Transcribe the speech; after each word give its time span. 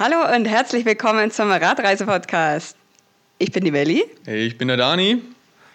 Hallo 0.00 0.32
und 0.32 0.44
herzlich 0.44 0.84
willkommen 0.84 1.32
zum 1.32 1.50
Radreise-Podcast. 1.50 2.76
Ich 3.38 3.50
bin 3.50 3.64
die 3.64 3.72
Belli. 3.72 4.04
Ich 4.26 4.56
bin 4.56 4.68
der 4.68 4.76
Dani. 4.76 5.20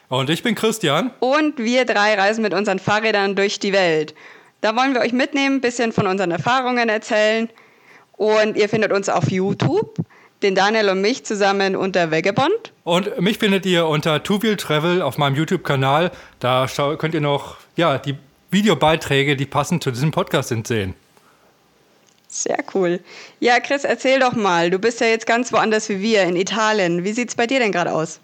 Und 0.07 0.29
ich 0.29 0.41
bin 0.41 0.55
Christian. 0.55 1.11
Und 1.19 1.57
wir 1.57 1.83
drei 1.83 2.13
reisen 2.13 2.41
mit 2.41 2.53
unseren 2.53 2.79
Fahrrädern 2.79 3.35
durch 3.35 3.59
die 3.59 3.73
Welt. 3.73 4.15
Da 4.61 4.77
wollen 4.77 4.93
wir 4.93 5.01
euch 5.01 5.11
mitnehmen, 5.11 5.57
ein 5.57 5.61
bisschen 5.61 5.91
von 5.91 6.07
unseren 6.07 6.31
Erfahrungen 6.31 6.87
erzählen. 6.87 7.49
Und 8.13 8.55
ihr 8.55 8.69
findet 8.69 8.93
uns 8.93 9.09
auf 9.09 9.29
YouTube, 9.29 9.97
den 10.41 10.55
Daniel 10.55 10.87
und 10.87 11.01
mich 11.01 11.25
zusammen 11.25 11.75
unter 11.75 12.09
Vagabond. 12.09 12.71
Und 12.85 13.19
mich 13.19 13.39
findet 13.39 13.65
ihr 13.65 13.87
unter 13.87 14.23
Two 14.23 14.41
Wheel 14.41 14.55
Travel 14.55 15.01
auf 15.01 15.17
meinem 15.17 15.35
YouTube-Kanal. 15.35 16.11
Da 16.39 16.67
könnt 16.97 17.13
ihr 17.13 17.19
noch 17.19 17.57
ja, 17.75 17.97
die 17.97 18.15
Videobeiträge, 18.51 19.35
die 19.35 19.45
passend 19.45 19.83
zu 19.83 19.91
diesem 19.91 20.11
Podcast 20.11 20.47
sind, 20.47 20.65
sehen. 20.65 20.93
Sehr 22.33 22.63
cool. 22.73 22.99
Ja, 23.39 23.59
Chris, 23.59 23.83
erzähl 23.83 24.19
doch 24.19 24.33
mal. 24.33 24.71
Du 24.71 24.79
bist 24.79 24.99
ja 25.01 25.05
jetzt 25.05 25.27
ganz 25.27 25.53
woanders 25.53 25.87
wie 25.89 26.01
wir, 26.01 26.23
in 26.23 26.35
Italien. 26.35 27.03
Wie 27.03 27.13
sieht 27.13 27.29
es 27.29 27.35
bei 27.35 27.45
dir 27.45 27.59
denn 27.59 27.71
gerade 27.71 27.91
aus? 27.93 28.19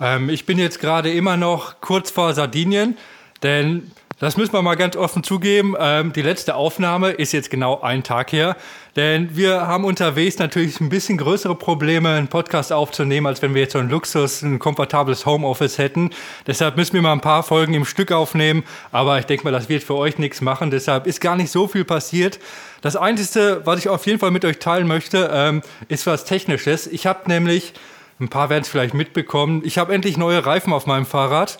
Ähm, 0.00 0.28
ich 0.28 0.44
bin 0.44 0.58
jetzt 0.58 0.80
gerade 0.80 1.12
immer 1.12 1.36
noch 1.36 1.80
kurz 1.80 2.10
vor 2.10 2.34
Sardinien, 2.34 2.98
denn 3.44 3.92
das 4.18 4.36
müssen 4.36 4.52
wir 4.52 4.62
mal 4.62 4.76
ganz 4.76 4.96
offen 4.96 5.22
zugeben. 5.22 5.74
Ähm, 5.78 6.12
die 6.12 6.22
letzte 6.22 6.54
Aufnahme 6.54 7.10
ist 7.10 7.32
jetzt 7.32 7.50
genau 7.50 7.80
ein 7.80 8.02
Tag 8.02 8.32
her. 8.32 8.56
Denn 8.94 9.34
wir 9.36 9.66
haben 9.66 9.84
unterwegs 9.84 10.38
natürlich 10.38 10.80
ein 10.80 10.90
bisschen 10.90 11.16
größere 11.16 11.54
Probleme, 11.54 12.10
einen 12.10 12.28
Podcast 12.28 12.72
aufzunehmen, 12.72 13.26
als 13.26 13.40
wenn 13.40 13.54
wir 13.54 13.62
jetzt 13.62 13.72
so 13.72 13.78
ein 13.78 13.88
Luxus, 13.88 14.42
ein 14.42 14.58
komfortables 14.58 15.24
Homeoffice 15.24 15.78
hätten. 15.78 16.10
Deshalb 16.46 16.76
müssen 16.76 16.92
wir 16.92 17.02
mal 17.02 17.12
ein 17.12 17.22
paar 17.22 17.42
Folgen 17.42 17.72
im 17.74 17.86
Stück 17.86 18.12
aufnehmen. 18.12 18.64
Aber 18.90 19.18
ich 19.18 19.24
denke 19.24 19.44
mal, 19.44 19.50
das 19.50 19.68
wird 19.68 19.82
für 19.82 19.94
euch 19.94 20.18
nichts 20.18 20.40
machen. 20.42 20.70
Deshalb 20.70 21.06
ist 21.06 21.20
gar 21.20 21.36
nicht 21.36 21.50
so 21.50 21.66
viel 21.66 21.84
passiert. 21.84 22.38
Das 22.82 22.96
Einzige, 22.96 23.62
was 23.64 23.78
ich 23.78 23.88
auf 23.88 24.04
jeden 24.06 24.18
Fall 24.18 24.30
mit 24.30 24.44
euch 24.44 24.58
teilen 24.58 24.86
möchte, 24.86 25.30
ähm, 25.32 25.62
ist 25.88 26.06
was 26.06 26.24
Technisches. 26.24 26.86
Ich 26.86 27.06
habe 27.06 27.28
nämlich, 27.28 27.72
ein 28.20 28.28
paar 28.28 28.50
werden 28.50 28.62
es 28.62 28.68
vielleicht 28.68 28.92
mitbekommen, 28.92 29.62
ich 29.64 29.78
habe 29.78 29.94
endlich 29.94 30.16
neue 30.16 30.44
Reifen 30.44 30.72
auf 30.72 30.86
meinem 30.86 31.06
Fahrrad. 31.06 31.58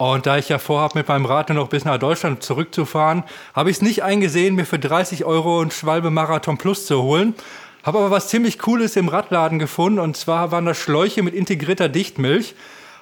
Und 0.00 0.24
da 0.24 0.38
ich 0.38 0.48
ja 0.48 0.58
vorhabe, 0.58 0.98
mit 0.98 1.08
meinem 1.08 1.26
Rad 1.26 1.50
nur 1.50 1.58
noch 1.58 1.68
bis 1.68 1.84
nach 1.84 1.98
Deutschland 1.98 2.42
zurückzufahren, 2.42 3.22
habe 3.52 3.68
ich 3.68 3.76
es 3.76 3.82
nicht 3.82 4.02
eingesehen, 4.02 4.54
mir 4.54 4.64
für 4.64 4.78
30 4.78 5.26
Euro 5.26 5.60
einen 5.60 5.70
Schwalbe 5.70 6.08
Marathon 6.08 6.56
Plus 6.56 6.86
zu 6.86 7.02
holen. 7.02 7.34
Habe 7.82 7.98
aber 7.98 8.10
was 8.10 8.28
ziemlich 8.28 8.58
Cooles 8.58 8.96
im 8.96 9.08
Radladen 9.08 9.58
gefunden 9.58 9.98
und 9.98 10.16
zwar 10.16 10.52
waren 10.52 10.64
das 10.64 10.78
Schläuche 10.78 11.22
mit 11.22 11.34
integrierter 11.34 11.90
Dichtmilch. 11.90 12.54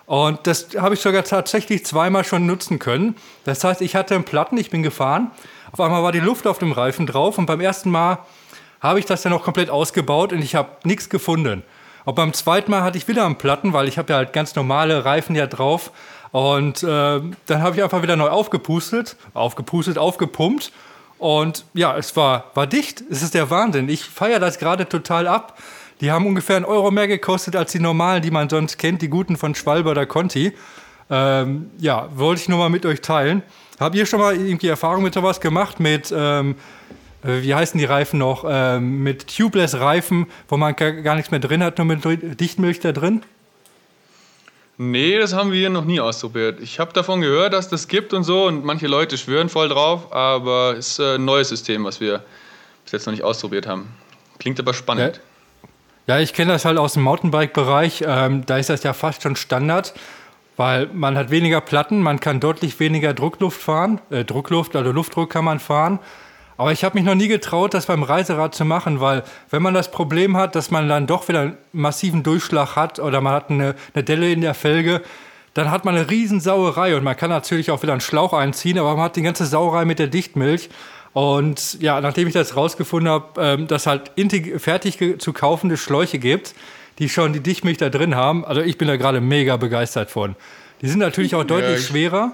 Und 0.07 0.49
das 0.49 0.71
habe 0.77 0.97
ich 0.97 1.01
sogar 1.01 1.23
tatsächlich 1.23 1.87
zweimal 1.87 2.25
schon 2.25 2.47
nutzen 2.47 2.81
können. 2.81 3.15
Das 3.45 3.63
heißt, 3.63 3.81
ich 3.81 3.95
hatte 3.95 4.17
einen 4.17 4.25
Platten, 4.25 4.59
ich 4.59 4.71
bin 4.71 4.83
gefahren. 4.83 5.31
Auf 5.71 5.81
einmal 5.81 6.03
war 6.03 6.11
die 6.11 6.19
Luft 6.19 6.49
auf 6.49 6.59
dem 6.59 6.73
Reifen 6.73 7.07
drauf 7.07 7.39
und 7.39 7.47
beim 7.47 7.61
ersten 7.61 7.93
Mal 7.93 8.19
habe 8.81 8.99
ich 8.99 9.07
das 9.07 9.23
dann 9.23 9.31
noch 9.31 9.45
komplett 9.45 9.71
ausgebaut 9.71 10.33
und 10.33 10.43
ich 10.43 10.57
habe 10.57 10.71
nichts 10.83 11.09
gefunden. 11.09 11.63
Und 12.05 12.15
beim 12.15 12.33
zweiten 12.33 12.71
Mal 12.71 12.83
hatte 12.83 12.99
ich 12.99 13.07
wieder 13.07 13.25
einen 13.25 13.37
Platten, 13.37 13.73
weil 13.73 13.87
ich 13.87 13.99
habe 13.99 14.13
ja 14.13 14.17
halt 14.17 14.33
ganz 14.33 14.57
normale 14.57 15.05
Reifen 15.05 15.37
ja 15.37 15.47
drauf 15.47 15.93
und 16.33 16.83
äh, 16.83 16.87
dann 16.87 17.63
habe 17.63 17.77
ich 17.77 17.83
einfach 17.83 18.03
wieder 18.03 18.17
neu 18.17 18.29
aufgepustet, 18.29 19.17
aufgepustet, 19.35 19.99
aufgepumpt. 19.99 20.73
Und 21.19 21.65
ja, 21.75 21.97
es 21.97 22.15
war, 22.17 22.51
war 22.55 22.67
dicht. 22.67 23.03
Es 23.11 23.23
ist 23.23 23.35
der 23.35 23.51
Wahnsinn. 23.51 23.89
Ich 23.89 24.05
feiere 24.05 24.39
das 24.39 24.59
gerade 24.59 24.89
total 24.89 25.27
ab. 25.27 25.59
Die 26.01 26.13
haben 26.13 26.27
ungefähr 26.27 26.57
einen 26.57 26.65
Euro 26.65 26.91
mehr 26.91 27.09
gekostet 27.09 27.57
als 27.57 27.73
die 27.73 27.81
normalen, 27.81 28.23
die 28.23 28.31
man 28.31 28.49
sonst 28.49 28.79
kennt, 28.79 29.03
die 29.03 29.09
guten 29.09 29.37
von 29.37 29.55
Schwalbe 29.55 29.91
oder 29.91 30.07
Conti. 30.07 30.53
Ähm, 31.11 31.71
ja, 31.79 32.09
wollte 32.15 32.43
ich 32.43 32.49
nur 32.49 32.59
mal 32.59 32.69
mit 32.69 32.87
euch 32.87 33.01
teilen. 33.01 33.43
Habt 33.81 33.97
ihr 33.97 34.07
schon 34.07 34.21
mal 34.21 34.37
irgendwie 34.37 34.69
Erfahrung 34.69 35.03
mit 35.03 35.15
sowas 35.15 35.41
gemacht? 35.41 35.81
Mit, 35.81 36.15
ähm, 36.17 36.55
äh, 37.25 37.43
wie 37.43 37.55
heißen 37.55 37.79
die 37.79 37.85
Reifen 37.85 38.19
noch? 38.19 38.45
Ähm, 38.49 39.03
mit 39.03 39.35
Tubeless-Reifen, 39.37 40.27
wo 40.49 40.57
man 40.57 40.77
gar 40.77 41.15
nichts 41.17 41.31
mehr 41.31 41.41
drin 41.41 41.65
hat, 41.65 41.79
nur 41.79 41.87
mit 41.87 42.41
Dichtmilch 42.41 42.81
da 42.81 42.93
drin? 42.93 43.23
Nee, 44.81 45.19
das 45.19 45.35
haben 45.35 45.51
wir 45.51 45.71
noch 45.71 45.85
nie 45.85 45.99
ausprobiert. 45.99 46.61
Ich 46.61 46.79
habe 46.79 46.93
davon 46.93 47.21
gehört, 47.21 47.53
dass 47.53 47.69
das 47.69 47.89
gibt 47.89 48.15
und 48.15 48.23
so 48.23 48.47
und 48.47 48.65
manche 48.65 48.87
Leute 48.87 49.19
schwören 49.19 49.49
voll 49.49 49.69
drauf, 49.69 50.13
aber 50.13 50.77
es 50.79 50.93
ist 50.93 51.01
ein 51.01 51.25
neues 51.25 51.49
System, 51.49 51.85
was 51.85 52.01
wir 52.01 52.23
bis 52.85 52.93
jetzt 52.93 53.07
noch 53.07 53.13
nicht 53.13 53.25
ausprobiert 53.25 53.67
haben. 53.67 53.89
Klingt 54.39 54.61
aber 54.61 54.73
spannend. 54.73 55.21
Ja, 56.07 56.15
ja 56.15 56.23
ich 56.23 56.33
kenne 56.33 56.53
das 56.53 56.65
halt 56.65 56.79
aus 56.79 56.93
dem 56.93 57.03
Mountainbike-Bereich. 57.03 58.05
Ähm, 58.07 58.47
da 58.47 58.57
ist 58.57 58.71
das 58.71 58.85
ja 58.85 58.93
fast 58.93 59.23
schon 59.23 59.35
Standard, 59.35 59.95
weil 60.57 60.87
man 60.93 61.19
hat 61.19 61.31
weniger 61.31 61.61
Platten, 61.61 62.01
man 62.01 62.21
kann 62.21 62.39
deutlich 62.39 62.79
weniger 62.79 63.15
Druckluft 63.15 63.61
fahren, 63.61 64.01
äh, 64.11 64.25
Druckluft, 64.25 64.77
also 64.77 64.93
Luftdruck 64.93 65.29
kann 65.29 65.45
man 65.45 65.59
fahren. 65.59 65.99
Aber 66.59 66.73
ich 66.73 66.83
habe 66.83 66.99
mich 66.99 67.05
noch 67.05 67.15
nie 67.15 67.29
getraut, 67.29 67.73
das 67.73 67.87
beim 67.87 68.03
Reiserad 68.03 68.53
zu 68.53 68.65
machen, 68.65 69.01
weil 69.01 69.23
wenn 69.49 69.63
man 69.63 69.75
das 69.75 69.93
Problem 69.93 70.37
hat, 70.37 70.57
dass 70.57 70.73
man 70.73 70.89
dann 70.89 71.07
doch 71.07 71.29
wieder 71.29 71.41
einen 71.41 71.57
massiven 71.73 72.25
Durchschlag 72.25 72.75
hat 72.75 72.99
oder 72.99 73.21
man 73.21 73.33
hat 73.33 73.49
eine, 73.49 73.77
eine 73.95 74.03
Delle 74.03 74.33
in 74.33 74.41
der 74.41 74.55
Felge, 74.55 75.01
dann 75.55 75.71
hat 75.71 75.85
man 75.85 75.95
eine 75.95 76.11
riesen 76.11 76.41
Sauerei 76.41 76.97
und 76.97 77.05
man 77.05 77.17
kann 77.17 77.31
natürlich 77.31 77.71
auch 77.71 77.83
wieder 77.83 77.93
einen 77.93 78.01
Schlauch 78.01 78.33
einziehen, 78.33 78.77
aber 78.77 78.97
man 78.97 79.05
hat 79.05 79.17
die 79.17 79.23
ganze 79.23 79.47
Sauerei 79.47 79.85
mit 79.85 80.01
der 80.01 80.09
Dichtmilch. 80.09 80.69
Und 81.13 81.81
ja, 81.81 82.01
nachdem 82.01 82.27
ich 82.27 82.35
das 82.35 82.57
rausgefunden 82.57 83.11
habe, 83.11 83.41
ähm, 83.41 83.67
dass 83.69 83.87
halt 83.87 84.11
fertig 84.59 84.99
zu 85.21 85.33
kaufende 85.33 85.77
Schläuche 85.77 86.19
gibt, 86.19 86.57
die 86.99 87.09
schon 87.09 87.33
die 87.33 87.41
Dichtmilch 87.41 87.79
da 87.79 87.89
drin 87.89 88.17
haben, 88.17 88.45
also 88.45 88.63
ich 88.63 88.79
bin 88.79 88.89
da 88.89 88.97
gerade 88.97 89.21
mega 89.21 89.57
begeistert 89.57 90.11
von. 90.11 90.35
Die 90.83 90.89
sind 90.89 90.99
natürlich 90.99 91.37
auch 91.37 91.45
deutlich 91.45 91.81
ja, 91.81 91.87
schwerer. 91.87 92.33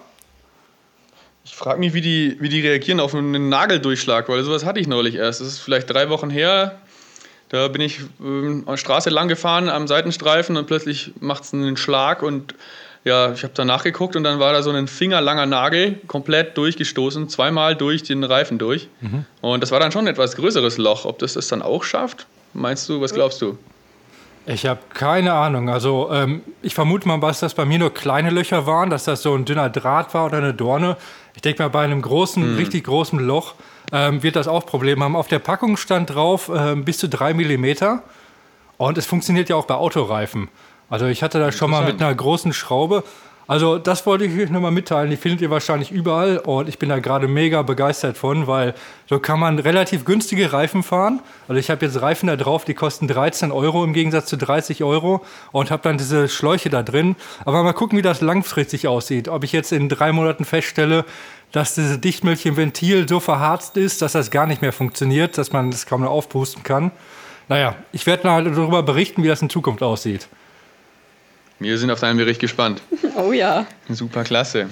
Ich 1.44 1.54
frage 1.54 1.78
mich, 1.78 1.92
wie 1.92 2.00
die, 2.00 2.36
wie 2.40 2.48
die 2.48 2.60
reagieren 2.60 3.00
auf 3.00 3.14
einen 3.14 3.48
Nageldurchschlag, 3.48 4.28
weil 4.28 4.42
sowas 4.42 4.64
hatte 4.64 4.80
ich 4.80 4.86
neulich 4.86 5.16
erst. 5.16 5.40
Das 5.40 5.48
ist 5.48 5.58
vielleicht 5.58 5.90
drei 5.90 6.08
Wochen 6.08 6.30
her. 6.30 6.78
Da 7.50 7.68
bin 7.68 7.82
ich 7.82 8.00
ähm, 8.20 8.62
auf 8.66 8.74
der 8.74 8.78
Straße 8.78 9.10
lang 9.10 9.28
gefahren 9.28 9.68
am 9.68 9.86
Seitenstreifen 9.86 10.56
und 10.56 10.66
plötzlich 10.66 11.12
macht 11.20 11.44
es 11.44 11.52
einen 11.52 11.76
Schlag 11.76 12.22
und 12.22 12.54
ja, 13.04 13.32
ich 13.32 13.42
habe 13.42 13.52
da 13.54 13.66
nachgeguckt 13.66 14.16
und 14.16 14.24
dann 14.24 14.40
war 14.40 14.54
da 14.54 14.62
so 14.62 14.70
ein 14.70 14.88
fingerlanger 14.88 15.44
Nagel 15.44 16.00
komplett 16.06 16.56
durchgestoßen, 16.56 17.28
zweimal 17.28 17.76
durch 17.76 18.02
den 18.02 18.24
Reifen 18.24 18.58
durch. 18.58 18.88
Mhm. 19.02 19.26
Und 19.42 19.62
das 19.62 19.70
war 19.70 19.78
dann 19.78 19.92
schon 19.92 20.06
ein 20.06 20.12
etwas 20.12 20.36
größeres 20.36 20.78
Loch. 20.78 21.04
Ob 21.04 21.18
das 21.18 21.34
das 21.34 21.48
dann 21.48 21.60
auch 21.60 21.84
schafft? 21.84 22.26
Meinst 22.54 22.88
du, 22.88 23.02
was 23.02 23.12
glaubst 23.12 23.42
du? 23.42 23.58
Ich 24.46 24.66
habe 24.66 24.80
keine 24.92 25.32
Ahnung. 25.32 25.70
Also 25.70 26.10
ähm, 26.12 26.42
ich 26.60 26.74
vermute 26.74 27.08
mal, 27.08 27.18
dass 27.18 27.40
das 27.40 27.54
bei 27.54 27.64
mir 27.64 27.78
nur 27.78 27.94
kleine 27.94 28.30
Löcher 28.30 28.66
waren, 28.66 28.90
dass 28.90 29.04
das 29.04 29.22
so 29.22 29.34
ein 29.34 29.44
dünner 29.44 29.70
Draht 29.70 30.12
war 30.12 30.26
oder 30.26 30.38
eine 30.38 30.52
Dorne. 30.52 30.96
Ich 31.34 31.42
denke 31.42 31.62
mal, 31.62 31.68
bei 31.68 31.82
einem 31.82 32.02
großen, 32.02 32.52
mhm. 32.52 32.56
richtig 32.56 32.84
großen 32.84 33.18
Loch 33.18 33.54
ähm, 33.92 34.22
wird 34.22 34.36
das 34.36 34.46
auch 34.46 34.66
Probleme 34.66 35.04
haben. 35.04 35.16
Auf 35.16 35.28
der 35.28 35.38
Packung 35.38 35.76
stand 35.76 36.14
drauf 36.14 36.50
äh, 36.50 36.74
bis 36.74 36.98
zu 36.98 37.08
drei 37.08 37.32
Millimeter. 37.32 38.02
Und 38.76 38.98
es 38.98 39.06
funktioniert 39.06 39.48
ja 39.48 39.56
auch 39.56 39.66
bei 39.66 39.74
Autoreifen. 39.74 40.48
Also 40.90 41.06
ich 41.06 41.22
hatte 41.22 41.38
da 41.38 41.50
schon 41.50 41.70
mal 41.70 41.84
mit 41.84 42.02
einer 42.02 42.14
großen 42.14 42.52
Schraube 42.52 43.04
also 43.46 43.78
das 43.78 44.06
wollte 44.06 44.24
ich 44.24 44.40
euch 44.40 44.50
nochmal 44.50 44.70
mitteilen. 44.70 45.10
Die 45.10 45.16
findet 45.16 45.42
ihr 45.42 45.50
wahrscheinlich 45.50 45.90
überall 45.90 46.38
und 46.38 46.68
ich 46.68 46.78
bin 46.78 46.88
da 46.88 46.98
gerade 46.98 47.28
mega 47.28 47.62
begeistert 47.62 48.16
von, 48.16 48.46
weil 48.46 48.74
so 49.06 49.18
kann 49.18 49.38
man 49.38 49.58
relativ 49.58 50.04
günstige 50.04 50.52
Reifen 50.52 50.82
fahren. 50.82 51.20
Also 51.46 51.58
ich 51.58 51.70
habe 51.70 51.84
jetzt 51.84 52.00
Reifen 52.00 52.28
da 52.28 52.36
drauf, 52.36 52.64
die 52.64 52.74
kosten 52.74 53.06
13 53.06 53.52
Euro 53.52 53.84
im 53.84 53.92
Gegensatz 53.92 54.26
zu 54.26 54.36
30 54.36 54.82
Euro 54.82 55.24
und 55.52 55.70
habe 55.70 55.82
dann 55.82 55.98
diese 55.98 56.28
Schläuche 56.28 56.70
da 56.70 56.82
drin. 56.82 57.16
Aber 57.44 57.62
mal 57.62 57.74
gucken, 57.74 57.98
wie 57.98 58.02
das 58.02 58.22
langfristig 58.22 58.88
aussieht. 58.88 59.28
Ob 59.28 59.44
ich 59.44 59.52
jetzt 59.52 59.72
in 59.72 59.88
drei 59.90 60.12
Monaten 60.12 60.44
feststelle, 60.46 61.04
dass 61.52 61.74
diese 61.74 61.98
Dichtmilch 61.98 62.46
im 62.46 62.56
Ventil 62.56 63.08
so 63.08 63.20
verharzt 63.20 63.76
ist, 63.76 64.02
dass 64.02 64.12
das 64.12 64.30
gar 64.30 64.46
nicht 64.46 64.62
mehr 64.62 64.72
funktioniert, 64.72 65.36
dass 65.38 65.52
man 65.52 65.70
das 65.70 65.86
kaum 65.86 66.00
noch 66.00 66.10
aufpusten 66.10 66.62
kann. 66.62 66.90
Naja, 67.48 67.76
ich 67.92 68.06
werde 68.06 68.26
mal 68.26 68.42
darüber 68.42 68.82
berichten, 68.82 69.22
wie 69.22 69.28
das 69.28 69.42
in 69.42 69.50
Zukunft 69.50 69.82
aussieht. 69.82 70.28
Wir 71.58 71.78
sind 71.78 71.90
auf 71.90 72.00
deinen 72.00 72.16
Bericht 72.16 72.40
gespannt. 72.40 72.82
Oh 73.16 73.30
ja. 73.30 73.64
Super 73.88 74.24
klasse. 74.24 74.68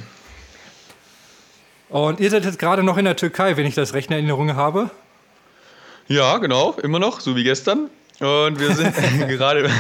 Und 1.89 2.19
ihr 2.19 2.29
seid 2.29 2.45
jetzt 2.45 2.59
gerade 2.59 2.83
noch 2.83 2.97
in 2.97 3.05
der 3.05 3.15
Türkei, 3.15 3.57
wenn 3.57 3.67
ich 3.67 3.77
das 3.77 3.95
recht 3.95 4.11
in 4.11 4.15
Erinnerung 4.15 4.57
habe. 4.57 4.91
Ja, 6.09 6.39
genau, 6.39 6.73
immer 6.83 6.99
noch, 6.99 7.21
so 7.21 7.37
wie 7.37 7.45
gestern. 7.45 7.89
Und 8.19 8.59
wir 8.59 8.75
sind 8.75 8.95
gerade 9.29 9.71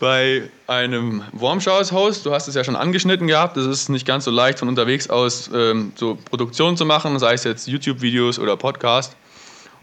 bei 0.00 0.42
einem 0.66 1.22
Wormschaus-Haus. 1.32 2.22
Du 2.22 2.32
hast 2.32 2.48
es 2.48 2.54
ja 2.54 2.64
schon 2.64 2.76
angeschnitten 2.76 3.26
gehabt. 3.26 3.56
Es 3.56 3.66
ist 3.66 3.88
nicht 3.88 4.06
ganz 4.06 4.24
so 4.24 4.30
leicht 4.30 4.58
von 4.58 4.68
unterwegs 4.68 5.08
aus 5.08 5.50
ähm, 5.54 5.92
so 5.94 6.16
Produktion 6.16 6.76
zu 6.76 6.84
machen, 6.84 7.18
sei 7.18 7.34
es 7.34 7.44
jetzt 7.44 7.68
YouTube-Videos 7.68 8.38
oder 8.38 8.56
Podcast. 8.56 9.16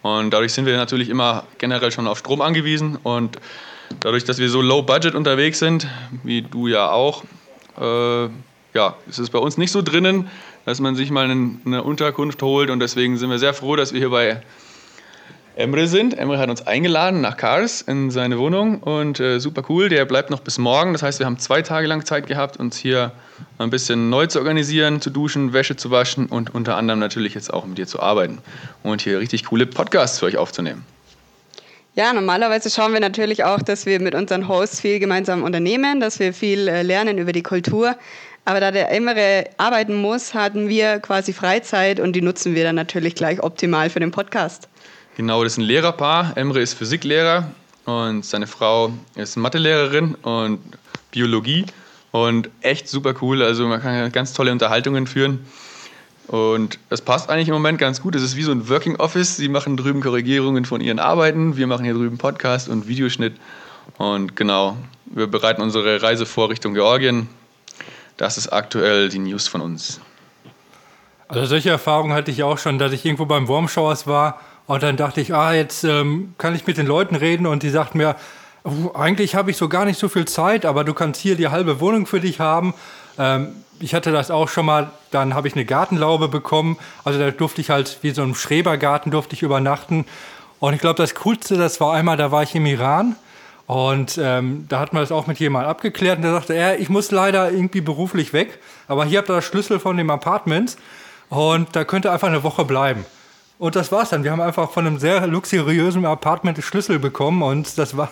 Und 0.02 0.32
dadurch 0.32 0.54
sind 0.54 0.66
wir 0.66 0.78
natürlich 0.78 1.10
immer 1.10 1.46
generell 1.58 1.92
schon 1.92 2.08
auf 2.08 2.20
Strom 2.20 2.42
angewiesen. 2.42 2.98
Und 3.04 3.38
dadurch, 4.00 4.24
dass 4.24 4.40
wir 4.40 4.50
so 4.50 4.62
low 4.62 4.82
budget 4.82 5.16
unterwegs 5.16 5.60
sind, 5.60 5.88
wie 6.24 6.42
du 6.42 6.68
ja 6.68 6.92
auch, 6.92 7.24
äh, 7.80 8.26
ja, 8.74 8.96
ist 9.08 9.20
es 9.20 9.30
bei 9.30 9.40
uns 9.40 9.58
nicht 9.58 9.72
so 9.72 9.82
drinnen, 9.82 10.30
dass 10.66 10.80
man 10.80 10.96
sich 10.96 11.12
mal 11.12 11.30
eine 11.30 11.84
Unterkunft 11.84 12.42
holt 12.42 12.70
und 12.70 12.80
deswegen 12.80 13.18
sind 13.18 13.30
wir 13.30 13.40
sehr 13.40 13.54
froh, 13.54 13.76
dass 13.76 13.94
wir 13.94 14.00
hier 14.00 14.10
bei 14.10 14.42
Emre 15.56 15.88
sind. 15.88 16.18
Emre 16.18 16.38
hat 16.38 16.50
uns 16.50 16.66
eingeladen 16.66 17.22
nach 17.22 17.36
Kars 17.36 17.82
in 17.82 18.10
seine 18.10 18.40
Wohnung 18.40 18.80
und 18.80 19.20
äh, 19.20 19.40
super 19.40 19.64
cool. 19.70 19.90
Der 19.90 20.06
bleibt 20.06 20.30
noch 20.30 20.40
bis 20.40 20.58
morgen. 20.58 20.94
Das 20.94 21.04
heißt, 21.04 21.20
wir 21.20 21.26
haben 21.26 21.40
zwei 21.40 21.62
Tage 21.62 21.88
lang 21.88 22.06
Zeit 22.06 22.28
gehabt, 22.28 22.58
uns 22.58 22.78
hier 22.78 23.12
ein 23.58 23.70
bisschen 23.70 24.10
neu 24.10 24.28
zu 24.28 24.40
organisieren, 24.40 25.02
zu 25.02 25.10
duschen, 25.10 25.52
Wäsche 25.52 25.76
zu 25.76 25.92
waschen 25.92 26.28
und 26.28 26.56
unter 26.56 26.78
anderem 26.78 27.00
natürlich 27.00 27.34
jetzt 27.34 27.54
auch 27.54 27.66
mit 27.66 27.78
dir 27.78 27.88
zu 27.88 28.00
arbeiten 28.00 28.40
und 28.84 29.02
hier 29.02 29.20
richtig 29.20 29.46
coole 29.46 29.66
Podcasts 29.66 30.20
für 30.20 30.26
euch 30.26 30.38
aufzunehmen. 30.38 30.86
Ja, 31.94 32.14
normalerweise 32.14 32.70
schauen 32.70 32.94
wir 32.94 33.02
natürlich 33.02 33.44
auch, 33.44 33.62
dass 33.62 33.86
wir 33.86 34.00
mit 34.00 34.16
unseren 34.16 34.48
Hosts 34.48 34.80
viel 34.80 35.00
gemeinsam 35.00 35.44
unternehmen, 35.44 36.00
dass 36.00 36.20
wir 36.20 36.34
viel 36.34 36.70
äh, 36.70 36.84
lernen 36.84 37.18
über 37.18 37.34
die 37.34 37.44
Kultur. 37.44 37.98
Aber 38.46 38.62
da 38.62 38.72
der 38.72 38.90
Emre 38.92 39.50
arbeiten 39.58 39.96
muss, 39.96 40.34
hatten 40.34 40.70
wir 40.70 41.00
quasi 41.00 41.34
Freizeit 41.34 42.00
und 42.00 42.14
die 42.14 42.22
nutzen 42.22 42.56
wir 42.56 42.64
dann 42.64 42.76
natürlich 42.76 43.16
gleich 43.16 43.44
optimal 43.44 43.90
für 43.90 44.00
den 44.00 44.12
Podcast. 44.12 44.71
Genau, 45.18 45.44
das 45.44 45.54
ist 45.54 45.58
ein 45.58 45.64
Lehrerpaar. 45.64 46.34
Emre 46.36 46.62
ist 46.62 46.74
Physiklehrer 46.74 47.52
und 47.86 48.24
seine 48.26 48.48
Frau 48.48 48.94
ist 49.16 49.36
Mathelehrerin 49.36 50.16
und 50.16 50.60
Biologie 51.12 51.66
und 52.12 52.50
echt 52.62 52.88
super 52.88 53.14
cool. 53.22 53.42
Also 53.42 53.68
man 53.68 53.82
kann 53.82 54.12
ganz 54.12 54.34
tolle 54.34 54.52
Unterhaltungen 54.52 55.08
führen. 55.08 55.46
Und 56.28 56.80
es 56.90 57.02
passt 57.02 57.30
eigentlich 57.30 57.50
im 57.50 57.54
Moment 57.54 57.78
ganz 57.78 58.02
gut. 58.02 58.16
Es 58.16 58.24
ist 58.24 58.38
wie 58.38 58.44
so 58.44 58.54
ein 58.54 58.70
Working 58.70 58.96
Office. 58.96 59.36
Sie 59.36 59.50
machen 59.50 59.76
drüben 59.76 60.00
Korrigierungen 60.00 60.64
von 60.64 60.80
ihren 60.80 61.00
Arbeiten. 61.00 61.58
Wir 61.58 61.68
machen 61.68 61.84
hier 61.84 61.94
drüben 61.94 62.18
Podcast 62.18 62.70
und 62.70 62.88
Videoschnitt. 62.88 63.36
Und 63.98 64.38
genau, 64.38 64.78
wir 65.08 65.28
bereiten 65.28 65.62
unsere 65.62 66.02
Reise 66.02 66.26
vor 66.26 66.50
Richtung 66.50 66.74
Georgien. 66.74 67.28
Das 68.16 68.38
ist 68.38 68.48
aktuell 68.48 69.10
die 69.10 69.20
News 69.20 69.50
von 69.50 69.60
uns. 69.60 70.00
Also 71.28 71.46
solche 71.46 71.70
Erfahrungen 71.70 72.14
hatte 72.14 72.32
ich 72.32 72.44
auch 72.44 72.58
schon, 72.58 72.78
dass 72.80 72.94
ich 72.94 73.06
irgendwo 73.06 73.26
beim 73.26 73.50
Wormshowers 73.50 74.08
war 74.08 74.40
und 74.68 74.84
dann 74.84 74.98
dachte 74.98 75.22
ich, 75.22 75.34
ah, 75.34 75.54
jetzt 75.54 75.84
ähm, 75.84 76.34
kann 76.38 76.56
ich 76.56 76.66
mit 76.66 76.78
den 76.78 76.88
Leuten 76.88 77.16
reden 77.16 77.46
und 77.46 77.64
die 77.64 77.70
sagten 77.70 77.98
mir, 77.98 78.16
oh, 78.64 78.92
eigentlich 78.94 79.36
habe 79.36 79.52
ich 79.52 79.58
so 79.58 79.70
gar 79.70 79.86
nicht 79.86 80.00
so 80.00 80.10
viel 80.10 80.26
Zeit, 80.26 80.66
aber 80.66 80.84
du 80.84 80.94
kannst 80.94 81.20
hier 81.20 81.36
die 81.36 81.50
halbe 81.50 81.80
Wohnung 81.80 82.06
für 82.06 82.20
dich 82.20 82.40
haben. 82.40 82.74
Ähm, 83.18 83.50
ich 83.80 83.94
hatte 83.94 84.12
das 84.12 84.32
auch 84.32 84.48
schon 84.48 84.66
mal, 84.66 84.92
dann 85.10 85.34
habe 85.34 85.48
ich 85.48 85.56
eine 85.56 85.66
Gartenlaube 85.66 86.28
bekommen. 86.28 86.78
Also 87.04 87.20
da 87.20 87.32
durfte 87.32 87.62
ich 87.62 87.70
halt, 87.70 87.98
wie 88.02 88.12
so 88.12 88.22
ein 88.22 88.36
Schrebergarten 88.36 89.12
durfte 89.12 89.36
ich 89.36 89.42
übernachten. 89.42 90.06
Und 90.60 90.74
ich 90.76 90.80
glaube, 90.80 90.98
das 90.98 91.16
Coolste, 91.16 91.58
das 91.58 91.82
war 91.82 91.94
einmal, 91.94 92.18
da 92.18 92.32
war 92.32 92.44
ich 92.44 92.54
im 92.54 92.66
Iran. 92.68 93.16
Und 93.66 94.20
ähm, 94.22 94.66
da 94.68 94.80
hat 94.80 94.94
man 94.94 95.02
das 95.02 95.12
auch 95.12 95.28
mit 95.28 95.40
jemandem 95.40 95.72
abgeklärt 95.72 96.18
und 96.18 96.24
der 96.24 96.34
sagte, 96.34 96.56
ja, 96.56 96.74
ich 96.74 96.90
muss 96.90 97.10
leider 97.10 97.52
irgendwie 97.52 97.80
beruflich 97.80 98.34
weg, 98.34 98.60
aber 98.90 99.06
hier 99.06 99.20
habt 99.20 99.30
ihr 99.30 99.36
das 99.36 99.46
Schlüssel 99.46 99.80
von 99.80 99.96
dem 99.96 100.10
Apartment 100.10 100.76
und 101.30 101.74
da 101.74 101.86
könnt 101.86 102.06
ihr 102.06 102.12
einfach 102.12 102.28
eine 102.28 102.44
Woche 102.44 102.66
bleiben. 102.66 103.06
Und 103.62 103.76
das 103.76 103.92
war's 103.92 104.10
dann. 104.10 104.24
Wir 104.24 104.32
haben 104.32 104.42
einfach 104.42 104.72
von 104.72 104.88
einem 104.88 104.98
sehr 104.98 105.28
luxuriösen 105.28 106.04
Apartment 106.04 106.58
Schlüssel 106.64 106.98
bekommen 106.98 107.44
und 107.44 107.78
das 107.78 107.96
war 107.96 108.10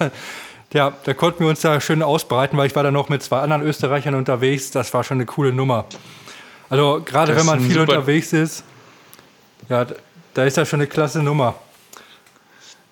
ja, 0.71 0.93
da 1.05 1.15
konnten 1.15 1.39
wir 1.39 1.47
uns 1.47 1.61
da 1.61 1.81
schön 1.81 2.03
ausbreiten, 2.03 2.55
weil 2.55 2.67
ich 2.67 2.75
war 2.75 2.83
da 2.83 2.91
noch 2.91 3.09
mit 3.09 3.23
zwei 3.23 3.39
anderen 3.39 3.63
Österreichern 3.63 4.13
unterwegs. 4.13 4.69
Das 4.69 4.93
war 4.93 5.03
schon 5.03 5.17
eine 5.17 5.25
coole 5.25 5.51
Nummer. 5.51 5.85
Also 6.69 7.01
gerade 7.03 7.35
wenn 7.35 7.47
man 7.47 7.61
viel 7.61 7.79
unterwegs 7.79 8.31
ist, 8.31 8.63
ja, 9.69 9.87
da 10.35 10.43
ist 10.45 10.55
das 10.55 10.69
schon 10.69 10.81
eine 10.81 10.87
klasse 10.87 11.23
Nummer. 11.23 11.55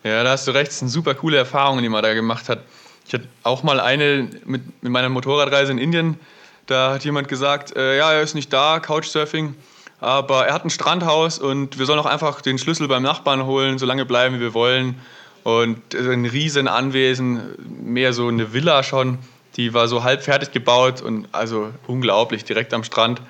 Ja, 0.04 0.24
da 0.24 0.32
hast 0.32 0.48
du 0.48 0.52
recht. 0.52 0.72
Das 0.72 0.80
sind 0.80 0.88
super 0.88 1.14
coole 1.14 1.38
Erfahrungen, 1.38 1.84
die 1.84 1.90
man 1.90 2.02
da 2.02 2.16
gemacht 2.16 2.50
hat. 2.50 2.64
Ich 3.06 3.14
hatte 3.14 3.28
auch 3.44 3.62
mal 3.62 3.80
eine 3.80 4.30
mit, 4.46 4.82
mit 4.82 4.92
meiner 4.92 5.10
Motorradreise 5.10 5.72
in 5.74 5.78
Indien. 5.78 6.20
Da 6.66 6.96
hat 6.96 7.06
jemand 7.06 7.28
gesagt, 7.28 7.76
äh, 7.76 7.98
ja, 7.98 8.14
er 8.14 8.24
ist 8.24 8.34
nicht 8.34 8.52
da, 8.52 8.80
Couchsurfing, 8.80 9.54
aber 10.00 10.48
er 10.48 10.54
hat 10.54 10.64
ein 10.64 10.70
Strandhaus 10.70 11.40
und 11.40 11.80
wir 11.80 11.86
sollen 11.86 12.00
auch 12.00 12.06
einfach 12.06 12.42
den 12.42 12.58
Schlüssel 12.58 12.88
beim 12.88 13.04
Nachbarn 13.04 13.46
holen, 13.46 13.80
so 13.80 13.86
lange 13.86 14.06
bleiben, 14.06 14.36
wie 14.36 14.40
wir 14.40 14.54
wollen. 14.54 15.00
Und 15.44 15.96
ein 15.96 16.26
riesen 16.26 16.68
Anwesen, 16.68 17.56
mehr 17.82 18.14
so 18.14 18.28
eine 18.28 18.54
Villa 18.54 18.84
schon. 18.84 19.18
Die 19.56 19.74
war 19.74 19.88
so 19.88 20.04
halb 20.04 20.22
fertig 20.24 20.52
gebaut 20.52 21.02
und 21.02 21.28
also 21.32 21.70
unglaublich, 21.88 22.44
direkt 22.44 22.74
am 22.74 22.84
Strand. 22.84 23.22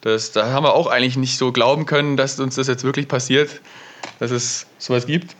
Das, 0.00 0.32
da 0.32 0.50
haben 0.50 0.64
wir 0.64 0.74
auch 0.74 0.86
eigentlich 0.86 1.16
nicht 1.16 1.36
so 1.36 1.52
glauben 1.52 1.86
können, 1.86 2.16
dass 2.16 2.40
uns 2.40 2.56
das 2.56 2.66
jetzt 2.66 2.82
wirklich 2.82 3.06
passiert, 3.06 3.60
dass 4.18 4.30
es 4.30 4.66
sowas 4.78 5.06
gibt. 5.06 5.36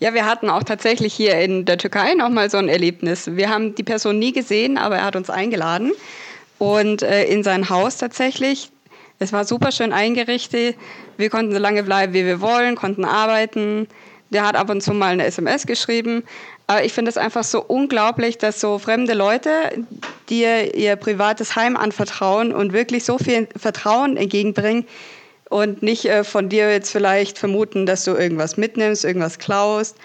Ja, 0.00 0.12
wir 0.12 0.26
hatten 0.26 0.50
auch 0.50 0.64
tatsächlich 0.64 1.14
hier 1.14 1.38
in 1.38 1.64
der 1.64 1.78
Türkei 1.78 2.14
nochmal 2.14 2.50
so 2.50 2.58
ein 2.58 2.68
Erlebnis. 2.68 3.36
Wir 3.36 3.48
haben 3.48 3.74
die 3.76 3.84
Person 3.84 4.18
nie 4.18 4.32
gesehen, 4.32 4.76
aber 4.76 4.96
er 4.96 5.04
hat 5.04 5.16
uns 5.16 5.30
eingeladen 5.30 5.92
und 6.58 7.02
äh, 7.02 7.24
in 7.24 7.42
sein 7.42 7.70
Haus 7.70 7.96
tatsächlich. 7.96 8.70
Es 9.18 9.32
war 9.32 9.44
super 9.44 9.72
schön 9.72 9.92
eingerichtet. 9.92 10.76
Wir 11.16 11.30
konnten 11.30 11.52
so 11.52 11.58
lange 11.58 11.82
bleiben, 11.82 12.12
wie 12.14 12.24
wir 12.24 12.40
wollen, 12.40 12.74
konnten 12.74 13.04
arbeiten. 13.04 13.88
Der 14.30 14.46
hat 14.46 14.56
ab 14.56 14.70
und 14.70 14.82
zu 14.82 14.92
mal 14.92 15.12
eine 15.12 15.24
SMS 15.24 15.66
geschrieben. 15.66 16.24
Aber 16.66 16.84
ich 16.84 16.92
finde 16.92 17.10
es 17.10 17.16
einfach 17.16 17.44
so 17.44 17.62
unglaublich, 17.62 18.38
dass 18.38 18.60
so 18.60 18.78
fremde 18.78 19.14
Leute 19.14 19.50
dir 20.28 20.74
ihr 20.74 20.96
privates 20.96 21.56
Heim 21.56 21.76
anvertrauen 21.76 22.52
und 22.52 22.72
wirklich 22.72 23.04
so 23.04 23.18
viel 23.18 23.48
Vertrauen 23.56 24.16
entgegenbringen 24.16 24.86
und 25.50 25.82
nicht 25.82 26.06
äh, 26.06 26.24
von 26.24 26.48
dir 26.48 26.70
jetzt 26.70 26.90
vielleicht 26.90 27.38
vermuten, 27.38 27.86
dass 27.86 28.04
du 28.04 28.12
irgendwas 28.12 28.56
mitnimmst, 28.56 29.04
irgendwas 29.04 29.38
klaust. 29.38 29.96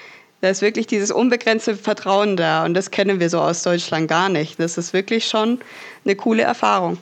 Da 0.41 0.49
ist 0.49 0.61
wirklich 0.61 0.87
dieses 0.87 1.11
unbegrenzte 1.11 1.75
Vertrauen 1.75 2.37
da 2.37 2.65
und 2.65 2.73
das 2.73 2.91
kennen 2.91 3.19
wir 3.19 3.29
so 3.29 3.39
aus 3.39 3.63
Deutschland 3.63 4.07
gar 4.07 4.29
nicht. 4.29 4.59
Das 4.59 4.77
ist 4.77 4.93
wirklich 4.93 5.27
schon 5.27 5.59
eine 6.05 6.15
coole 6.15 6.43
Erfahrung. 6.43 6.97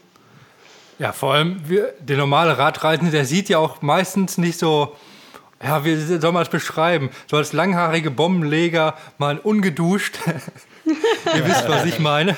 Ja, 0.99 1.11
vor 1.11 1.33
allem 1.33 1.61
wir, 1.67 1.93
der 1.99 2.17
normale 2.17 2.57
Radreisende, 2.57 3.11
der 3.11 3.25
sieht 3.25 3.49
ja 3.49 3.59
auch 3.59 3.81
meistens 3.81 4.37
nicht 4.37 4.57
so 4.57 4.95
ja, 5.63 5.83
wie 5.83 5.95
soll 5.95 6.31
man 6.31 6.41
das 6.41 6.49
beschreiben? 6.49 7.09
So 7.25 7.37
als 7.37 7.51
langhaarige 7.51 8.11
Bombenleger, 8.11 8.93
mal 9.17 9.39
ungeduscht. 9.39 10.19
Ihr 10.85 11.47
wisst, 11.47 11.67
was 11.67 11.85
ich 11.85 11.99
meine. 11.99 12.35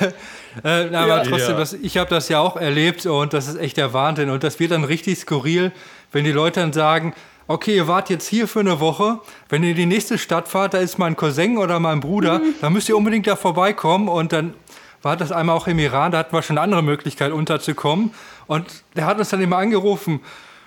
Äh, 0.63 0.87
aber 0.95 1.07
ja, 1.07 1.23
trotzdem, 1.23 1.51
ja. 1.51 1.57
Das, 1.57 1.73
ich 1.73 1.97
habe 1.97 2.09
das 2.09 2.29
ja 2.29 2.39
auch 2.39 2.55
erlebt 2.55 3.05
und 3.05 3.33
das 3.33 3.47
ist 3.47 3.57
echt 3.57 3.77
der 3.77 3.93
Wahnsinn. 3.93 4.29
Und 4.29 4.43
das 4.43 4.59
wird 4.59 4.71
dann 4.71 4.83
richtig 4.83 5.19
skurril, 5.19 5.71
wenn 6.11 6.23
die 6.23 6.31
Leute 6.31 6.61
dann 6.61 6.73
sagen, 6.73 7.13
okay, 7.47 7.75
ihr 7.75 7.87
wart 7.87 8.09
jetzt 8.09 8.27
hier 8.27 8.47
für 8.47 8.61
eine 8.61 8.79
Woche, 8.79 9.19
wenn 9.49 9.63
ihr 9.63 9.71
in 9.71 9.75
die 9.75 9.85
nächste 9.85 10.17
Stadt 10.17 10.47
fahrt, 10.47 10.73
da 10.73 10.77
ist 10.77 10.97
mein 10.97 11.15
Cousin 11.15 11.57
oder 11.57 11.79
mein 11.79 11.99
Bruder, 11.99 12.39
mhm. 12.39 12.55
dann 12.61 12.73
müsst 12.73 12.89
ihr 12.89 12.95
unbedingt 12.95 13.27
da 13.27 13.35
vorbeikommen. 13.35 14.07
Und 14.07 14.31
dann 14.31 14.53
war 15.01 15.15
das 15.17 15.31
einmal 15.31 15.55
auch 15.55 15.67
im 15.67 15.79
Iran, 15.79 16.11
da 16.11 16.19
hatten 16.19 16.35
wir 16.35 16.41
schon 16.41 16.57
eine 16.57 16.63
andere 16.63 16.83
Möglichkeit 16.83 17.31
unterzukommen. 17.31 18.11
Und 18.47 18.65
der 18.95 19.05
hat 19.05 19.17
uns 19.17 19.29
dann 19.29 19.41
immer 19.41 19.57
angerufen, 19.57 20.21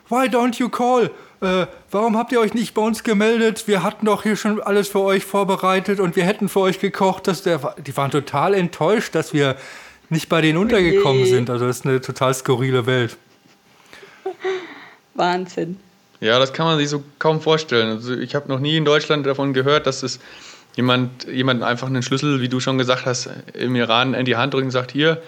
why 0.09 0.27
don't 0.29 0.59
you 0.59 0.69
call? 0.69 1.11
Äh, 1.41 1.67
warum 1.91 2.17
habt 2.17 2.33
ihr 2.33 2.41
euch 2.41 2.55
nicht 2.55 2.75
bei 2.75 2.83
uns 2.83 3.03
gemeldet? 3.03 3.67
Wir 3.67 3.83
hatten 3.83 4.07
doch 4.07 4.23
hier 4.23 4.37
schon 4.37 4.61
alles 4.61 4.89
für 4.89 5.01
euch 5.01 5.25
vorbereitet 5.25 6.01
und 6.01 6.17
wir 6.17 6.25
hätten 6.25 6.49
für 6.49 6.61
euch 6.61 6.79
gekocht. 6.79 7.27
Dass 7.27 7.43
der, 7.43 7.75
die 7.79 7.97
waren 7.97 8.11
total 8.11 8.55
enttäuscht, 8.55 9.15
dass 9.15 9.33
wir 9.33 9.57
nicht 10.09 10.29
bei 10.29 10.41
denen 10.41 10.59
untergekommen 10.59 11.27
sind. 11.27 11.51
Also 11.51 11.67
das 11.67 11.79
ist 11.79 11.87
eine 11.87 12.01
total 12.01 12.33
skurrile 12.35 12.87
Welt. 12.87 13.17
Wahnsinn. 15.15 15.79
Ja, 16.21 16.39
das 16.39 16.53
kann 16.53 16.67
man 16.67 16.79
sich 16.79 16.89
so 16.89 17.03
kaum 17.19 17.41
vorstellen. 17.41 17.97
Also 17.97 18.15
ich 18.15 18.35
habe 18.35 18.49
noch 18.49 18.61
nie 18.61 18.77
in 18.77 18.85
Deutschland 18.85 19.27
davon 19.27 19.53
gehört, 19.53 19.87
dass 19.87 20.03
es 20.03 20.21
jemand, 20.77 21.25
jemand 21.25 21.63
einfach 21.63 21.87
einen 21.87 22.03
Schlüssel, 22.03 22.41
wie 22.41 22.49
du 22.49 22.61
schon 22.61 22.79
gesagt 22.79 23.07
hast, 23.07 23.29
im 23.55 23.77
Iran 23.77 24.15
in 24.15 24.25
die 24.25 24.37
Hand 24.37 24.55
drückt 24.55 24.65
und 24.65 24.71
sagt, 24.71 24.93
hier, 24.93 25.23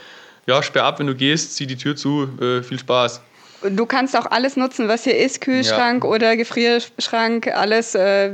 ja, 0.46 0.62
sperr 0.62 0.84
ab, 0.84 0.98
wenn 0.98 1.06
du 1.06 1.14
gehst, 1.14 1.56
zieh 1.56 1.66
die 1.66 1.76
Tür 1.76 1.96
zu, 1.96 2.28
äh, 2.40 2.62
viel 2.62 2.78
Spaß. 2.78 3.20
Du 3.70 3.86
kannst 3.86 4.14
auch 4.14 4.26
alles 4.26 4.56
nutzen, 4.56 4.88
was 4.88 5.04
hier 5.04 5.16
ist, 5.16 5.40
Kühlschrank 5.40 6.04
ja. 6.04 6.10
oder 6.10 6.36
Gefrierschrank, 6.36 7.48
alles, 7.48 7.94
äh, 7.94 8.32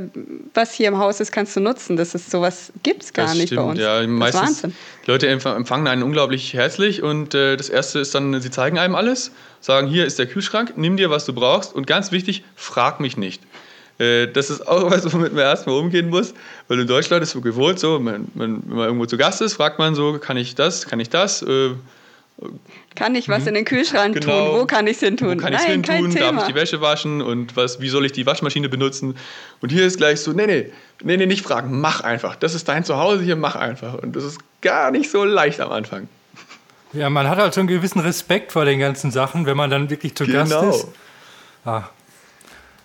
was 0.53 0.73
hier 0.73 0.89
im 0.89 0.97
Haus 0.97 1.21
ist, 1.21 1.31
kannst 1.31 1.55
du 1.55 1.61
nutzen. 1.61 1.95
Das 1.95 2.13
ist 2.13 2.29
sowas 2.29 2.73
gibt 2.83 3.03
es 3.03 3.13
gar 3.13 3.27
das 3.27 3.35
nicht 3.35 3.47
stimmt, 3.47 3.61
bei 3.61 3.69
uns. 3.69 3.79
Ja, 3.79 4.05
meistens 4.07 4.41
Wahnsinn. 4.41 4.75
Leute 5.05 5.29
empfangen 5.29 5.87
einen 5.87 6.03
unglaublich 6.03 6.53
herzlich 6.53 7.01
und 7.01 7.33
äh, 7.33 7.55
das 7.55 7.69
erste 7.69 7.99
ist 7.99 8.13
dann, 8.13 8.41
sie 8.41 8.51
zeigen 8.51 8.77
einem 8.77 8.93
alles, 8.93 9.31
sagen, 9.61 9.87
hier 9.87 10.05
ist 10.05 10.19
der 10.19 10.25
Kühlschrank, 10.25 10.73
nimm 10.75 10.97
dir, 10.97 11.09
was 11.09 11.25
du 11.25 11.31
brauchst 11.31 11.73
und 11.73 11.87
ganz 11.87 12.11
wichtig, 12.11 12.43
frag 12.57 12.99
mich 12.99 13.15
nicht. 13.15 13.41
Äh, 14.01 14.27
das 14.27 14.49
ist 14.49 14.67
auch 14.67 14.89
was, 14.89 15.13
womit 15.13 15.33
man 15.33 15.43
erstmal 15.43 15.75
umgehen 15.75 16.09
muss, 16.09 16.33
weil 16.67 16.79
in 16.79 16.87
Deutschland 16.87 17.21
ist 17.21 17.31
so 17.31 17.41
gewohnt, 17.41 17.79
so, 17.79 17.99
man, 17.99 18.27
man, 18.33 18.63
wenn 18.65 18.75
man 18.75 18.85
irgendwo 18.85 19.05
zu 19.05 19.15
Gast 19.15 19.41
ist, 19.41 19.53
fragt 19.53 19.77
man 19.77 19.93
so, 19.93 20.17
kann 20.17 20.37
ich 20.37 20.55
das, 20.55 20.87
kann 20.87 20.99
ich 20.99 21.09
das? 21.09 21.43
Äh, 21.43 21.71
kann 22.95 23.13
ich 23.13 23.29
was 23.29 23.45
in 23.45 23.53
den 23.53 23.65
Kühlschrank 23.65 24.19
genau. 24.19 24.49
tun? 24.49 24.61
Wo 24.61 24.65
kann 24.65 24.87
ich 24.87 24.93
es 24.93 25.01
hin 25.01 25.17
tun? 25.17 25.37
Wo 25.37 25.43
kann 25.43 25.53
ich 25.53 25.59
es 25.59 25.65
hin 25.65 25.83
tun? 25.83 26.11
Darf 26.15 26.37
ich 26.39 26.43
die 26.47 26.55
Wäsche 26.55 26.81
waschen? 26.81 27.21
Und 27.21 27.55
was, 27.55 27.79
wie 27.79 27.89
soll 27.89 28.03
ich 28.05 28.13
die 28.13 28.25
Waschmaschine 28.25 28.69
benutzen? 28.69 29.15
Und 29.61 29.71
hier 29.71 29.85
ist 29.85 29.97
gleich 29.97 30.21
so, 30.21 30.31
nee, 30.31 30.47
nee, 30.47 30.71
nee, 31.03 31.17
nee, 31.17 31.27
nicht 31.27 31.43
fragen, 31.43 31.79
mach 31.79 32.01
einfach. 32.01 32.35
Das 32.35 32.55
ist 32.55 32.67
dein 32.67 32.83
Zuhause 32.83 33.23
hier, 33.23 33.35
mach 33.35 33.55
einfach. 33.55 33.93
Und 33.93 34.15
das 34.15 34.23
ist 34.23 34.39
gar 34.61 34.89
nicht 34.89 35.11
so 35.11 35.23
leicht 35.23 35.61
am 35.61 35.71
Anfang. 35.71 36.07
Ja, 36.93 37.11
man 37.11 37.29
hat 37.29 37.37
halt 37.37 37.53
so 37.53 37.61
einen 37.61 37.67
gewissen 37.67 37.99
Respekt 37.99 38.51
vor 38.51 38.65
den 38.65 38.79
ganzen 38.79 39.11
Sachen, 39.11 39.45
wenn 39.45 39.55
man 39.55 39.69
dann 39.69 39.91
wirklich 39.91 40.15
zu 40.15 40.25
genau. 40.25 40.39
Gast 40.39 40.85
ist. 40.85 40.87
Ah. 41.65 41.83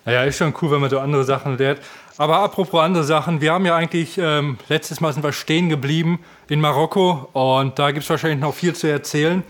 Naja, 0.07 0.23
ist 0.23 0.37
schon 0.37 0.53
cool, 0.61 0.71
wenn 0.71 0.79
man 0.79 0.89
so 0.89 0.99
andere 0.99 1.25
Sachen 1.25 1.57
lernt. 1.57 1.81
Aber 2.17 2.39
apropos 2.39 2.79
andere 2.79 3.03
Sachen, 3.03 3.41
wir 3.41 3.51
haben 3.51 3.65
ja 3.65 3.75
eigentlich, 3.75 4.17
ähm, 4.17 4.57
letztes 4.69 5.01
Mal 5.01 5.11
sind 5.11 5.21
wir 5.21 5.33
stehen 5.33 5.67
geblieben 5.67 6.23
in 6.47 6.61
Marokko 6.61 7.27
und 7.33 7.77
da 7.77 7.91
gibt 7.91 8.05
es 8.05 8.09
wahrscheinlich 8.09 8.39
noch 8.39 8.55
viel 8.55 8.73
zu 8.73 8.87
erzählen. 8.87 9.43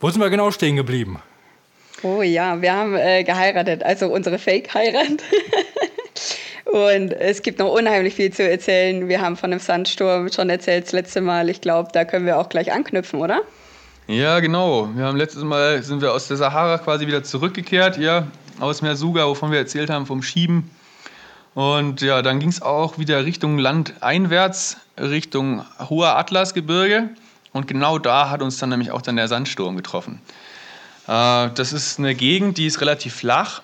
Wo 0.00 0.08
sind 0.08 0.22
wir 0.22 0.30
genau 0.30 0.50
stehen 0.50 0.76
geblieben? 0.76 1.20
Oh 2.02 2.22
ja, 2.22 2.62
wir 2.62 2.72
haben 2.72 2.94
äh, 2.94 3.24
geheiratet, 3.24 3.82
also 3.82 4.06
unsere 4.06 4.38
Fake-Heirat. 4.38 5.22
und 6.64 7.12
es 7.12 7.42
gibt 7.42 7.58
noch 7.58 7.70
unheimlich 7.70 8.14
viel 8.14 8.32
zu 8.32 8.42
erzählen. 8.42 9.06
Wir 9.06 9.20
haben 9.20 9.36
von 9.36 9.50
dem 9.50 9.60
Sandsturm 9.60 10.32
schon 10.32 10.48
erzählt 10.48 10.86
das 10.86 10.92
letzte 10.92 11.20
Mal. 11.20 11.50
Ich 11.50 11.60
glaube, 11.60 11.90
da 11.92 12.06
können 12.06 12.24
wir 12.24 12.38
auch 12.38 12.48
gleich 12.48 12.72
anknüpfen, 12.72 13.20
oder? 13.20 13.42
Ja, 14.06 14.40
genau. 14.40 14.88
Wir 14.94 15.04
haben 15.04 15.18
letztes 15.18 15.42
Mal 15.44 15.82
sind 15.82 16.00
wir 16.00 16.14
aus 16.14 16.26
der 16.28 16.38
Sahara 16.38 16.78
quasi 16.78 17.06
wieder 17.06 17.22
zurückgekehrt, 17.22 17.98
ja, 17.98 18.28
aus 18.60 18.82
Mersuga, 18.82 19.26
wovon 19.26 19.50
wir 19.50 19.58
erzählt 19.58 19.90
haben, 19.90 20.06
vom 20.06 20.22
Schieben. 20.22 20.70
Und 21.54 22.00
ja, 22.00 22.22
dann 22.22 22.40
ging 22.40 22.48
es 22.48 22.62
auch 22.62 22.98
wieder 22.98 23.24
Richtung 23.24 23.58
landeinwärts, 23.58 24.78
Richtung 24.98 25.64
hoher 25.88 26.16
Atlasgebirge. 26.16 27.10
Und 27.52 27.68
genau 27.68 27.98
da 27.98 28.30
hat 28.30 28.42
uns 28.42 28.58
dann 28.58 28.70
nämlich 28.70 28.90
auch 28.90 29.02
dann 29.02 29.16
der 29.16 29.28
Sandsturm 29.28 29.76
getroffen. 29.76 30.20
Äh, 31.06 31.50
das 31.54 31.72
ist 31.72 31.98
eine 31.98 32.14
Gegend, 32.14 32.58
die 32.58 32.66
ist 32.66 32.80
relativ 32.80 33.14
flach 33.14 33.62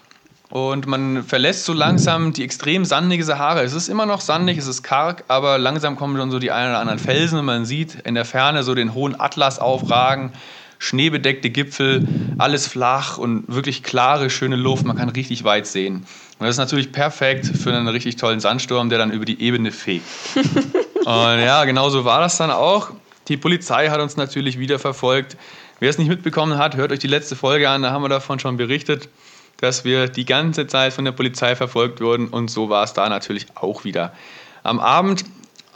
und 0.50 0.87
man 0.87 1.23
verlässt 1.23 1.64
so 1.64 1.73
langsam 1.73 2.32
die 2.32 2.42
extrem 2.42 2.85
sandige 2.85 3.25
Sahara. 3.25 3.62
Es 3.62 3.73
ist 3.73 3.88
immer 3.88 4.04
noch 4.04 4.20
sandig, 4.20 4.59
es 4.59 4.66
ist 4.66 4.82
karg, 4.82 5.25
aber 5.28 5.59
langsam 5.59 5.97
kommen 5.97 6.16
schon 6.16 6.30
so 6.30 6.40
die 6.40 6.50
ein 6.50 6.68
oder 6.68 6.80
anderen 6.80 6.99
Felsen 6.99 7.38
und 7.38 7.44
man 7.44 7.64
sieht 7.64 7.94
in 7.94 8.16
der 8.16 8.25
Ferne 8.25 8.64
so 8.64 8.75
den 8.75 8.92
hohen 8.92 9.18
Atlas 9.18 9.61
aufragen, 9.61 10.32
schneebedeckte 10.80 11.50
Gipfel, 11.50 12.08
alles 12.38 12.66
flach 12.66 13.18
und 13.18 13.44
wirklich 13.46 13.84
klare, 13.84 14.30
schöne 14.30 14.56
Luft. 14.56 14.84
Man 14.84 14.96
kann 14.96 15.10
richtig 15.10 15.44
weit 15.44 15.66
sehen. 15.66 16.06
Und 16.38 16.46
das 16.46 16.50
ist 16.50 16.58
natürlich 16.58 16.90
perfekt 16.90 17.46
für 17.46 17.72
einen 17.72 17.87
richtig 17.87 18.16
tollen 18.16 18.40
Sandsturm, 18.40 18.88
der 18.88 18.99
dann 18.99 19.12
über 19.12 19.26
die 19.26 19.40
Ebene 19.40 19.72
fegt. 19.72 20.06
und 20.34 21.06
ja, 21.06 21.64
genau 21.66 21.90
so 21.90 22.04
war 22.06 22.20
das 22.20 22.38
dann 22.38 22.50
auch. 22.50 22.90
Die 23.28 23.37
Polizei 23.37 23.90
hat 23.90 24.00
uns 24.00 24.16
natürlich 24.16 24.58
wieder 24.58 24.78
verfolgt. 24.78 25.37
Wer 25.80 25.90
es 25.90 25.99
nicht 25.99 26.08
mitbekommen 26.08 26.56
hat, 26.56 26.76
hört 26.76 26.92
euch 26.92 26.99
die 26.99 27.08
letzte 27.08 27.37
Folge 27.37 27.68
an, 27.68 27.82
da 27.82 27.90
haben 27.90 28.02
wir 28.02 28.08
davon 28.08 28.38
schon 28.38 28.56
berichtet, 28.56 29.10
dass 29.58 29.84
wir 29.84 30.08
die 30.08 30.25
ganze 30.25 30.66
Zeit 30.66 30.94
von 30.94 31.04
der 31.04 31.12
Polizei 31.12 31.56
verfolgt 31.56 32.00
wurden 32.00 32.28
und 32.28 32.50
so 32.50 32.70
war 32.70 32.84
es 32.84 32.94
da 32.94 33.08
natürlich 33.08 33.46
auch 33.54 33.84
wieder. 33.84 34.14
Am 34.62 34.80
Abend, 34.80 35.25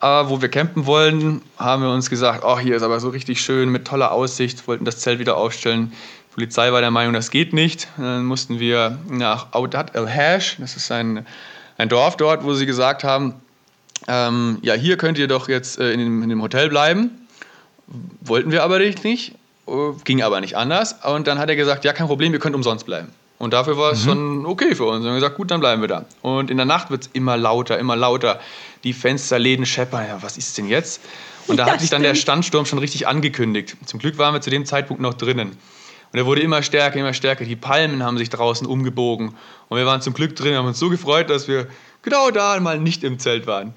äh, 0.04 0.28
wo 0.28 0.42
wir 0.42 0.50
campen 0.50 0.84
wollen, 0.84 1.40
haben 1.56 1.82
wir 1.82 1.90
uns 1.90 2.10
gesagt, 2.10 2.44
oh, 2.44 2.58
hier 2.58 2.76
ist 2.76 2.82
aber 2.82 3.00
so 3.00 3.08
richtig 3.08 3.40
schön 3.40 3.70
mit 3.70 3.86
toller 3.86 4.12
Aussicht, 4.12 4.68
wollten 4.68 4.84
das 4.84 4.98
Zelt 4.98 5.18
wieder 5.18 5.38
aufstellen. 5.38 5.92
Die 6.30 6.34
Polizei 6.34 6.72
war 6.72 6.82
der 6.82 6.90
Meinung, 6.90 7.14
das 7.14 7.30
geht 7.30 7.54
nicht. 7.54 7.88
Dann 7.96 8.26
mussten 8.26 8.60
wir 8.60 8.98
nach 9.08 9.54
Audat 9.54 9.94
El 9.96 10.06
Hash, 10.06 10.56
das 10.58 10.76
ist 10.76 10.92
ein, 10.92 11.24
ein 11.78 11.88
Dorf 11.88 12.18
dort, 12.18 12.44
wo 12.44 12.52
sie 12.52 12.66
gesagt 12.66 13.02
haben, 13.02 13.34
ähm, 14.06 14.58
ja, 14.60 14.74
hier 14.74 14.98
könnt 14.98 15.16
ihr 15.16 15.28
doch 15.28 15.48
jetzt 15.48 15.78
äh, 15.78 15.92
in, 15.92 16.00
dem, 16.00 16.22
in 16.22 16.28
dem 16.28 16.42
Hotel 16.42 16.68
bleiben. 16.68 17.26
Wollten 18.20 18.52
wir 18.52 18.62
aber 18.62 18.78
nicht, 18.80 19.32
äh, 19.66 19.72
ging 20.04 20.22
aber 20.22 20.42
nicht 20.42 20.56
anders. 20.58 20.96
Und 21.02 21.26
dann 21.26 21.38
hat 21.38 21.48
er 21.48 21.56
gesagt, 21.56 21.84
ja, 21.86 21.94
kein 21.94 22.08
Problem, 22.08 22.34
ihr 22.34 22.40
könnt 22.40 22.54
umsonst 22.54 22.84
bleiben. 22.84 23.08
Und 23.44 23.50
dafür 23.52 23.76
war 23.76 23.92
es 23.92 24.06
mhm. 24.06 24.08
schon 24.08 24.46
okay 24.46 24.74
für 24.74 24.84
uns. 24.84 24.96
Und 24.96 25.02
wir 25.02 25.10
haben 25.10 25.16
gesagt, 25.16 25.36
gut, 25.36 25.50
dann 25.50 25.60
bleiben 25.60 25.82
wir 25.82 25.88
da. 25.88 26.06
Und 26.22 26.50
in 26.50 26.56
der 26.56 26.64
Nacht 26.64 26.90
wird 26.90 27.02
es 27.02 27.10
immer 27.12 27.36
lauter, 27.36 27.78
immer 27.78 27.94
lauter. 27.94 28.40
Die 28.84 28.94
Fensterläden 28.94 29.66
scheppern. 29.66 30.06
Ja, 30.08 30.22
was 30.22 30.38
ist 30.38 30.56
denn 30.56 30.66
jetzt? 30.66 31.02
Und 31.46 31.58
da 31.58 31.66
ja, 31.66 31.74
hat 31.74 31.82
sich 31.82 31.90
dann 31.90 32.02
der 32.02 32.14
Standsturm 32.14 32.64
schon 32.64 32.78
richtig 32.78 33.06
angekündigt. 33.06 33.76
Zum 33.84 34.00
Glück 34.00 34.16
waren 34.16 34.32
wir 34.32 34.40
zu 34.40 34.48
dem 34.48 34.64
Zeitpunkt 34.64 35.02
noch 35.02 35.12
drinnen. 35.12 35.50
Und 35.50 36.18
er 36.18 36.24
wurde 36.24 36.40
immer 36.40 36.62
stärker, 36.62 36.98
immer 36.98 37.12
stärker. 37.12 37.44
Die 37.44 37.54
Palmen 37.54 38.02
haben 38.02 38.16
sich 38.16 38.30
draußen 38.30 38.66
umgebogen. 38.66 39.36
Und 39.68 39.76
wir 39.76 39.84
waren 39.84 40.00
zum 40.00 40.14
Glück 40.14 40.34
drin, 40.36 40.52
wir 40.52 40.56
haben 40.56 40.66
uns 40.66 40.78
so 40.78 40.88
gefreut, 40.88 41.28
dass 41.28 41.46
wir 41.46 41.66
genau 42.00 42.30
da 42.30 42.58
mal 42.60 42.80
nicht 42.80 43.04
im 43.04 43.18
Zelt 43.18 43.46
waren. 43.46 43.74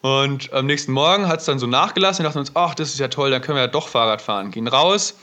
Und 0.00 0.52
am 0.52 0.66
nächsten 0.66 0.90
Morgen 0.90 1.28
hat 1.28 1.38
es 1.38 1.46
dann 1.46 1.60
so 1.60 1.68
nachgelassen. 1.68 2.24
Wir 2.24 2.30
dachten 2.30 2.40
uns, 2.40 2.50
ach, 2.54 2.74
das 2.74 2.88
ist 2.88 2.98
ja 2.98 3.06
toll, 3.06 3.30
dann 3.30 3.42
können 3.42 3.54
wir 3.54 3.62
ja 3.62 3.68
doch 3.68 3.86
Fahrrad 3.86 4.20
fahren. 4.20 4.50
Gehen 4.50 4.66
raus 4.66 5.14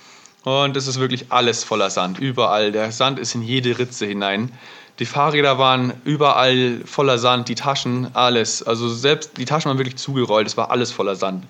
und 0.43 0.75
es 0.75 0.87
ist 0.87 0.99
wirklich 0.99 1.25
alles 1.29 1.63
voller 1.63 1.89
Sand, 1.89 2.19
überall. 2.19 2.71
Der 2.71 2.91
Sand 2.91 3.19
ist 3.19 3.35
in 3.35 3.43
jede 3.43 3.77
Ritze 3.77 4.05
hinein. 4.05 4.51
Die 4.99 5.05
Fahrräder 5.05 5.57
waren 5.57 5.93
überall 6.03 6.81
voller 6.85 7.17
Sand, 7.17 7.47
die 7.49 7.55
Taschen, 7.55 8.07
alles. 8.13 8.63
Also 8.63 8.89
selbst 8.89 9.37
die 9.37 9.45
Taschen 9.45 9.69
waren 9.69 9.77
wirklich 9.77 9.97
zugerollt, 9.97 10.47
es 10.47 10.57
war 10.57 10.71
alles 10.71 10.91
voller 10.91 11.15
Sand. 11.15 11.45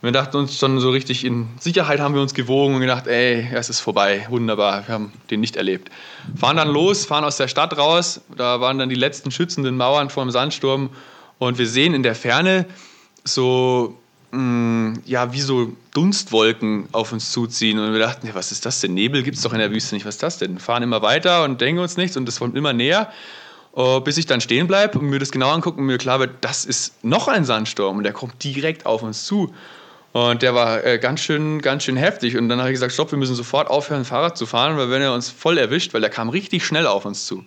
Und 0.00 0.06
wir 0.06 0.12
dachten 0.12 0.36
uns 0.36 0.56
schon 0.56 0.78
so 0.78 0.90
richtig 0.90 1.24
in 1.24 1.48
Sicherheit 1.58 1.98
haben 1.98 2.14
wir 2.14 2.22
uns 2.22 2.32
gewogen 2.32 2.76
und 2.76 2.80
gedacht, 2.80 3.08
ey, 3.08 3.48
es 3.52 3.68
ist 3.68 3.80
vorbei, 3.80 4.24
wunderbar, 4.28 4.86
wir 4.86 4.94
haben 4.94 5.12
den 5.30 5.40
nicht 5.40 5.56
erlebt. 5.56 5.90
Fahren 6.36 6.56
dann 6.56 6.68
los, 6.68 7.04
fahren 7.04 7.24
aus 7.24 7.36
der 7.36 7.48
Stadt 7.48 7.76
raus, 7.76 8.20
da 8.36 8.60
waren 8.60 8.78
dann 8.78 8.88
die 8.88 8.94
letzten 8.94 9.32
schützenden 9.32 9.76
Mauern 9.76 10.08
vor 10.08 10.24
dem 10.24 10.30
Sandsturm 10.30 10.90
und 11.38 11.58
wir 11.58 11.66
sehen 11.66 11.94
in 11.94 12.04
der 12.04 12.14
Ferne 12.14 12.66
so, 13.24 13.98
mh, 14.30 14.38
mm, 14.40 15.02
ja, 15.04 15.32
wie 15.32 15.40
so 15.40 15.72
Dunstwolken 15.94 16.88
auf 16.92 17.12
uns 17.12 17.32
zuziehen. 17.32 17.78
Und 17.78 17.92
wir 17.92 18.00
dachten, 18.00 18.26
ja, 18.26 18.34
was 18.34 18.52
ist 18.52 18.66
das 18.66 18.80
denn? 18.80 18.94
Nebel 18.94 19.22
gibt 19.22 19.36
es 19.36 19.42
doch 19.42 19.52
in 19.52 19.58
der 19.58 19.70
Wüste 19.70 19.94
nicht. 19.94 20.06
Was 20.06 20.16
ist 20.16 20.22
das 20.22 20.38
denn? 20.38 20.54
Wir 20.54 20.60
fahren 20.60 20.82
immer 20.82 21.02
weiter 21.02 21.44
und 21.44 21.60
denken 21.60 21.80
uns 21.80 21.96
nichts 21.96 22.16
und 22.16 22.28
es 22.28 22.38
kommt 22.38 22.56
immer 22.56 22.72
näher. 22.72 23.10
Uh, 23.76 24.00
bis 24.00 24.16
ich 24.16 24.26
dann 24.26 24.40
stehen 24.40 24.66
bleibe 24.66 24.98
und 24.98 25.06
mir 25.06 25.20
das 25.20 25.30
genau 25.30 25.50
angucke 25.50 25.78
und 25.78 25.86
mir 25.86 25.98
klar 25.98 26.18
wird, 26.18 26.30
das 26.40 26.64
ist 26.64 27.04
noch 27.04 27.28
ein 27.28 27.44
Sandsturm 27.44 27.98
und 27.98 28.02
der 28.02 28.12
kommt 28.12 28.42
direkt 28.42 28.86
auf 28.86 29.02
uns 29.02 29.24
zu. 29.24 29.54
Und 30.12 30.42
der 30.42 30.54
war 30.54 30.84
äh, 30.84 30.98
ganz, 30.98 31.20
schön, 31.20 31.60
ganz 31.60 31.84
schön 31.84 31.96
heftig. 31.96 32.36
Und 32.36 32.48
dann 32.48 32.58
habe 32.58 32.70
ich 32.70 32.74
gesagt, 32.74 32.92
stopp, 32.92 33.12
wir 33.12 33.18
müssen 33.18 33.34
sofort 33.34 33.68
aufhören, 33.68 34.04
Fahrrad 34.04 34.36
zu 34.36 34.46
fahren, 34.46 34.76
weil 34.78 34.90
wenn 34.90 35.02
er 35.02 35.12
uns 35.12 35.30
voll 35.30 35.58
erwischt, 35.58 35.94
weil 35.94 36.00
der 36.00 36.10
kam 36.10 36.28
richtig 36.28 36.64
schnell 36.64 36.86
auf 36.86 37.04
uns 37.04 37.26
zu. 37.26 37.36
Dann 37.36 37.44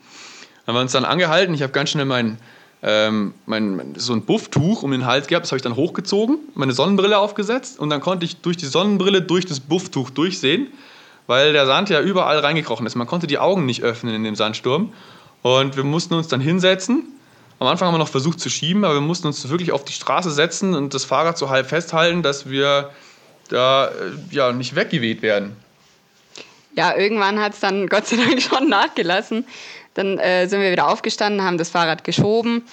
haben 0.67 0.75
wir 0.75 0.81
uns 0.81 0.91
dann 0.91 1.05
angehalten. 1.05 1.53
Ich 1.53 1.63
habe 1.63 1.73
ganz 1.73 1.89
schnell 1.89 2.05
meinen 2.05 2.37
ähm, 2.83 3.33
mein, 3.45 3.93
so 3.97 4.13
ein 4.13 4.23
Bufftuch 4.25 4.83
um 4.83 4.91
den 4.91 5.05
Hals 5.05 5.27
gehabt, 5.27 5.45
das 5.45 5.51
habe 5.51 5.57
ich 5.57 5.63
dann 5.63 5.75
hochgezogen, 5.75 6.39
meine 6.55 6.73
Sonnenbrille 6.73 7.17
aufgesetzt 7.17 7.79
und 7.79 7.89
dann 7.89 8.01
konnte 8.01 8.25
ich 8.25 8.37
durch 8.37 8.57
die 8.57 8.65
Sonnenbrille 8.65 9.21
durch 9.21 9.45
das 9.45 9.59
Bufftuch 9.59 10.09
durchsehen, 10.09 10.67
weil 11.27 11.53
der 11.53 11.67
Sand 11.67 11.89
ja 11.89 12.01
überall 12.01 12.39
reingekrochen 12.39 12.85
ist. 12.85 12.95
Man 12.95 13.07
konnte 13.07 13.27
die 13.27 13.37
Augen 13.37 13.65
nicht 13.65 13.83
öffnen 13.83 14.15
in 14.15 14.23
dem 14.23 14.35
Sandsturm 14.35 14.91
und 15.43 15.77
wir 15.77 15.83
mussten 15.83 16.15
uns 16.15 16.27
dann 16.27 16.41
hinsetzen. 16.41 17.03
Am 17.59 17.67
Anfang 17.67 17.87
haben 17.87 17.93
wir 17.93 17.99
noch 17.99 18.07
versucht 18.07 18.39
zu 18.39 18.49
schieben, 18.49 18.83
aber 18.83 18.95
wir 18.95 19.01
mussten 19.01 19.27
uns 19.27 19.47
wirklich 19.49 19.71
auf 19.71 19.85
die 19.85 19.93
Straße 19.93 20.31
setzen 20.31 20.73
und 20.73 20.95
das 20.95 21.05
Fahrrad 21.05 21.37
so 21.37 21.49
halb 21.49 21.67
festhalten, 21.67 22.23
dass 22.23 22.49
wir 22.49 22.89
da 23.49 23.89
äh, 23.89 23.91
ja, 24.31 24.51
nicht 24.51 24.75
weggeweht 24.75 25.21
werden. 25.21 25.55
Ja, 26.75 26.95
irgendwann 26.95 27.39
hat 27.39 27.53
es 27.53 27.59
dann 27.59 27.87
Gott 27.87 28.07
sei 28.07 28.15
Dank 28.15 28.41
schon 28.41 28.69
nachgelassen. 28.69 29.45
Dann 29.93 30.17
äh, 30.17 30.47
sind 30.47 30.61
wir 30.61 30.71
wieder 30.71 30.87
aufgestanden, 30.87 31.43
haben 31.43 31.57
das 31.57 31.69
Fahrrad 31.69 32.03
geschoben. 32.03 32.63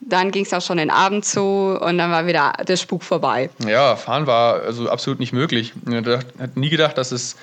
Dann 0.00 0.30
ging 0.30 0.44
es 0.44 0.52
auch 0.52 0.60
schon 0.60 0.76
den 0.76 0.90
Abend 0.90 1.24
zu 1.24 1.40
und 1.80 1.98
dann 1.98 2.10
war 2.10 2.26
wieder 2.26 2.52
der 2.66 2.76
Spuk 2.76 3.02
vorbei. 3.02 3.50
Ja, 3.66 3.96
fahren 3.96 4.26
war 4.26 4.62
also 4.62 4.90
absolut 4.90 5.20
nicht 5.20 5.32
möglich. 5.32 5.72
Ich 5.88 5.94
hätte 5.94 6.20
nie 6.54 6.68
gedacht, 6.68 6.98
dass 6.98 7.12
es, 7.12 7.36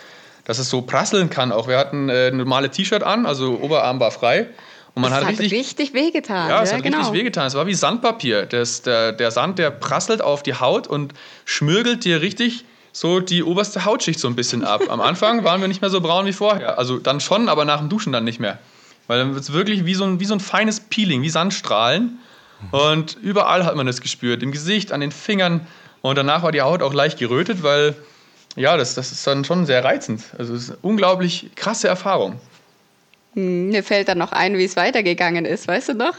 dass 0.46 0.60
es 0.60 0.70
so 0.70 0.82
prasseln 0.82 1.30
kann. 1.30 1.52
Auch 1.52 1.68
wir 1.68 1.78
hatten 1.78 2.10
äh, 2.10 2.28
ein 2.28 2.38
normales 2.38 2.72
T-Shirt 2.72 3.04
an, 3.04 3.26
also 3.26 3.60
Oberarm 3.60 4.00
war 4.00 4.12
frei. 4.12 4.50
Und 4.96 5.02
man 5.02 5.12
das 5.12 5.22
hat, 5.22 5.30
richtig, 5.30 5.52
richtig 5.52 5.94
wehgetan. 5.94 6.50
Ja, 6.50 6.62
es 6.62 6.70
ja, 6.70 6.78
hat 6.78 6.84
genau. 6.84 7.00
richtig 7.00 7.16
wehgetan. 7.16 7.48
Es 7.48 7.56
war 7.56 7.66
wie 7.66 7.74
Sandpapier. 7.74 8.46
Das, 8.46 8.84
der, 8.84 9.12
der 9.12 9.32
Sand, 9.32 9.58
der 9.58 9.72
prasselt 9.72 10.22
auf 10.22 10.44
die 10.44 10.54
Haut 10.54 10.86
und 10.88 11.14
schmürgelt 11.46 12.06
dir 12.06 12.22
richtig 12.22 12.66
so 12.92 13.20
die 13.20 13.44
oberste 13.44 13.86
Hautschicht 13.86 14.20
so 14.20 14.28
ein 14.28 14.36
bisschen 14.36 14.64
ab. 14.64 14.84
Am 14.90 15.02
Anfang 15.02 15.44
waren 15.44 15.60
wir 15.62 15.68
nicht 15.68 15.82
mehr 15.82 15.90
so 15.90 16.00
braun 16.00 16.28
wie 16.28 16.34
vorher. 16.34 16.78
Also 16.78 17.00
dann 17.00 17.20
schon, 17.20 17.50
aber 17.50 17.66
nach 17.66 17.80
dem 17.80 17.90
Duschen 17.90 18.14
dann 18.14 18.24
nicht 18.24 18.40
mehr. 18.40 18.60
Weil 19.08 19.20
dann 19.20 19.34
wird 19.34 19.44
es 19.44 19.54
wirklich 19.54 19.86
wie 19.86 19.96
so, 19.96 20.06
ein, 20.06 20.20
wie 20.20 20.26
so 20.26 20.34
ein 20.34 20.40
feines 20.40 20.80
Peeling, 20.80 21.22
wie 21.22 21.30
Sandstrahlen. 21.30 22.20
Und 22.72 23.18
überall 23.22 23.66
hat 23.66 23.76
man 23.76 23.86
das 23.86 24.02
gespürt. 24.02 24.44
Im 24.44 24.52
Gesicht, 24.52 24.92
an 24.92 25.02
den 25.02 25.12
Fingern. 25.12 25.68
Und 26.02 26.18
danach 26.18 26.44
war 26.44 26.52
die 26.52 26.62
Haut 26.62 26.82
auch 26.82 26.94
leicht 26.94 27.20
gerötet, 27.20 27.64
weil 27.64 27.96
ja, 28.56 28.78
das, 28.78 28.96
das 28.96 29.12
ist 29.12 29.26
dann 29.26 29.46
schon 29.46 29.66
sehr 29.66 29.84
reizend. 29.84 30.24
Also 30.38 30.54
es 30.54 30.64
ist 30.64 30.70
eine 30.72 30.80
unglaublich 30.82 31.50
krasse 31.56 31.88
Erfahrung. 31.88 32.40
Hm, 33.34 33.70
mir 33.70 33.84
fällt 33.84 34.08
dann 34.08 34.18
noch 34.18 34.32
ein, 34.32 34.58
wie 34.58 34.64
es 34.64 34.76
weitergegangen 34.76 35.46
ist, 35.46 35.68
weißt 35.68 35.90
du 35.90 35.94
noch? 35.96 36.16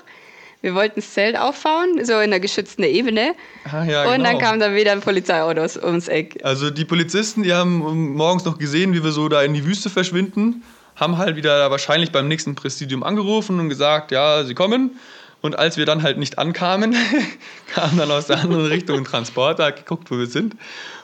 Wir 0.61 0.75
wollten 0.75 0.95
das 0.97 1.13
Zelt 1.13 1.39
aufbauen, 1.39 2.03
so 2.05 2.15
in 2.15 2.21
einer 2.21 2.41
geschützten 2.41 2.85
Ebene. 2.85 3.35
Ah, 3.71 3.85
ja, 3.85 4.05
und 4.05 4.17
genau. 4.17 4.25
dann 4.25 4.39
kam 4.39 4.61
dann 4.61 4.75
wieder 4.75 4.93
ein 4.93 5.03
Polizeiauto 5.03 5.61
ums 5.87 6.09
Eck. 6.09 6.41
Also 6.43 6.71
die 6.71 6.87
Polizisten, 6.87 7.43
die 7.43 7.53
haben 7.53 8.15
morgens 8.15 8.47
noch 8.47 8.59
gesehen, 8.59 8.95
wie 8.95 9.05
wir 9.05 9.13
so 9.13 9.29
da 9.29 9.43
in 9.43 9.53
die 9.53 9.67
Wüste 9.67 9.91
verschwinden 9.91 10.63
haben 10.97 11.19
halt 11.19 11.37
wieder 11.37 11.71
wahrscheinlich 11.71 12.13
beim 12.13 12.29
nächsten 12.29 12.55
Präsidium 12.55 13.03
angerufen 13.03 13.59
und 13.61 13.69
gesagt, 13.69 14.11
ja, 14.13 14.45
sie 14.45 14.55
kommen. 14.55 14.99
Und 15.41 15.59
als 15.59 15.77
wir 15.77 15.85
dann 15.85 16.03
halt 16.03 16.17
nicht 16.17 16.39
ankamen, 16.39 16.97
kam 17.75 17.97
dann 17.99 18.11
aus 18.11 18.29
der 18.29 18.41
anderen 18.41 18.67
Richtung 18.67 18.99
ein 18.99 19.05
Transporter, 19.05 19.73
geguckt, 19.73 20.11
wo 20.11 20.19
wir 20.19 20.27
sind. 20.27 20.57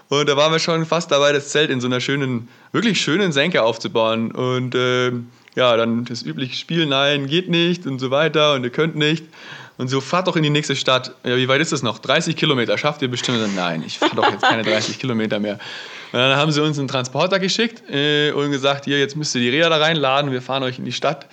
Und 0.09 0.29
da 0.29 0.37
waren 0.37 0.51
wir 0.51 0.59
schon 0.59 0.87
fast 0.87 1.13
dabei, 1.13 1.33
das 1.33 1.51
Zelt 1.51 1.71
in 1.71 1.81
so 1.81 1.87
einer 1.87 2.01
schönen, 2.01 2.49
wirklich 2.73 3.01
schönen 3.01 3.33
Senke 3.33 3.63
aufzubauen. 3.63 4.33
Und 4.33 4.75
äh, 4.75 5.13
ja, 5.55 5.77
dann 5.77 6.05
das 6.05 6.23
übliche 6.23 6.57
Spiel, 6.57 6.87
nein, 6.87 7.27
geht 7.27 7.49
nicht 7.49 7.87
und 7.87 7.99
so 7.99 8.11
weiter 8.11 8.55
und 8.55 8.65
ihr 8.65 8.71
könnt 8.71 8.97
nicht. 8.97 9.25
Und 9.81 9.89
so, 9.89 10.03
fahrt 10.03 10.29
doch 10.29 10.37
in 10.37 10.43
die 10.43 10.51
nächste 10.51 10.77
Stadt. 10.77 11.15
Ja, 11.25 11.39
wie 11.39 11.49
weit 11.49 11.63
ist 11.63 11.73
das 11.73 11.83
noch? 11.83 11.99
30 11.99 12.37
Kilometer. 12.37 12.77
Schafft 12.77 13.01
ihr 13.01 13.09
bestimmt? 13.09 13.39
Nein, 13.57 13.83
ich 13.87 13.99
fahre 13.99 14.15
doch 14.15 14.31
jetzt 14.31 14.43
keine 14.43 14.63
30 14.63 14.99
Kilometer 15.01 15.41
mehr. 15.41 15.55
Und 15.55 16.19
dann 16.19 16.37
haben 16.37 16.53
sie 16.53 16.63
uns 16.63 16.79
einen 16.79 16.87
Transporter 16.87 17.39
geschickt 17.39 17.83
äh, 17.89 18.31
und 18.33 18.51
gesagt, 18.51 18.85
hier, 18.85 18.99
jetzt 18.99 19.17
müsst 19.17 19.35
ihr 19.37 19.41
die 19.41 19.49
Räder 19.49 19.71
da 19.71 19.79
reinladen, 19.79 20.33
wir 20.33 20.43
fahren 20.43 20.65
euch 20.65 20.79
in 20.79 20.85
die 20.85 20.93
Stadt, 20.93 21.29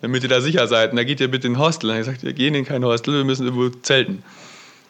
damit 0.00 0.24
ihr 0.24 0.28
da 0.28 0.40
sicher 0.40 0.66
seid. 0.66 0.90
Und 0.90 0.96
da 0.96 1.04
geht 1.04 1.20
ihr 1.20 1.30
bitte 1.30 1.46
in 1.46 1.52
ein 1.52 1.58
Hostel. 1.60 1.90
Und 1.90 1.96
dann 1.96 2.04
habe 2.04 2.10
ich 2.10 2.20
gesagt, 2.20 2.24
wir 2.24 2.32
gehen 2.32 2.56
in 2.56 2.64
kein 2.64 2.84
Hostel, 2.84 3.14
wir 3.14 3.24
müssen 3.24 3.44
irgendwo 3.46 3.68
zelten. 3.68 4.24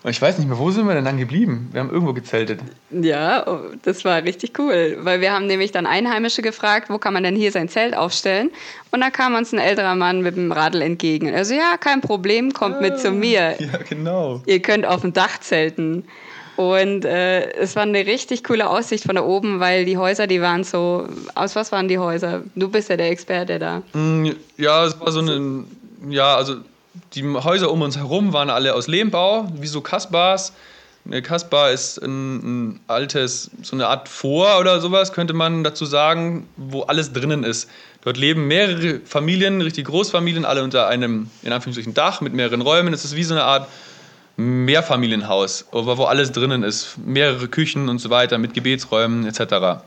Und 0.05 0.11
ich 0.11 0.21
weiß 0.21 0.39
nicht 0.39 0.49
mehr, 0.49 0.59
wo 0.59 0.71
sind 0.73 0.87
wir 0.87 0.95
denn 0.95 1.05
dann 1.05 1.19
geblieben? 1.19 1.69
Wir 1.71 1.81
haben 1.81 1.91
irgendwo 1.91 2.13
gezeltet. 2.13 2.59
Ja, 2.91 3.47
oh, 3.47 3.61
das 3.83 4.05
war 4.05 4.25
richtig 4.25 4.59
cool, 4.59 4.99
weil 5.01 5.21
wir 5.21 5.33
haben 5.33 5.47
nämlich 5.47 5.71
dann 5.71 5.87
Einheimische 5.87 6.43
gefragt, 6.43 6.91
wo 6.91 6.99
kann 6.99 7.15
man 7.15 7.23
denn 7.23 7.37
hier 7.37 7.53
sein 7.53 7.69
Zelt 7.69 7.97
aufstellen? 7.97 8.51
Und 8.91 9.01
da 9.01 9.11
kam 9.11 9.37
uns 9.37 9.53
ein 9.53 9.61
älterer 9.61 9.95
Mann 9.95 10.23
mit 10.23 10.37
dem 10.37 10.51
Radl 10.51 10.83
entgegen. 10.83 11.33
Also 11.33 11.55
ja, 11.55 11.77
kein 11.79 12.01
Problem, 12.01 12.53
kommt 12.53 12.77
ah, 12.77 12.81
mit 12.81 12.99
zu 12.99 13.11
mir. 13.13 13.57
Ja, 13.63 13.79
genau. 13.89 14.43
Ihr 14.47 14.61
könnt 14.61 14.85
auf 14.85 15.03
dem 15.03 15.13
Dach 15.13 15.39
zelten. 15.39 16.05
Und 16.57 17.05
äh, 17.05 17.53
es 17.53 17.77
war 17.77 17.85
eine 17.85 18.05
richtig 18.05 18.45
coole 18.45 18.69
Aussicht 18.69 19.05
von 19.05 19.15
da 19.15 19.23
oben, 19.23 19.61
weil 19.61 19.85
die 19.85 19.97
Häuser, 19.97 20.27
die 20.27 20.41
waren 20.43 20.65
so. 20.65 21.07
Aus 21.35 21.55
was 21.55 21.71
waren 21.71 21.89
die 21.89 21.99
Häuser? 21.99 22.43
Du 22.57 22.69
bist 22.69 22.91
ja 22.91 22.97
der 22.97 23.11
Experte 23.11 23.59
da. 23.59 23.83
Mm, 23.93 24.31
ja, 24.57 24.85
es 24.85 24.99
war 25.01 25.13
so 25.13 25.21
ein. 25.21 25.67
Ja, 26.09 26.37
also 26.37 26.57
die 27.15 27.25
Häuser 27.25 27.71
um 27.71 27.83
uns 27.83 27.97
herum 27.97 28.33
waren 28.33 28.51
alle 28.51 28.75
aus 28.75 28.87
Lehmbau, 28.87 29.49
wie 29.55 29.67
so 29.67 29.81
Kasbahs. 29.81 30.53
Eine 31.05 31.21
Kasbah 31.21 31.71
ist 31.71 31.99
ein, 31.99 32.37
ein, 32.71 32.81
altes, 32.87 33.51
so 33.63 33.75
eine 33.75 33.89
Art 33.89 34.09
Vor 34.09 34.61
oder 34.61 34.81
sowas, 34.81 35.13
könnte 35.13 35.35
man 35.35 35.65
dazu 35.65 35.85
sagen, 35.85 36.49
wo 36.57 36.83
alles 36.83 37.13
drinnen 37.13 37.43
ist. 37.43 37.69
Dort 38.03 38.17
leben 38.17 38.47
mehrere 38.47 39.01
Familien, 39.05 39.61
richtig 39.63 39.87
Großfamilien, 39.87 40.45
alle 40.45 40.63
unter 40.63 40.87
einem, 40.87 41.29
in 41.43 41.53
Anführungsstrichen, 41.53 41.95
Dach 41.95 42.21
mit 42.21 42.35
mehreren 42.35 42.61
Räumen. 42.61 42.95
Es 42.95 43.05
ist 43.05 43.17
wie 43.17 43.25
so 43.25 43.35
eine 43.35 43.45
Art 43.45 43.69
Mehrfamilienhaus, 44.37 45.67
wo 45.73 46.05
alles 46.05 46.33
drinnen 46.33 46.63
ist. 46.63 46.97
Mehrere 46.99 47.49
Küchen 47.49 47.89
und 47.89 47.99
so 47.99 48.11
weiter 48.11 48.39
mit 48.39 48.55
Gebetsräumen 48.55 49.27
etc. 49.27 49.83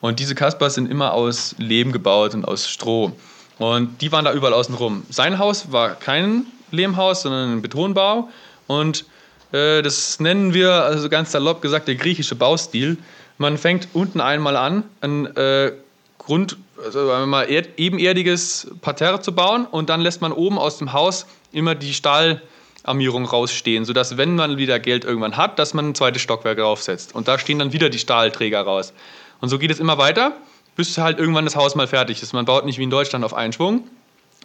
Und 0.00 0.18
diese 0.18 0.34
Kasbahs 0.34 0.74
sind 0.74 0.90
immer 0.90 1.12
aus 1.12 1.54
Lehm 1.58 1.92
gebaut 1.92 2.34
und 2.34 2.44
aus 2.44 2.68
Stroh. 2.68 3.12
Und 3.58 4.02
die 4.02 4.12
waren 4.12 4.24
da 4.24 4.32
überall 4.32 4.52
außen 4.52 4.74
rum. 4.74 5.04
Sein 5.10 5.38
Haus 5.38 5.72
war 5.72 5.94
kein 5.94 6.46
Lehmhaus, 6.70 7.22
sondern 7.22 7.52
ein 7.52 7.62
Betonbau. 7.62 8.28
Und 8.66 9.04
äh, 9.52 9.82
das 9.82 10.20
nennen 10.20 10.52
wir, 10.52 10.72
also 10.72 11.08
ganz 11.08 11.32
salopp 11.32 11.62
gesagt, 11.62 11.88
der 11.88 11.94
griechische 11.94 12.34
Baustil. 12.34 12.98
Man 13.38 13.58
fängt 13.58 13.88
unten 13.92 14.20
einmal 14.20 14.56
an, 14.56 14.84
ein 15.00 15.26
äh, 15.36 15.72
Grund, 16.18 16.56
also 16.84 17.26
mal 17.26 17.48
ebenerdiges 17.48 18.70
Parterre 18.80 19.20
zu 19.20 19.34
bauen 19.34 19.66
und 19.66 19.88
dann 19.88 20.00
lässt 20.00 20.20
man 20.20 20.32
oben 20.32 20.58
aus 20.58 20.78
dem 20.78 20.92
Haus 20.92 21.26
immer 21.52 21.74
die 21.74 21.94
Stahlarmierung 21.94 23.24
rausstehen, 23.24 23.84
sodass, 23.84 24.16
wenn 24.16 24.34
man 24.34 24.58
wieder 24.58 24.78
Geld 24.78 25.04
irgendwann 25.04 25.36
hat, 25.36 25.58
dass 25.58 25.72
man 25.72 25.90
ein 25.90 25.94
zweites 25.94 26.22
Stockwerk 26.22 26.58
draufsetzt. 26.58 27.14
Und 27.14 27.28
da 27.28 27.38
stehen 27.38 27.58
dann 27.58 27.72
wieder 27.72 27.88
die 27.88 27.98
Stahlträger 27.98 28.60
raus. 28.62 28.92
Und 29.40 29.48
so 29.48 29.58
geht 29.58 29.70
es 29.70 29.78
immer 29.78 29.98
weiter, 29.98 30.36
bis 30.76 30.96
halt 30.98 31.18
irgendwann 31.18 31.44
das 31.44 31.56
Haus 31.56 31.74
mal 31.74 31.88
fertig 31.88 32.22
ist. 32.22 32.32
Man 32.32 32.44
baut 32.44 32.64
nicht 32.64 32.78
wie 32.78 32.84
in 32.84 32.90
Deutschland 32.90 33.24
auf 33.24 33.34
einen 33.34 33.52
Schwung, 33.52 33.88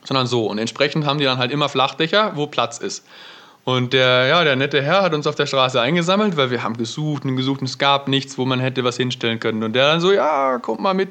sondern 0.04 0.26
so. 0.26 0.48
Und 0.48 0.58
entsprechend 0.58 1.06
haben 1.06 1.20
die 1.20 1.26
dann 1.26 1.38
halt 1.38 1.52
immer 1.52 1.70
Flachdächer, 1.70 2.32
wo 2.36 2.48
Platz 2.48 2.80
ist. 2.80 3.06
Und 3.64 3.94
der, 3.94 4.26
ja, 4.28 4.44
der 4.44 4.56
nette 4.56 4.82
Herr 4.82 5.04
hat 5.04 5.14
uns 5.14 5.28
auf 5.28 5.36
der 5.36 5.46
Straße 5.46 5.80
eingesammelt, 5.80 6.36
weil 6.36 6.50
wir 6.50 6.64
haben 6.64 6.78
gesucht 6.78 7.26
und 7.26 7.36
gesucht 7.36 7.62
und 7.62 7.68
es 7.68 7.78
gab 7.78 8.08
nichts, 8.08 8.38
wo 8.40 8.46
man 8.46 8.60
hätte 8.60 8.84
was 8.84 8.98
hinstellen 8.98 9.40
können. 9.40 9.62
Und 9.62 9.74
der 9.74 9.88
dann 9.88 10.02
so, 10.02 10.12
ja, 10.12 10.58
kommt 10.58 10.80
mal 10.80 10.96
mit 10.96 11.10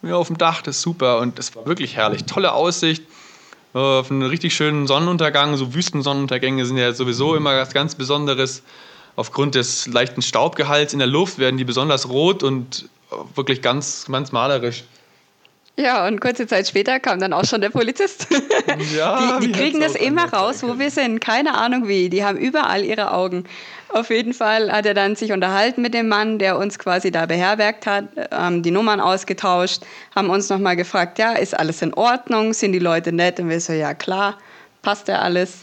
mir 0.00 0.16
auf 0.16 0.28
dem 0.28 0.38
Dach, 0.38 0.62
das 0.62 0.76
ist 0.76 0.82
super. 0.82 1.18
Und 1.18 1.38
das 1.38 1.56
war 1.56 1.66
wirklich 1.66 1.96
herrlich. 1.96 2.24
Tolle 2.24 2.52
Aussicht 2.52 3.02
äh, 3.74 3.78
auf 3.78 4.10
einen 4.10 4.22
richtig 4.22 4.54
schönen 4.54 4.86
Sonnenuntergang. 4.86 5.56
So 5.56 5.74
Wüstensonnenuntergänge 5.74 6.66
sind 6.66 6.76
ja 6.76 6.92
sowieso 6.92 7.34
immer 7.34 7.56
was 7.56 7.72
ganz 7.72 7.94
Besonderes. 7.94 8.62
Aufgrund 9.16 9.56
des 9.56 9.86
leichten 9.88 10.22
Staubgehalts 10.22 10.92
in 10.92 10.98
der 10.98 11.08
Luft 11.08 11.38
werden 11.38 11.56
die 11.56 11.64
besonders 11.64 12.08
rot 12.08 12.42
und 12.42 12.88
wirklich 13.34 13.62
ganz, 13.62 14.06
ganz 14.10 14.32
malerisch. 14.32 14.84
Ja, 15.76 16.06
und 16.06 16.20
kurze 16.20 16.46
Zeit 16.46 16.68
später 16.68 17.00
kam 17.00 17.18
dann 17.18 17.32
auch 17.32 17.46
schon 17.46 17.60
der 17.60 17.70
Polizist. 17.70 18.26
Ja, 18.94 19.38
die, 19.38 19.46
die 19.46 19.52
kriegen 19.52 19.80
das 19.80 19.94
immer 19.94 20.32
raus, 20.32 20.62
wo 20.62 20.78
wir 20.78 20.90
sind. 20.90 21.20
Keine 21.20 21.54
Ahnung 21.54 21.88
wie. 21.88 22.08
Die 22.08 22.24
haben 22.24 22.36
überall 22.36 22.84
ihre 22.84 23.12
Augen. 23.12 23.44
Auf 23.88 24.10
jeden 24.10 24.32
Fall 24.32 24.70
hat 24.72 24.86
er 24.86 24.94
dann 24.94 25.16
sich 25.16 25.32
unterhalten 25.32 25.82
mit 25.82 25.94
dem 25.94 26.08
Mann, 26.08 26.38
der 26.38 26.58
uns 26.58 26.78
quasi 26.78 27.10
da 27.10 27.26
beherbergt 27.26 27.86
hat, 27.86 28.04
haben 28.30 28.62
die 28.62 28.70
Nummern 28.70 29.00
ausgetauscht, 29.00 29.82
haben 30.14 30.30
uns 30.30 30.48
nochmal 30.48 30.76
gefragt, 30.76 31.18
ja, 31.18 31.32
ist 31.32 31.58
alles 31.58 31.82
in 31.82 31.92
Ordnung? 31.94 32.54
Sind 32.54 32.72
die 32.72 32.78
Leute 32.78 33.12
nett? 33.12 33.40
Und 33.40 33.50
wir 33.50 33.60
so, 33.60 33.72
ja 33.72 33.94
klar, 33.94 34.38
passt 34.82 35.08
ja 35.08 35.20
alles. 35.20 35.60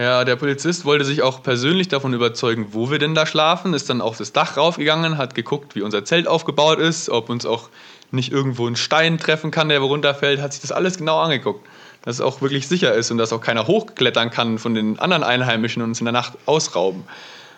Ja, 0.00 0.24
der 0.24 0.36
Polizist 0.36 0.86
wollte 0.86 1.04
sich 1.04 1.20
auch 1.20 1.42
persönlich 1.42 1.88
davon 1.88 2.14
überzeugen, 2.14 2.68
wo 2.70 2.90
wir 2.90 2.98
denn 2.98 3.14
da 3.14 3.26
schlafen, 3.26 3.74
ist 3.74 3.90
dann 3.90 4.00
auf 4.00 4.16
das 4.16 4.32
Dach 4.32 4.56
raufgegangen, 4.56 5.18
hat 5.18 5.34
geguckt, 5.34 5.74
wie 5.74 5.82
unser 5.82 6.06
Zelt 6.06 6.26
aufgebaut 6.26 6.78
ist, 6.78 7.10
ob 7.10 7.28
uns 7.28 7.44
auch 7.44 7.68
nicht 8.10 8.32
irgendwo 8.32 8.66
ein 8.66 8.76
Stein 8.76 9.18
treffen 9.18 9.50
kann, 9.50 9.68
der 9.68 9.78
runterfällt, 9.80 10.40
hat 10.40 10.54
sich 10.54 10.62
das 10.62 10.72
alles 10.72 10.96
genau 10.96 11.20
angeguckt. 11.20 11.68
Dass 12.00 12.14
es 12.14 12.22
auch 12.22 12.40
wirklich 12.40 12.66
sicher 12.66 12.94
ist 12.94 13.10
und 13.10 13.18
dass 13.18 13.30
auch 13.30 13.42
keiner 13.42 13.66
hochklettern 13.66 14.30
kann 14.30 14.58
von 14.58 14.72
den 14.72 14.98
anderen 14.98 15.22
Einheimischen 15.22 15.82
und 15.82 15.90
uns 15.90 16.00
in 16.00 16.06
der 16.06 16.12
Nacht 16.12 16.32
ausrauben. 16.46 17.04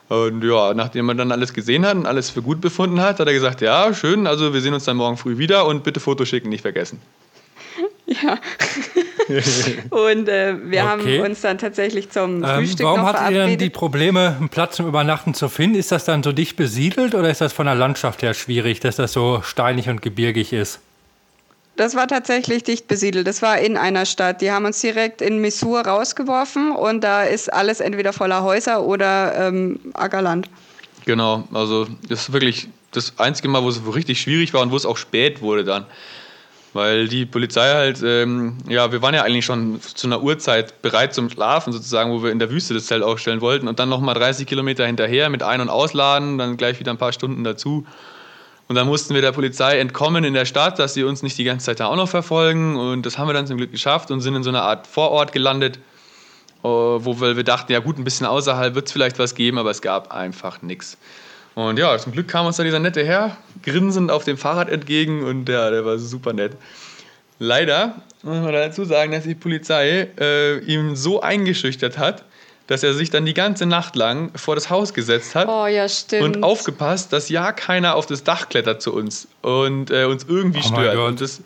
Und 0.09 0.43
ja, 0.43 0.75
nachdem 0.75 1.11
er 1.11 1.15
dann 1.15 1.31
alles 1.31 1.55
gesehen 1.55 1.87
hat 1.87 1.95
und 1.95 2.07
alles 2.07 2.31
für 2.31 2.43
gut 2.43 2.61
befunden 2.61 3.01
hat, 3.01 3.21
hat 3.21 3.27
er 3.29 3.35
gesagt, 3.35 3.61
ja, 3.61 3.95
schön, 3.95 4.26
also 4.26 4.52
wir 4.52 4.61
sehen 4.61 4.75
uns 4.75 4.83
dann 4.83 4.97
morgen 4.97 5.17
früh 5.17 5.39
wieder 5.39 5.65
und 5.65 5.85
bitte 5.85 6.00
Fotos 6.00 6.28
schicken, 6.28 6.49
nicht 6.49 6.63
vergessen. 6.63 7.00
Ja. 8.07 8.39
und 9.91 10.28
äh, 10.28 10.56
wir 10.65 10.82
okay. 10.82 10.89
haben 10.89 11.21
uns 11.21 11.41
dann 11.41 11.58
tatsächlich 11.58 12.11
zum 12.11 12.43
ähm, 12.43 12.49
Frühstück 12.49 12.87
Warum 12.87 13.00
noch 13.00 13.13
hattet 13.13 13.30
ihr 13.30 13.47
dann 13.47 13.58
die 13.58 13.71
Probleme, 13.71 14.37
einen 14.39 14.49
Platz 14.49 14.76
zum 14.76 14.87
Übernachten 14.87 15.35
zu 15.35 15.49
finden? 15.49 15.76
Ist 15.76 15.93
das 15.93 16.04
dann 16.04 16.23
so 16.23 16.32
dicht 16.32 16.56
besiedelt 16.56 17.15
oder 17.15 17.30
ist 17.30 17.41
das 17.41 17.52
von 17.52 17.67
der 17.67 17.75
Landschaft 17.75 18.23
her 18.23 18.35
schwierig, 18.35 18.80
dass 18.80 18.97
das 18.97 19.13
so 19.13 19.43
steinig 19.43 19.89
und 19.89 20.02
gebirgig 20.02 20.52
ist? 20.52 20.80
Das 21.76 21.95
war 21.95 22.06
tatsächlich 22.06 22.65
dicht 22.65 22.87
besiedelt. 22.87 23.26
Das 23.26 23.41
war 23.41 23.58
in 23.58 23.76
einer 23.76 24.04
Stadt. 24.04 24.43
Die 24.43 24.50
haben 24.50 24.67
uns 24.67 24.80
direkt 24.80 25.23
in 25.23 25.39
Messur 25.39 25.80
rausgeworfen 25.80 26.71
und 26.71 27.02
da 27.02 27.23
ist 27.23 27.52
alles 27.52 27.80
entweder 27.80 28.13
voller 28.13 28.43
Häuser 28.43 28.82
oder 28.85 29.49
ähm, 29.49 29.80
Ackerland. 29.95 30.49
Genau, 31.06 31.45
also 31.52 31.87
das 32.08 32.23
ist 32.23 32.32
wirklich 32.32 32.69
das 32.93 33.15
einzige 33.19 33.49
Mal, 33.49 33.63
wo 33.63 33.69
es 33.71 33.80
richtig 33.95 34.21
schwierig 34.21 34.52
war 34.52 34.63
und 34.63 34.71
wo 34.71 34.76
es 34.76 34.85
auch 34.85 34.99
spät 34.99 35.41
wurde 35.41 35.65
dann. 35.65 35.87
Weil 36.75 37.06
die 37.08 37.26
Polizei 37.26 37.71
halt, 37.71 38.02
ähm, 38.02 38.56
ja, 38.67 38.93
wir 38.93 39.02
waren 39.02 39.15
ja 39.15 39.23
eigentlich 39.23 39.45
schon 39.45 39.80
zu 39.82 40.06
einer 40.06 40.23
Uhrzeit 40.23 40.80
bereit 40.80 41.13
zum 41.13 41.28
Schlafen 41.28 41.73
sozusagen, 41.73 42.11
wo 42.13 42.23
wir 42.23 42.32
in 42.32 42.39
der 42.39 42.50
Wüste 42.50 42.73
das 42.73 42.87
Zelt 42.87 43.02
aufstellen 43.02 43.43
wollten 43.43 43.69
und 43.69 43.78
dann 43.78 43.91
nochmal 43.91 44.15
30 44.15 44.47
Kilometer 44.47 44.87
hinterher 44.87 45.28
mit 45.28 45.43
Ein- 45.43 45.61
und 45.61 45.69
Ausladen, 45.69 46.39
dann 46.39 46.56
gleich 46.56 46.80
wieder 46.80 46.91
ein 46.91 46.99
paar 46.99 47.13
Stunden 47.13 47.45
dazu. 47.45 47.87
Und 48.69 48.76
dann 48.76 48.87
mussten 48.87 49.15
wir 49.15 49.21
der 49.21 49.32
Polizei 49.32 49.78
entkommen 49.78 50.25
in 50.25 50.32
der 50.32 50.47
Stadt, 50.47 50.78
dass 50.78 50.95
sie 50.95 51.04
uns 51.04 51.23
nicht 51.23 51.37
die 51.37 51.45
ganze 51.45 51.67
Zeit 51.67 51.80
da 51.80 51.89
auch 51.89 51.97
noch 51.97 52.08
verfolgen. 52.08 52.76
Und 52.76 53.04
das 53.04 53.19
haben 53.19 53.28
wir 53.28 53.35
dann 53.35 53.47
zum 53.47 53.58
Glück 53.58 53.71
geschafft 53.71 54.11
und 54.11 54.23
sind 54.23 54.35
in 54.35 54.43
so 54.43 54.49
einer 54.49 54.63
Art 54.63 54.87
Vorort 54.87 55.32
gelandet, 55.32 55.76
äh, 56.65 56.69
wo 56.69 57.21
wir 57.21 57.45
dachten, 57.45 57.71
ja 57.71 57.80
gut, 57.80 57.99
ein 57.99 58.04
bisschen 58.04 58.26
außerhalb 58.26 58.75
wird 58.75 58.87
es 58.87 58.93
vielleicht 58.93 59.19
was 59.19 59.35
geben, 59.35 59.58
aber 59.58 59.71
es 59.71 59.82
gab 59.82 60.11
einfach 60.11 60.63
nichts. 60.63 60.97
Und 61.54 61.78
ja, 61.78 61.97
zum 61.99 62.12
Glück 62.12 62.28
kam 62.28 62.47
uns 62.47 62.56
da 62.56 62.65
dieser 62.65 62.78
nette 62.78 63.04
Herr 63.04 63.36
grinsend 63.62 64.10
auf 64.10 64.25
dem 64.25 64.38
Fahrrad 64.38 64.69
entgegen 64.69 65.23
und 65.23 65.49
ja, 65.49 65.71
der 65.71 65.84
war 65.84 65.99
super 65.99 66.32
nett. 66.32 66.52
Leider 67.38 67.97
muss 68.23 68.38
man 68.38 68.52
dazu 68.52 68.84
sagen, 68.84 69.12
dass 69.12 69.25
die 69.25 69.34
Polizei 69.34 70.08
äh, 70.19 70.58
ihm 70.60 70.97
so 70.97 71.21
eingeschüchtert 71.21 71.99
hat, 71.99 72.25
dass 72.69 72.82
er 72.82 72.95
sich 72.95 73.10
dann 73.10 73.26
die 73.26 73.34
ganze 73.34 73.67
Nacht 73.67 73.97
lang 73.97 74.30
vor 74.36 74.54
das 74.54 74.71
Haus 74.71 74.95
gesetzt 74.95 75.34
hat 75.34 75.49
oh, 75.49 75.67
ja, 75.67 75.86
und 76.21 76.43
aufgepasst, 76.43 77.12
dass 77.12 77.28
ja 77.28 77.52
keiner 77.52 77.97
auf 77.97 78.06
das 78.06 78.25
Dach 78.25 78.49
klettert 78.49 78.80
zu 78.80 78.95
uns 78.95 79.28
und 79.43 79.91
äh, 79.91 80.04
uns 80.04 80.25
irgendwie 80.28 80.60
oh 80.60 80.69
stört. 80.69 80.97
Und 80.97 81.21
das 81.21 81.43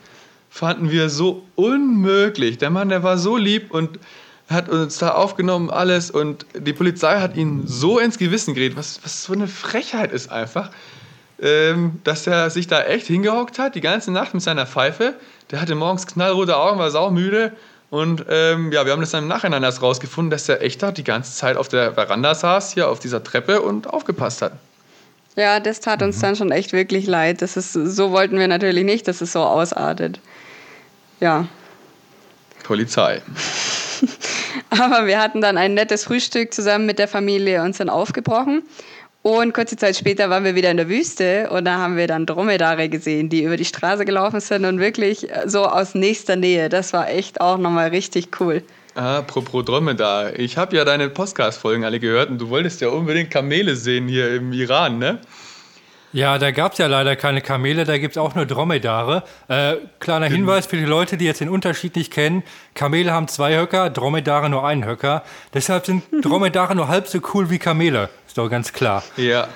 fanden 0.50 0.90
wir 0.90 1.08
so 1.08 1.42
unmöglich. 1.54 2.58
Der 2.58 2.70
Mann, 2.70 2.90
der 2.90 3.02
war 3.02 3.18
so 3.18 3.36
lieb 3.36 3.72
und 3.72 3.98
hat 4.48 4.68
uns 4.68 4.98
da 4.98 5.12
aufgenommen, 5.12 5.70
alles. 5.70 6.10
Und 6.10 6.46
die 6.54 6.72
Polizei 6.72 7.20
hat 7.20 7.36
ihn 7.36 7.66
so 7.66 7.98
ins 7.98 8.18
Gewissen 8.18 8.54
geredet, 8.54 8.76
was, 8.76 9.00
was 9.02 9.24
so 9.24 9.32
eine 9.32 9.48
Frechheit 9.48 10.12
ist 10.12 10.30
einfach, 10.30 10.70
ähm, 11.40 12.00
dass 12.04 12.26
er 12.26 12.50
sich 12.50 12.66
da 12.66 12.82
echt 12.82 13.06
hingehockt 13.06 13.58
hat, 13.58 13.74
die 13.74 13.80
ganze 13.80 14.12
Nacht 14.12 14.34
mit 14.34 14.42
seiner 14.42 14.66
Pfeife. 14.66 15.14
Der 15.50 15.60
hatte 15.60 15.74
morgens 15.74 16.06
knallrote 16.06 16.56
Augen, 16.56 16.78
war 16.78 16.90
saumüde. 16.90 17.52
Und 17.90 18.24
ähm, 18.28 18.72
ja, 18.72 18.84
wir 18.84 18.92
haben 18.92 19.00
das 19.00 19.10
dann 19.10 19.24
im 19.24 19.28
Nachhinein 19.28 19.62
erst 19.62 19.80
rausgefunden, 19.80 20.30
dass 20.30 20.48
er 20.48 20.60
echt 20.60 20.82
da 20.82 20.90
die 20.90 21.04
ganze 21.04 21.32
Zeit 21.34 21.56
auf 21.56 21.68
der 21.68 21.94
Veranda 21.94 22.34
saß, 22.34 22.72
hier 22.72 22.88
auf 22.88 22.98
dieser 22.98 23.22
Treppe 23.22 23.62
und 23.62 23.88
aufgepasst 23.88 24.42
hat. 24.42 24.52
Ja, 25.36 25.60
das 25.60 25.80
tat 25.80 26.02
uns 26.02 26.16
mhm. 26.16 26.22
dann 26.22 26.36
schon 26.36 26.50
echt 26.50 26.72
wirklich 26.72 27.06
leid. 27.06 27.42
Das 27.42 27.56
ist, 27.56 27.72
so 27.74 28.10
wollten 28.10 28.38
wir 28.38 28.48
natürlich 28.48 28.84
nicht, 28.84 29.06
dass 29.06 29.20
es 29.20 29.32
so 29.32 29.40
ausartet. 29.40 30.18
Ja. 31.20 31.46
Polizei. 32.64 33.22
Aber 34.70 35.06
wir 35.06 35.20
hatten 35.20 35.40
dann 35.40 35.56
ein 35.56 35.74
nettes 35.74 36.04
Frühstück 36.04 36.52
zusammen 36.52 36.86
mit 36.86 36.98
der 36.98 37.08
Familie 37.08 37.62
und 37.62 37.74
sind 37.76 37.90
aufgebrochen. 37.90 38.62
Und 39.22 39.54
kurze 39.54 39.76
Zeit 39.76 39.96
später 39.96 40.30
waren 40.30 40.44
wir 40.44 40.54
wieder 40.54 40.70
in 40.70 40.76
der 40.76 40.88
Wüste 40.88 41.50
und 41.50 41.64
da 41.64 41.78
haben 41.78 41.96
wir 41.96 42.06
dann 42.06 42.26
Dromedare 42.26 42.88
gesehen, 42.88 43.28
die 43.28 43.42
über 43.42 43.56
die 43.56 43.64
Straße 43.64 44.04
gelaufen 44.04 44.38
sind 44.38 44.64
und 44.64 44.78
wirklich 44.78 45.26
so 45.46 45.66
aus 45.66 45.96
nächster 45.96 46.36
Nähe. 46.36 46.68
Das 46.68 46.92
war 46.92 47.10
echt 47.10 47.40
auch 47.40 47.58
nochmal 47.58 47.88
richtig 47.88 48.40
cool. 48.40 48.62
Apropos 48.94 49.64
Dromedar, 49.64 50.38
ich 50.38 50.56
habe 50.56 50.76
ja 50.76 50.84
deine 50.84 51.10
Podcast-Folgen 51.10 51.84
alle 51.84 51.98
gehört 51.98 52.30
und 52.30 52.38
du 52.38 52.48
wolltest 52.50 52.80
ja 52.80 52.88
unbedingt 52.88 53.30
Kamele 53.30 53.74
sehen 53.74 54.06
hier 54.06 54.32
im 54.32 54.52
Iran, 54.52 54.98
ne? 54.98 55.18
Ja, 56.16 56.38
da 56.38 56.50
gab 56.50 56.72
es 56.72 56.78
ja 56.78 56.86
leider 56.86 57.14
keine 57.14 57.42
Kamele, 57.42 57.84
da 57.84 57.98
gibt 57.98 58.12
es 58.12 58.16
auch 58.16 58.34
nur 58.34 58.46
Dromedare. 58.46 59.22
Äh, 59.48 59.74
kleiner 60.00 60.28
genau. 60.28 60.38
Hinweis 60.38 60.64
für 60.64 60.78
die 60.78 60.86
Leute, 60.86 61.18
die 61.18 61.26
jetzt 61.26 61.42
den 61.42 61.50
Unterschied 61.50 61.94
nicht 61.94 62.10
kennen. 62.10 62.42
Kamele 62.72 63.12
haben 63.12 63.28
zwei 63.28 63.58
Höcker, 63.58 63.90
Dromedare 63.90 64.48
nur 64.48 64.66
einen 64.66 64.86
Höcker. 64.86 65.22
Deshalb 65.52 65.84
sind 65.84 66.04
Dromedare 66.24 66.74
nur 66.74 66.88
halb 66.88 67.06
so 67.06 67.18
cool 67.34 67.50
wie 67.50 67.58
Kamele. 67.58 68.08
Ist 68.26 68.38
doch 68.38 68.48
ganz 68.48 68.72
klar. 68.72 69.04
Ja, 69.18 69.48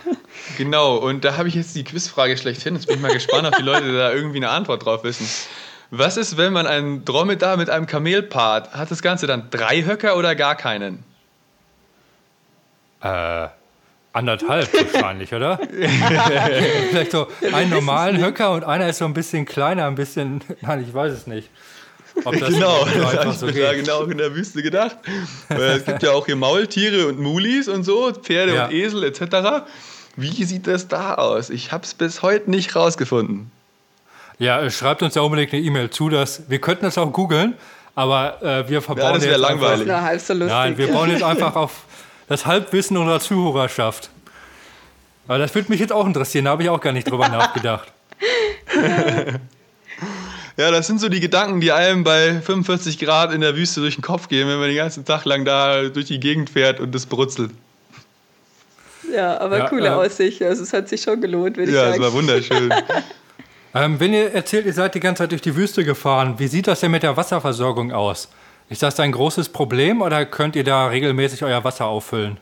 genau. 0.58 0.96
Und 0.96 1.24
da 1.24 1.38
habe 1.38 1.48
ich 1.48 1.54
jetzt 1.54 1.74
die 1.76 1.82
Quizfrage 1.82 2.36
schlechthin. 2.36 2.74
Jetzt 2.74 2.88
bin 2.88 2.96
ich 2.96 3.02
mal 3.02 3.14
gespannt, 3.14 3.48
ob 3.48 3.56
die 3.56 3.62
Leute 3.62 3.96
da 3.96 4.12
irgendwie 4.12 4.36
eine 4.36 4.50
Antwort 4.50 4.84
drauf 4.84 5.02
wissen. 5.02 5.26
Was 5.90 6.18
ist, 6.18 6.36
wenn 6.36 6.52
man 6.52 6.66
einen 6.66 7.06
Dromedar 7.06 7.56
mit 7.56 7.70
einem 7.70 7.86
Kamel 7.86 8.22
paart? 8.22 8.74
Hat 8.74 8.90
das 8.90 9.00
Ganze 9.00 9.26
dann 9.26 9.48
drei 9.48 9.82
Höcker 9.82 10.14
oder 10.14 10.34
gar 10.34 10.56
keinen? 10.56 11.04
Äh... 13.00 13.48
Anderthalb 14.12 14.68
wahrscheinlich, 14.92 15.32
oder? 15.32 15.58
Vielleicht 16.90 17.12
so 17.12 17.28
einen 17.52 17.70
normalen 17.70 18.22
Höcker 18.22 18.52
und 18.52 18.64
einer 18.64 18.88
ist 18.88 18.98
so 18.98 19.04
ein 19.04 19.14
bisschen 19.14 19.44
kleiner, 19.46 19.86
ein 19.86 19.94
bisschen. 19.94 20.40
Nein, 20.62 20.84
ich 20.86 20.92
weiß 20.92 21.12
es 21.12 21.26
nicht. 21.26 21.48
Ob 22.24 22.36
das 22.38 22.50
Genau, 22.52 22.80
so 22.80 22.84
das 22.86 22.94
habe 23.04 23.20
einfach 23.20 23.32
ich 23.32 23.38
so 23.38 23.46
mir 23.46 23.52
da 23.52 23.72
geht. 23.72 23.84
genau 23.84 24.02
in 24.02 24.18
der 24.18 24.34
Wüste 24.34 24.62
gedacht. 24.62 24.96
Es 25.48 25.84
gibt 25.84 26.02
ja 26.02 26.10
auch 26.10 26.26
hier 26.26 26.34
Maultiere 26.36 27.06
und 27.06 27.20
Mulis 27.20 27.68
und 27.68 27.84
so, 27.84 28.12
Pferde 28.12 28.54
Ja. 28.54 28.64
und 28.66 28.72
Esel 28.72 29.04
etc. 29.04 29.64
Wie 30.16 30.44
sieht 30.44 30.66
das 30.66 30.88
da 30.88 31.14
aus? 31.14 31.50
Ich 31.50 31.70
habe 31.70 31.84
es 31.84 31.94
bis 31.94 32.20
heute 32.22 32.50
nicht 32.50 32.74
rausgefunden. 32.74 33.52
Ja, 34.40 34.60
äh, 34.60 34.70
schreibt 34.70 35.02
uns 35.02 35.14
ja 35.14 35.22
unbedingt 35.22 35.52
eine 35.52 35.62
E-Mail 35.62 35.90
zu, 35.90 36.08
dass 36.08 36.50
wir 36.50 36.60
könnten 36.60 36.84
das 36.86 36.98
auch 36.98 37.12
googeln, 37.12 37.54
aber 37.94 38.42
äh, 38.42 38.68
wir 38.68 38.82
verbauen 38.82 39.06
Ja, 39.06 39.12
das 39.14 39.24
jetzt 39.26 39.38
langweilig. 39.38 39.84
Na, 39.86 40.02
halb 40.02 40.20
so 40.20 40.32
Einfach, 40.32 40.46
lustig. 40.46 40.48
nein, 40.58 40.78
wir 40.78 40.88
bauen 40.88 41.10
jetzt 41.10 41.22
einfach 41.22 41.54
auf 41.54 41.84
das 42.30 42.46
Halbwissen 42.46 42.96
unserer 42.96 43.20
Zuhörerschaft. 43.20 44.08
Aber 45.28 45.38
das 45.38 45.54
würde 45.54 45.70
mich 45.70 45.80
jetzt 45.80 45.92
auch 45.92 46.06
interessieren, 46.06 46.46
da 46.46 46.52
habe 46.52 46.62
ich 46.62 46.68
auch 46.70 46.80
gar 46.80 46.92
nicht 46.92 47.10
drüber 47.10 47.28
nachgedacht. 47.28 47.92
Ja, 50.56 50.70
das 50.70 50.86
sind 50.86 51.00
so 51.00 51.08
die 51.08 51.20
Gedanken, 51.20 51.60
die 51.60 51.72
einem 51.72 52.04
bei 52.04 52.40
45 52.40 52.98
Grad 52.98 53.32
in 53.32 53.40
der 53.40 53.56
Wüste 53.56 53.80
durch 53.80 53.94
den 53.96 54.02
Kopf 54.02 54.28
gehen, 54.28 54.48
wenn 54.48 54.58
man 54.58 54.68
den 54.68 54.76
ganzen 54.76 55.04
Tag 55.04 55.24
lang 55.24 55.44
da 55.44 55.82
durch 55.88 56.06
die 56.06 56.20
Gegend 56.20 56.50
fährt 56.50 56.80
und 56.80 56.94
es 56.94 57.06
brutzelt. 57.06 57.50
ja, 59.12 59.40
aber 59.40 59.58
Ja, 59.58 59.68
coole 59.68 59.86
äh, 59.86 59.90
Aussicht. 59.90 60.42
Also 60.42 60.62
es 60.62 60.72
hat 60.72 60.88
sich 60.88 61.02
schon 61.02 61.20
gelohnt, 61.20 61.56
würde 61.56 61.70
ich 61.70 61.76
Ja, 61.76 61.84
es 61.86 61.90
sagen. 61.92 62.02
war 62.02 62.12
wunderschön. 62.12 62.72
Ähm, 63.72 64.00
wenn 64.00 64.12
ihr 64.12 64.32
erzählt, 64.34 64.66
ihr 64.66 64.72
seid 64.72 64.96
die 64.96 65.00
ganze 65.00 65.22
Zeit 65.22 65.30
durch 65.30 65.42
die 65.42 65.54
Wüste 65.54 65.84
gefahren, 65.84 66.34
wie 66.38 66.48
sieht 66.48 66.66
das 66.66 66.80
denn 66.80 66.90
mit 66.90 67.04
der 67.04 67.16
Wasserversorgung 67.16 67.92
aus? 67.92 68.28
Ist 68.70 68.84
das 68.84 69.00
ein 69.00 69.10
großes 69.10 69.48
Problem 69.48 70.00
oder 70.00 70.24
könnt 70.24 70.54
ihr 70.54 70.62
da 70.62 70.86
regelmäßig 70.86 71.42
euer 71.42 71.64
Wasser 71.64 71.86
auffüllen? 71.86 72.38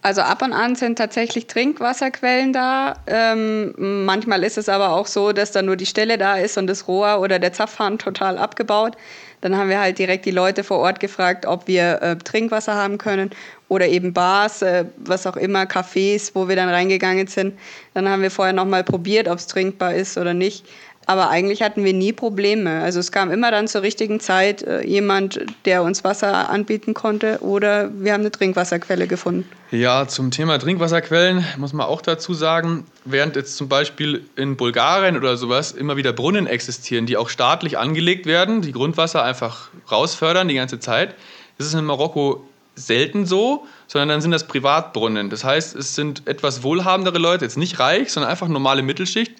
Also 0.00 0.20
ab 0.20 0.42
und 0.42 0.52
an 0.52 0.76
sind 0.76 0.96
tatsächlich 0.96 1.48
Trinkwasserquellen 1.48 2.52
da. 2.52 2.94
Ähm, 3.08 4.04
manchmal 4.04 4.44
ist 4.44 4.56
es 4.56 4.68
aber 4.68 4.92
auch 4.92 5.08
so, 5.08 5.32
dass 5.32 5.50
da 5.50 5.60
nur 5.60 5.74
die 5.74 5.86
Stelle 5.86 6.18
da 6.18 6.36
ist 6.36 6.56
und 6.56 6.68
das 6.68 6.86
Rohr 6.86 7.20
oder 7.20 7.40
der 7.40 7.52
Zapfhahn 7.52 7.98
total 7.98 8.38
abgebaut. 8.38 8.96
Dann 9.40 9.56
haben 9.56 9.68
wir 9.68 9.80
halt 9.80 9.98
direkt 9.98 10.24
die 10.24 10.30
Leute 10.30 10.62
vor 10.62 10.78
Ort 10.78 11.00
gefragt, 11.00 11.46
ob 11.46 11.66
wir 11.66 12.00
äh, 12.00 12.16
Trinkwasser 12.16 12.76
haben 12.76 12.98
können 12.98 13.30
oder 13.68 13.88
eben 13.88 14.12
Bars, 14.12 14.62
äh, 14.62 14.84
was 14.98 15.26
auch 15.26 15.36
immer, 15.36 15.64
Cafés, 15.64 16.30
wo 16.34 16.48
wir 16.48 16.54
dann 16.54 16.68
reingegangen 16.68 17.26
sind. 17.26 17.58
Dann 17.94 18.08
haben 18.08 18.22
wir 18.22 18.30
vorher 18.30 18.54
nochmal 18.54 18.84
probiert, 18.84 19.26
ob 19.26 19.38
es 19.38 19.48
trinkbar 19.48 19.94
ist 19.94 20.16
oder 20.16 20.32
nicht. 20.32 20.64
Aber 21.08 21.30
eigentlich 21.30 21.62
hatten 21.62 21.86
wir 21.86 21.94
nie 21.94 22.12
Probleme. 22.12 22.82
Also 22.82 23.00
es 23.00 23.10
kam 23.10 23.30
immer 23.30 23.50
dann 23.50 23.66
zur 23.66 23.80
richtigen 23.80 24.20
Zeit 24.20 24.62
äh, 24.62 24.86
jemand, 24.86 25.40
der 25.64 25.82
uns 25.82 26.04
Wasser 26.04 26.50
anbieten 26.50 26.92
konnte 26.92 27.38
oder 27.40 27.88
wir 27.98 28.12
haben 28.12 28.20
eine 28.20 28.30
Trinkwasserquelle 28.30 29.06
gefunden. 29.06 29.48
Ja, 29.70 30.06
zum 30.06 30.30
Thema 30.30 30.58
Trinkwasserquellen 30.58 31.42
muss 31.56 31.72
man 31.72 31.86
auch 31.86 32.02
dazu 32.02 32.34
sagen, 32.34 32.84
während 33.06 33.36
jetzt 33.36 33.56
zum 33.56 33.70
Beispiel 33.70 34.26
in 34.36 34.58
Bulgarien 34.58 35.16
oder 35.16 35.38
sowas 35.38 35.72
immer 35.72 35.96
wieder 35.96 36.12
Brunnen 36.12 36.46
existieren, 36.46 37.06
die 37.06 37.16
auch 37.16 37.30
staatlich 37.30 37.78
angelegt 37.78 38.26
werden, 38.26 38.60
die 38.60 38.72
Grundwasser 38.72 39.24
einfach 39.24 39.70
rausfördern 39.90 40.46
die 40.46 40.56
ganze 40.56 40.78
Zeit, 40.78 41.14
ist 41.56 41.68
es 41.68 41.72
in 41.72 41.86
Marokko 41.86 42.46
selten 42.74 43.24
so, 43.24 43.66
sondern 43.86 44.10
dann 44.10 44.20
sind 44.20 44.32
das 44.32 44.46
Privatbrunnen. 44.46 45.30
Das 45.30 45.42
heißt, 45.42 45.74
es 45.74 45.94
sind 45.94 46.26
etwas 46.26 46.62
wohlhabendere 46.62 47.18
Leute, 47.18 47.46
jetzt 47.46 47.56
nicht 47.56 47.78
reich, 47.80 48.12
sondern 48.12 48.30
einfach 48.30 48.48
normale 48.48 48.82
Mittelschicht, 48.82 49.32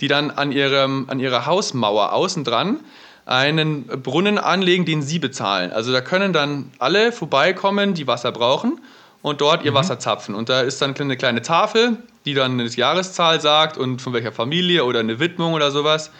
die 0.00 0.08
dann 0.08 0.30
an, 0.30 0.52
ihrem, 0.52 1.06
an 1.08 1.20
ihrer 1.20 1.46
Hausmauer 1.46 2.12
außen 2.12 2.44
dran 2.44 2.80
einen 3.26 3.86
Brunnen 3.86 4.38
anlegen, 4.38 4.86
den 4.86 5.02
sie 5.02 5.18
bezahlen. 5.18 5.70
Also 5.70 5.92
da 5.92 6.00
können 6.00 6.32
dann 6.32 6.70
alle 6.78 7.12
vorbeikommen, 7.12 7.92
die 7.92 8.06
Wasser 8.06 8.32
brauchen 8.32 8.80
und 9.20 9.40
dort 9.40 9.64
ihr 9.64 9.74
Wasser 9.74 9.98
zapfen. 9.98 10.34
Und 10.34 10.48
da 10.48 10.62
ist 10.62 10.80
dann 10.80 10.94
eine 10.96 11.16
kleine 11.16 11.42
Tafel, 11.42 11.98
die 12.24 12.32
dann 12.32 12.52
eine 12.52 12.66
Jahreszahl 12.66 13.40
sagt 13.40 13.76
und 13.76 14.00
von 14.00 14.14
welcher 14.14 14.32
Familie 14.32 14.84
oder 14.84 15.00
eine 15.00 15.20
Widmung 15.20 15.52
oder 15.52 15.70
sowas. 15.70 16.10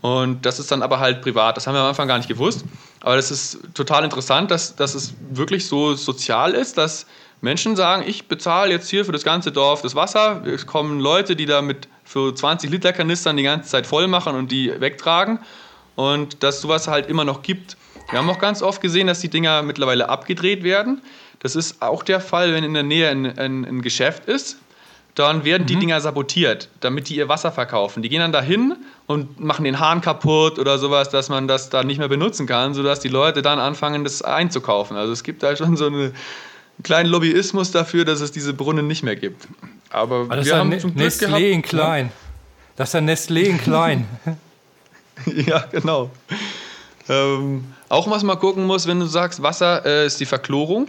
Und 0.00 0.46
das 0.46 0.58
ist 0.58 0.70
dann 0.70 0.82
aber 0.82 1.00
halt 1.00 1.22
privat. 1.22 1.56
Das 1.56 1.66
haben 1.66 1.74
wir 1.74 1.80
am 1.80 1.88
Anfang 1.88 2.08
gar 2.08 2.18
nicht 2.18 2.28
gewusst. 2.28 2.64
Aber 3.00 3.16
das 3.16 3.30
ist 3.30 3.58
total 3.74 4.04
interessant, 4.04 4.50
dass, 4.50 4.76
dass 4.76 4.94
es 4.94 5.14
wirklich 5.30 5.66
so 5.66 5.94
sozial 5.94 6.52
ist, 6.52 6.78
dass 6.78 7.06
Menschen 7.44 7.76
sagen, 7.76 8.02
ich 8.06 8.26
bezahle 8.26 8.72
jetzt 8.72 8.88
hier 8.88 9.04
für 9.04 9.12
das 9.12 9.22
ganze 9.22 9.52
Dorf 9.52 9.82
das 9.82 9.94
Wasser. 9.94 10.42
Es 10.46 10.66
kommen 10.66 10.98
Leute, 10.98 11.36
die 11.36 11.46
da 11.46 11.62
mit 11.62 11.88
für 12.02 12.34
20 12.34 12.70
Liter 12.70 12.92
Kanistern 12.92 13.36
die 13.36 13.42
ganze 13.42 13.68
Zeit 13.68 13.86
voll 13.86 14.08
machen 14.08 14.34
und 14.34 14.50
die 14.50 14.72
wegtragen. 14.80 15.38
Und 15.94 16.42
dass 16.42 16.60
sowas 16.60 16.88
halt 16.88 17.06
immer 17.06 17.24
noch 17.24 17.42
gibt. 17.42 17.76
Wir 18.10 18.18
haben 18.18 18.28
auch 18.30 18.38
ganz 18.38 18.62
oft 18.62 18.80
gesehen, 18.80 19.06
dass 19.06 19.20
die 19.20 19.28
Dinger 19.28 19.62
mittlerweile 19.62 20.08
abgedreht 20.08 20.64
werden. 20.64 21.02
Das 21.38 21.54
ist 21.54 21.82
auch 21.82 22.02
der 22.02 22.20
Fall, 22.20 22.54
wenn 22.54 22.64
in 22.64 22.74
der 22.74 22.82
Nähe 22.82 23.10
ein, 23.10 23.38
ein, 23.38 23.64
ein 23.64 23.82
Geschäft 23.82 24.24
ist. 24.24 24.56
Dann 25.14 25.44
werden 25.44 25.66
die 25.66 25.76
Dinger 25.76 26.00
sabotiert, 26.00 26.70
damit 26.80 27.08
die 27.08 27.16
ihr 27.16 27.28
Wasser 27.28 27.52
verkaufen. 27.52 28.02
Die 28.02 28.08
gehen 28.08 28.20
dann 28.20 28.32
dahin 28.32 28.74
und 29.06 29.38
machen 29.38 29.64
den 29.64 29.78
Hahn 29.78 30.00
kaputt 30.00 30.58
oder 30.58 30.78
sowas, 30.78 31.10
dass 31.10 31.28
man 31.28 31.46
das 31.46 31.70
dann 31.70 31.86
nicht 31.86 31.98
mehr 31.98 32.08
benutzen 32.08 32.46
kann, 32.46 32.74
sodass 32.74 32.98
die 32.98 33.08
Leute 33.08 33.42
dann 33.42 33.60
anfangen, 33.60 34.02
das 34.02 34.22
einzukaufen. 34.22 34.96
Also 34.96 35.12
es 35.12 35.22
gibt 35.22 35.44
da 35.44 35.54
schon 35.54 35.76
so 35.76 35.86
eine, 35.86 36.12
kleinen 36.82 37.08
Lobbyismus 37.08 37.70
dafür, 37.70 38.04
dass 38.04 38.20
es 38.20 38.32
diese 38.32 38.54
Brunnen 38.54 38.86
nicht 38.86 39.02
mehr 39.02 39.16
gibt. 39.16 39.48
Aber 39.90 40.22
Aber 40.22 40.36
das 40.36 40.46
wir 40.46 40.52
ist 40.52 40.58
haben 40.58 40.80
zum 40.80 40.94
Glück 40.94 41.06
Nestlé 41.08 41.26
gehabt, 41.26 41.42
in 41.42 41.62
klein. 41.62 42.12
Das 42.76 42.88
ist 42.88 42.94
ein 42.96 43.08
Nestlé 43.08 43.42
in 43.42 43.58
klein. 43.58 44.06
Ja, 45.46 45.64
genau. 45.70 46.10
Ähm, 47.08 47.64
auch 47.88 48.10
was 48.10 48.22
man 48.22 48.38
gucken 48.38 48.66
muss, 48.66 48.86
wenn 48.86 48.98
du 48.98 49.06
sagst, 49.06 49.42
Wasser 49.42 49.84
äh, 49.86 50.06
ist 50.06 50.18
die 50.20 50.26
Verchlorung. 50.26 50.88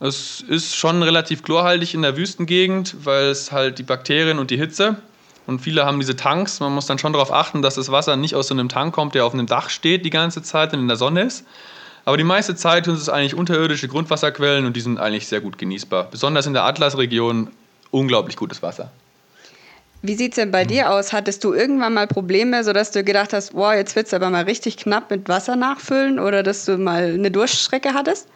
Es 0.00 0.40
ist 0.42 0.76
schon 0.76 1.02
relativ 1.02 1.42
chlorhaltig 1.42 1.94
in 1.94 2.02
der 2.02 2.16
Wüstengegend, 2.16 2.94
weil 3.02 3.24
es 3.24 3.50
halt 3.50 3.80
die 3.80 3.82
Bakterien 3.82 4.38
und 4.38 4.52
die 4.52 4.56
Hitze 4.56 4.98
und 5.48 5.60
viele 5.60 5.86
haben 5.86 5.98
diese 5.98 6.14
Tanks. 6.14 6.60
Man 6.60 6.74
muss 6.74 6.84
dann 6.84 6.98
schon 6.98 7.14
darauf 7.14 7.32
achten, 7.32 7.62
dass 7.62 7.74
das 7.74 7.90
Wasser 7.90 8.16
nicht 8.16 8.34
aus 8.34 8.48
so 8.48 8.54
einem 8.54 8.68
Tank 8.68 8.94
kommt, 8.94 9.14
der 9.14 9.24
auf 9.24 9.32
einem 9.32 9.46
Dach 9.46 9.70
steht 9.70 10.04
die 10.04 10.10
ganze 10.10 10.42
Zeit 10.42 10.74
und 10.74 10.80
in 10.80 10.88
der 10.88 10.98
Sonne 10.98 11.22
ist. 11.22 11.46
Aber 12.08 12.16
die 12.16 12.24
meiste 12.24 12.56
Zeit 12.56 12.86
sind 12.86 12.96
es 12.96 13.10
eigentlich 13.10 13.34
unterirdische 13.34 13.86
Grundwasserquellen 13.86 14.64
und 14.64 14.74
die 14.74 14.80
sind 14.80 14.98
eigentlich 14.98 15.28
sehr 15.28 15.42
gut 15.42 15.58
genießbar. 15.58 16.04
Besonders 16.10 16.46
in 16.46 16.54
der 16.54 16.64
Atlasregion 16.64 17.50
unglaublich 17.90 18.34
gutes 18.34 18.62
Wasser. 18.62 18.90
Wie 20.00 20.14
sieht 20.14 20.32
es 20.32 20.36
denn 20.36 20.50
bei 20.50 20.64
dir 20.64 20.90
aus? 20.90 21.12
Hattest 21.12 21.44
du 21.44 21.52
irgendwann 21.52 21.92
mal 21.92 22.06
Probleme, 22.06 22.64
sodass 22.64 22.92
du 22.92 23.04
gedacht 23.04 23.34
hast, 23.34 23.52
boah, 23.52 23.74
jetzt 23.74 23.94
wird 23.94 24.06
es 24.06 24.14
aber 24.14 24.30
mal 24.30 24.44
richtig 24.44 24.78
knapp 24.78 25.10
mit 25.10 25.28
Wasser 25.28 25.54
nachfüllen 25.54 26.18
oder 26.18 26.42
dass 26.42 26.64
du 26.64 26.78
mal 26.78 27.12
eine 27.12 27.30
Durststrecke 27.30 27.92
hattest? 27.92 28.26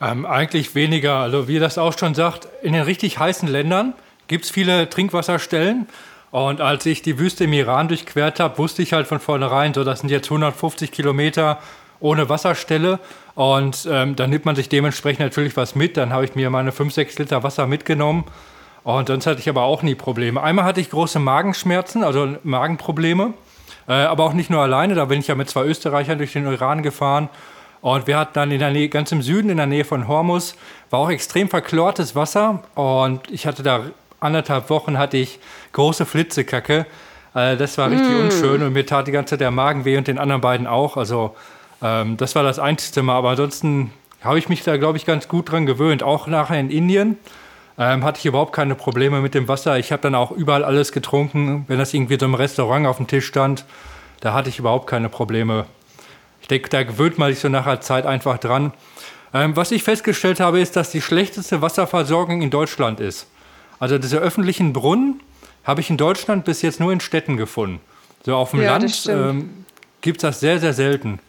Ähm, 0.00 0.24
eigentlich 0.24 0.76
weniger. 0.76 1.16
Also 1.16 1.48
wie 1.48 1.54
ihr 1.54 1.60
das 1.60 1.78
auch 1.78 1.98
schon 1.98 2.14
sagt, 2.14 2.46
in 2.62 2.74
den 2.74 2.82
richtig 2.82 3.18
heißen 3.18 3.48
Ländern 3.48 3.92
gibt 4.28 4.44
es 4.44 4.52
viele 4.52 4.88
Trinkwasserstellen. 4.88 5.88
Und 6.30 6.60
als 6.60 6.86
ich 6.86 7.02
die 7.02 7.18
Wüste 7.18 7.42
im 7.42 7.54
Iran 7.54 7.88
durchquert 7.88 8.38
habe, 8.38 8.56
wusste 8.56 8.82
ich 8.82 8.92
halt 8.92 9.08
von 9.08 9.18
vornherein, 9.18 9.74
so 9.74 9.82
das 9.82 9.98
sind 9.98 10.10
jetzt 10.10 10.26
150 10.26 10.92
Kilometer 10.92 11.58
ohne 12.00 12.28
Wasserstelle. 12.28 12.98
Und 13.34 13.88
ähm, 13.90 14.16
dann 14.16 14.30
nimmt 14.30 14.44
man 14.44 14.56
sich 14.56 14.68
dementsprechend 14.68 15.20
natürlich 15.20 15.56
was 15.56 15.74
mit. 15.74 15.96
Dann 15.96 16.12
habe 16.12 16.24
ich 16.24 16.34
mir 16.34 16.50
meine 16.50 16.72
5, 16.72 16.92
6 16.92 17.18
Liter 17.18 17.42
Wasser 17.42 17.66
mitgenommen. 17.66 18.24
Und 18.84 19.08
sonst 19.08 19.26
hatte 19.26 19.40
ich 19.40 19.48
aber 19.48 19.62
auch 19.62 19.82
nie 19.82 19.94
Probleme. 19.94 20.42
Einmal 20.42 20.64
hatte 20.64 20.80
ich 20.80 20.90
große 20.90 21.18
Magenschmerzen, 21.18 22.04
also 22.04 22.36
Magenprobleme. 22.42 23.34
Äh, 23.88 23.92
aber 23.92 24.24
auch 24.24 24.32
nicht 24.32 24.50
nur 24.50 24.62
alleine, 24.62 24.94
da 24.94 25.06
bin 25.06 25.20
ich 25.20 25.28
ja 25.28 25.34
mit 25.34 25.48
zwei 25.48 25.64
Österreichern 25.64 26.18
durch 26.18 26.32
den 26.32 26.46
Iran 26.46 26.82
gefahren. 26.82 27.28
Und 27.80 28.06
wir 28.06 28.18
hatten 28.18 28.34
dann 28.34 28.50
in 28.50 28.58
der 28.58 28.70
Nähe, 28.70 28.88
ganz 28.88 29.12
im 29.12 29.22
Süden, 29.22 29.50
in 29.50 29.56
der 29.56 29.66
Nähe 29.66 29.84
von 29.84 30.08
Hormus, 30.08 30.56
war 30.90 31.00
auch 31.00 31.10
extrem 31.10 31.48
verchlortes 31.48 32.16
Wasser. 32.16 32.62
Und 32.74 33.30
ich 33.30 33.46
hatte 33.46 33.62
da 33.62 33.82
anderthalb 34.20 34.68
Wochen 34.70 34.98
hatte 34.98 35.16
ich 35.16 35.38
große 35.72 36.04
Flitzekacke. 36.04 36.86
Äh, 37.34 37.56
das 37.56 37.78
war 37.78 37.90
richtig 37.90 38.14
unschön 38.16 38.62
und 38.62 38.72
mir 38.72 38.86
tat 38.86 39.06
die 39.06 39.12
ganze 39.12 39.30
Zeit 39.30 39.40
der 39.40 39.50
Magen 39.50 39.84
weh 39.84 39.96
und 39.96 40.08
den 40.08 40.18
anderen 40.18 40.40
beiden 40.40 40.66
auch. 40.66 40.96
Also 40.96 41.36
ähm, 41.82 42.16
das 42.16 42.34
war 42.34 42.42
das 42.42 42.58
einzige 42.58 43.02
Mal. 43.02 43.16
Aber 43.16 43.30
ansonsten 43.30 43.92
habe 44.22 44.38
ich 44.38 44.48
mich 44.48 44.62
da, 44.62 44.76
glaube 44.76 44.98
ich, 44.98 45.06
ganz 45.06 45.28
gut 45.28 45.50
dran 45.50 45.66
gewöhnt. 45.66 46.02
Auch 46.02 46.26
nachher 46.26 46.58
in 46.58 46.70
Indien 46.70 47.18
ähm, 47.78 48.04
hatte 48.04 48.18
ich 48.18 48.26
überhaupt 48.26 48.52
keine 48.52 48.74
Probleme 48.74 49.20
mit 49.20 49.34
dem 49.34 49.48
Wasser. 49.48 49.78
Ich 49.78 49.92
habe 49.92 50.02
dann 50.02 50.14
auch 50.14 50.30
überall 50.32 50.64
alles 50.64 50.92
getrunken, 50.92 51.64
wenn 51.68 51.78
das 51.78 51.94
irgendwie 51.94 52.18
so 52.18 52.26
im 52.26 52.34
Restaurant 52.34 52.86
auf 52.86 52.96
dem 52.96 53.06
Tisch 53.06 53.26
stand. 53.26 53.64
Da 54.20 54.32
hatte 54.32 54.48
ich 54.48 54.58
überhaupt 54.58 54.88
keine 54.88 55.08
Probleme. 55.08 55.66
Ich 56.40 56.48
denke, 56.48 56.68
da 56.68 56.82
gewöhnt 56.82 57.18
man 57.18 57.30
sich 57.30 57.40
so 57.40 57.48
nach 57.48 57.66
einer 57.66 57.80
Zeit 57.80 58.06
einfach 58.06 58.38
dran. 58.38 58.72
Ähm, 59.32 59.54
was 59.56 59.70
ich 59.70 59.82
festgestellt 59.82 60.40
habe, 60.40 60.58
ist, 60.60 60.74
dass 60.76 60.90
die 60.90 61.02
schlechteste 61.02 61.62
Wasserversorgung 61.62 62.42
in 62.42 62.50
Deutschland 62.50 62.98
ist. 62.98 63.28
Also 63.78 63.98
diese 63.98 64.18
öffentlichen 64.18 64.72
Brunnen 64.72 65.20
habe 65.64 65.80
ich 65.80 65.90
in 65.90 65.96
Deutschland 65.98 66.44
bis 66.44 66.62
jetzt 66.62 66.80
nur 66.80 66.92
in 66.92 67.00
Städten 67.00 67.36
gefunden. 67.36 67.80
So 68.24 68.34
auf 68.34 68.50
dem 68.50 68.62
Ja, 68.62 68.72
Land 68.72 69.06
ähm, 69.08 69.64
gibt 70.00 70.18
es 70.18 70.22
das 70.22 70.40
sehr, 70.40 70.58
sehr 70.58 70.72
selten. 70.72 71.20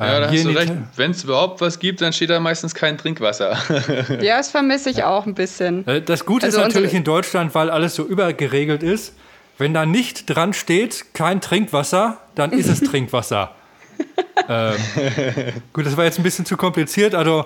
Ja, 0.00 0.16
Ähm, 0.16 0.22
da 0.22 0.30
hast 0.30 0.44
du 0.44 0.48
recht. 0.50 0.72
Wenn 0.96 1.10
es 1.12 1.24
überhaupt 1.24 1.60
was 1.60 1.78
gibt, 1.78 2.00
dann 2.00 2.12
steht 2.12 2.30
da 2.30 2.40
meistens 2.40 2.74
kein 2.74 2.96
Trinkwasser. 2.98 3.56
Ja, 4.20 4.38
das 4.38 4.50
vermisse 4.50 4.90
ich 4.90 5.04
auch 5.04 5.26
ein 5.26 5.34
bisschen. 5.34 5.86
Äh, 5.86 6.00
Das 6.02 6.24
Gute 6.26 6.46
Also 6.46 6.58
ist 6.60 6.66
natürlich 6.68 6.94
in 6.94 7.04
Deutschland, 7.04 7.54
weil 7.54 7.70
alles 7.70 7.94
so 7.94 8.04
übergeregelt 8.04 8.82
ist. 8.82 9.14
Wenn 9.58 9.74
da 9.74 9.84
nicht 9.84 10.24
dran 10.34 10.54
steht, 10.54 11.12
kein 11.12 11.40
Trinkwasser, 11.42 12.16
dann 12.34 12.50
ist 12.52 12.66
es 12.68 12.80
Trinkwasser. 12.90 13.54
ähm, 14.48 14.74
gut, 15.72 15.84
das 15.86 15.96
war 15.96 16.04
jetzt 16.04 16.18
ein 16.18 16.22
bisschen 16.22 16.46
zu 16.46 16.56
kompliziert. 16.56 17.14
Also 17.14 17.44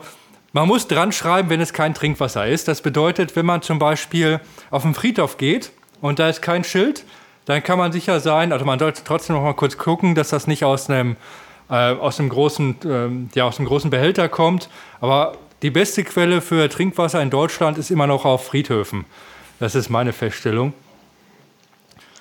man 0.53 0.69
muss 0.69 0.87
dran 0.87 1.11
schreiben, 1.13 1.51
wenn 1.51 1.61
es 1.61 1.73
kein 1.73 1.95
Trinkwasser 1.95 2.47
ist. 2.47 2.69
Das 2.69 2.81
bedeutet, 2.83 3.35
wenn 3.37 3.47
man 3.47 3.63
zum 3.63 3.79
Beispiel 3.81 4.41
auf 4.71 4.83
den 4.83 4.95
Friedhof 4.95 5.37
geht 5.39 5.73
und 6.01 6.19
da 6.21 6.29
ist 6.29 6.43
kein 6.43 6.63
Schild, 6.63 7.05
dann 7.47 7.63
kann 7.63 7.79
man 7.79 7.91
sicher 7.93 8.21
sein, 8.21 8.53
also 8.53 8.65
man 8.65 8.79
sollte 8.79 9.03
trotzdem 9.05 9.37
noch 9.37 9.43
mal 9.43 9.53
kurz 9.55 9.77
gucken, 9.77 10.15
dass 10.15 10.31
das 10.31 10.47
nicht 10.47 10.65
aus 10.65 10.89
einem, 10.89 11.17
äh, 11.75 11.97
aus 11.97 12.21
einem 12.21 12.29
großen, 12.29 12.77
ähm, 12.85 13.31
ja, 13.35 13.45
aus 13.45 13.59
einem 13.59 13.67
großen 13.67 13.91
Behälter 13.91 14.29
kommt. 14.29 14.69
Aber 15.01 15.37
die 15.63 15.71
beste 15.71 16.05
Quelle 16.05 16.41
für 16.41 16.69
Trinkwasser 16.69 17.21
in 17.21 17.31
Deutschland 17.31 17.79
ist 17.79 17.91
immer 17.91 18.07
noch 18.07 18.25
auf 18.25 18.47
Friedhöfen. 18.47 19.07
Das 19.59 19.75
ist 19.75 19.89
meine 19.89 20.13
Feststellung. 20.13 20.73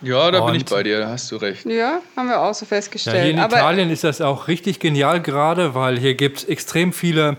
Ja, 0.01 0.31
da 0.31 0.39
Und 0.39 0.51
bin 0.51 0.61
ich 0.61 0.65
bei 0.65 0.81
dir, 0.81 0.99
da 0.99 1.09
hast 1.09 1.31
du 1.31 1.37
recht. 1.37 1.65
Ja, 1.65 1.99
haben 2.17 2.29
wir 2.29 2.41
auch 2.41 2.53
so 2.53 2.65
festgestellt. 2.65 3.15
Ja, 3.15 3.23
hier 3.23 3.31
in 3.31 3.39
Aber 3.39 3.57
Italien 3.57 3.89
ist 3.91 4.03
das 4.03 4.21
auch 4.21 4.47
richtig 4.47 4.79
genial 4.79 5.21
gerade, 5.21 5.75
weil 5.75 5.99
hier 5.99 6.15
gibt 6.15 6.39
es 6.39 6.43
extrem 6.45 6.91
viele 6.91 7.37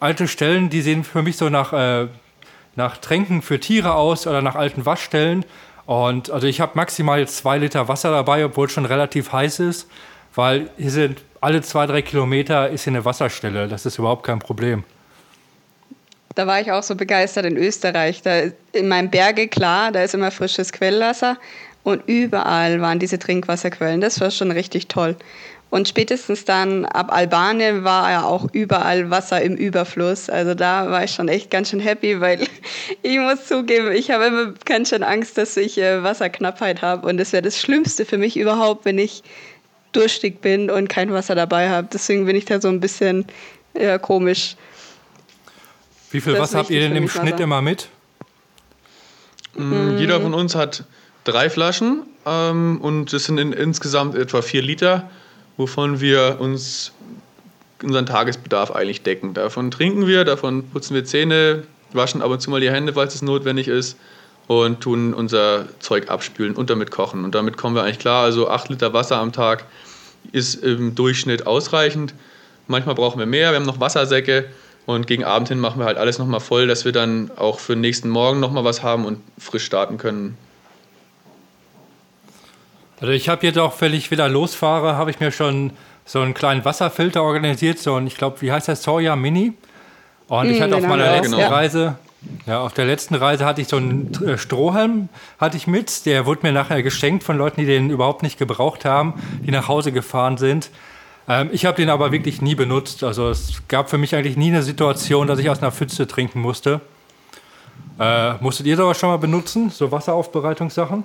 alte 0.00 0.28
Stellen, 0.28 0.68
die 0.68 0.82
sehen 0.82 1.02
für 1.02 1.22
mich 1.22 1.38
so 1.38 1.48
nach, 1.48 1.72
äh, 1.72 2.08
nach 2.76 2.98
Tränken 2.98 3.40
für 3.40 3.58
Tiere 3.58 3.94
aus 3.94 4.26
oder 4.26 4.42
nach 4.42 4.54
alten 4.54 4.84
Waschstellen. 4.84 5.46
Und 5.86 6.30
also 6.30 6.46
ich 6.46 6.60
habe 6.60 6.72
maximal 6.74 7.18
jetzt 7.18 7.38
zwei 7.38 7.56
Liter 7.56 7.88
Wasser 7.88 8.10
dabei, 8.10 8.44
obwohl 8.44 8.66
es 8.66 8.72
schon 8.72 8.84
relativ 8.84 9.32
heiß 9.32 9.60
ist, 9.60 9.88
weil 10.34 10.68
hier 10.76 10.90
sind 10.90 11.22
alle 11.44 11.60
zwei, 11.60 11.86
drei 11.86 12.00
Kilometer 12.00 12.70
ist 12.70 12.84
hier 12.84 12.92
eine 12.92 13.04
Wasserstelle. 13.04 13.68
Das 13.68 13.84
ist 13.84 13.98
überhaupt 13.98 14.24
kein 14.24 14.38
Problem. 14.38 14.82
Da 16.34 16.46
war 16.46 16.60
ich 16.60 16.72
auch 16.72 16.82
so 16.82 16.96
begeistert 16.96 17.44
in 17.44 17.56
Österreich. 17.56 18.22
Da 18.22 18.44
in 18.72 18.88
meinem 18.88 19.10
Berge, 19.10 19.46
klar, 19.46 19.92
da 19.92 20.02
ist 20.02 20.14
immer 20.14 20.30
frisches 20.30 20.72
Quellwasser 20.72 21.36
und 21.84 22.02
überall 22.06 22.80
waren 22.80 22.98
diese 22.98 23.18
Trinkwasserquellen. 23.18 24.00
Das 24.00 24.20
war 24.20 24.30
schon 24.30 24.50
richtig 24.50 24.88
toll. 24.88 25.16
Und 25.70 25.88
spätestens 25.88 26.44
dann 26.44 26.84
ab 26.86 27.12
Albanien 27.12 27.84
war 27.84 28.10
ja 28.10 28.24
auch 28.24 28.48
überall 28.52 29.10
Wasser 29.10 29.42
im 29.42 29.56
Überfluss. 29.56 30.30
Also 30.30 30.54
da 30.54 30.90
war 30.90 31.04
ich 31.04 31.10
schon 31.10 31.28
echt 31.28 31.50
ganz 31.50 31.70
schön 31.70 31.80
happy, 31.80 32.20
weil 32.20 32.46
ich 33.02 33.18
muss 33.18 33.46
zugeben, 33.46 33.92
ich 33.92 34.10
habe 34.10 34.26
immer 34.26 34.54
ganz 34.64 34.90
schön 34.90 35.02
Angst, 35.02 35.36
dass 35.36 35.56
ich 35.56 35.76
äh, 35.78 36.02
Wasserknappheit 36.02 36.80
habe. 36.80 37.06
Und 37.06 37.18
das 37.18 37.32
wäre 37.32 37.42
das 37.42 37.60
Schlimmste 37.60 38.04
für 38.04 38.18
mich 38.18 38.36
überhaupt, 38.36 38.84
wenn 38.84 38.98
ich 38.98 39.22
durstig 39.94 40.40
bin 40.40 40.70
und 40.70 40.88
kein 40.88 41.12
Wasser 41.12 41.34
dabei 41.34 41.70
habe. 41.70 41.88
Deswegen 41.92 42.26
bin 42.26 42.36
ich 42.36 42.44
da 42.44 42.60
so 42.60 42.68
ein 42.68 42.80
bisschen 42.80 43.26
ja, 43.78 43.98
komisch. 43.98 44.56
Wie 46.10 46.20
viel 46.20 46.38
Wasser 46.38 46.58
habt 46.58 46.70
ihr 46.70 46.80
denn 46.80 46.96
im 46.96 47.08
Schnitt 47.08 47.34
Wasser. 47.34 47.44
immer 47.44 47.62
mit? 47.62 47.88
Mhm. 49.56 49.98
Jeder 49.98 50.20
von 50.20 50.34
uns 50.34 50.54
hat 50.54 50.84
drei 51.24 51.50
Flaschen 51.50 52.02
ähm, 52.26 52.80
und 52.80 53.12
es 53.12 53.24
sind 53.24 53.38
in, 53.38 53.52
insgesamt 53.52 54.14
etwa 54.14 54.42
vier 54.42 54.62
Liter 54.62 55.08
wovon 55.56 56.00
wir 56.00 56.38
uns 56.40 56.92
unseren 57.82 58.06
Tagesbedarf 58.06 58.70
eigentlich 58.70 59.02
decken. 59.02 59.34
Davon 59.34 59.70
trinken 59.70 60.06
wir, 60.06 60.24
davon 60.24 60.68
putzen 60.70 60.94
wir 60.94 61.04
Zähne, 61.04 61.64
waschen 61.92 62.22
ab 62.22 62.30
und 62.30 62.40
zu 62.40 62.50
mal 62.50 62.60
die 62.60 62.70
Hände, 62.70 62.94
falls 62.94 63.14
es 63.14 63.22
notwendig 63.22 63.68
ist 63.68 63.96
und 64.46 64.80
tun 64.80 65.14
unser 65.14 65.66
Zeug 65.80 66.10
abspülen 66.10 66.54
und 66.54 66.70
damit 66.70 66.90
kochen. 66.90 67.24
Und 67.24 67.34
damit 67.34 67.56
kommen 67.56 67.74
wir 67.74 67.82
eigentlich 67.82 67.98
klar. 67.98 68.24
Also 68.24 68.48
8 68.48 68.68
Liter 68.68 68.92
Wasser 68.92 69.16
am 69.18 69.32
Tag 69.32 69.64
ist 70.32 70.54
im 70.56 70.94
Durchschnitt 70.94 71.46
ausreichend. 71.46 72.14
Manchmal 72.66 72.94
brauchen 72.94 73.18
wir 73.18 73.26
mehr, 73.26 73.50
wir 73.50 73.56
haben 73.56 73.66
noch 73.66 73.80
Wassersäcke 73.80 74.46
und 74.86 75.06
gegen 75.06 75.24
Abend 75.24 75.48
hin 75.48 75.60
machen 75.60 75.78
wir 75.80 75.86
halt 75.86 75.98
alles 75.98 76.18
nochmal 76.18 76.40
voll, 76.40 76.66
dass 76.66 76.84
wir 76.84 76.92
dann 76.92 77.30
auch 77.36 77.58
für 77.58 77.74
den 77.74 77.80
nächsten 77.80 78.08
Morgen 78.08 78.40
nochmal 78.40 78.64
was 78.64 78.82
haben 78.82 79.04
und 79.04 79.20
frisch 79.38 79.64
starten 79.64 79.98
können. 79.98 80.36
Also 83.00 83.12
ich 83.12 83.28
habe 83.28 83.46
jetzt 83.46 83.58
auch, 83.58 83.78
wenn 83.80 83.92
ich 83.92 84.10
wieder 84.10 84.28
losfahre, 84.28 84.96
habe 84.96 85.10
ich 85.10 85.20
mir 85.20 85.30
schon 85.30 85.72
so 86.06 86.20
einen 86.20 86.34
kleinen 86.34 86.64
Wasserfilter 86.64 87.22
organisiert, 87.22 87.78
so 87.78 87.96
ein, 87.96 88.06
ich 88.06 88.16
glaube, 88.16 88.40
wie 88.40 88.52
heißt 88.52 88.68
das, 88.68 88.82
Soja 88.82 89.16
Mini. 89.16 89.52
Und 90.28 90.50
ich 90.50 90.60
hatte 90.60 90.76
auf 90.76 90.86
meiner 90.86 91.10
letzten 91.10 91.36
genau. 91.36 91.48
Reise, 91.48 91.96
ja, 92.46 92.60
auf 92.60 92.72
der 92.74 92.84
letzten 92.84 93.14
Reise 93.14 93.44
hatte 93.44 93.60
ich 93.60 93.68
so 93.68 93.76
einen 93.76 94.12
äh, 94.24 94.38
Strohhalm 94.38 95.08
hatte 95.38 95.56
ich 95.56 95.66
mit. 95.66 96.06
Der 96.06 96.26
wurde 96.26 96.40
mir 96.42 96.52
nachher 96.52 96.82
geschenkt 96.82 97.24
von 97.24 97.38
Leuten, 97.38 97.60
die 97.60 97.66
den 97.66 97.90
überhaupt 97.90 98.22
nicht 98.22 98.38
gebraucht 98.38 98.84
haben, 98.84 99.14
die 99.42 99.50
nach 99.50 99.68
Hause 99.68 99.92
gefahren 99.92 100.36
sind. 100.36 100.70
Ähm, 101.28 101.50
ich 101.52 101.64
habe 101.64 101.76
den 101.76 101.90
aber 101.90 102.12
wirklich 102.12 102.42
nie 102.42 102.54
benutzt. 102.54 103.02
Also 103.02 103.30
es 103.30 103.62
gab 103.68 103.90
für 103.90 103.98
mich 103.98 104.14
eigentlich 104.14 104.36
nie 104.36 104.48
eine 104.48 104.62
Situation, 104.62 105.26
dass 105.26 105.38
ich 105.38 105.48
aus 105.48 105.62
einer 105.62 105.72
Pfütze 105.72 106.06
trinken 106.06 106.40
musste. 106.40 106.80
Äh, 107.98 108.34
musstet 108.34 108.66
ihr 108.66 108.76
sowas 108.76 108.98
schon 108.98 109.08
mal 109.08 109.18
benutzen, 109.18 109.70
so 109.70 109.90
Wasseraufbereitungssachen? 109.90 111.04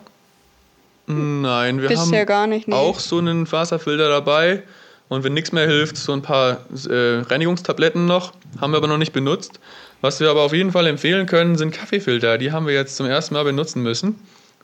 Nein, 1.07 1.81
wir 1.81 1.89
Bisher 1.89 2.19
haben 2.19 2.25
gar 2.27 2.47
nicht, 2.47 2.67
nee. 2.67 2.75
auch 2.75 2.99
so 2.99 3.17
einen 3.17 3.47
Faserfilter 3.47 4.09
dabei. 4.09 4.63
Und 5.07 5.23
wenn 5.23 5.33
nichts 5.33 5.51
mehr 5.51 5.65
hilft, 5.65 5.97
so 5.97 6.13
ein 6.13 6.21
paar 6.21 6.59
äh, 6.87 7.21
Reinigungstabletten 7.21 8.05
noch. 8.05 8.33
Haben 8.61 8.73
wir 8.73 8.77
aber 8.77 8.87
noch 8.87 8.99
nicht 8.99 9.11
benutzt. 9.11 9.59
Was 10.01 10.21
wir 10.21 10.29
aber 10.29 10.43
auf 10.43 10.53
jeden 10.53 10.71
Fall 10.71 10.87
empfehlen 10.87 11.25
können, 11.25 11.57
sind 11.57 11.73
Kaffeefilter. 11.73 12.37
Die 12.37 12.51
haben 12.51 12.67
wir 12.67 12.73
jetzt 12.73 12.95
zum 12.95 13.05
ersten 13.05 13.33
Mal 13.33 13.43
benutzen 13.43 13.83
müssen, 13.83 14.15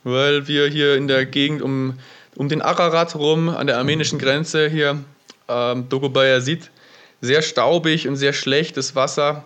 weil 0.02 0.48
wir 0.48 0.66
hier 0.66 0.96
in 0.96 1.08
der 1.08 1.26
Gegend 1.26 1.60
um, 1.60 1.98
um 2.36 2.48
den 2.48 2.62
Ararat 2.62 3.14
rum, 3.16 3.50
an 3.50 3.66
der 3.66 3.76
armenischen 3.76 4.18
Grenze 4.18 4.68
hier, 4.68 4.98
ähm, 5.48 5.88
Dogobaya 5.90 6.40
sieht, 6.40 6.70
sehr 7.20 7.42
staubig 7.42 8.08
und 8.08 8.16
sehr 8.16 8.32
schlechtes 8.32 8.94
Wasser. 8.94 9.44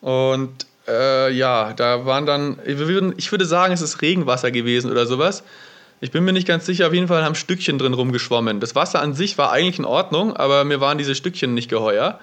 Und 0.00 0.66
äh, 0.86 1.32
ja, 1.32 1.72
da 1.72 2.06
waren 2.06 2.26
dann, 2.26 2.58
ich 2.64 2.78
würde 3.32 3.44
sagen, 3.44 3.72
es 3.72 3.80
ist 3.80 4.00
Regenwasser 4.00 4.52
gewesen 4.52 4.90
oder 4.92 5.06
sowas. 5.06 5.42
Ich 6.00 6.10
bin 6.10 6.24
mir 6.24 6.32
nicht 6.32 6.48
ganz 6.48 6.66
sicher, 6.66 6.88
auf 6.88 6.94
jeden 6.94 7.06
Fall 7.08 7.24
haben 7.24 7.36
Stückchen 7.36 7.78
drin 7.78 7.94
rumgeschwommen. 7.94 8.58
Das 8.58 8.74
Wasser 8.74 9.00
an 9.00 9.14
sich 9.14 9.38
war 9.38 9.52
eigentlich 9.52 9.78
in 9.78 9.84
Ordnung, 9.84 10.36
aber 10.36 10.64
mir 10.64 10.80
waren 10.80 10.98
diese 10.98 11.14
Stückchen 11.14 11.54
nicht 11.54 11.68
geheuer. 11.68 12.18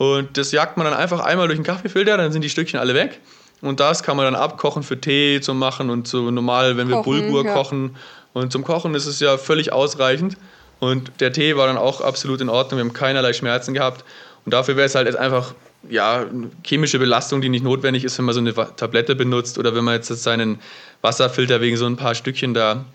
Und 0.00 0.38
das 0.38 0.50
jagt 0.50 0.78
man 0.78 0.86
dann 0.86 0.94
einfach 0.94 1.20
einmal 1.20 1.46
durch 1.46 1.58
den 1.58 1.62
Kaffeefilter, 1.62 2.16
dann 2.16 2.32
sind 2.32 2.40
die 2.40 2.48
Stückchen 2.48 2.80
alle 2.80 2.94
weg. 2.94 3.20
Und 3.60 3.80
das 3.80 4.02
kann 4.02 4.16
man 4.16 4.24
dann 4.24 4.34
abkochen 4.34 4.82
für 4.82 4.98
Tee 4.98 5.42
zu 5.42 5.52
machen 5.52 5.90
und 5.90 6.08
so 6.08 6.30
normal, 6.30 6.78
wenn 6.78 6.88
wir 6.88 7.02
kochen, 7.02 7.04
Bulgur 7.04 7.44
ja. 7.44 7.52
kochen. 7.52 7.96
Und 8.32 8.50
zum 8.50 8.64
Kochen 8.64 8.94
ist 8.94 9.04
es 9.04 9.20
ja 9.20 9.36
völlig 9.36 9.74
ausreichend. 9.74 10.38
Und 10.78 11.12
der 11.20 11.34
Tee 11.34 11.54
war 11.58 11.66
dann 11.66 11.76
auch 11.76 12.00
absolut 12.00 12.40
in 12.40 12.48
Ordnung. 12.48 12.78
Wir 12.78 12.84
haben 12.86 12.94
keinerlei 12.94 13.34
Schmerzen 13.34 13.74
gehabt. 13.74 14.06
Und 14.46 14.54
dafür 14.54 14.74
wäre 14.76 14.86
es 14.86 14.94
halt 14.94 15.06
jetzt 15.06 15.18
einfach 15.18 15.52
ja, 15.90 16.24
chemische 16.64 16.98
Belastung, 16.98 17.42
die 17.42 17.50
nicht 17.50 17.62
notwendig 17.62 18.04
ist, 18.04 18.16
wenn 18.16 18.24
man 18.24 18.34
so 18.34 18.40
eine 18.40 18.54
Tablette 18.54 19.14
benutzt 19.14 19.58
oder 19.58 19.74
wenn 19.74 19.84
man 19.84 19.96
jetzt 19.96 20.08
seinen 20.08 20.60
Wasserfilter 21.02 21.60
wegen 21.60 21.76
so 21.76 21.84
ein 21.84 21.96
paar 21.96 22.14
Stückchen 22.14 22.54
da 22.54 22.86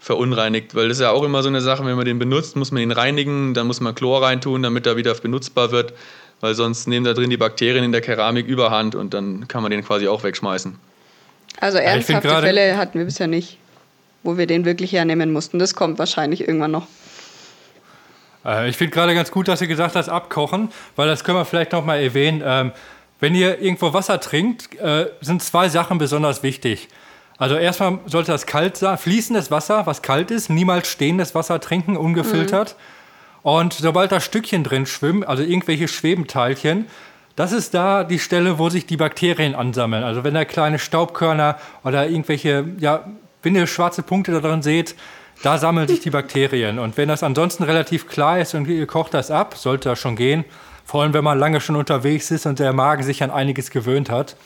verunreinigt, 0.00 0.74
weil 0.74 0.88
das 0.88 0.98
ist 0.98 1.02
ja 1.02 1.10
auch 1.10 1.22
immer 1.24 1.42
so 1.42 1.48
eine 1.48 1.62
Sache, 1.62 1.84
wenn 1.86 1.96
man 1.96 2.04
den 2.04 2.18
benutzt, 2.18 2.56
muss 2.56 2.72
man 2.72 2.82
ihn 2.82 2.92
reinigen, 2.92 3.54
dann 3.54 3.66
muss 3.66 3.80
man 3.80 3.94
Chlor 3.94 4.22
reintun, 4.22 4.62
damit 4.62 4.86
er 4.86 4.96
wieder 4.96 5.14
benutzbar 5.14 5.70
wird, 5.70 5.94
weil 6.44 6.54
sonst 6.54 6.86
nehmen 6.86 7.06
da 7.06 7.14
drin 7.14 7.30
die 7.30 7.38
Bakterien 7.38 7.82
in 7.84 7.90
der 7.90 8.02
Keramik 8.02 8.46
überhand 8.46 8.94
und 8.94 9.14
dann 9.14 9.48
kann 9.48 9.62
man 9.62 9.70
den 9.70 9.82
quasi 9.82 10.08
auch 10.08 10.24
wegschmeißen. 10.24 10.76
Also 11.58 11.78
ernsthafte 11.78 12.28
Fälle 12.28 12.76
hatten 12.76 12.98
wir 12.98 13.06
bisher 13.06 13.28
nicht, 13.28 13.56
wo 14.22 14.36
wir 14.36 14.46
den 14.46 14.66
wirklich 14.66 14.92
hernehmen 14.92 15.32
mussten. 15.32 15.58
Das 15.58 15.74
kommt 15.74 15.98
wahrscheinlich 15.98 16.46
irgendwann 16.46 16.72
noch. 16.72 16.86
Äh, 18.44 18.68
ich 18.68 18.76
finde 18.76 18.92
gerade 18.92 19.14
ganz 19.14 19.30
gut, 19.30 19.48
dass 19.48 19.62
ihr 19.62 19.68
gesagt 19.68 19.96
habt, 19.96 20.10
abkochen, 20.10 20.68
weil 20.96 21.08
das 21.08 21.24
können 21.24 21.38
wir 21.38 21.46
vielleicht 21.46 21.72
noch 21.72 21.86
mal 21.86 21.96
erwähnen. 21.96 22.42
Ähm, 22.44 22.72
wenn 23.20 23.34
ihr 23.34 23.62
irgendwo 23.62 23.94
Wasser 23.94 24.20
trinkt, 24.20 24.78
äh, 24.78 25.06
sind 25.22 25.42
zwei 25.42 25.70
Sachen 25.70 25.96
besonders 25.96 26.42
wichtig. 26.42 26.88
Also 27.38 27.54
erstmal 27.54 28.00
sollte 28.04 28.32
das 28.32 28.44
kalt 28.44 28.76
sein, 28.76 28.98
fließendes 28.98 29.50
Wasser, 29.50 29.86
was 29.86 30.02
kalt 30.02 30.30
ist, 30.30 30.50
niemals 30.50 30.88
stehendes 30.88 31.34
Wasser 31.34 31.58
trinken, 31.58 31.96
ungefiltert. 31.96 32.76
Mhm. 32.76 32.93
Und 33.44 33.74
sobald 33.74 34.10
da 34.10 34.20
Stückchen 34.20 34.64
drin 34.64 34.86
schwimmen, 34.86 35.22
also 35.22 35.42
irgendwelche 35.42 35.86
Schwebenteilchen, 35.86 36.86
das 37.36 37.52
ist 37.52 37.74
da 37.74 38.02
die 38.02 38.18
Stelle, 38.18 38.58
wo 38.58 38.70
sich 38.70 38.86
die 38.86 38.96
Bakterien 38.96 39.54
ansammeln. 39.54 40.02
Also 40.02 40.24
wenn 40.24 40.32
da 40.32 40.46
kleine 40.46 40.78
Staubkörner 40.78 41.58
oder 41.84 42.08
irgendwelche, 42.08 42.64
ja, 42.78 43.04
wenn 43.42 43.54
ihr 43.54 43.66
schwarze 43.66 44.02
Punkte 44.02 44.32
da 44.32 44.40
drin 44.40 44.62
seht, 44.62 44.94
da 45.42 45.58
sammeln 45.58 45.86
sich 45.86 46.00
die 46.00 46.08
Bakterien. 46.08 46.78
Und 46.78 46.96
wenn 46.96 47.08
das 47.10 47.22
ansonsten 47.22 47.64
relativ 47.64 48.08
klar 48.08 48.40
ist 48.40 48.54
und 48.54 48.66
ihr 48.66 48.86
kocht 48.86 49.12
das 49.12 49.30
ab, 49.30 49.58
sollte 49.58 49.90
das 49.90 49.98
schon 49.98 50.16
gehen. 50.16 50.46
Vor 50.86 51.02
allem, 51.02 51.12
wenn 51.12 51.24
man 51.24 51.38
lange 51.38 51.60
schon 51.60 51.76
unterwegs 51.76 52.30
ist 52.30 52.46
und 52.46 52.60
der 52.60 52.72
Magen 52.72 53.02
sich 53.02 53.22
an 53.22 53.30
einiges 53.30 53.70
gewöhnt 53.70 54.08
hat. 54.08 54.36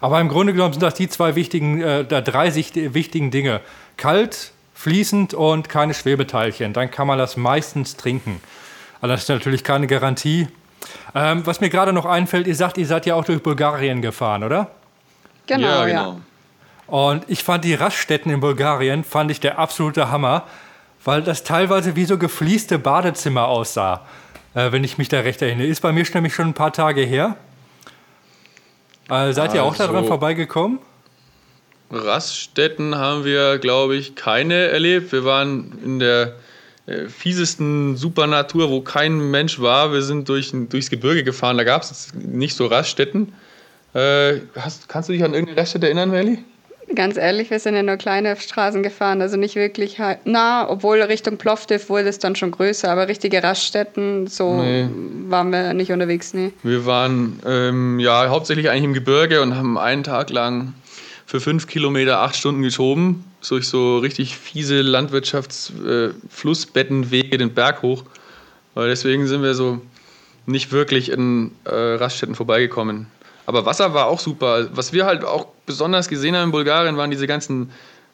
Aber 0.00 0.22
im 0.22 0.28
Grunde 0.28 0.54
genommen 0.54 0.72
sind 0.72 0.82
das 0.82 0.94
die 0.94 1.10
zwei 1.10 1.34
wichtigen, 1.34 1.82
äh, 1.82 2.04
drei 2.22 2.54
wichtigen 2.54 3.30
Dinge. 3.30 3.60
Kalt, 3.98 4.52
fließend 4.78 5.34
und 5.34 5.68
keine 5.68 5.92
Schwebeteilchen. 5.92 6.72
Dann 6.72 6.90
kann 6.92 7.08
man 7.08 7.18
das 7.18 7.36
meistens 7.36 7.96
trinken. 7.96 8.40
Aber 9.00 9.08
das 9.08 9.22
ist 9.22 9.28
natürlich 9.28 9.64
keine 9.64 9.88
Garantie. 9.88 10.46
Ähm, 11.16 11.44
was 11.44 11.60
mir 11.60 11.68
gerade 11.68 11.92
noch 11.92 12.06
einfällt, 12.06 12.46
ihr 12.46 12.54
sagt, 12.54 12.78
ihr 12.78 12.86
seid 12.86 13.04
ja 13.04 13.16
auch 13.16 13.24
durch 13.24 13.42
Bulgarien 13.42 14.02
gefahren, 14.02 14.44
oder? 14.44 14.70
Genau, 15.48 15.66
ja. 15.66 15.84
Genau. 15.84 16.12
Ja. 16.12 16.16
Und 16.86 17.24
ich 17.28 17.42
fand 17.42 17.64
die 17.64 17.74
Raststätten 17.74 18.30
in 18.30 18.38
Bulgarien, 18.38 19.02
fand 19.02 19.32
ich 19.32 19.40
der 19.40 19.58
absolute 19.58 20.12
Hammer, 20.12 20.44
weil 21.04 21.22
das 21.22 21.42
teilweise 21.42 21.96
wie 21.96 22.04
so 22.04 22.16
gefließte 22.16 22.78
Badezimmer 22.78 23.48
aussah, 23.48 24.06
äh, 24.54 24.70
wenn 24.70 24.84
ich 24.84 24.96
mich 24.96 25.08
da 25.08 25.20
recht 25.20 25.42
erinnere. 25.42 25.66
Ist 25.66 25.80
bei 25.80 25.92
mir 25.92 26.06
nämlich 26.14 26.34
schon 26.34 26.46
ein 26.46 26.54
paar 26.54 26.72
Tage 26.72 27.02
her. 27.02 27.34
Äh, 29.10 29.32
seid 29.32 29.54
ihr 29.54 29.62
also, 29.62 29.72
auch 29.72 29.76
daran 29.76 30.04
vorbeigekommen? 30.04 30.78
Raststätten 31.90 32.96
haben 32.96 33.24
wir, 33.24 33.58
glaube 33.58 33.96
ich, 33.96 34.14
keine 34.14 34.54
erlebt. 34.54 35.12
Wir 35.12 35.24
waren 35.24 35.78
in 35.84 35.98
der 35.98 36.34
äh, 36.86 37.08
fiesesten 37.08 37.96
Supernatur, 37.96 38.70
wo 38.70 38.80
kein 38.80 39.30
Mensch 39.30 39.60
war. 39.60 39.92
Wir 39.92 40.02
sind 40.02 40.28
durch, 40.28 40.52
durchs 40.52 40.90
Gebirge 40.90 41.24
gefahren, 41.24 41.56
da 41.56 41.64
gab 41.64 41.82
es 41.82 42.12
nicht 42.14 42.56
so 42.56 42.66
Raststätten. 42.66 43.32
Äh, 43.94 44.40
hast, 44.56 44.88
kannst 44.88 45.08
du 45.08 45.12
dich 45.12 45.24
an 45.24 45.32
irgendeine 45.32 45.60
Raststätte 45.60 45.86
erinnern, 45.86 46.10
Melly? 46.10 46.38
Ganz 46.94 47.18
ehrlich, 47.18 47.50
wir 47.50 47.60
sind 47.60 47.74
ja 47.74 47.82
nur 47.82 47.96
kleine 47.96 48.34
Straßen 48.34 48.82
gefahren, 48.82 49.20
also 49.20 49.36
nicht 49.36 49.56
wirklich 49.56 49.98
nah, 50.24 50.68
obwohl 50.70 51.02
Richtung 51.02 51.36
Plovdiv 51.36 51.90
wurde 51.90 52.08
es 52.08 52.18
dann 52.18 52.34
schon 52.34 52.50
größer, 52.50 52.90
aber 52.90 53.08
richtige 53.08 53.42
Raststätten, 53.42 54.26
so 54.26 54.62
nee. 54.62 54.88
waren 55.26 55.50
wir 55.50 55.74
nicht 55.74 55.92
unterwegs, 55.92 56.32
nee. 56.32 56.52
Wir 56.62 56.86
waren 56.86 57.40
ähm, 57.44 57.98
ja 58.00 58.28
hauptsächlich 58.30 58.70
eigentlich 58.70 58.84
im 58.84 58.94
Gebirge 58.94 59.42
und 59.42 59.54
haben 59.54 59.76
einen 59.76 60.02
Tag 60.02 60.30
lang 60.30 60.72
für 61.28 61.38
fünf 61.40 61.66
Kilometer 61.66 62.20
acht 62.20 62.36
Stunden 62.36 62.62
geschoben, 62.62 63.22
durch 63.46 63.68
so 63.68 63.98
richtig 63.98 64.38
fiese 64.38 64.80
Landwirtschaftsflussbettenwege 64.80 67.34
äh, 67.34 67.38
den 67.38 67.52
Berg 67.52 67.82
hoch. 67.82 68.04
Weil 68.72 68.88
deswegen 68.88 69.26
sind 69.26 69.42
wir 69.42 69.52
so 69.52 69.82
nicht 70.46 70.72
wirklich 70.72 71.10
in 71.10 71.50
äh, 71.64 71.74
Raststätten 71.74 72.34
vorbeigekommen. 72.34 73.08
Aber 73.44 73.66
Wasser 73.66 73.92
war 73.92 74.06
auch 74.06 74.20
super. 74.20 74.74
Was 74.74 74.94
wir 74.94 75.04
halt 75.04 75.22
auch 75.22 75.48
besonders 75.66 76.08
gesehen 76.08 76.34
haben 76.34 76.44
in 76.44 76.50
Bulgarien, 76.50 76.96
waren 76.96 77.10
diese 77.10 77.26
ganzen 77.26 77.72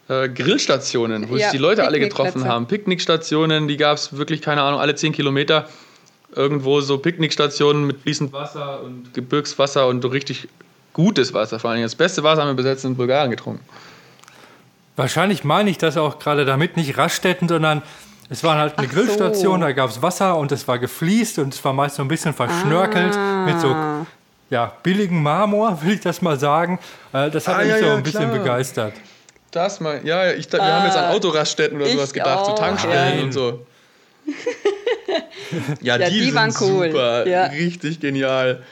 äh, 0.09 0.29
Grillstationen, 0.29 1.31
wo 1.31 1.37
ja, 1.37 1.45
sich 1.45 1.53
die 1.53 1.59
Leute 1.59 1.85
alle 1.85 2.01
getroffen 2.01 2.49
haben. 2.49 2.67
Picknickstationen, 2.67 3.69
die 3.69 3.77
gab 3.77 3.97
es 3.97 4.17
wirklich, 4.17 4.43
keine 4.43 4.63
Ahnung, 4.63 4.81
alle 4.81 4.97
zehn 4.97 5.13
Kilometer. 5.13 5.69
Irgendwo 6.35 6.81
so 6.81 6.99
Picknickstationen 6.99 7.87
mit 7.87 8.01
fließend 8.01 8.33
Wasser 8.33 8.83
und 8.83 9.15
Gebirgswasser 9.15 9.87
und 9.87 10.03
so 10.03 10.09
richtig 10.09 10.49
gutes 10.95 11.35
Wasser. 11.35 11.59
Vor 11.59 11.71
allem 11.71 11.83
das 11.83 11.95
beste 11.95 12.23
Wasser 12.23 12.41
haben 12.41 12.49
wir 12.49 12.55
bis 12.55 12.65
jetzt 12.65 12.85
in 12.85 12.97
Bulgarien 12.97 13.31
getrunken. 13.31 13.63
Wahrscheinlich 14.97 15.45
meine 15.45 15.69
ich 15.69 15.77
das 15.77 15.99
auch 15.99 16.19
gerade 16.19 16.47
damit, 16.47 16.79
nicht 16.79 16.97
Raststätten, 16.97 17.49
sondern 17.49 17.83
es 18.31 18.43
war 18.43 18.57
halt 18.57 18.79
eine 18.79 18.87
Ach 18.89 18.93
Grillstation, 18.93 19.61
so. 19.61 19.67
da 19.67 19.73
gab 19.73 19.91
es 19.91 20.01
Wasser 20.01 20.39
und 20.39 20.51
es 20.53 20.67
war 20.67 20.79
gefliest 20.79 21.39
und 21.39 21.53
es 21.53 21.63
war 21.65 21.73
meist 21.75 21.97
so 21.97 22.03
ein 22.03 22.09
bisschen 22.09 22.33
verschnörkelt 22.33 23.15
ah. 23.15 23.45
mit 23.45 23.61
so 23.61 23.77
ja, 24.51 24.73
billigen 24.83 25.23
Marmor, 25.23 25.81
will 25.83 25.95
ich 25.95 26.01
das 26.01 26.23
mal 26.23 26.39
sagen. 26.39 26.79
Äh, 27.13 27.31
das 27.31 27.49
hat 27.49 27.57
ah, 27.57 27.59
mich 27.59 27.69
ja, 27.69 27.79
so 27.79 27.87
ein 27.91 28.03
bisschen 28.03 28.31
klar. 28.31 28.39
begeistert. 28.39 28.95
Das 29.51 29.81
mal, 29.81 30.01
ja, 30.05 30.33
ich, 30.33 30.51
wir 30.51 30.59
äh, 30.61 30.63
haben 30.63 30.87
jetzt 30.87 30.97
an 30.97 31.13
äh, 31.13 31.17
Autoraststätten 31.17 31.77
oder 31.77 31.91
sowas 31.91 32.13
gedacht, 32.13 32.41
auch. 32.41 32.51
so 32.51 32.55
Tankstellen 32.55 33.17
Nein. 33.17 33.25
und 33.25 33.33
so. 33.33 33.67
ja, 35.81 35.97
ja, 35.97 36.09
die, 36.09 36.21
die 36.21 36.35
waren 36.35 36.53
cool. 36.61 36.91
Super, 36.91 37.27
ja. 37.27 37.45
richtig 37.47 38.01
genial. 38.01 38.63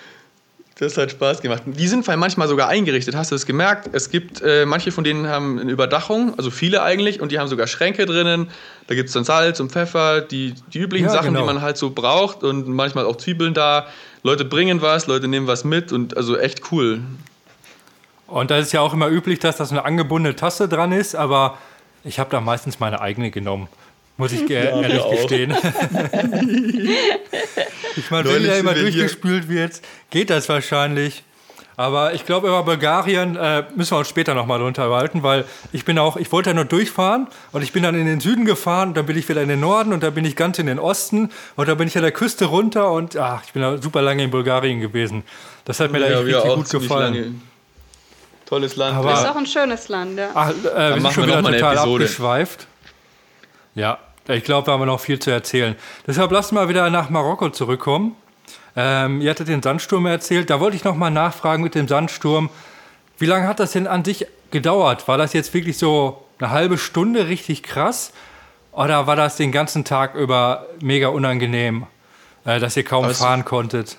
Das 0.82 0.98
hat 0.98 1.12
Spaß 1.12 1.42
gemacht. 1.42 1.62
Die 1.64 1.86
sind 1.86 2.04
manchmal 2.08 2.48
sogar 2.48 2.66
eingerichtet, 2.66 3.14
hast 3.14 3.30
du 3.30 3.36
es 3.36 3.46
gemerkt? 3.46 3.90
Es 3.92 4.10
gibt, 4.10 4.42
äh, 4.42 4.66
manche 4.66 4.90
von 4.90 5.04
denen 5.04 5.28
haben 5.28 5.60
eine 5.60 5.70
Überdachung, 5.70 6.36
also 6.36 6.50
viele 6.50 6.82
eigentlich, 6.82 7.20
und 7.20 7.30
die 7.30 7.38
haben 7.38 7.46
sogar 7.46 7.68
Schränke 7.68 8.04
drinnen. 8.04 8.50
Da 8.88 8.96
gibt 8.96 9.06
es 9.06 9.14
dann 9.14 9.22
Salz 9.22 9.60
und 9.60 9.70
Pfeffer, 9.70 10.22
die, 10.22 10.54
die 10.72 10.80
üblichen 10.80 11.06
ja, 11.06 11.12
Sachen, 11.12 11.34
genau. 11.34 11.42
die 11.42 11.46
man 11.46 11.62
halt 11.62 11.76
so 11.76 11.90
braucht 11.90 12.42
und 12.42 12.66
manchmal 12.66 13.04
auch 13.04 13.14
Zwiebeln 13.14 13.54
da. 13.54 13.86
Leute 14.24 14.44
bringen 14.44 14.82
was, 14.82 15.06
Leute 15.06 15.28
nehmen 15.28 15.46
was 15.46 15.62
mit 15.62 15.92
und 15.92 16.16
also 16.16 16.36
echt 16.36 16.72
cool. 16.72 17.00
Und 18.26 18.50
da 18.50 18.58
ist 18.58 18.72
ja 18.72 18.80
auch 18.80 18.92
immer 18.92 19.06
üblich, 19.06 19.38
dass 19.38 19.58
das 19.58 19.70
eine 19.70 19.84
angebundene 19.84 20.34
Tasse 20.34 20.66
dran 20.66 20.90
ist, 20.90 21.14
aber 21.14 21.58
ich 22.02 22.18
habe 22.18 22.30
da 22.30 22.40
meistens 22.40 22.80
meine 22.80 23.00
eigene 23.00 23.30
genommen. 23.30 23.68
Muss 24.16 24.32
ich 24.32 24.40
ja, 24.48 24.80
ehrlich 24.80 25.10
gestehen. 25.10 25.52
ich 27.96 28.10
meine, 28.10 28.28
wenn 28.28 28.42
der 28.42 28.58
immer 28.58 28.74
durchgespült 28.74 29.48
wird, 29.48 29.80
geht 30.10 30.30
das 30.30 30.48
wahrscheinlich. 30.48 31.22
Aber 31.76 32.12
ich 32.12 32.26
glaube, 32.26 32.48
über 32.48 32.62
Bulgarien 32.62 33.34
äh, 33.36 33.64
müssen 33.74 33.92
wir 33.92 33.98
uns 33.98 34.08
später 34.08 34.34
nochmal 34.34 34.60
unterhalten, 34.62 35.22
weil 35.22 35.46
ich 35.72 35.84
bin 35.84 35.98
auch, 35.98 36.16
ich 36.16 36.30
wollte 36.30 36.50
ja 36.50 36.54
nur 36.54 36.66
durchfahren 36.66 37.28
und 37.50 37.62
ich 37.62 37.72
bin 37.72 37.82
dann 37.82 37.94
in 37.94 38.04
den 38.04 38.20
Süden 38.20 38.44
gefahren, 38.44 38.90
und 38.90 38.96
dann 38.96 39.06
bin 39.06 39.16
ich 39.16 39.28
wieder 39.28 39.42
in 39.42 39.48
den 39.48 39.60
Norden 39.60 39.92
und 39.92 40.02
dann 40.02 40.12
bin 40.12 40.24
ich 40.24 40.36
ganz 40.36 40.58
in 40.58 40.66
den 40.66 40.78
Osten 40.78 41.30
und 41.56 41.68
dann 41.68 41.78
bin 41.78 41.88
ich 41.88 41.96
an 41.96 42.02
der 42.02 42.12
Küste 42.12 42.44
runter 42.44 42.92
und 42.92 43.16
ach, 43.16 43.42
ich 43.46 43.52
bin 43.52 43.62
da 43.62 43.80
super 43.80 44.02
lange 44.02 44.22
in 44.22 44.30
Bulgarien 44.30 44.80
gewesen. 44.80 45.24
Das 45.64 45.80
hat 45.80 45.92
mir 45.92 46.00
ja, 46.00 46.08
da 46.08 46.20
echt 46.20 46.26
richtig 46.26 46.54
gut 46.54 46.70
gefallen. 46.70 47.42
Tolles 48.46 48.76
Land. 48.76 48.98
Aber, 48.98 49.14
ist 49.14 49.26
auch 49.26 49.36
ein 49.36 49.46
schönes 49.46 49.88
Land, 49.88 50.18
ja. 50.18 50.28
Ach, 50.34 50.50
äh, 50.50 50.94
wir 50.94 51.00
sind 51.00 51.12
schon 51.14 51.26
wieder 51.26 51.42
total 51.42 51.78
abgeschweift. 51.78 52.66
Ja, 53.74 53.98
ich 54.28 54.44
glaube, 54.44 54.66
da 54.66 54.72
haben 54.72 54.80
wir 54.80 54.86
noch 54.86 55.00
viel 55.00 55.18
zu 55.18 55.30
erzählen. 55.30 55.76
Deshalb 56.06 56.30
lasst 56.30 56.52
mal 56.52 56.68
wieder 56.68 56.88
nach 56.90 57.10
Marokko 57.10 57.50
zurückkommen. 57.50 58.16
Ähm, 58.76 59.20
ihr 59.20 59.30
hattet 59.30 59.48
den 59.48 59.62
Sandsturm 59.62 60.06
erzählt. 60.06 60.50
Da 60.50 60.60
wollte 60.60 60.76
ich 60.76 60.84
noch 60.84 60.94
mal 60.94 61.10
nachfragen 61.10 61.62
mit 61.62 61.74
dem 61.74 61.88
Sandsturm. 61.88 62.50
Wie 63.18 63.26
lange 63.26 63.46
hat 63.46 63.60
das 63.60 63.72
denn 63.72 63.86
an 63.86 64.04
sich 64.04 64.26
gedauert? 64.50 65.08
War 65.08 65.18
das 65.18 65.32
jetzt 65.32 65.52
wirklich 65.54 65.78
so 65.78 66.24
eine 66.38 66.50
halbe 66.50 66.78
Stunde 66.78 67.28
richtig 67.28 67.62
krass? 67.62 68.12
Oder 68.72 69.06
war 69.06 69.16
das 69.16 69.36
den 69.36 69.52
ganzen 69.52 69.84
Tag 69.84 70.14
über 70.14 70.66
mega 70.80 71.08
unangenehm, 71.08 71.86
äh, 72.44 72.58
dass 72.58 72.76
ihr 72.76 72.84
kaum 72.84 73.04
also, 73.04 73.22
fahren 73.22 73.44
konntet? 73.44 73.98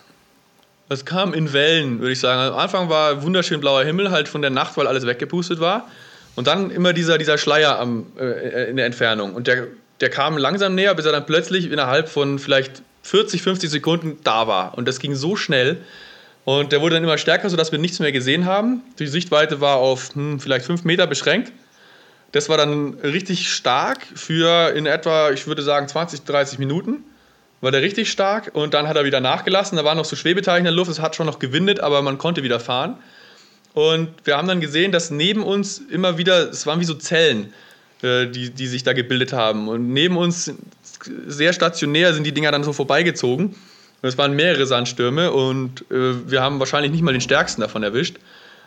Es 0.89 1.05
kam 1.05 1.33
in 1.33 1.53
Wellen, 1.53 1.99
würde 1.99 2.11
ich 2.11 2.19
sagen. 2.19 2.53
Am 2.53 2.59
Anfang 2.59 2.89
war 2.89 3.23
wunderschön 3.23 3.61
blauer 3.61 3.83
Himmel, 3.83 4.11
halt 4.11 4.27
von 4.27 4.41
der 4.41 4.51
Nacht, 4.51 4.75
weil 4.77 4.87
alles 4.87 5.05
weggepustet 5.05 5.59
war. 5.59 5.87
Und 6.35 6.47
dann 6.47 6.71
immer 6.71 6.93
dieser, 6.93 7.17
dieser 7.17 7.37
Schleier 7.37 7.79
am, 7.79 8.07
äh, 8.19 8.69
in 8.69 8.77
der 8.77 8.85
Entfernung. 8.85 9.33
Und 9.33 9.47
der, 9.47 9.67
der 10.01 10.09
kam 10.09 10.37
langsam 10.37 10.75
näher, 10.75 10.95
bis 10.95 11.05
er 11.05 11.11
dann 11.11 11.25
plötzlich 11.25 11.71
innerhalb 11.71 12.09
von 12.09 12.39
vielleicht 12.39 12.81
40, 13.03 13.41
50 13.41 13.69
Sekunden 13.69 14.17
da 14.23 14.47
war. 14.47 14.77
Und 14.77 14.87
das 14.87 14.99
ging 14.99 15.15
so 15.15 15.35
schnell. 15.35 15.77
Und 16.45 16.71
der 16.71 16.81
wurde 16.81 16.95
dann 16.95 17.03
immer 17.03 17.17
stärker, 17.17 17.49
sodass 17.49 17.71
wir 17.71 17.79
nichts 17.79 17.99
mehr 17.99 18.11
gesehen 18.11 18.45
haben. 18.45 18.81
Die 18.99 19.07
Sichtweite 19.07 19.61
war 19.61 19.77
auf 19.77 20.15
hm, 20.15 20.39
vielleicht 20.39 20.65
5 20.65 20.83
Meter 20.83 21.07
beschränkt. 21.07 21.51
Das 22.31 22.49
war 22.49 22.57
dann 22.57 22.95
richtig 22.95 23.49
stark 23.53 23.99
für 24.15 24.73
in 24.75 24.87
etwa, 24.87 25.29
ich 25.29 25.45
würde 25.45 25.61
sagen, 25.61 25.87
20, 25.87 26.23
30 26.23 26.57
Minuten. 26.57 27.03
War 27.61 27.71
der 27.71 27.81
richtig 27.81 28.11
stark 28.11 28.51
und 28.53 28.73
dann 28.73 28.89
hat 28.89 28.97
er 28.97 29.05
wieder 29.05 29.21
nachgelassen. 29.21 29.77
Da 29.77 29.85
waren 29.85 29.97
noch 29.97 30.03
so 30.03 30.17
Schwebeteile 30.17 30.57
in 30.57 30.63
der 30.65 30.73
Luft, 30.73 30.91
es 30.91 30.99
hat 30.99 31.15
schon 31.15 31.27
noch 31.27 31.39
gewindet, 31.39 31.79
aber 31.79 32.01
man 32.01 32.17
konnte 32.17 32.43
wieder 32.43 32.59
fahren. 32.59 32.97
Und 33.73 34.09
wir 34.23 34.37
haben 34.37 34.47
dann 34.47 34.61
gesehen, 34.61 34.91
dass 34.91 35.09
neben 35.09 35.43
uns 35.43 35.79
immer 35.79 36.17
wieder, 36.17 36.49
es 36.49 36.65
waren 36.67 36.79
wie 36.79 36.85
so 36.85 36.93
Zellen, 36.93 37.53
äh, 38.01 38.27
die, 38.27 38.51
die 38.51 38.67
sich 38.67 38.83
da 38.83 38.93
gebildet 38.93 39.33
haben. 39.33 39.67
Und 39.67 39.91
neben 39.91 40.17
uns 40.17 40.53
sehr 41.27 41.53
stationär 41.53 42.13
sind 42.13 42.25
die 42.25 42.33
Dinger 42.33 42.51
dann 42.51 42.63
so 42.63 42.73
vorbeigezogen. 42.73 43.47
Und 43.47 44.09
es 44.09 44.17
waren 44.17 44.35
mehrere 44.35 44.65
Sandstürme 44.65 45.31
und 45.31 45.89
äh, 45.89 46.29
wir 46.29 46.41
haben 46.41 46.59
wahrscheinlich 46.59 46.91
nicht 46.91 47.01
mal 47.01 47.13
den 47.13 47.21
stärksten 47.21 47.61
davon 47.61 47.83
erwischt. 47.83 48.17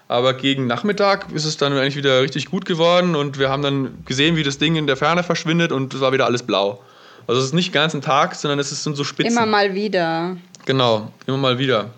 Aber 0.09 0.35
gegen 0.35 0.67
Nachmittag 0.67 1.33
ist 1.33 1.45
es 1.45 1.57
dann 1.57 1.73
eigentlich 1.75 1.97
wieder 1.97 2.23
richtig 2.23 2.47
gut 2.47 2.65
geworden 2.65 3.17
und 3.17 3.39
wir 3.39 3.51
haben 3.51 3.63
dann 3.63 3.99
gesehen, 4.07 4.37
wie 4.37 4.45
das 4.45 4.59
Ding 4.59 4.77
in 4.77 4.87
der 4.87 4.97
Ferne 4.97 5.23
verschwindet 5.23 5.73
und 5.73 5.93
es 5.93 6.01
war 6.01 6.13
wieder 6.13 6.27
alles 6.27 6.43
blau. 6.43 6.81
Also 7.27 7.41
es 7.41 7.49
ist 7.49 7.55
nicht 7.55 7.69
den 7.69 7.75
ganzen 7.75 8.03
Tag, 8.03 8.35
sondern 8.37 8.59
es 8.59 8.71
sind 8.83 8.97
so 8.97 9.05
Spitzen. 9.05 9.37
Immer 9.37 9.47
mal 9.47 9.75
wieder. 9.75 10.37
Genau, 10.65 11.13
immer 11.27 11.37
mal 11.37 11.59
wieder. 11.59 11.91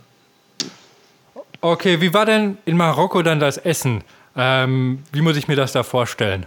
Okay, 1.61 2.01
wie 2.01 2.15
war 2.15 2.25
denn 2.25 2.59
in 2.65 2.77
Marokko 2.77 3.23
dann 3.23 3.41
das 3.41 3.57
Essen? 3.57 4.05
Ähm, 4.37 5.03
wie 5.13 5.23
muss 5.23 5.37
ich 5.37 5.49
mir 5.49 5.57
das 5.57 5.73
da 5.73 5.83
vorstellen? 5.83 6.47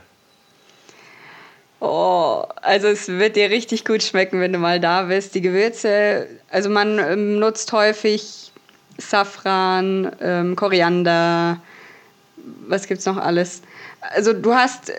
Oh, 1.82 2.44
also 2.62 2.88
es 2.88 3.08
wird 3.08 3.36
dir 3.36 3.50
richtig 3.50 3.84
gut 3.84 4.04
schmecken, 4.04 4.40
wenn 4.40 4.54
du 4.54 4.60
mal 4.60 4.80
da 4.80 5.04
bist. 5.04 5.36
Die 5.36 5.42
Gewürze, 5.42 6.28
also 6.50 6.70
man 6.70 7.00
ähm, 7.00 7.40
nutzt 7.40 7.74
häufig 7.74 8.52
Safran, 8.98 10.16
ähm, 10.22 10.56
Koriander, 10.56 11.60
was 12.68 12.88
gibt's 12.88 13.06
noch 13.06 13.18
alles? 13.18 13.64
Also 14.00 14.32
du 14.32 14.54
hast, 14.54 14.94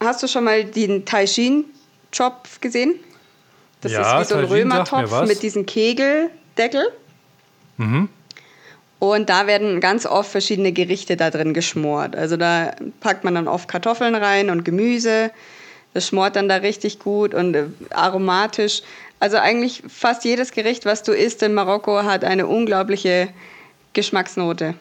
hast 0.00 0.22
du 0.22 0.28
schon 0.28 0.44
mal 0.44 0.64
den 0.64 1.04
Taishin-Chop 1.06 2.48
gesehen? 2.60 2.96
Das 3.80 3.92
ja, 3.92 4.20
ist 4.20 4.30
wie 4.30 4.34
so 4.34 4.38
ein 4.40 4.44
Römertopf 4.44 5.26
mit 5.26 5.42
diesem 5.42 5.64
Kegeldeckel. 5.66 6.92
Mhm. 7.76 8.08
Und 9.12 9.28
da 9.28 9.46
werden 9.46 9.80
ganz 9.80 10.06
oft 10.06 10.30
verschiedene 10.30 10.72
Gerichte 10.72 11.16
da 11.16 11.30
drin 11.30 11.52
geschmort. 11.52 12.16
Also 12.16 12.36
da 12.36 12.74
packt 13.00 13.24
man 13.24 13.34
dann 13.34 13.48
oft 13.48 13.68
Kartoffeln 13.68 14.14
rein 14.14 14.50
und 14.50 14.64
Gemüse. 14.64 15.30
Das 15.92 16.08
schmort 16.08 16.36
dann 16.36 16.48
da 16.48 16.56
richtig 16.56 16.98
gut 16.98 17.34
und 17.34 17.54
äh, 17.54 17.66
aromatisch. 17.90 18.82
Also 19.20 19.36
eigentlich 19.36 19.82
fast 19.88 20.24
jedes 20.24 20.52
Gericht, 20.52 20.86
was 20.86 21.02
du 21.02 21.12
isst 21.12 21.42
in 21.42 21.54
Marokko, 21.54 22.02
hat 22.02 22.24
eine 22.24 22.46
unglaubliche 22.46 23.28
Geschmacksnote. 23.92 24.74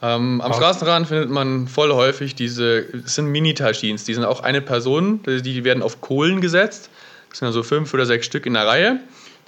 Ähm, 0.00 0.40
am 0.40 0.52
Straßenrand 0.52 1.06
findet 1.06 1.30
man 1.30 1.68
voll 1.68 1.92
häufig 1.92 2.34
diese, 2.34 2.82
das 2.82 3.14
sind 3.14 3.26
Mini-Taschins, 3.26 4.04
die 4.04 4.14
sind 4.14 4.24
auch 4.24 4.40
eine 4.40 4.60
Person, 4.60 5.20
die 5.24 5.64
werden 5.64 5.82
auf 5.82 6.00
Kohlen 6.00 6.40
gesetzt. 6.40 6.90
Das 7.30 7.38
sind 7.38 7.46
also 7.46 7.62
fünf 7.62 7.92
oder 7.94 8.04
sechs 8.04 8.26
Stück 8.26 8.46
in 8.46 8.54
der 8.54 8.66
Reihe. 8.66 9.00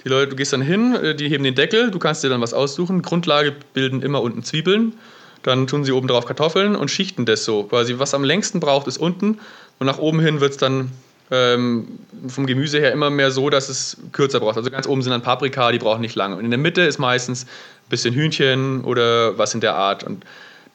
Die 0.05 0.09
Leute, 0.09 0.29
du 0.29 0.35
gehst 0.35 0.53
dann 0.53 0.61
hin, 0.61 0.95
äh, 0.95 1.15
die 1.15 1.27
heben 1.29 1.43
den 1.43 1.55
Deckel, 1.55 1.89
du 1.89 1.97
kannst 1.97 2.23
dir 2.23 2.29
dann 2.29 2.39
was 2.39 2.53
aussuchen. 2.53 3.01
Grundlage 3.01 3.53
bilden 3.73 4.03
immer 4.03 4.21
unten 4.21 4.43
Zwiebeln. 4.43 4.93
Dann 5.41 5.67
tun 5.67 5.83
sie 5.83 5.91
oben 5.91 6.07
drauf 6.07 6.25
Kartoffeln 6.25 6.75
und 6.75 6.89
schichten 6.89 7.25
das 7.25 7.43
so. 7.43 7.63
Quasi, 7.63 7.97
was 7.97 8.13
am 8.13 8.23
längsten 8.23 8.59
braucht, 8.59 8.87
ist 8.87 8.97
unten. 8.97 9.39
Und 9.79 9.87
nach 9.87 9.97
oben 9.97 10.19
hin 10.19 10.41
wird 10.41 10.51
es 10.51 10.57
dann 10.57 10.91
ähm, 11.31 11.99
vom 12.27 12.45
Gemüse 12.45 12.79
her 12.79 12.91
immer 12.91 13.09
mehr 13.09 13.31
so, 13.31 13.49
dass 13.49 13.67
es 13.67 13.97
kürzer 14.11 14.39
braucht. 14.39 14.57
Also 14.57 14.69
ganz 14.69 14.87
oben 14.87 15.01
sind 15.01 15.11
dann 15.11 15.23
Paprika, 15.23 15.71
die 15.71 15.79
brauchen 15.79 16.01
nicht 16.01 16.15
lange. 16.15 16.35
Und 16.35 16.45
in 16.45 16.51
der 16.51 16.59
Mitte 16.59 16.81
ist 16.81 16.99
meistens 16.99 17.45
ein 17.45 17.89
bisschen 17.89 18.13
Hühnchen 18.13 18.83
oder 18.83 19.37
was 19.39 19.55
in 19.55 19.61
der 19.61 19.75
Art. 19.75 20.03
Und 20.03 20.23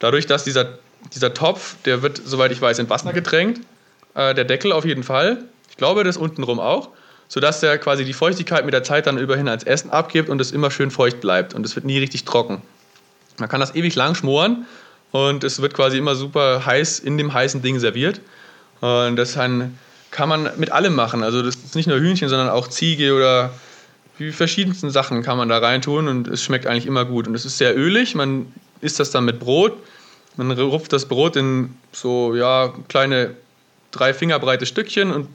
dadurch, 0.01 0.27
dass 0.27 0.43
dieser, 0.43 0.79
dieser 1.15 1.35
Topf, 1.35 1.77
der 1.85 2.03
wird, 2.03 2.21
soweit 2.25 2.51
ich 2.51 2.61
weiß, 2.61 2.81
in 2.81 2.91
Wasser 2.91 3.13
getränkt, 3.13 3.61
äh, 4.15 4.35
der 4.35 4.45
Deckel 4.45 4.73
auf 4.73 4.85
jeden 4.85 5.05
Fall. 5.05 5.45
Ich 5.69 5.77
glaube, 5.77 6.03
das 6.03 6.17
untenrum 6.17 6.59
auch 6.59 6.91
sodass 7.31 7.61
der 7.61 7.79
quasi 7.79 8.05
die 8.05 8.13
Feuchtigkeit 8.13 8.65
mit 8.65 8.75
der 8.75 8.83
Zeit 8.83 9.07
dann 9.07 9.17
überhin 9.17 9.49
als 9.49 9.63
Essen 9.63 9.91
abgibt 9.91 10.29
und 10.29 10.41
es 10.41 10.51
immer 10.51 10.71
schön 10.73 10.91
feucht 10.91 11.21
bleibt 11.21 11.55
und 11.55 11.65
es 11.65 11.77
wird 11.77 11.87
nie 11.87 11.99
richtig 11.99 12.25
trocken. 12.25 12.61
Man 13.39 13.49
kann 13.49 13.61
das 13.61 13.75
ewig 13.77 13.95
lang 13.95 14.17
schmoren 14.17 14.67
und 15.13 15.45
es 15.45 15.63
wird 15.63 15.73
quasi 15.73 15.97
immer 15.97 16.17
super 16.17 16.67
heiß 16.67 16.99
in 16.99 17.17
dem 17.17 17.33
heißen 17.33 17.63
Ding 17.63 17.79
serviert. 17.79 18.21
Und 18.81 19.15
das 19.15 19.35
kann 19.35 20.29
man 20.29 20.51
mit 20.57 20.73
allem 20.73 20.97
machen. 20.97 21.23
Also 21.23 21.41
das 21.41 21.55
ist 21.55 21.77
nicht 21.77 21.87
nur 21.87 22.01
Hühnchen, 22.01 22.29
sondern 22.29 22.49
auch 22.49 22.67
Ziege 22.67 23.15
oder 23.15 23.53
die 24.19 24.33
verschiedensten 24.33 24.91
Sachen 24.91 25.23
kann 25.23 25.39
man 25.39 25.49
da 25.49 25.59
reintun 25.59 26.09
und 26.09 26.27
es 26.27 26.43
schmeckt 26.43 26.67
eigentlich 26.67 26.87
immer 26.87 27.05
gut. 27.05 27.29
Und 27.29 27.37
es 27.37 27.45
ist 27.45 27.59
sehr 27.59 27.79
ölig, 27.79 28.17
man 28.17 28.53
isst 28.81 28.99
das 28.99 29.13
dann 29.13 29.25
mit 29.25 29.39
Brot. 29.39 29.75
Man 30.37 30.51
rupft 30.51 30.93
das 30.93 31.07
Brot 31.07 31.37
in 31.37 31.77
so 31.93 32.35
ja, 32.35 32.75
kleine 32.89 33.37
drei 33.93 34.15
Finger 34.15 34.41
breite 34.41 34.67
Stückchen 34.67 35.13
und 35.13 35.29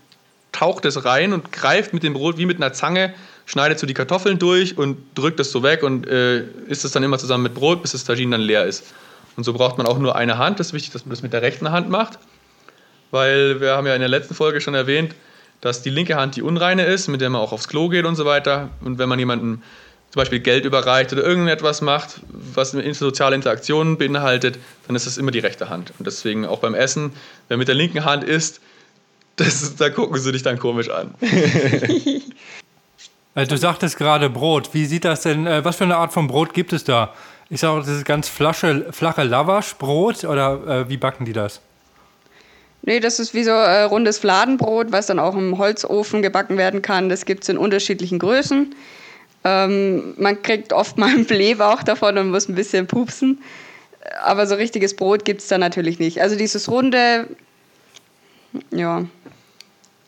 taucht 0.55 0.85
es 0.85 1.03
rein 1.03 1.33
und 1.33 1.51
greift 1.51 1.93
mit 1.93 2.03
dem 2.03 2.13
Brot 2.13 2.37
wie 2.37 2.45
mit 2.45 2.57
einer 2.57 2.71
Zange, 2.71 3.13
schneidet 3.45 3.77
so 3.77 3.85
die 3.85 3.93
Kartoffeln 3.93 4.39
durch 4.39 4.77
und 4.77 4.97
drückt 5.13 5.39
es 5.39 5.51
so 5.51 5.63
weg 5.63 5.83
und 5.83 6.07
äh, 6.07 6.43
isst 6.67 6.85
es 6.85 6.91
dann 6.91 7.03
immer 7.03 7.19
zusammen 7.19 7.43
mit 7.43 7.53
Brot, 7.53 7.81
bis 7.81 7.91
das 7.91 8.05
Tagine 8.05 8.31
dann 8.31 8.41
leer 8.41 8.65
ist. 8.65 8.93
Und 9.35 9.43
so 9.43 9.53
braucht 9.53 9.77
man 9.77 9.85
auch 9.85 9.99
nur 9.99 10.15
eine 10.15 10.37
Hand. 10.37 10.59
Das 10.59 10.67
ist 10.67 10.73
wichtig, 10.73 10.93
dass 10.93 11.05
man 11.05 11.11
das 11.11 11.21
mit 11.21 11.33
der 11.33 11.41
rechten 11.41 11.71
Hand 11.71 11.89
macht, 11.89 12.19
weil 13.11 13.59
wir 13.59 13.75
haben 13.75 13.85
ja 13.85 13.93
in 13.93 13.99
der 13.99 14.09
letzten 14.09 14.33
Folge 14.33 14.61
schon 14.61 14.75
erwähnt, 14.75 15.13
dass 15.59 15.81
die 15.81 15.89
linke 15.89 16.15
Hand 16.15 16.37
die 16.37 16.41
unreine 16.41 16.85
ist, 16.85 17.09
mit 17.09 17.19
der 17.19 17.29
man 17.29 17.41
auch 17.41 17.51
aufs 17.51 17.67
Klo 17.67 17.89
geht 17.89 18.05
und 18.05 18.15
so 18.15 18.25
weiter. 18.25 18.69
Und 18.81 18.97
wenn 18.97 19.09
man 19.09 19.19
jemandem 19.19 19.61
zum 20.11 20.21
Beispiel 20.21 20.39
Geld 20.39 20.63
überreicht 20.63 21.11
oder 21.11 21.23
irgendetwas 21.23 21.81
macht, 21.81 22.21
was 22.29 22.73
eine 22.73 22.93
soziale 22.93 23.35
Interaktion 23.35 23.97
beinhaltet, 23.97 24.57
dann 24.87 24.95
ist 24.95 25.05
das 25.05 25.17
immer 25.17 25.31
die 25.31 25.39
rechte 25.39 25.69
Hand. 25.69 25.91
Und 25.99 26.07
deswegen 26.07 26.45
auch 26.45 26.59
beim 26.59 26.73
Essen, 26.73 27.11
wer 27.49 27.57
mit 27.57 27.67
der 27.67 27.75
linken 27.75 28.05
Hand 28.05 28.23
isst, 28.23 28.61
das, 29.35 29.75
da 29.75 29.89
gucken 29.89 30.19
sie 30.19 30.31
dich 30.31 30.43
dann 30.43 30.59
komisch 30.59 30.89
an. 30.89 31.13
Äh, 33.35 33.45
du 33.45 33.57
sagtest 33.57 33.97
gerade 33.97 34.29
Brot. 34.29 34.73
Wie 34.73 34.85
sieht 34.85 35.03
das 35.03 35.21
denn, 35.21 35.45
äh, 35.45 35.63
was 35.65 35.75
für 35.75 35.83
eine 35.83 35.97
Art 35.97 36.13
von 36.13 36.27
Brot 36.27 36.53
gibt 36.53 36.71
es 36.71 36.85
da? 36.85 37.13
Ich 37.49 37.59
sage, 37.59 37.79
das 37.81 37.89
ist 37.89 38.05
ganz 38.05 38.29
flasche, 38.29 38.87
flache 38.91 39.23
Lavaschbrot 39.23 40.23
oder 40.23 40.85
äh, 40.85 40.89
wie 40.89 40.95
backen 40.95 41.25
die 41.25 41.33
das? 41.33 41.59
Nee, 42.81 42.99
das 42.99 43.19
ist 43.19 43.33
wie 43.33 43.43
so 43.43 43.51
äh, 43.51 43.83
rundes 43.83 44.19
Fladenbrot, 44.19 44.91
was 44.91 45.07
dann 45.07 45.19
auch 45.19 45.35
im 45.35 45.57
Holzofen 45.57 46.21
gebacken 46.21 46.57
werden 46.57 46.81
kann. 46.81 47.09
Das 47.09 47.25
gibt 47.25 47.43
es 47.43 47.49
in 47.49 47.57
unterschiedlichen 47.57 48.19
Größen. 48.19 48.73
Ähm, 49.43 50.13
man 50.17 50.41
kriegt 50.41 50.71
oft 50.71 50.97
mal 50.97 51.09
einen 51.09 51.25
Blähbauch 51.25 51.83
davon 51.83 52.17
und 52.17 52.31
muss 52.31 52.47
ein 52.47 52.55
bisschen 52.55 52.87
pupsen. 52.87 53.41
Aber 54.23 54.47
so 54.47 54.55
richtiges 54.55 54.95
Brot 54.95 55.25
gibt 55.25 55.41
es 55.41 55.47
da 55.47 55.57
natürlich 55.57 55.99
nicht. 55.99 56.21
Also 56.21 56.35
dieses 56.35 56.69
runde, 56.69 57.27
ja. 58.71 59.05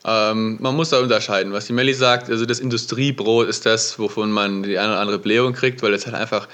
Ähm, 0.04 0.58
man 0.60 0.76
muss 0.76 0.90
da 0.90 1.00
unterscheiden. 1.00 1.52
Was 1.52 1.66
die 1.66 1.72
Melli 1.72 1.94
sagt, 1.94 2.30
also 2.30 2.46
das 2.46 2.60
Industriebrot 2.60 3.48
ist 3.48 3.66
das, 3.66 3.98
wovon 3.98 4.30
man 4.30 4.62
die 4.62 4.78
eine 4.78 4.92
oder 4.92 5.00
andere 5.00 5.18
Blähung 5.18 5.52
kriegt, 5.52 5.82
weil 5.82 5.94
es 5.94 6.06
halt 6.06 6.14
einfach 6.14 6.48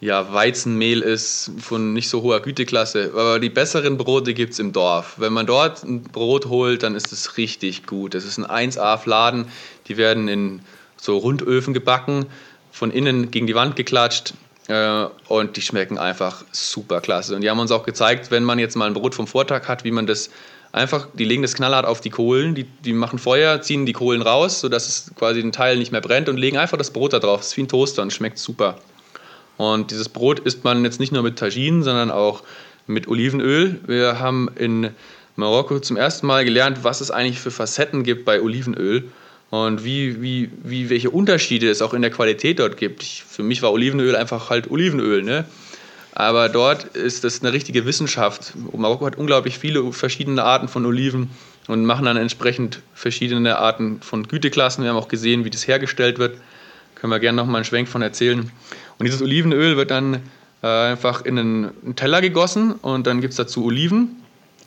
ja, 0.00 0.32
Weizenmehl 0.32 1.02
ist 1.02 1.52
von 1.58 1.92
nicht 1.92 2.08
so 2.08 2.22
hoher 2.22 2.40
Güteklasse. 2.40 3.10
Aber 3.12 3.38
die 3.38 3.50
besseren 3.50 3.98
Brote 3.98 4.32
gibt 4.32 4.54
es 4.54 4.58
im 4.58 4.72
Dorf. 4.72 5.16
Wenn 5.18 5.34
man 5.34 5.46
dort 5.46 5.82
ein 5.84 6.02
Brot 6.02 6.46
holt, 6.46 6.82
dann 6.82 6.94
ist 6.94 7.12
es 7.12 7.36
richtig 7.36 7.86
gut. 7.86 8.14
Das 8.14 8.24
ist 8.24 8.38
ein 8.38 8.70
1A-Fladen. 8.70 9.46
Die 9.88 9.98
werden 9.98 10.28
in 10.28 10.60
so 10.96 11.18
Rundöfen 11.18 11.74
gebacken, 11.74 12.26
von 12.72 12.90
innen 12.90 13.30
gegen 13.30 13.46
die 13.46 13.54
Wand 13.54 13.76
geklatscht. 13.76 14.32
Äh, 14.68 15.06
und 15.28 15.56
die 15.58 15.62
schmecken 15.62 15.98
einfach 15.98 16.44
super 16.50 17.02
klasse. 17.02 17.34
Und 17.34 17.42
die 17.42 17.50
haben 17.50 17.58
uns 17.58 17.70
auch 17.70 17.84
gezeigt, 17.84 18.30
wenn 18.30 18.44
man 18.44 18.58
jetzt 18.58 18.76
mal 18.76 18.86
ein 18.86 18.94
Brot 18.94 19.14
vom 19.14 19.26
Vortag 19.26 19.68
hat, 19.68 19.84
wie 19.84 19.90
man 19.90 20.06
das 20.06 20.30
einfach, 20.72 21.08
die 21.14 21.24
legen 21.24 21.42
das 21.42 21.54
knallhart 21.54 21.86
auf 21.86 22.00
die 22.00 22.10
Kohlen, 22.10 22.54
die, 22.54 22.64
die 22.64 22.92
machen 22.92 23.18
Feuer, 23.18 23.60
ziehen 23.60 23.86
die 23.86 23.92
Kohlen 23.92 24.22
raus, 24.22 24.60
sodass 24.60 24.88
es 24.88 25.12
quasi 25.16 25.40
ein 25.40 25.52
Teil 25.52 25.76
nicht 25.76 25.92
mehr 25.92 26.00
brennt 26.00 26.28
und 26.28 26.36
legen 26.36 26.58
einfach 26.58 26.78
das 26.78 26.92
Brot 26.92 27.12
da 27.12 27.18
drauf. 27.18 27.40
Das 27.40 27.48
ist 27.48 27.56
wie 27.56 27.62
ein 27.62 27.68
Toaster 27.68 28.02
und 28.02 28.12
schmeckt 28.12 28.38
super. 28.38 28.78
Und 29.56 29.90
dieses 29.90 30.08
Brot 30.08 30.40
isst 30.40 30.64
man 30.64 30.84
jetzt 30.84 31.00
nicht 31.00 31.12
nur 31.12 31.22
mit 31.22 31.38
Taginen, 31.38 31.82
sondern 31.82 32.10
auch 32.10 32.42
mit 32.86 33.08
Olivenöl. 33.08 33.80
Wir 33.86 34.18
haben 34.18 34.48
in 34.56 34.90
Marokko 35.36 35.80
zum 35.80 35.96
ersten 35.96 36.26
Mal 36.26 36.44
gelernt, 36.44 36.78
was 36.82 37.00
es 37.00 37.10
eigentlich 37.10 37.40
für 37.40 37.50
Facetten 37.50 38.02
gibt 38.02 38.24
bei 38.24 38.40
Olivenöl 38.40 39.10
und 39.50 39.84
wie, 39.84 40.22
wie, 40.22 40.50
wie 40.62 40.90
welche 40.90 41.10
Unterschiede 41.10 41.68
es 41.68 41.82
auch 41.82 41.92
in 41.92 42.02
der 42.02 42.10
Qualität 42.10 42.58
dort 42.58 42.76
gibt. 42.76 43.02
Ich, 43.02 43.24
für 43.28 43.42
mich 43.42 43.62
war 43.62 43.72
Olivenöl 43.72 44.16
einfach 44.16 44.50
halt 44.50 44.70
Olivenöl, 44.70 45.22
ne? 45.22 45.44
Aber 46.12 46.48
dort 46.48 46.84
ist 46.96 47.24
das 47.24 47.40
eine 47.40 47.52
richtige 47.52 47.86
Wissenschaft. 47.86 48.52
Marokko 48.76 49.06
hat 49.06 49.16
unglaublich 49.16 49.58
viele 49.58 49.92
verschiedene 49.92 50.42
Arten 50.42 50.68
von 50.68 50.84
Oliven 50.84 51.30
und 51.68 51.84
machen 51.84 52.04
dann 52.04 52.16
entsprechend 52.16 52.80
verschiedene 52.94 53.58
Arten 53.58 54.00
von 54.02 54.26
Güteklassen. 54.26 54.82
Wir 54.82 54.90
haben 54.90 54.96
auch 54.96 55.08
gesehen, 55.08 55.44
wie 55.44 55.50
das 55.50 55.68
hergestellt 55.68 56.18
wird. 56.18 56.38
Können 56.96 57.12
wir 57.12 57.20
gerne 57.20 57.36
noch 57.36 57.46
mal 57.46 57.58
einen 57.58 57.64
Schwenk 57.64 57.88
von 57.88 58.02
erzählen. 58.02 58.50
Und 58.98 59.06
dieses 59.06 59.22
Olivenöl 59.22 59.76
wird 59.76 59.90
dann 59.90 60.22
äh, 60.62 60.66
einfach 60.66 61.24
in 61.24 61.38
einen, 61.38 61.96
Teller 61.96 62.20
gegossen 62.20 62.72
und 62.72 63.06
dann 63.06 63.20
gibt 63.20 63.32
es 63.32 63.36
dazu 63.36 63.64
Oliven. 63.64 64.16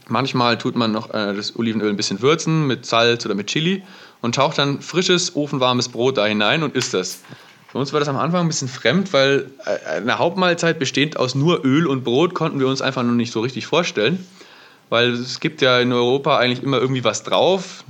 Manchmal 0.07 0.57
tut 0.57 0.75
man 0.75 0.91
noch 0.91 1.13
äh, 1.13 1.33
das 1.35 1.55
Olivenöl 1.57 1.89
ein 1.89 1.97
bisschen 1.97 2.21
würzen 2.21 2.67
mit 2.67 2.85
Salz 2.85 3.25
oder 3.25 3.35
mit 3.35 3.47
Chili 3.47 3.83
und 4.21 4.35
taucht 4.35 4.57
dann 4.57 4.81
frisches, 4.81 5.35
ofenwarmes 5.35 5.89
Brot 5.89 6.17
da 6.17 6.25
hinein 6.25 6.63
und 6.63 6.75
isst 6.75 6.93
das. 6.93 7.19
Für 7.73 7.79
uns 7.79 7.91
war 7.91 7.99
das 7.99 8.07
am 8.07 8.17
Anfang 8.17 8.41
ein 8.41 8.47
bisschen 8.47 8.67
fremd, 8.67 9.13
weil 9.13 9.49
äh, 9.65 9.97
eine 9.97 10.19
Hauptmahlzeit 10.19 10.77
bestehend 10.77 11.17
aus 11.17 11.33
nur 11.33 11.65
Öl 11.65 11.87
und 11.87 12.03
Brot 12.03 12.35
konnten 12.35 12.59
wir 12.59 12.67
uns 12.67 12.83
einfach 12.83 13.01
noch 13.01 13.13
nicht 13.13 13.33
so 13.33 13.41
richtig 13.41 13.65
vorstellen. 13.65 14.23
Weil 14.91 15.13
es 15.13 15.39
gibt 15.39 15.59
ja 15.63 15.79
in 15.79 15.91
Europa 15.91 16.37
eigentlich 16.37 16.61
immer 16.61 16.77
irgendwie 16.77 17.03
was 17.03 17.23
drauf, 17.23 17.83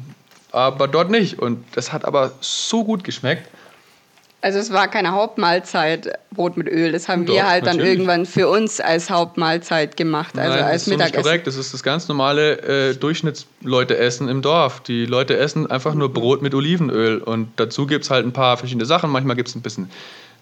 aber 0.54 0.88
dort 0.88 1.10
nicht. 1.12 1.40
Und 1.40 1.66
das 1.76 1.92
hat 1.92 2.06
aber 2.06 2.32
so 2.40 2.86
gut 2.86 3.04
geschmeckt. 3.04 3.50
Also 4.44 4.60
es 4.60 4.74
war 4.74 4.90
keine 4.90 5.14
Hauptmahlzeit 5.14 6.20
Brot 6.32 6.58
mit 6.58 6.68
Öl. 6.68 6.92
Das 6.92 7.08
haben 7.08 7.26
Doch, 7.26 7.34
wir 7.34 7.48
halt 7.48 7.64
natürlich. 7.64 7.82
dann 7.82 7.92
irgendwann 7.94 8.26
für 8.26 8.50
uns 8.50 8.82
als 8.82 9.10
Hauptmahlzeit 9.10 9.96
gemacht, 9.96 10.38
also 10.38 10.56
Nein, 10.56 10.64
als 10.66 10.74
das 10.74 10.82
ist 10.82 10.88
Mittagessen. 10.90 11.16
Nicht 11.16 11.24
korrekt, 11.24 11.48
das 11.48 11.56
ist 11.56 11.74
das 11.74 11.82
ganz 11.82 12.10
normale 12.10 12.90
äh, 12.90 12.94
Durchschnittsleuteessen 12.94 14.28
im 14.28 14.42
Dorf. 14.42 14.82
Die 14.82 15.06
Leute 15.06 15.38
essen 15.38 15.72
einfach 15.72 15.94
nur 15.94 16.12
Brot 16.12 16.42
mit 16.42 16.54
Olivenöl 16.54 17.20
und 17.20 17.54
dazu 17.56 17.88
gibt 17.88 18.04
es 18.04 18.12
halt 18.12 18.26
ein 18.26 18.34
paar 18.34 18.58
verschiedene 18.58 18.86
Sachen. 18.86 19.10
Manchmal 19.12 19.38
gibt 19.38 19.48
es 19.48 19.56
ein 19.56 19.62
bisschen 19.62 19.90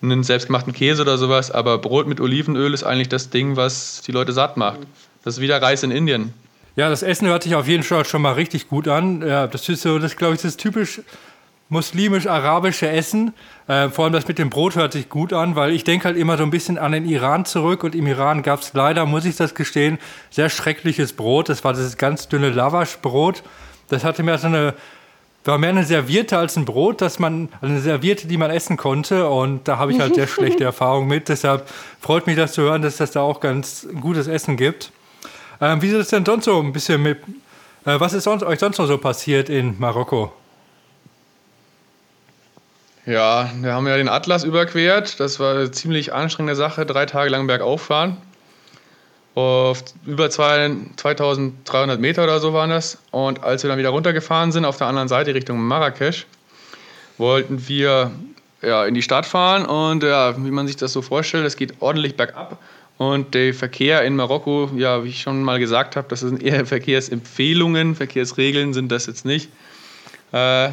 einen 0.02 0.24
selbstgemachten 0.24 0.74
Käse 0.74 1.04
oder 1.04 1.20
sowas, 1.20 1.52
aber 1.52 1.78
Brot 1.78 2.08
mit 2.08 2.20
Olivenöl 2.20 2.74
ist 2.74 2.84
eigentlich 2.84 3.10
das 3.10 3.30
Ding, 3.30 3.56
was 3.56 4.02
die 4.02 4.12
Leute 4.12 4.34
satt 4.34 4.58
macht. 4.58 4.80
Das 5.24 5.36
ist 5.36 5.41
wieder 5.41 5.62
Reis 5.62 5.84
in 5.84 5.91
Indien. 5.91 6.34
Ja, 6.76 6.89
das 6.89 7.04
Essen 7.04 7.28
hört 7.28 7.43
sich 7.43 7.54
auf 7.54 7.68
jeden 7.68 7.84
Fall 7.84 8.04
schon 8.06 8.24
mal 8.24 8.34
richtig 8.34 8.68
gut 8.68 8.88
an. 8.88 9.22
Ja, 9.22 9.45
das 9.45 9.70
ist 9.70 9.84
so, 9.84 9.99
das 9.99 10.16
glaube 10.16 10.34
ich, 10.34 10.41
das 10.41 10.58
typisch 10.58 11.02
muslimisch-arabische 11.72 12.90
Essen. 12.90 13.34
Äh, 13.68 13.90
vor 13.90 14.04
allem 14.04 14.14
das 14.14 14.28
mit 14.28 14.38
dem 14.38 14.50
Brot 14.50 14.76
hört 14.76 14.92
sich 14.92 15.08
gut 15.08 15.32
an, 15.32 15.56
weil 15.56 15.72
ich 15.72 15.86
denke 15.86 16.06
halt 16.06 16.18
immer 16.18 16.38
so 16.38 16.44
ein 16.44 16.52
bisschen 16.52 16.78
an 16.78 16.92
den 16.92 17.08
Iran 17.08 17.46
zurück 17.46 17.84
und 17.84 17.96
im 17.96 18.06
Iran 18.08 18.44
gab 18.44 18.60
es 18.60 18.74
leider, 18.74 19.06
muss 19.06 19.24
ich 19.24 19.38
das 19.38 19.56
gestehen, 19.56 19.98
sehr 20.30 20.50
schreckliches 20.50 21.14
Brot. 21.14 21.48
Das 21.48 21.64
war 21.64 21.74
dieses 21.74 21.98
ganz 21.98 22.28
dünne 22.28 22.50
Lavaschbrot. 22.50 23.42
Das 23.88 24.04
hatte 24.04 24.22
mehr 24.22 24.38
so 24.38 24.48
eine, 24.48 24.74
war 25.46 25.58
mehr 25.58 25.70
eine 25.70 25.86
Serviette 25.86 26.38
als 26.38 26.58
ein 26.58 26.66
Brot, 26.66 27.00
dass 27.00 27.20
man, 27.20 27.48
also 27.62 27.74
eine 27.74 27.80
Serviette, 27.82 28.28
die 28.28 28.38
man 28.38 28.52
essen 28.52 28.76
konnte 28.76 29.30
und 29.30 29.66
da 29.66 29.78
habe 29.78 29.94
ich 29.94 30.00
halt 30.02 30.16
sehr 30.16 30.28
schlechte 30.28 30.66
Erfahrungen 30.66 31.08
mit. 31.08 31.30
Deshalb 31.30 31.70
freut 32.02 32.28
mich 32.28 32.36
das 32.36 32.52
zu 32.52 32.64
hören, 32.64 32.82
dass 32.82 32.98
das 32.98 33.12
da 33.12 33.22
auch 33.22 33.40
ganz 33.40 33.88
gutes 34.02 34.28
Essen 34.28 34.58
gibt. 34.58 34.92
Ähm, 35.62 35.82
wie 35.82 35.88
ist 35.88 35.96
es 35.96 36.10
denn 36.10 36.26
sonst 36.26 36.46
so 36.46 36.60
ein 36.60 36.74
bisschen 36.74 37.02
mit, 37.02 37.20
äh, 37.86 37.98
was 37.98 38.12
ist 38.12 38.26
sonst, 38.26 38.44
euch 38.44 38.60
sonst 38.60 38.78
noch 38.78 38.88
so 38.88 38.98
passiert 38.98 39.50
in 39.50 39.80
Marokko? 39.80 40.34
Ja, 43.12 43.51
wir 43.59 43.74
haben 43.74 43.86
ja 43.88 43.97
den 43.97 44.07
Atlas 44.07 44.45
überquert. 44.45 45.20
Das 45.20 45.38
war 45.38 45.55
eine 45.55 45.72
ziemlich 45.72 46.14
anstrengende 46.14 46.55
Sache. 46.55 46.86
Drei 46.86 47.05
Tage 47.05 47.30
lang 47.30 47.45
bergauf 47.45 47.82
fahren. 47.82 48.16
Auf 49.36 49.84
über 50.05 50.30
2300 50.30 51.99
Meter 51.99 52.24
oder 52.24 52.39
so 52.39 52.53
waren 52.53 52.70
das. 52.70 52.99
Und 53.12 53.43
als 53.43 53.64
wir 53.64 53.70
dann 53.70 53.78
wieder 53.78 53.89
runtergefahren 53.89 54.53
sind, 54.53 54.64
auf 54.64 54.78
der 54.78 54.88
anderen 54.88 55.09
Seite 55.09 55.36
Richtung 55.36 55.59
Marrakesch, 55.59 56.26
wollten 57.18 57.68
wir 57.68 58.12
ja, 58.62 58.86
in 58.86 58.93
die 58.93 59.01
Stadt 59.01 59.26
fahren. 59.26 59.66
Und 59.66 60.03
ja, 60.03 60.34
wie 60.38 60.51
man 60.51 60.68
sich 60.68 60.78
das 60.78 60.93
so 60.93 61.01
vorstellt, 61.01 61.45
es 61.45 61.57
geht 61.57 61.82
ordentlich 61.82 62.16
bergab. 62.16 62.59
Und 62.97 63.34
der 63.34 63.53
Verkehr 63.53 64.03
in 64.03 64.16
Marokko, 64.16 64.72
ja, 64.78 65.03
wie 65.03 65.09
ich 65.09 65.22
schon 65.22 65.43
mal 65.43 65.59
gesagt 65.59 65.97
habe, 65.97 66.07
das 66.07 66.22
sind 66.22 66.41
eher 66.41 66.66
Verkehrsempfehlungen, 66.66 67.93
Verkehrsregeln 67.93 68.74
sind 68.74 68.89
das 68.89 69.07
jetzt 69.07 69.26
nicht. 69.26 69.49
Äh, 70.32 70.70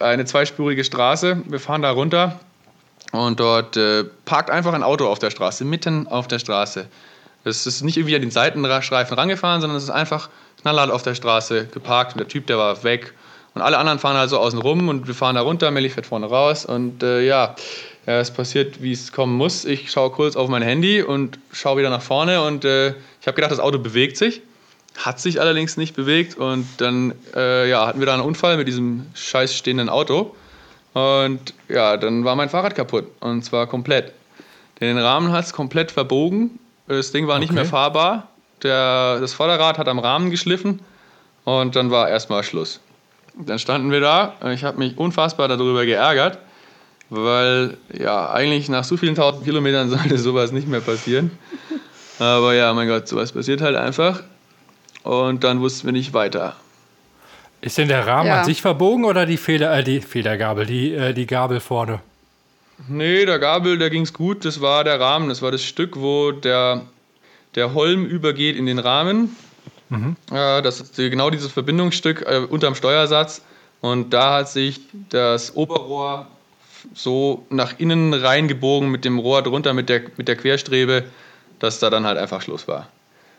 eine 0.00 0.24
zweispurige 0.24 0.84
Straße. 0.84 1.42
Wir 1.46 1.60
fahren 1.60 1.82
da 1.82 1.90
runter 1.90 2.40
und 3.12 3.40
dort 3.40 3.76
äh, 3.76 4.04
parkt 4.24 4.50
einfach 4.50 4.72
ein 4.72 4.82
Auto 4.82 5.06
auf 5.06 5.18
der 5.18 5.30
Straße, 5.30 5.64
mitten 5.64 6.06
auf 6.06 6.28
der 6.28 6.38
Straße. 6.38 6.86
Es 7.44 7.66
ist 7.66 7.82
nicht 7.82 7.96
irgendwie 7.96 8.16
an 8.16 8.22
den 8.22 8.30
Seitenstreifen 8.30 9.16
rangefahren, 9.16 9.60
sondern 9.60 9.76
es 9.76 9.84
ist 9.84 9.90
einfach 9.90 10.30
knallhart 10.62 10.90
auf 10.90 11.02
der 11.02 11.14
Straße 11.14 11.66
geparkt 11.66 12.12
und 12.12 12.18
der 12.18 12.28
Typ, 12.28 12.46
der 12.46 12.58
war 12.58 12.82
weg. 12.84 13.12
Und 13.54 13.62
alle 13.62 13.78
anderen 13.78 13.98
fahren 13.98 14.16
also 14.16 14.38
außen 14.38 14.58
rum 14.58 14.88
und 14.88 15.06
wir 15.06 15.14
fahren 15.14 15.36
da 15.36 15.42
runter, 15.42 15.70
Melli 15.70 15.88
fährt 15.88 16.06
vorne 16.06 16.26
raus 16.26 16.64
und 16.66 17.02
äh, 17.02 17.24
ja, 17.24 17.54
ja, 18.06 18.18
es 18.18 18.30
passiert, 18.30 18.82
wie 18.82 18.92
es 18.92 19.12
kommen 19.12 19.36
muss. 19.36 19.64
Ich 19.64 19.90
schaue 19.90 20.10
kurz 20.10 20.36
auf 20.36 20.48
mein 20.48 20.62
Handy 20.62 21.02
und 21.02 21.38
schaue 21.52 21.78
wieder 21.78 21.90
nach 21.90 22.02
vorne 22.02 22.42
und 22.42 22.64
äh, 22.64 22.88
ich 23.20 23.26
habe 23.26 23.34
gedacht, 23.34 23.52
das 23.52 23.60
Auto 23.60 23.78
bewegt 23.78 24.16
sich. 24.16 24.42
Hat 24.96 25.20
sich 25.20 25.40
allerdings 25.40 25.76
nicht 25.76 25.96
bewegt 25.96 26.36
und 26.36 26.66
dann 26.78 27.14
äh, 27.34 27.68
ja, 27.68 27.86
hatten 27.86 27.98
wir 27.98 28.06
da 28.06 28.14
einen 28.14 28.22
Unfall 28.22 28.56
mit 28.56 28.68
diesem 28.68 29.06
scheiß 29.14 29.54
stehenden 29.54 29.88
Auto. 29.88 30.34
Und 30.92 31.52
ja, 31.68 31.96
dann 31.96 32.24
war 32.24 32.36
mein 32.36 32.48
Fahrrad 32.48 32.76
kaputt 32.76 33.06
und 33.20 33.44
zwar 33.44 33.66
komplett. 33.66 34.12
Den 34.80 34.98
Rahmen 34.98 35.32
hat 35.32 35.44
es 35.44 35.52
komplett 35.52 35.90
verbogen 35.90 36.58
Das 36.86 37.12
Ding 37.12 37.26
war 37.26 37.38
nicht 37.38 37.52
mehr 37.52 37.64
fahrbar. 37.64 38.28
Der, 38.62 39.20
das 39.20 39.32
Vorderrad 39.32 39.78
hat 39.78 39.88
am 39.88 39.98
Rahmen 39.98 40.30
geschliffen 40.30 40.80
und 41.44 41.76
dann 41.76 41.90
war 41.90 42.08
erstmal 42.08 42.42
Schluss. 42.44 42.80
Dann 43.36 43.58
standen 43.58 43.90
wir 43.90 44.00
da. 44.00 44.34
Ich 44.52 44.64
habe 44.64 44.78
mich 44.78 44.96
unfassbar 44.96 45.48
darüber 45.48 45.84
geärgert, 45.84 46.38
weil 47.10 47.76
ja, 47.92 48.30
eigentlich 48.30 48.68
nach 48.68 48.84
so 48.84 48.96
vielen 48.96 49.16
tausend 49.16 49.44
Kilometern 49.44 49.90
sollte 49.90 50.18
sowas 50.18 50.52
nicht 50.52 50.68
mehr 50.68 50.80
passieren. 50.80 51.32
Aber 52.20 52.54
ja, 52.54 52.72
mein 52.72 52.86
Gott, 52.86 53.08
sowas 53.08 53.32
passiert 53.32 53.60
halt 53.60 53.76
einfach. 53.76 54.22
Und 55.04 55.44
dann 55.44 55.60
wussten 55.60 55.86
wir 55.86 55.92
nicht 55.92 56.12
weiter. 56.14 56.56
Ist 57.60 57.78
denn 57.78 57.88
der 57.88 58.06
Rahmen 58.06 58.26
ja. 58.26 58.40
an 58.40 58.44
sich 58.44 58.60
verbogen 58.60 59.04
oder 59.04 59.26
die, 59.26 59.36
Feder, 59.36 59.72
äh, 59.74 59.84
die 59.84 60.00
Federgabel, 60.00 60.66
die, 60.66 60.92
äh, 60.92 61.14
die 61.14 61.26
Gabel 61.26 61.60
vorne? 61.60 62.00
Nee, 62.88 63.24
der 63.24 63.38
Gabel, 63.38 63.78
da 63.78 63.88
ging 63.88 64.02
es 64.02 64.12
gut. 64.12 64.44
Das 64.44 64.60
war 64.60 64.82
der 64.82 64.98
Rahmen, 64.98 65.28
das 65.28 65.40
war 65.42 65.52
das 65.52 65.62
Stück, 65.62 66.00
wo 66.00 66.32
der, 66.32 66.82
der 67.54 67.74
Holm 67.74 68.04
übergeht 68.04 68.56
in 68.56 68.66
den 68.66 68.78
Rahmen. 68.78 69.36
Mhm. 69.90 70.16
Äh, 70.32 70.62
das 70.62 70.80
ist 70.80 70.96
genau 70.96 71.30
dieses 71.30 71.52
Verbindungsstück 71.52 72.22
äh, 72.22 72.38
unterm 72.38 72.74
Steuersatz. 72.74 73.42
Und 73.80 74.10
da 74.14 74.38
hat 74.38 74.48
sich 74.48 74.80
das 75.10 75.54
Oberrohr 75.54 76.26
so 76.94 77.46
nach 77.50 77.78
innen 77.78 78.14
reingebogen 78.14 78.90
mit 78.90 79.04
dem 79.04 79.18
Rohr 79.18 79.42
drunter, 79.42 79.74
mit 79.74 79.88
der, 79.88 80.02
mit 80.16 80.28
der 80.28 80.36
Querstrebe, 80.36 81.04
dass 81.58 81.78
da 81.78 81.90
dann 81.90 82.06
halt 82.06 82.18
einfach 82.18 82.42
Schluss 82.42 82.66
war. 82.66 82.88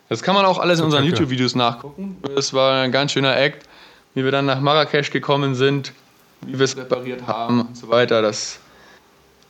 Das 0.10 0.22
kann 0.22 0.36
man 0.36 0.46
auch 0.46 0.60
alles 0.60 0.80
in 0.80 0.86
unseren 0.86 1.04
YouTube-Videos 1.04 1.56
nachgucken. 1.56 2.18
Das 2.36 2.54
war 2.54 2.84
ein 2.84 2.92
ganz 2.92 3.12
schöner 3.12 3.36
Act, 3.38 3.68
wie 4.14 4.24
wir 4.24 4.32
dann 4.32 4.46
nach 4.46 4.60
Marrakesch 4.60 5.12
gekommen 5.12 5.56
sind, 5.56 5.94
wie 6.42 6.60
wir 6.60 6.66
es 6.66 6.78
repariert 6.78 7.26
haben 7.28 7.62
und 7.62 7.78
so 7.78 7.90
weiter. 7.90 8.22
Das 8.22 8.60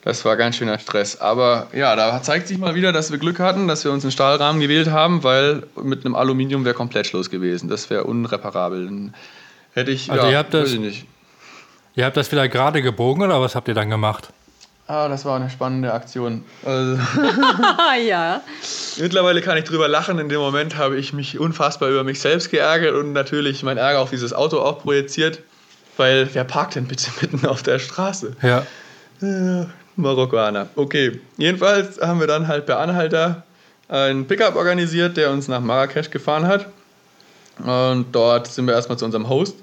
das 0.05 0.23
war 0.23 0.37
ganz 0.37 0.57
schöner 0.57 0.77
Stress. 0.77 1.19
Aber 1.19 1.65
ja, 1.73 1.95
da 1.95 2.21
zeigt 2.21 2.47
sich 2.47 2.59
mal 2.59 2.75
wieder, 2.75 2.93
dass 2.93 3.11
wir 3.11 3.17
Glück 3.17 3.39
hatten, 3.39 3.67
dass 3.67 3.83
wir 3.83 3.91
uns 3.91 4.03
einen 4.03 4.11
Stahlrahmen 4.11 4.61
gewählt 4.61 4.91
haben, 4.91 5.23
weil 5.23 5.63
mit 5.81 6.05
einem 6.05 6.13
Aluminium 6.13 6.63
wäre 6.63 6.75
komplett 6.75 7.07
Schluss 7.07 7.31
gewesen. 7.31 7.69
Das 7.69 7.89
wäre 7.89 8.03
unreparabel. 8.03 8.85
Dann 8.85 9.15
hätte 9.73 9.89
ich, 9.89 10.11
also 10.11 10.25
ja, 10.25 10.31
ihr 10.31 10.37
habt 10.37 10.53
das, 10.53 10.71
nicht. 10.73 11.07
Ihr 11.95 12.05
habt 12.05 12.15
das 12.15 12.31
wieder 12.31 12.47
gerade 12.47 12.83
gebogen 12.83 13.23
oder 13.23 13.41
was 13.41 13.55
habt 13.55 13.67
ihr 13.67 13.73
dann 13.73 13.89
gemacht? 13.89 14.29
Ah, 14.87 15.07
das 15.07 15.25
war 15.25 15.35
eine 15.37 15.49
spannende 15.49 15.91
Aktion. 15.93 16.43
Also 16.63 16.99
ja. 18.07 18.41
Mittlerweile 18.97 19.41
kann 19.41 19.57
ich 19.57 19.63
drüber 19.63 19.87
lachen. 19.87 20.19
In 20.19 20.29
dem 20.29 20.39
Moment 20.39 20.77
habe 20.77 20.97
ich 20.97 21.11
mich 21.11 21.39
unfassbar 21.39 21.89
über 21.89 22.03
mich 22.03 22.19
selbst 22.19 22.51
geärgert 22.51 22.93
und 22.93 23.11
natürlich 23.11 23.63
mein 23.63 23.77
Ärger 23.77 23.99
auf 23.99 24.11
dieses 24.11 24.33
Auto 24.33 24.59
auch 24.59 24.79
projiziert. 24.79 25.39
Weil 25.97 26.29
wer 26.33 26.43
parkt 26.43 26.75
denn 26.75 26.85
bitte 26.87 27.09
mitten 27.21 27.45
auf 27.47 27.63
der 27.63 27.79
Straße? 27.79 28.35
Ja. 28.43 28.65
Marokkaner. 29.95 30.67
Okay, 30.75 31.19
jedenfalls 31.37 31.99
haben 31.99 32.19
wir 32.19 32.27
dann 32.27 32.47
halt 32.47 32.65
per 32.65 32.79
Anhalter 32.79 33.43
einen 33.87 34.27
Pickup 34.27 34.55
organisiert, 34.55 35.17
der 35.17 35.31
uns 35.31 35.47
nach 35.47 35.61
Marrakesch 35.61 36.11
gefahren 36.11 36.47
hat. 36.47 36.67
Und 37.59 38.07
dort 38.11 38.47
sind 38.47 38.65
wir 38.65 38.73
erstmal 38.73 38.97
zu 38.97 39.05
unserem 39.05 39.29
Host. 39.29 39.55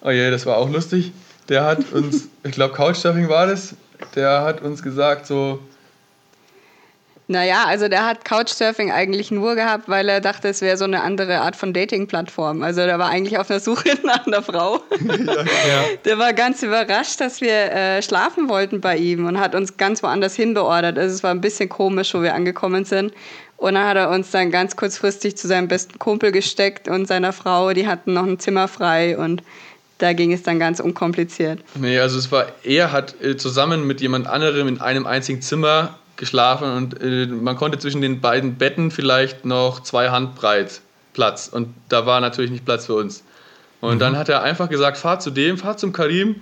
Oh 0.00 0.10
je, 0.10 0.30
das 0.30 0.46
war 0.46 0.56
auch 0.56 0.70
lustig. 0.70 1.12
Der 1.48 1.64
hat 1.64 1.92
uns, 1.92 2.28
ich 2.44 2.52
glaube 2.52 2.74
Couchsurfing 2.74 3.28
war 3.28 3.46
das, 3.46 3.74
der 4.14 4.42
hat 4.42 4.62
uns 4.62 4.82
gesagt 4.82 5.26
so, 5.26 5.60
naja, 7.30 7.64
also 7.66 7.88
der 7.88 8.06
hat 8.06 8.24
Couchsurfing 8.24 8.90
eigentlich 8.90 9.30
nur 9.30 9.54
gehabt, 9.54 9.86
weil 9.86 10.08
er 10.08 10.22
dachte, 10.22 10.48
es 10.48 10.62
wäre 10.62 10.78
so 10.78 10.84
eine 10.84 11.02
andere 11.02 11.40
Art 11.40 11.56
von 11.56 11.74
Dating-Plattform. 11.74 12.62
Also 12.62 12.80
der 12.86 12.98
war 12.98 13.10
eigentlich 13.10 13.36
auf 13.36 13.48
der 13.48 13.60
Suche 13.60 13.90
nach 14.02 14.26
einer 14.26 14.42
Frau. 14.42 14.80
ja. 15.00 15.84
Der 16.06 16.18
war 16.18 16.32
ganz 16.32 16.62
überrascht, 16.62 17.20
dass 17.20 17.42
wir 17.42 17.52
äh, 17.52 18.02
schlafen 18.02 18.48
wollten 18.48 18.80
bei 18.80 18.96
ihm 18.96 19.26
und 19.26 19.38
hat 19.38 19.54
uns 19.54 19.76
ganz 19.76 20.02
woanders 20.02 20.34
hin 20.36 20.54
beordert. 20.54 20.98
Also 20.98 21.14
es 21.16 21.22
war 21.22 21.30
ein 21.30 21.42
bisschen 21.42 21.68
komisch, 21.68 22.14
wo 22.14 22.22
wir 22.22 22.34
angekommen 22.34 22.86
sind. 22.86 23.12
Und 23.58 23.74
dann 23.74 23.86
hat 23.86 23.98
er 23.98 24.08
uns 24.08 24.30
dann 24.30 24.50
ganz 24.50 24.76
kurzfristig 24.76 25.36
zu 25.36 25.48
seinem 25.48 25.68
besten 25.68 25.98
Kumpel 25.98 26.32
gesteckt 26.32 26.88
und 26.88 27.06
seiner 27.06 27.34
Frau, 27.34 27.74
die 27.74 27.86
hatten 27.86 28.14
noch 28.14 28.24
ein 28.24 28.38
Zimmer 28.38 28.68
frei 28.68 29.18
und 29.18 29.42
da 29.98 30.12
ging 30.12 30.32
es 30.32 30.42
dann 30.42 30.58
ganz 30.58 30.80
unkompliziert. 30.80 31.60
Nee, 31.74 31.98
also 31.98 32.18
es 32.18 32.30
war, 32.32 32.46
er 32.62 32.92
hat 32.92 33.20
äh, 33.22 33.36
zusammen 33.36 33.86
mit 33.86 34.00
jemand 34.00 34.26
anderem 34.26 34.68
in 34.68 34.80
einem 34.80 35.06
einzigen 35.06 35.42
Zimmer 35.42 35.98
geschlafen 36.16 36.70
und 36.72 37.02
äh, 37.02 37.26
man 37.26 37.56
konnte 37.56 37.78
zwischen 37.78 38.00
den 38.00 38.20
beiden 38.20 38.56
Betten 38.56 38.90
vielleicht 38.90 39.44
noch 39.44 39.82
zwei 39.82 40.10
Handbreit 40.10 40.80
Platz 41.12 41.48
und 41.48 41.74
da 41.88 42.06
war 42.06 42.20
natürlich 42.20 42.50
nicht 42.50 42.64
Platz 42.64 42.86
für 42.86 42.94
uns. 42.94 43.24
Und 43.80 43.96
mhm. 43.96 43.98
dann 43.98 44.16
hat 44.16 44.28
er 44.28 44.42
einfach 44.42 44.68
gesagt, 44.68 44.96
fahrt 44.96 45.22
zu 45.22 45.30
dem, 45.30 45.58
fahrt 45.58 45.78
zum 45.78 45.92
Karim, 45.92 46.40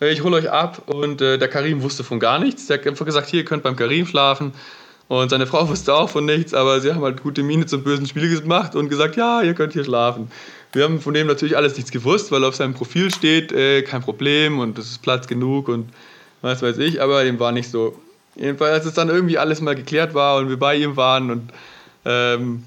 äh, 0.00 0.12
ich 0.12 0.22
hole 0.22 0.36
euch 0.36 0.50
ab 0.50 0.82
und 0.86 1.20
äh, 1.22 1.38
der 1.38 1.48
Karim 1.48 1.82
wusste 1.82 2.04
von 2.04 2.20
gar 2.20 2.38
nichts. 2.38 2.66
Der 2.66 2.78
hat 2.78 2.86
einfach 2.86 3.06
gesagt, 3.06 3.28
hier, 3.28 3.40
ihr 3.40 3.44
könnt 3.44 3.62
beim 3.62 3.76
Karim 3.76 4.06
schlafen. 4.06 4.52
Und 5.08 5.30
seine 5.30 5.46
Frau 5.46 5.68
wusste 5.68 5.94
auch 5.94 6.08
von 6.08 6.24
nichts, 6.24 6.54
aber 6.54 6.80
sie 6.80 6.92
haben 6.92 7.02
halt 7.02 7.22
gute 7.22 7.42
Miene 7.42 7.66
zum 7.66 7.82
bösen 7.82 8.06
Spiel 8.06 8.40
gemacht 8.40 8.74
und 8.74 8.88
gesagt, 8.88 9.16
ja, 9.16 9.42
ihr 9.42 9.54
könnt 9.54 9.72
hier 9.72 9.84
schlafen. 9.84 10.30
Wir 10.72 10.84
haben 10.84 11.00
von 11.00 11.12
dem 11.12 11.26
natürlich 11.26 11.56
alles 11.56 11.76
nichts 11.76 11.90
gewusst, 11.90 12.32
weil 12.32 12.44
auf 12.44 12.56
seinem 12.56 12.74
Profil 12.74 13.12
steht, 13.12 13.52
äh, 13.52 13.82
kein 13.82 14.02
Problem 14.02 14.58
und 14.58 14.78
es 14.78 14.90
ist 14.90 15.02
Platz 15.02 15.26
genug 15.26 15.68
und 15.68 15.90
was 16.40 16.62
weiß 16.62 16.78
ich, 16.78 17.02
aber 17.02 17.24
dem 17.24 17.38
war 17.38 17.52
nicht 17.52 17.70
so. 17.70 17.96
Jedenfalls, 18.36 18.72
als 18.72 18.86
es 18.86 18.94
dann 18.94 19.10
irgendwie 19.10 19.36
alles 19.36 19.60
mal 19.60 19.74
geklärt 19.74 20.14
war 20.14 20.38
und 20.38 20.48
wir 20.48 20.58
bei 20.58 20.76
ihm 20.76 20.96
waren 20.96 21.30
und 21.30 21.52
ähm, 22.06 22.64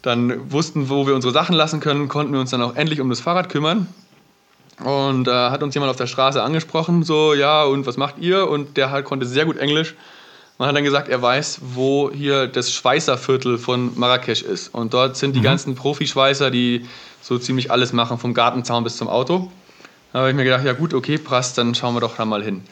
dann 0.00 0.50
wussten, 0.50 0.88
wo 0.88 1.06
wir 1.06 1.14
unsere 1.14 1.32
Sachen 1.32 1.54
lassen 1.54 1.80
können, 1.80 2.08
konnten 2.08 2.32
wir 2.32 2.40
uns 2.40 2.50
dann 2.50 2.62
auch 2.62 2.74
endlich 2.74 3.00
um 3.00 3.10
das 3.10 3.20
Fahrrad 3.20 3.48
kümmern. 3.50 3.86
Und 4.82 5.24
da 5.24 5.48
äh, 5.48 5.50
hat 5.50 5.62
uns 5.62 5.74
jemand 5.74 5.90
auf 5.90 5.96
der 5.96 6.06
Straße 6.06 6.42
angesprochen, 6.42 7.02
so, 7.02 7.34
ja, 7.34 7.64
und 7.64 7.86
was 7.86 7.96
macht 7.96 8.18
ihr? 8.18 8.48
Und 8.48 8.76
der 8.76 8.90
halt 8.90 9.04
konnte 9.04 9.26
sehr 9.26 9.44
gut 9.44 9.58
Englisch. 9.58 9.94
Man 10.58 10.68
hat 10.68 10.76
dann 10.76 10.84
gesagt, 10.84 11.08
er 11.08 11.20
weiß, 11.20 11.60
wo 11.74 12.10
hier 12.10 12.46
das 12.46 12.72
Schweißerviertel 12.72 13.58
von 13.58 13.98
Marrakesch 13.98 14.42
ist. 14.42 14.72
Und 14.72 14.94
dort 14.94 15.16
sind 15.16 15.34
die 15.34 15.40
mhm. 15.40 15.44
ganzen 15.44 15.74
Profischweißer, 15.74 16.50
die 16.50 16.86
so 17.26 17.38
ziemlich 17.38 17.72
alles 17.72 17.92
machen, 17.92 18.18
vom 18.18 18.34
Gartenzaun 18.34 18.84
bis 18.84 18.96
zum 18.96 19.08
Auto. 19.08 19.50
Da 20.12 20.20
habe 20.20 20.30
ich 20.30 20.36
mir 20.36 20.44
gedacht, 20.44 20.64
ja 20.64 20.74
gut, 20.74 20.94
okay, 20.94 21.18
passt, 21.18 21.58
dann 21.58 21.74
schauen 21.74 21.94
wir 21.94 22.00
doch 22.00 22.16
da 22.16 22.24
mal 22.24 22.42
hin. 22.42 22.62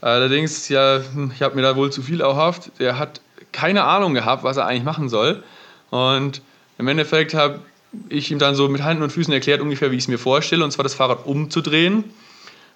Allerdings, 0.00 0.68
ja, 0.68 1.00
ich 1.34 1.42
habe 1.42 1.56
mir 1.56 1.62
da 1.62 1.74
wohl 1.74 1.90
zu 1.90 2.02
viel 2.02 2.20
erhofft. 2.20 2.70
Er 2.78 2.96
hat 2.96 3.20
keine 3.50 3.82
Ahnung 3.82 4.14
gehabt, 4.14 4.44
was 4.44 4.56
er 4.56 4.66
eigentlich 4.66 4.84
machen 4.84 5.08
soll. 5.08 5.42
Und 5.90 6.42
im 6.78 6.86
Endeffekt 6.86 7.34
habe 7.34 7.58
ich 8.08 8.30
ihm 8.30 8.38
dann 8.38 8.54
so 8.54 8.68
mit 8.68 8.84
Händen 8.84 9.02
und 9.02 9.10
Füßen 9.10 9.32
erklärt, 9.34 9.60
ungefähr 9.60 9.90
wie 9.90 9.96
ich 9.96 10.04
es 10.04 10.08
mir 10.08 10.18
vorstelle, 10.18 10.62
und 10.62 10.70
zwar 10.70 10.84
das 10.84 10.94
Fahrrad 10.94 11.26
umzudrehen. 11.26 12.04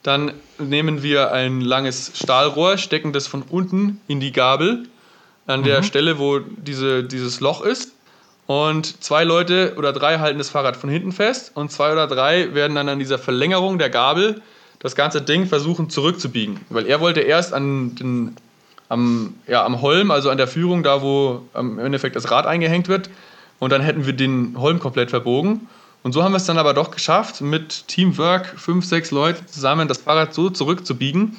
Dann 0.03 0.33
nehmen 0.59 1.05
wir 1.05 1.31
ein 1.31 1.61
langes 1.61 2.11
Stahlrohr, 2.17 2.79
stecken 2.79 3.13
das 3.13 3.29
von 3.29 3.43
unten 3.43 4.01
in 4.09 4.19
die 4.19 4.33
Gabel, 4.33 4.89
an 5.47 5.61
mhm. 5.61 5.65
der 5.65 5.83
Stelle, 5.85 6.19
wo 6.19 6.41
diese, 6.41 7.05
dieses 7.05 7.39
Loch 7.39 7.63
ist. 7.63 7.93
Und 8.47 9.03
zwei 9.03 9.25
Leute 9.25 9.75
oder 9.77 9.93
drei 9.93 10.19
halten 10.19 10.39
das 10.39 10.51
Fahrrad 10.51 10.77
von 10.77 10.91
hinten 10.91 11.13
fest 11.13 11.53
und 11.55 11.71
zwei 11.71 11.93
oder 11.93 12.07
drei 12.07 12.55
werden 12.55 12.75
dann 12.75 12.89
an 12.89 12.99
dieser 12.99 13.19
Verlängerung 13.19 13.79
der 13.79 13.89
Gabel 13.89 14.43
das 14.81 14.97
ganze 14.97 15.23
Ding 15.23 15.47
versuchen 15.47 15.91
zurückzubiegen. 15.91 16.61
Weil 16.69 16.87
er 16.87 17.01
wollte 17.01 17.21
erst 17.21 17.55
an 17.55 17.95
den, 17.95 18.37
am, 18.89 19.35
ja, 19.47 19.65
am 19.65 19.81
Holm, 19.81 20.11
also 20.11 20.29
an 20.29 20.39
der 20.39 20.49
Führung, 20.49 20.83
da 20.83 21.03
wo 21.03 21.43
im 21.55 21.79
Endeffekt 21.79 22.17
das 22.17 22.31
Rad 22.31 22.47
eingehängt 22.47 22.89
wird, 22.89 23.09
und 23.61 23.71
dann 23.71 23.81
hätten 23.81 24.07
wir 24.07 24.13
den 24.13 24.57
Holm 24.59 24.81
komplett 24.81 25.11
verbogen. 25.11 25.69
Und 26.03 26.13
so 26.13 26.25
haben 26.25 26.33
wir 26.33 26.39
es 26.39 26.47
dann 26.47 26.59
aber 26.59 26.75
doch 26.75 26.91
geschafft, 26.91 27.41
mit 27.43 27.87
Teamwork, 27.87 28.59
fünf, 28.59 28.85
sechs 28.85 29.13
Leute 29.13 29.47
zusammen, 29.47 29.87
das 29.87 29.99
Fahrrad 29.99 30.35
so 30.35 30.51
zurückzubiegen, 30.51 31.37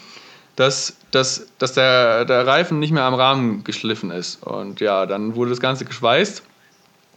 dass, 0.55 0.95
dass, 1.11 1.47
dass 1.57 1.73
der, 1.73 2.23
der 2.23 2.47
Reifen 2.47 2.79
nicht 2.79 2.93
mehr 2.93 3.03
am 3.03 3.13
Rahmen 3.13 3.65
geschliffen 3.65 4.09
ist. 4.09 4.41
Und 4.41 4.79
ja, 4.79 5.05
dann 5.05 5.35
wurde 5.35 5.49
das 5.49 5.59
Ganze 5.59 5.83
geschweißt. 5.83 6.43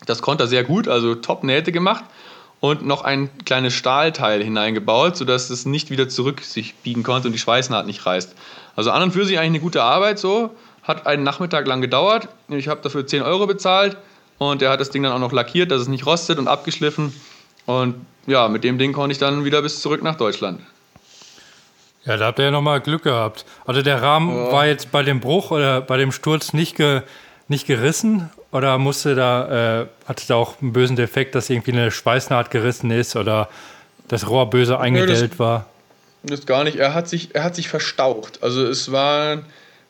Das 0.06 0.22
konnte 0.22 0.44
er 0.44 0.46
sehr 0.46 0.64
gut, 0.64 0.88
also 0.88 1.14
top 1.14 1.44
Nähte 1.44 1.72
gemacht 1.72 2.04
und 2.60 2.86
noch 2.86 3.02
ein 3.04 3.28
kleines 3.44 3.74
Stahlteil 3.74 4.42
hineingebaut, 4.42 5.16
sodass 5.16 5.50
es 5.50 5.66
nicht 5.66 5.90
wieder 5.90 6.08
zurück 6.08 6.40
sich 6.40 6.74
biegen 6.76 7.02
konnte 7.02 7.28
und 7.28 7.32
die 7.32 7.38
Schweißnaht 7.38 7.86
nicht 7.86 8.06
reißt. 8.06 8.34
Also 8.76 8.90
an 8.90 9.02
und 9.02 9.12
für 9.12 9.24
sich 9.24 9.38
eigentlich 9.38 9.46
eine 9.46 9.60
gute 9.60 9.82
Arbeit 9.82 10.18
so. 10.18 10.50
Hat 10.82 11.06
einen 11.06 11.24
Nachmittag 11.24 11.66
lang 11.66 11.80
gedauert. 11.80 12.28
Ich 12.48 12.68
habe 12.68 12.80
dafür 12.80 13.06
10 13.06 13.22
Euro 13.22 13.46
bezahlt 13.46 13.96
und 14.38 14.62
er 14.62 14.70
hat 14.70 14.80
das 14.80 14.90
Ding 14.90 15.02
dann 15.02 15.12
auch 15.12 15.18
noch 15.18 15.32
lackiert, 15.32 15.70
dass 15.70 15.82
es 15.82 15.88
nicht 15.88 16.06
rostet 16.06 16.38
und 16.38 16.48
abgeschliffen. 16.48 17.12
Und 17.66 17.96
ja, 18.26 18.48
mit 18.48 18.64
dem 18.64 18.78
Ding 18.78 18.92
konnte 18.92 19.12
ich 19.12 19.18
dann 19.18 19.44
wieder 19.44 19.62
bis 19.62 19.80
zurück 19.80 20.02
nach 20.02 20.16
Deutschland. 20.16 20.60
Ja, 22.04 22.16
da 22.16 22.26
habt 22.26 22.38
ihr 22.38 22.46
ja 22.46 22.50
nochmal 22.52 22.80
Glück 22.80 23.02
gehabt. 23.02 23.44
Also 23.64 23.82
der 23.82 24.00
Rahmen 24.00 24.30
oh. 24.30 24.52
war 24.52 24.66
jetzt 24.66 24.92
bei 24.92 25.02
dem 25.02 25.20
Bruch 25.20 25.50
oder 25.50 25.80
bei 25.80 25.96
dem 25.96 26.12
Sturz 26.12 26.52
nicht, 26.52 26.76
ge, 26.76 27.02
nicht 27.48 27.66
gerissen 27.66 28.30
oder 28.56 28.78
musste 28.78 29.14
da, 29.14 29.82
äh, 29.82 29.86
hatte 30.06 30.24
da 30.28 30.36
auch 30.36 30.62
einen 30.62 30.72
bösen 30.72 30.96
Defekt, 30.96 31.34
dass 31.34 31.50
irgendwie 31.50 31.72
eine 31.72 31.90
Schweißnaht 31.90 32.50
gerissen 32.50 32.90
ist 32.90 33.14
oder 33.14 33.50
das 34.08 34.28
Rohr 34.28 34.48
böse 34.48 34.80
eingedellt 34.80 35.32
das, 35.32 35.38
war? 35.38 35.66
Das 36.22 36.46
gar 36.46 36.64
nicht. 36.64 36.76
Er 36.76 36.94
hat 36.94 37.06
sich, 37.08 37.34
er 37.34 37.44
hat 37.44 37.54
sich 37.54 37.68
verstaucht. 37.68 38.42
Also 38.42 38.66
es 38.66 38.90
war, 38.90 39.42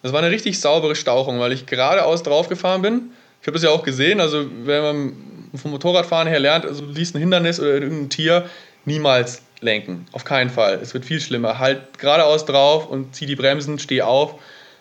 das 0.03 0.13
war 0.13 0.21
eine 0.21 0.31
richtig 0.31 0.61
saubere 0.61 0.97
Stauchung, 0.97 1.39
weil 1.39 1.53
ich 1.53 1.67
geradeaus 1.67 2.25
draufgefahren 2.25 2.83
bin. 2.83 3.11
Ich 3.41 3.47
habe 3.47 3.55
das 3.55 3.63
ja 3.63 3.71
auch 3.71 3.85
gesehen. 3.85 4.21
Also 4.21 4.47
wenn 4.65 4.83
man 4.83 5.13
vom 5.55 5.71
Motorradfahren 5.71 6.27
her 6.27 6.41
lernt, 6.41 6.67
also 6.67 6.85
du 6.85 6.93
liest 6.93 7.15
ein 7.15 7.21
Hindernis 7.21 7.61
oder 7.61 7.75
irgendein 7.75 8.11
Tier, 8.11 8.51
niemals 8.85 9.43
lenken. 9.61 10.07
Auf 10.13 10.25
keinen 10.25 10.51
Fall. 10.51 10.81
Es 10.83 10.93
wird 10.93 11.05
viel 11.05 11.21
schlimmer. 11.21 11.61
Halt 11.61 11.99
geradeaus 11.99 12.45
drauf 12.45 12.89
und 12.89 13.15
zieh 13.15 13.27
die 13.27 13.37
Bremsen, 13.37 13.79
steh 13.79 14.03
auf 14.03 14.35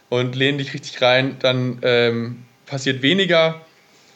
und 0.09 0.36
lehn 0.36 0.57
dich 0.57 0.73
richtig 0.73 1.01
rein. 1.01 1.38
Dann 1.39 1.79
ähm, 1.83 2.45
passiert 2.65 3.01
weniger 3.01 3.61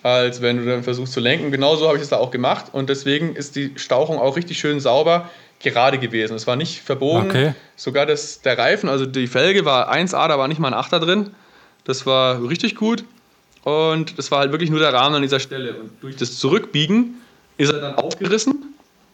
als 0.03 0.41
wenn 0.41 0.57
du 0.57 0.65
dann 0.65 0.83
versuchst 0.83 1.13
zu 1.13 1.19
lenken. 1.19 1.51
Genauso 1.51 1.87
habe 1.87 1.97
ich 1.97 2.03
es 2.03 2.09
da 2.09 2.17
auch 2.17 2.31
gemacht 2.31 2.67
und 2.71 2.89
deswegen 2.89 3.35
ist 3.35 3.55
die 3.55 3.73
Stauchung 3.75 4.17
auch 4.17 4.35
richtig 4.35 4.59
schön 4.59 4.79
sauber 4.79 5.29
gerade 5.59 5.99
gewesen. 5.99 6.35
Es 6.35 6.47
war 6.47 6.55
nicht 6.55 6.81
verbogen. 6.81 7.29
Okay. 7.29 7.53
Sogar 7.75 8.05
das, 8.05 8.41
der 8.41 8.57
Reifen, 8.57 8.89
also 8.89 9.05
die 9.05 9.27
Felge 9.27 9.65
war 9.65 9.93
1A, 9.93 10.27
da 10.27 10.37
war 10.37 10.47
nicht 10.47 10.59
mal 10.59 10.69
ein 10.69 10.73
Achter 10.73 10.99
drin. 10.99 11.31
Das 11.83 12.05
war 12.05 12.47
richtig 12.47 12.75
gut. 12.75 13.03
Und 13.63 14.17
das 14.17 14.31
war 14.31 14.39
halt 14.39 14.51
wirklich 14.51 14.69
nur 14.69 14.79
der 14.79 14.93
Rahmen 14.93 15.15
an 15.15 15.21
dieser 15.21 15.39
Stelle. 15.39 15.73
Und 15.73 15.91
durch 16.01 16.15
das 16.15 16.37
Zurückbiegen 16.37 17.15
ist 17.57 17.71
er 17.71 17.81
dann 17.81 17.95
aufgerissen 17.95 18.73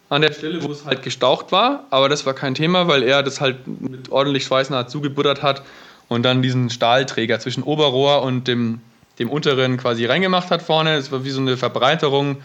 an 0.09 0.21
der 0.21 0.33
Stelle, 0.33 0.61
wo 0.63 0.71
es 0.71 0.86
halt 0.86 1.01
gestaucht 1.01 1.51
war. 1.51 1.86
Aber 1.89 2.09
das 2.09 2.25
war 2.25 2.33
kein 2.33 2.53
Thema, 2.53 2.88
weil 2.88 3.01
er 3.01 3.23
das 3.23 3.41
halt 3.41 3.67
mit 3.67 4.11
ordentlich 4.11 4.43
Schweißnaht 4.43 4.91
zugebuttert 4.91 5.41
hat 5.41 5.63
und 6.07 6.23
dann 6.23 6.43
diesen 6.43 6.69
Stahlträger 6.69 7.39
zwischen 7.39 7.63
Oberrohr 7.63 8.21
und 8.21 8.47
dem, 8.47 8.81
dem 9.20 9.30
unteren 9.30 9.78
quasi 9.78 10.05
reingemacht 10.05 10.51
hat 10.51 10.61
vorne. 10.61 10.95
Es 10.95 11.11
war 11.11 11.24
wie 11.24 11.32
so 11.32 11.41
eine 11.41 11.57
Verbreiterung 11.57 12.38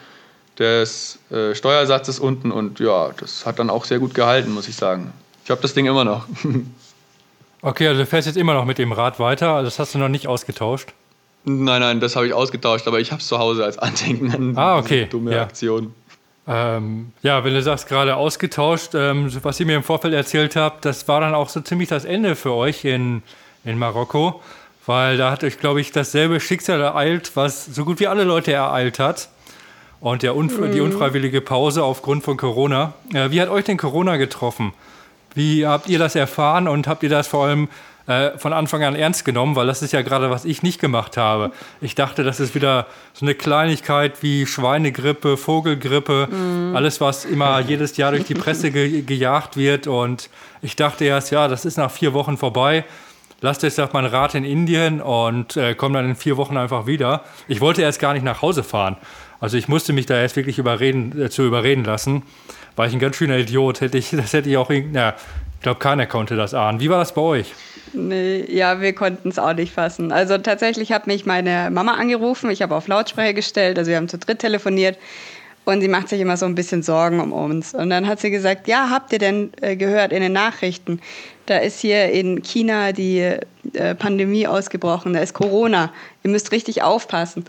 des 0.58 1.18
äh, 1.30 1.54
Steuersatzes 1.54 2.18
unten 2.18 2.52
und 2.52 2.80
ja, 2.80 3.10
das 3.18 3.46
hat 3.46 3.58
dann 3.58 3.70
auch 3.70 3.84
sehr 3.84 3.98
gut 3.98 4.14
gehalten, 4.14 4.52
muss 4.52 4.68
ich 4.68 4.76
sagen. 4.76 5.12
Ich 5.44 5.50
habe 5.50 5.62
das 5.62 5.74
Ding 5.74 5.86
immer 5.86 6.04
noch. 6.04 6.26
okay, 7.62 7.88
also 7.88 8.00
du 8.00 8.06
fährst 8.06 8.26
jetzt 8.26 8.36
immer 8.36 8.54
noch 8.54 8.66
mit 8.66 8.78
dem 8.78 8.92
Rad 8.92 9.18
weiter, 9.18 9.54
also 9.54 9.64
das 9.66 9.78
hast 9.78 9.94
du 9.94 9.98
noch 9.98 10.08
nicht 10.08 10.26
ausgetauscht? 10.28 10.92
Nein, 11.44 11.80
nein, 11.80 12.00
das 12.00 12.16
habe 12.16 12.26
ich 12.26 12.34
ausgetauscht, 12.34 12.86
aber 12.86 13.00
ich 13.00 13.12
habe 13.12 13.22
es 13.22 13.26
zu 13.26 13.38
Hause 13.38 13.64
als 13.64 13.78
Andenken 13.78 14.34
an 14.34 14.58
ah, 14.58 14.78
okay. 14.78 15.06
dumme 15.10 15.34
ja. 15.34 15.42
Aktion. 15.42 15.94
Ähm, 16.46 17.12
ja, 17.22 17.44
wenn 17.44 17.54
du 17.54 17.62
sagst, 17.62 17.88
gerade 17.88 18.16
ausgetauscht, 18.16 18.94
ähm, 18.94 19.30
was 19.42 19.60
ihr 19.60 19.66
mir 19.66 19.76
im 19.76 19.82
Vorfeld 19.82 20.12
erzählt 20.12 20.56
habt, 20.56 20.84
das 20.84 21.06
war 21.08 21.20
dann 21.20 21.34
auch 21.34 21.48
so 21.48 21.60
ziemlich 21.60 21.88
das 21.88 22.04
Ende 22.04 22.34
für 22.34 22.52
euch 22.52 22.84
in, 22.84 23.22
in 23.64 23.78
Marokko, 23.78 24.42
weil 24.86 25.16
da 25.16 25.30
hat 25.30 25.44
euch, 25.44 25.58
glaube 25.58 25.80
ich, 25.80 25.92
dasselbe 25.92 26.40
Schicksal 26.40 26.80
ereilt, 26.80 27.32
was 27.34 27.66
so 27.66 27.84
gut 27.84 28.00
wie 28.00 28.06
alle 28.06 28.24
Leute 28.24 28.52
ereilt 28.52 28.98
hat. 28.98 29.28
Und 30.00 30.22
der 30.22 30.34
Unf 30.34 30.58
mhm. 30.58 30.72
die 30.72 30.80
unfreiwillige 30.80 31.42
Pause 31.42 31.84
aufgrund 31.84 32.24
von 32.24 32.36
Corona. 32.36 32.94
Äh, 33.12 33.30
wie 33.30 33.40
hat 33.40 33.50
euch 33.50 33.64
denn 33.64 33.76
Corona 33.76 34.16
getroffen? 34.16 34.72
Wie 35.34 35.66
habt 35.66 35.88
ihr 35.88 35.98
das 35.98 36.14
erfahren 36.14 36.66
und 36.68 36.88
habt 36.88 37.02
ihr 37.02 37.10
das 37.10 37.28
vor 37.28 37.44
allem 37.44 37.68
äh, 38.06 38.36
von 38.38 38.54
Anfang 38.54 38.82
an 38.82 38.96
ernst 38.96 39.26
genommen? 39.26 39.56
Weil 39.56 39.66
das 39.66 39.82
ist 39.82 39.92
ja 39.92 40.00
gerade, 40.00 40.30
was 40.30 40.46
ich 40.46 40.62
nicht 40.62 40.80
gemacht 40.80 41.18
habe. 41.18 41.52
Ich 41.82 41.94
dachte, 41.94 42.24
das 42.24 42.40
ist 42.40 42.54
wieder 42.54 42.86
so 43.12 43.26
eine 43.26 43.34
Kleinigkeit 43.34 44.22
wie 44.22 44.46
Schweinegrippe, 44.46 45.36
Vogelgrippe, 45.36 46.28
mhm. 46.30 46.74
alles, 46.74 47.02
was 47.02 47.26
immer 47.26 47.60
jedes 47.60 47.98
Jahr 47.98 48.12
durch 48.12 48.24
die 48.24 48.34
Presse 48.34 48.70
ge 48.72 49.02
gejagt 49.02 49.58
wird. 49.58 49.86
Und 49.86 50.30
ich 50.62 50.76
dachte 50.76 51.04
erst, 51.04 51.30
ja, 51.30 51.46
das 51.46 51.66
ist 51.66 51.76
nach 51.76 51.90
vier 51.90 52.14
Wochen 52.14 52.38
vorbei 52.38 52.86
lasst 53.40 53.62
jetzt 53.62 53.78
doch 53.78 53.92
mal 53.92 54.04
ein 54.04 54.10
Rad 54.10 54.34
in 54.34 54.44
Indien 54.44 55.00
und 55.00 55.56
äh, 55.56 55.74
komm 55.74 55.92
dann 55.92 56.08
in 56.08 56.16
vier 56.16 56.36
Wochen 56.36 56.56
einfach 56.56 56.86
wieder. 56.86 57.24
Ich 57.48 57.60
wollte 57.60 57.82
erst 57.82 58.00
gar 58.00 58.12
nicht 58.12 58.22
nach 58.24 58.42
Hause 58.42 58.62
fahren. 58.62 58.96
Also 59.40 59.56
ich 59.56 59.68
musste 59.68 59.92
mich 59.92 60.06
da 60.06 60.20
erst 60.20 60.36
wirklich 60.36 60.58
überreden, 60.58 61.20
äh, 61.20 61.30
zu 61.30 61.42
überreden 61.42 61.84
lassen. 61.84 62.22
War 62.76 62.86
ich 62.86 62.92
ein 62.92 62.98
ganz 62.98 63.16
schöner 63.16 63.38
Idiot. 63.38 63.80
Hätte 63.80 63.98
ich, 63.98 64.10
das 64.12 64.32
hätte 64.32 64.50
ich 64.50 64.56
auch, 64.56 64.70
na, 64.70 65.14
ich 65.56 65.62
glaube, 65.62 65.78
keiner 65.78 66.06
konnte 66.06 66.36
das 66.36 66.54
ahnen. 66.54 66.80
Wie 66.80 66.88
war 66.88 66.98
das 66.98 67.14
bei 67.14 67.20
euch? 67.20 67.54
Nee, 67.92 68.44
ja, 68.48 68.80
wir 68.80 68.94
konnten 68.94 69.28
es 69.28 69.38
auch 69.38 69.52
nicht 69.52 69.72
fassen. 69.72 70.12
Also 70.12 70.38
tatsächlich 70.38 70.92
hat 70.92 71.06
mich 71.06 71.26
meine 71.26 71.70
Mama 71.70 71.94
angerufen. 71.94 72.50
Ich 72.50 72.62
habe 72.62 72.74
auf 72.74 72.88
Lautsprecher 72.88 73.34
gestellt. 73.34 73.78
Also 73.78 73.90
wir 73.90 73.96
haben 73.96 74.08
zu 74.08 74.18
dritt 74.18 74.38
telefoniert. 74.38 74.96
Und 75.64 75.82
sie 75.82 75.88
macht 75.88 76.08
sich 76.08 76.20
immer 76.20 76.36
so 76.36 76.46
ein 76.46 76.54
bisschen 76.54 76.82
Sorgen 76.82 77.20
um 77.20 77.32
uns. 77.32 77.74
Und 77.74 77.90
dann 77.90 78.06
hat 78.06 78.20
sie 78.20 78.30
gesagt, 78.30 78.66
ja, 78.66 78.90
habt 78.90 79.12
ihr 79.12 79.18
denn 79.18 79.52
äh, 79.60 79.76
gehört 79.76 80.12
in 80.12 80.22
den 80.22 80.32
Nachrichten? 80.32 81.00
Da 81.46 81.58
ist 81.58 81.80
hier 81.80 82.10
in 82.10 82.42
China 82.42 82.92
die 82.92 83.20
äh, 83.20 83.94
Pandemie 83.94 84.46
ausgebrochen, 84.46 85.12
da 85.12 85.20
ist 85.20 85.34
Corona. 85.34 85.92
Ihr 86.22 86.30
müsst 86.30 86.52
richtig 86.52 86.82
aufpassen. 86.82 87.44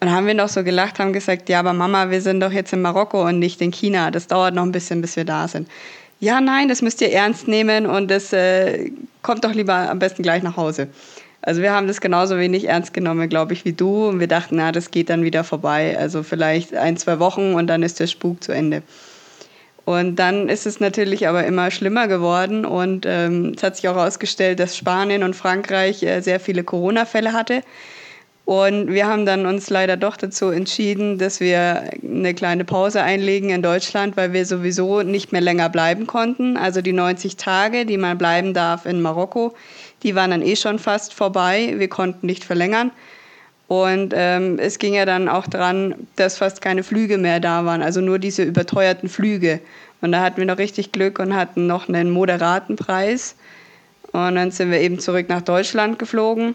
Und 0.00 0.12
haben 0.12 0.26
wir 0.26 0.34
noch 0.34 0.48
so 0.48 0.62
gelacht, 0.62 0.98
haben 0.98 1.12
gesagt, 1.12 1.48
ja, 1.48 1.60
aber 1.60 1.72
Mama, 1.72 2.10
wir 2.10 2.20
sind 2.20 2.40
doch 2.40 2.52
jetzt 2.52 2.72
in 2.72 2.82
Marokko 2.82 3.26
und 3.26 3.38
nicht 3.38 3.62
in 3.62 3.70
China. 3.70 4.10
Das 4.10 4.26
dauert 4.26 4.54
noch 4.54 4.64
ein 4.64 4.72
bisschen, 4.72 5.00
bis 5.00 5.16
wir 5.16 5.24
da 5.24 5.48
sind. 5.48 5.68
Ja, 6.20 6.40
nein, 6.40 6.68
das 6.68 6.82
müsst 6.82 7.00
ihr 7.00 7.12
ernst 7.12 7.48
nehmen 7.48 7.86
und 7.86 8.10
das 8.10 8.32
äh, 8.32 8.90
kommt 9.22 9.44
doch 9.44 9.52
lieber 9.52 9.90
am 9.90 9.98
besten 9.98 10.22
gleich 10.22 10.42
nach 10.42 10.56
Hause. 10.56 10.88
Also 11.46 11.60
wir 11.60 11.72
haben 11.72 11.86
das 11.86 12.00
genauso 12.00 12.38
wenig 12.38 12.68
ernst 12.68 12.94
genommen, 12.94 13.28
glaube 13.28 13.52
ich, 13.52 13.66
wie 13.66 13.74
du. 13.74 14.08
Und 14.08 14.18
wir 14.18 14.28
dachten, 14.28 14.56
na, 14.56 14.72
das 14.72 14.90
geht 14.90 15.10
dann 15.10 15.24
wieder 15.24 15.44
vorbei. 15.44 15.94
Also 15.98 16.22
vielleicht 16.22 16.74
ein, 16.74 16.96
zwei 16.96 17.18
Wochen 17.18 17.52
und 17.52 17.66
dann 17.66 17.82
ist 17.82 18.00
der 18.00 18.06
Spuk 18.06 18.42
zu 18.42 18.52
Ende. 18.52 18.82
Und 19.84 20.16
dann 20.16 20.48
ist 20.48 20.64
es 20.64 20.80
natürlich 20.80 21.28
aber 21.28 21.44
immer 21.44 21.70
schlimmer 21.70 22.08
geworden. 22.08 22.64
Und 22.64 23.04
ähm, 23.06 23.52
es 23.54 23.62
hat 23.62 23.76
sich 23.76 23.86
auch 23.88 23.96
herausgestellt, 23.96 24.58
dass 24.58 24.74
Spanien 24.74 25.22
und 25.22 25.36
Frankreich 25.36 26.02
äh, 26.02 26.22
sehr 26.22 26.40
viele 26.40 26.64
Corona-Fälle 26.64 27.34
hatte. 27.34 27.60
Und 28.46 28.88
wir 28.88 29.06
haben 29.06 29.26
dann 29.26 29.44
uns 29.44 29.68
leider 29.68 29.96
doch 29.98 30.16
dazu 30.16 30.50
entschieden, 30.50 31.18
dass 31.18 31.40
wir 31.40 31.90
eine 32.02 32.34
kleine 32.34 32.64
Pause 32.64 33.02
einlegen 33.02 33.50
in 33.50 33.62
Deutschland, 33.62 34.16
weil 34.16 34.32
wir 34.32 34.44
sowieso 34.44 35.02
nicht 35.02 35.32
mehr 35.32 35.40
länger 35.40 35.68
bleiben 35.70 36.06
konnten. 36.06 36.56
Also 36.56 36.80
die 36.80 36.92
90 36.92 37.36
Tage, 37.36 37.84
die 37.84 37.96
man 37.98 38.16
bleiben 38.16 38.52
darf 38.52 38.84
in 38.84 39.00
Marokko, 39.00 39.54
die 40.04 40.14
waren 40.14 40.30
dann 40.30 40.42
eh 40.42 40.54
schon 40.54 40.78
fast 40.78 41.14
vorbei. 41.14 41.74
Wir 41.76 41.88
konnten 41.88 42.26
nicht 42.26 42.44
verlängern. 42.44 42.92
Und 43.66 44.12
ähm, 44.14 44.58
es 44.58 44.78
ging 44.78 44.94
ja 44.94 45.06
dann 45.06 45.28
auch 45.28 45.46
dran, 45.46 45.94
dass 46.16 46.36
fast 46.36 46.60
keine 46.60 46.82
Flüge 46.82 47.16
mehr 47.16 47.40
da 47.40 47.64
waren, 47.64 47.82
also 47.82 48.02
nur 48.02 48.18
diese 48.18 48.42
überteuerten 48.42 49.08
Flüge. 49.08 49.58
Und 50.02 50.12
da 50.12 50.20
hatten 50.20 50.36
wir 50.36 50.44
noch 50.44 50.58
richtig 50.58 50.92
Glück 50.92 51.18
und 51.18 51.34
hatten 51.34 51.66
noch 51.66 51.88
einen 51.88 52.10
moderaten 52.10 52.76
Preis. 52.76 53.36
Und 54.12 54.34
dann 54.34 54.50
sind 54.50 54.70
wir 54.70 54.80
eben 54.80 54.98
zurück 54.98 55.30
nach 55.30 55.40
Deutschland 55.40 55.98
geflogen 55.98 56.54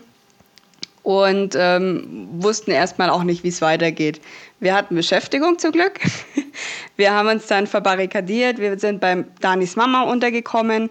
und 1.01 1.55
ähm, 1.57 2.27
wussten 2.33 2.69
erstmal 2.69 3.09
auch 3.09 3.23
nicht, 3.23 3.43
wie 3.43 3.49
es 3.49 3.61
weitergeht. 3.61 4.21
Wir 4.59 4.75
hatten 4.75 4.95
Beschäftigung 4.95 5.57
zum 5.57 5.71
Glück. 5.71 5.99
Wir 6.95 7.13
haben 7.13 7.29
uns 7.29 7.47
dann 7.47 7.65
verbarrikadiert. 7.65 8.59
Wir 8.59 8.77
sind 8.77 8.99
beim 8.99 9.25
Danis 9.39 9.77
Mama 9.77 10.03
untergekommen 10.03 10.89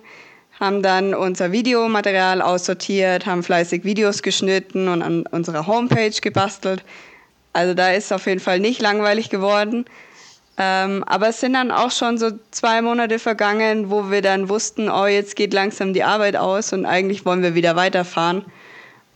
haben 0.61 0.83
dann 0.83 1.15
unser 1.15 1.53
Videomaterial 1.53 2.43
aussortiert, 2.43 3.27
haben 3.27 3.43
fleißig 3.43 3.85
Videos 3.85 4.23
geschnitten 4.23 4.89
und 4.89 5.03
an 5.03 5.25
unserer 5.27 5.67
Homepage 5.67 6.21
gebastelt. 6.21 6.85
Also 7.53 7.75
da 7.75 7.93
ist 7.93 8.13
auf 8.13 8.27
jeden 8.27 8.41
Fall 8.41 8.61
nicht 8.61 8.81
langweilig 8.81 9.31
geworden. 9.31 9.85
Ähm, 10.61 11.05
aber 11.05 11.29
es 11.29 11.41
sind 11.41 11.53
dann 11.53 11.71
auch 11.71 11.93
schon 11.93 12.19
so 12.19 12.33
zwei 12.51 12.83
Monate 12.83 13.21
vergangen, 13.21 13.91
wo 13.91 14.11
wir 14.11 14.23
dann 14.23 14.49
wussten, 14.49 14.91
oh, 14.91 15.07
jetzt 15.07 15.37
geht 15.37 15.55
langsam 15.55 15.93
die 15.93 16.03
Arbeit 16.03 16.35
aus 16.35 16.73
und 16.73 16.85
eigentlich 16.85 17.25
wollen 17.25 17.43
wir 17.43 17.55
wieder 17.55 17.77
weiterfahren. 17.77 18.45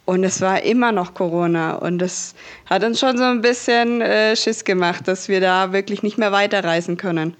Und 0.05 0.23
es 0.23 0.41
war 0.41 0.63
immer 0.63 0.93
noch 0.93 1.15
Corona 1.15 1.75
und 1.75 1.99
das 1.99 2.35
hat 2.67 2.85
uns 2.85 3.01
schon 3.01 3.17
so 3.17 3.25
ein 3.25 3.41
bisschen 3.41 4.01
äh, 4.01 4.37
Schiss 4.37 4.65
gemacht, 4.65 5.07
dass 5.09 5.29
wir 5.29 5.41
da 5.41 5.73
wirklich 5.73 6.03
nicht 6.03 6.19
mehr 6.19 6.33
weiterreisen 6.33 6.97
können. 6.97 7.37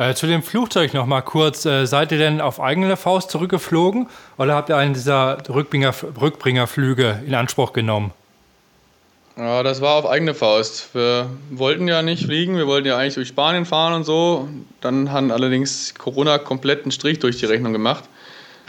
Äh, 0.00 0.14
zu 0.14 0.26
dem 0.26 0.42
Flugzeug 0.42 0.94
noch 0.94 1.04
mal 1.04 1.20
kurz. 1.20 1.66
Äh, 1.66 1.84
seid 1.84 2.10
ihr 2.10 2.16
denn 2.16 2.40
auf 2.40 2.58
eigene 2.58 2.96
Faust 2.96 3.30
zurückgeflogen 3.30 4.06
oder 4.38 4.54
habt 4.54 4.70
ihr 4.70 4.78
einen 4.78 4.94
dieser 4.94 5.36
Rückbringer, 5.46 5.92
Rückbringerflüge 6.18 7.22
in 7.26 7.34
Anspruch 7.34 7.74
genommen? 7.74 8.10
Ja, 9.36 9.62
das 9.62 9.82
war 9.82 9.96
auf 9.96 10.06
eigene 10.06 10.32
Faust. 10.32 10.94
Wir 10.94 11.28
wollten 11.50 11.86
ja 11.86 12.00
nicht 12.00 12.24
fliegen, 12.24 12.56
wir 12.56 12.66
wollten 12.66 12.88
ja 12.88 12.96
eigentlich 12.96 13.16
durch 13.16 13.28
Spanien 13.28 13.66
fahren 13.66 13.92
und 13.92 14.04
so. 14.04 14.48
Dann 14.80 15.12
hat 15.12 15.30
allerdings 15.30 15.92
Corona 15.94 16.38
komplett 16.38 16.84
einen 16.84 16.92
Strich 16.92 17.18
durch 17.18 17.36
die 17.36 17.44
Rechnung 17.44 17.74
gemacht, 17.74 18.04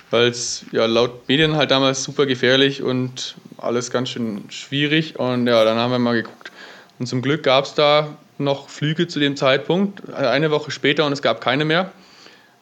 weil 0.10 0.28
es 0.28 0.66
ja 0.74 0.86
laut 0.86 1.30
Medien 1.30 1.56
halt 1.56 1.72
damals 1.72 2.04
super 2.04 2.26
gefährlich 2.26 2.84
und 2.84 3.36
alles 3.58 3.90
ganz 3.90 4.10
schön 4.10 4.44
schwierig. 4.50 5.18
Und 5.18 5.48
ja, 5.48 5.64
dann 5.64 5.78
haben 5.78 5.92
wir 5.92 6.00
mal 6.00 6.14
geguckt. 6.14 6.52
Und 7.00 7.06
zum 7.06 7.22
Glück 7.22 7.44
gab 7.44 7.64
es 7.64 7.74
da 7.74 8.10
noch 8.44 8.70
Flüge 8.70 9.08
zu 9.08 9.20
dem 9.20 9.36
Zeitpunkt, 9.36 10.14
eine 10.14 10.52
Woche 10.52 10.72
später 10.72 11.06
und 11.06 11.14
es 11.14 11.22
gab 11.22 11.42
keine 11.42 11.66
mehr. 11.66 11.92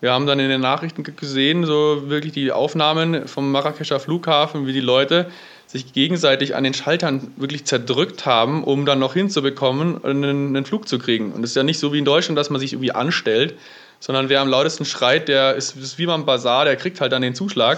Wir 0.01 0.13
haben 0.13 0.25
dann 0.25 0.39
in 0.39 0.49
den 0.49 0.61
Nachrichten 0.61 1.03
gesehen, 1.03 1.65
so 1.65 2.09
wirklich 2.09 2.31
die 2.31 2.51
Aufnahmen 2.51 3.27
vom 3.27 3.51
Marrakescher 3.51 3.99
Flughafen, 3.99 4.65
wie 4.65 4.73
die 4.73 4.79
Leute 4.79 5.29
sich 5.67 5.93
gegenseitig 5.93 6.55
an 6.55 6.63
den 6.63 6.73
Schaltern 6.73 7.31
wirklich 7.35 7.65
zerdrückt 7.65 8.25
haben, 8.25 8.63
um 8.63 8.85
dann 8.85 8.97
noch 8.97 9.13
hinzubekommen, 9.13 10.03
einen, 10.03 10.55
einen 10.55 10.65
Flug 10.65 10.87
zu 10.87 10.97
kriegen. 10.97 11.31
Und 11.31 11.43
es 11.43 11.51
ist 11.51 11.55
ja 11.55 11.63
nicht 11.63 11.79
so 11.79 11.93
wie 11.93 11.99
in 11.99 12.05
Deutschland, 12.05 12.39
dass 12.39 12.49
man 12.49 12.59
sich 12.59 12.73
irgendwie 12.73 12.93
anstellt, 12.93 13.55
sondern 13.99 14.29
wer 14.29 14.41
am 14.41 14.47
lautesten 14.47 14.85
schreit, 14.85 15.27
der 15.27 15.55
ist, 15.55 15.75
ist 15.75 15.99
wie 15.99 16.05
beim 16.05 16.25
Bazar, 16.25 16.65
der 16.65 16.75
kriegt 16.75 17.01
halt 17.01 17.11
dann 17.11 17.21
den 17.21 17.35
Zuschlag. 17.35 17.77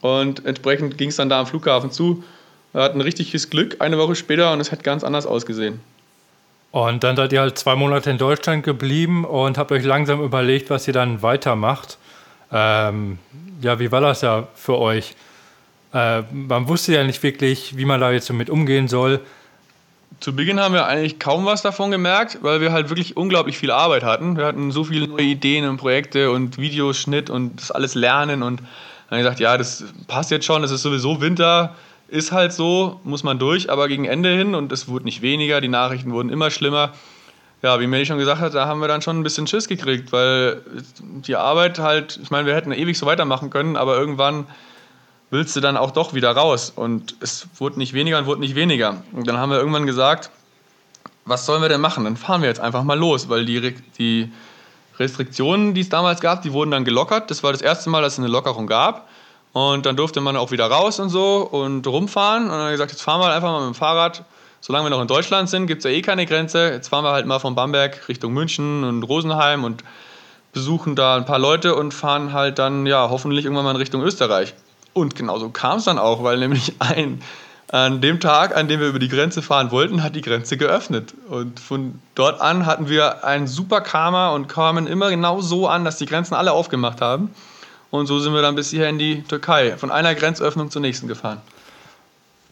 Und 0.00 0.46
entsprechend 0.46 0.96
ging 0.96 1.10
es 1.10 1.16
dann 1.16 1.28
da 1.28 1.40
am 1.40 1.46
Flughafen 1.46 1.90
zu. 1.90 2.24
Wir 2.72 2.82
hatten 2.82 3.00
richtiges 3.00 3.50
Glück 3.50 3.76
eine 3.80 3.98
Woche 3.98 4.14
später 4.14 4.52
und 4.52 4.60
es 4.60 4.70
hat 4.70 4.84
ganz 4.84 5.02
anders 5.02 5.26
ausgesehen. 5.26 5.80
Und 6.72 7.02
dann 7.02 7.16
seid 7.16 7.32
ihr 7.32 7.40
halt 7.40 7.58
zwei 7.58 7.74
Monate 7.74 8.10
in 8.10 8.18
Deutschland 8.18 8.62
geblieben 8.62 9.24
und 9.24 9.58
habt 9.58 9.72
euch 9.72 9.84
langsam 9.84 10.22
überlegt, 10.22 10.70
was 10.70 10.86
ihr 10.86 10.94
dann 10.94 11.22
weitermacht. 11.22 11.98
Ähm, 12.52 13.18
ja, 13.60 13.78
wie 13.80 13.90
war 13.90 14.00
das 14.00 14.22
ja 14.22 14.46
für 14.54 14.78
euch? 14.78 15.14
Äh, 15.92 16.22
man 16.32 16.68
wusste 16.68 16.94
ja 16.94 17.02
nicht 17.02 17.22
wirklich, 17.22 17.76
wie 17.76 17.84
man 17.84 18.00
da 18.00 18.12
jetzt 18.12 18.30
damit 18.30 18.50
umgehen 18.50 18.86
soll. 18.86 19.20
Zu 20.20 20.34
Beginn 20.34 20.60
haben 20.60 20.74
wir 20.74 20.86
eigentlich 20.86 21.18
kaum 21.18 21.44
was 21.46 21.62
davon 21.62 21.90
gemerkt, 21.90 22.38
weil 22.42 22.60
wir 22.60 22.72
halt 22.72 22.88
wirklich 22.88 23.16
unglaublich 23.16 23.58
viel 23.58 23.70
Arbeit 23.70 24.04
hatten. 24.04 24.36
Wir 24.36 24.44
hatten 24.44 24.70
so 24.70 24.84
viele 24.84 25.08
neue 25.08 25.22
Ideen 25.22 25.68
und 25.68 25.78
Projekte 25.78 26.30
und 26.30 26.58
Videoschnitt 26.58 27.30
und 27.30 27.60
das 27.60 27.70
alles 27.70 27.94
lernen 27.94 28.42
und 28.42 28.60
dann 28.60 29.18
haben 29.18 29.24
wir 29.24 29.30
gesagt, 29.30 29.40
ja, 29.40 29.56
das 29.56 29.84
passt 30.06 30.30
jetzt 30.30 30.44
schon, 30.44 30.62
es 30.62 30.70
ist 30.70 30.82
sowieso 30.82 31.20
Winter, 31.20 31.74
ist 32.10 32.32
halt 32.32 32.52
so, 32.52 33.00
muss 33.04 33.22
man 33.22 33.38
durch, 33.38 33.70
aber 33.70 33.88
gegen 33.88 34.04
Ende 34.04 34.30
hin 34.30 34.54
und 34.54 34.72
es 34.72 34.88
wurde 34.88 35.04
nicht 35.04 35.22
weniger, 35.22 35.60
die 35.60 35.68
Nachrichten 35.68 36.12
wurden 36.12 36.28
immer 36.28 36.50
schlimmer. 36.50 36.92
Ja, 37.62 37.78
wie 37.78 37.86
Meli 37.86 38.06
schon 38.06 38.18
gesagt 38.18 38.40
hat, 38.40 38.54
da 38.54 38.66
haben 38.66 38.80
wir 38.80 38.88
dann 38.88 39.02
schon 39.02 39.20
ein 39.20 39.22
bisschen 39.22 39.46
Schiss 39.46 39.68
gekriegt, 39.68 40.12
weil 40.12 40.62
die 41.00 41.36
Arbeit 41.36 41.78
halt, 41.78 42.18
ich 42.22 42.30
meine, 42.30 42.46
wir 42.46 42.54
hätten 42.54 42.72
ewig 42.72 42.98
so 42.98 43.06
weitermachen 43.06 43.50
können, 43.50 43.76
aber 43.76 43.96
irgendwann 43.98 44.46
willst 45.30 45.54
du 45.54 45.60
dann 45.60 45.76
auch 45.76 45.90
doch 45.90 46.14
wieder 46.14 46.32
raus 46.32 46.72
und 46.74 47.16
es 47.20 47.46
wurde 47.58 47.78
nicht 47.78 47.92
weniger 47.92 48.18
und 48.18 48.26
wurde 48.26 48.40
nicht 48.40 48.54
weniger. 48.54 49.02
Und 49.12 49.28
dann 49.28 49.36
haben 49.36 49.50
wir 49.50 49.58
irgendwann 49.58 49.86
gesagt, 49.86 50.30
was 51.26 51.46
sollen 51.46 51.62
wir 51.62 51.68
denn 51.68 51.80
machen? 51.80 52.04
Dann 52.04 52.16
fahren 52.16 52.40
wir 52.40 52.48
jetzt 52.48 52.60
einfach 52.60 52.82
mal 52.82 52.98
los, 52.98 53.28
weil 53.28 53.44
die, 53.44 53.74
die 53.98 54.32
Restriktionen, 54.98 55.74
die 55.74 55.82
es 55.82 55.90
damals 55.90 56.20
gab, 56.20 56.42
die 56.42 56.52
wurden 56.52 56.70
dann 56.70 56.84
gelockert. 56.84 57.30
Das 57.30 57.42
war 57.42 57.52
das 57.52 57.62
erste 57.62 57.90
Mal, 57.90 58.02
dass 58.02 58.14
es 58.14 58.18
eine 58.18 58.28
Lockerung 58.28 58.66
gab. 58.66 59.08
Und 59.52 59.86
dann 59.86 59.96
durfte 59.96 60.20
man 60.20 60.36
auch 60.36 60.50
wieder 60.52 60.66
raus 60.66 61.00
und 61.00 61.08
so 61.08 61.38
und 61.50 61.86
rumfahren. 61.86 62.44
Und 62.44 62.50
dann 62.50 62.58
haben 62.58 62.66
wir 62.66 62.72
gesagt, 62.72 62.92
jetzt 62.92 63.02
fahren 63.02 63.20
wir 63.20 63.32
einfach 63.32 63.50
mal 63.50 63.66
mit 63.66 63.74
dem 63.74 63.78
Fahrrad. 63.78 64.24
Solange 64.60 64.86
wir 64.86 64.90
noch 64.90 65.00
in 65.00 65.08
Deutschland 65.08 65.48
sind, 65.48 65.66
gibt 65.66 65.80
es 65.80 65.84
ja 65.84 65.90
eh 65.90 66.02
keine 66.02 66.26
Grenze. 66.26 66.70
Jetzt 66.70 66.88
fahren 66.88 67.04
wir 67.04 67.12
halt 67.12 67.26
mal 67.26 67.38
von 67.38 67.54
Bamberg 67.54 68.08
Richtung 68.08 68.32
München 68.32 68.84
und 68.84 69.02
Rosenheim 69.02 69.64
und 69.64 69.82
besuchen 70.52 70.96
da 70.96 71.16
ein 71.16 71.24
paar 71.24 71.38
Leute 71.38 71.74
und 71.74 71.94
fahren 71.94 72.32
halt 72.32 72.58
dann, 72.58 72.86
ja, 72.86 73.08
hoffentlich 73.10 73.44
irgendwann 73.44 73.64
mal 73.64 73.70
in 73.70 73.76
Richtung 73.76 74.02
Österreich. 74.02 74.54
Und 74.92 75.14
genauso 75.14 75.48
kam 75.50 75.78
es 75.78 75.84
dann 75.84 75.98
auch, 75.98 76.22
weil 76.22 76.38
nämlich 76.38 76.74
ein 76.78 77.22
an 77.72 78.00
dem 78.00 78.18
Tag, 78.18 78.56
an 78.56 78.66
dem 78.66 78.80
wir 78.80 78.88
über 78.88 78.98
die 78.98 79.08
Grenze 79.08 79.42
fahren 79.42 79.70
wollten, 79.70 80.02
hat 80.02 80.16
die 80.16 80.22
Grenze 80.22 80.56
geöffnet. 80.56 81.14
Und 81.28 81.60
von 81.60 82.00
dort 82.16 82.40
an 82.40 82.66
hatten 82.66 82.88
wir 82.88 83.24
ein 83.24 83.46
super 83.46 83.80
Karma 83.80 84.30
und 84.30 84.48
kamen 84.48 84.88
immer 84.88 85.10
genau 85.10 85.40
so 85.40 85.68
an, 85.68 85.84
dass 85.84 85.96
die 85.96 86.06
Grenzen 86.06 86.34
alle 86.34 86.52
aufgemacht 86.52 87.00
haben. 87.00 87.30
Und 87.90 88.06
so 88.06 88.18
sind 88.20 88.32
wir 88.34 88.42
dann 88.42 88.54
bis 88.54 88.70
hierher 88.70 88.88
in 88.88 88.98
die 88.98 89.22
Türkei, 89.22 89.76
von 89.76 89.90
einer 89.90 90.14
Grenzöffnung 90.14 90.70
zur 90.70 90.82
nächsten 90.82 91.08
gefahren. 91.08 91.40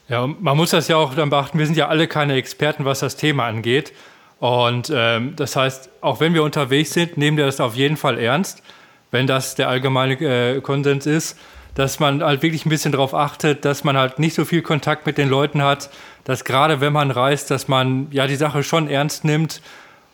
Ja, 0.08 0.26
man 0.26 0.56
muss 0.56 0.70
das 0.70 0.88
ja 0.88 0.96
auch 0.96 1.14
dann 1.14 1.30
beachten, 1.30 1.58
wir 1.58 1.66
sind 1.66 1.76
ja 1.76 1.88
alle 1.88 2.08
keine 2.08 2.34
Experten, 2.34 2.84
was 2.84 3.00
das 3.00 3.16
Thema 3.16 3.46
angeht. 3.46 3.92
Und 4.40 4.90
ähm, 4.94 5.34
das 5.36 5.56
heißt, 5.56 5.90
auch 6.00 6.20
wenn 6.20 6.34
wir 6.34 6.42
unterwegs 6.42 6.92
sind, 6.92 7.18
nehmen 7.18 7.36
wir 7.36 7.46
das 7.46 7.60
auf 7.60 7.74
jeden 7.74 7.96
Fall 7.96 8.18
ernst, 8.18 8.62
wenn 9.10 9.26
das 9.26 9.54
der 9.54 9.68
allgemeine 9.68 10.14
äh, 10.14 10.60
Konsens 10.60 11.06
ist 11.06 11.36
dass 11.78 12.00
man 12.00 12.24
halt 12.24 12.42
wirklich 12.42 12.66
ein 12.66 12.70
bisschen 12.70 12.90
darauf 12.90 13.14
achtet, 13.14 13.64
dass 13.64 13.84
man 13.84 13.96
halt 13.96 14.18
nicht 14.18 14.34
so 14.34 14.44
viel 14.44 14.62
Kontakt 14.62 15.06
mit 15.06 15.16
den 15.16 15.28
Leuten 15.28 15.62
hat, 15.62 15.90
dass 16.24 16.44
gerade 16.44 16.80
wenn 16.80 16.92
man 16.92 17.12
reist, 17.12 17.52
dass 17.52 17.68
man 17.68 18.08
ja 18.10 18.26
die 18.26 18.34
Sache 18.34 18.64
schon 18.64 18.88
ernst 18.88 19.24
nimmt, 19.24 19.62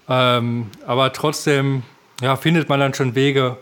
ähm, 0.06 0.70
aber 0.86 1.14
trotzdem 1.14 1.82
ja, 2.20 2.36
findet 2.36 2.68
man 2.68 2.80
dann 2.80 2.92
schon 2.92 3.14
Wege, 3.14 3.56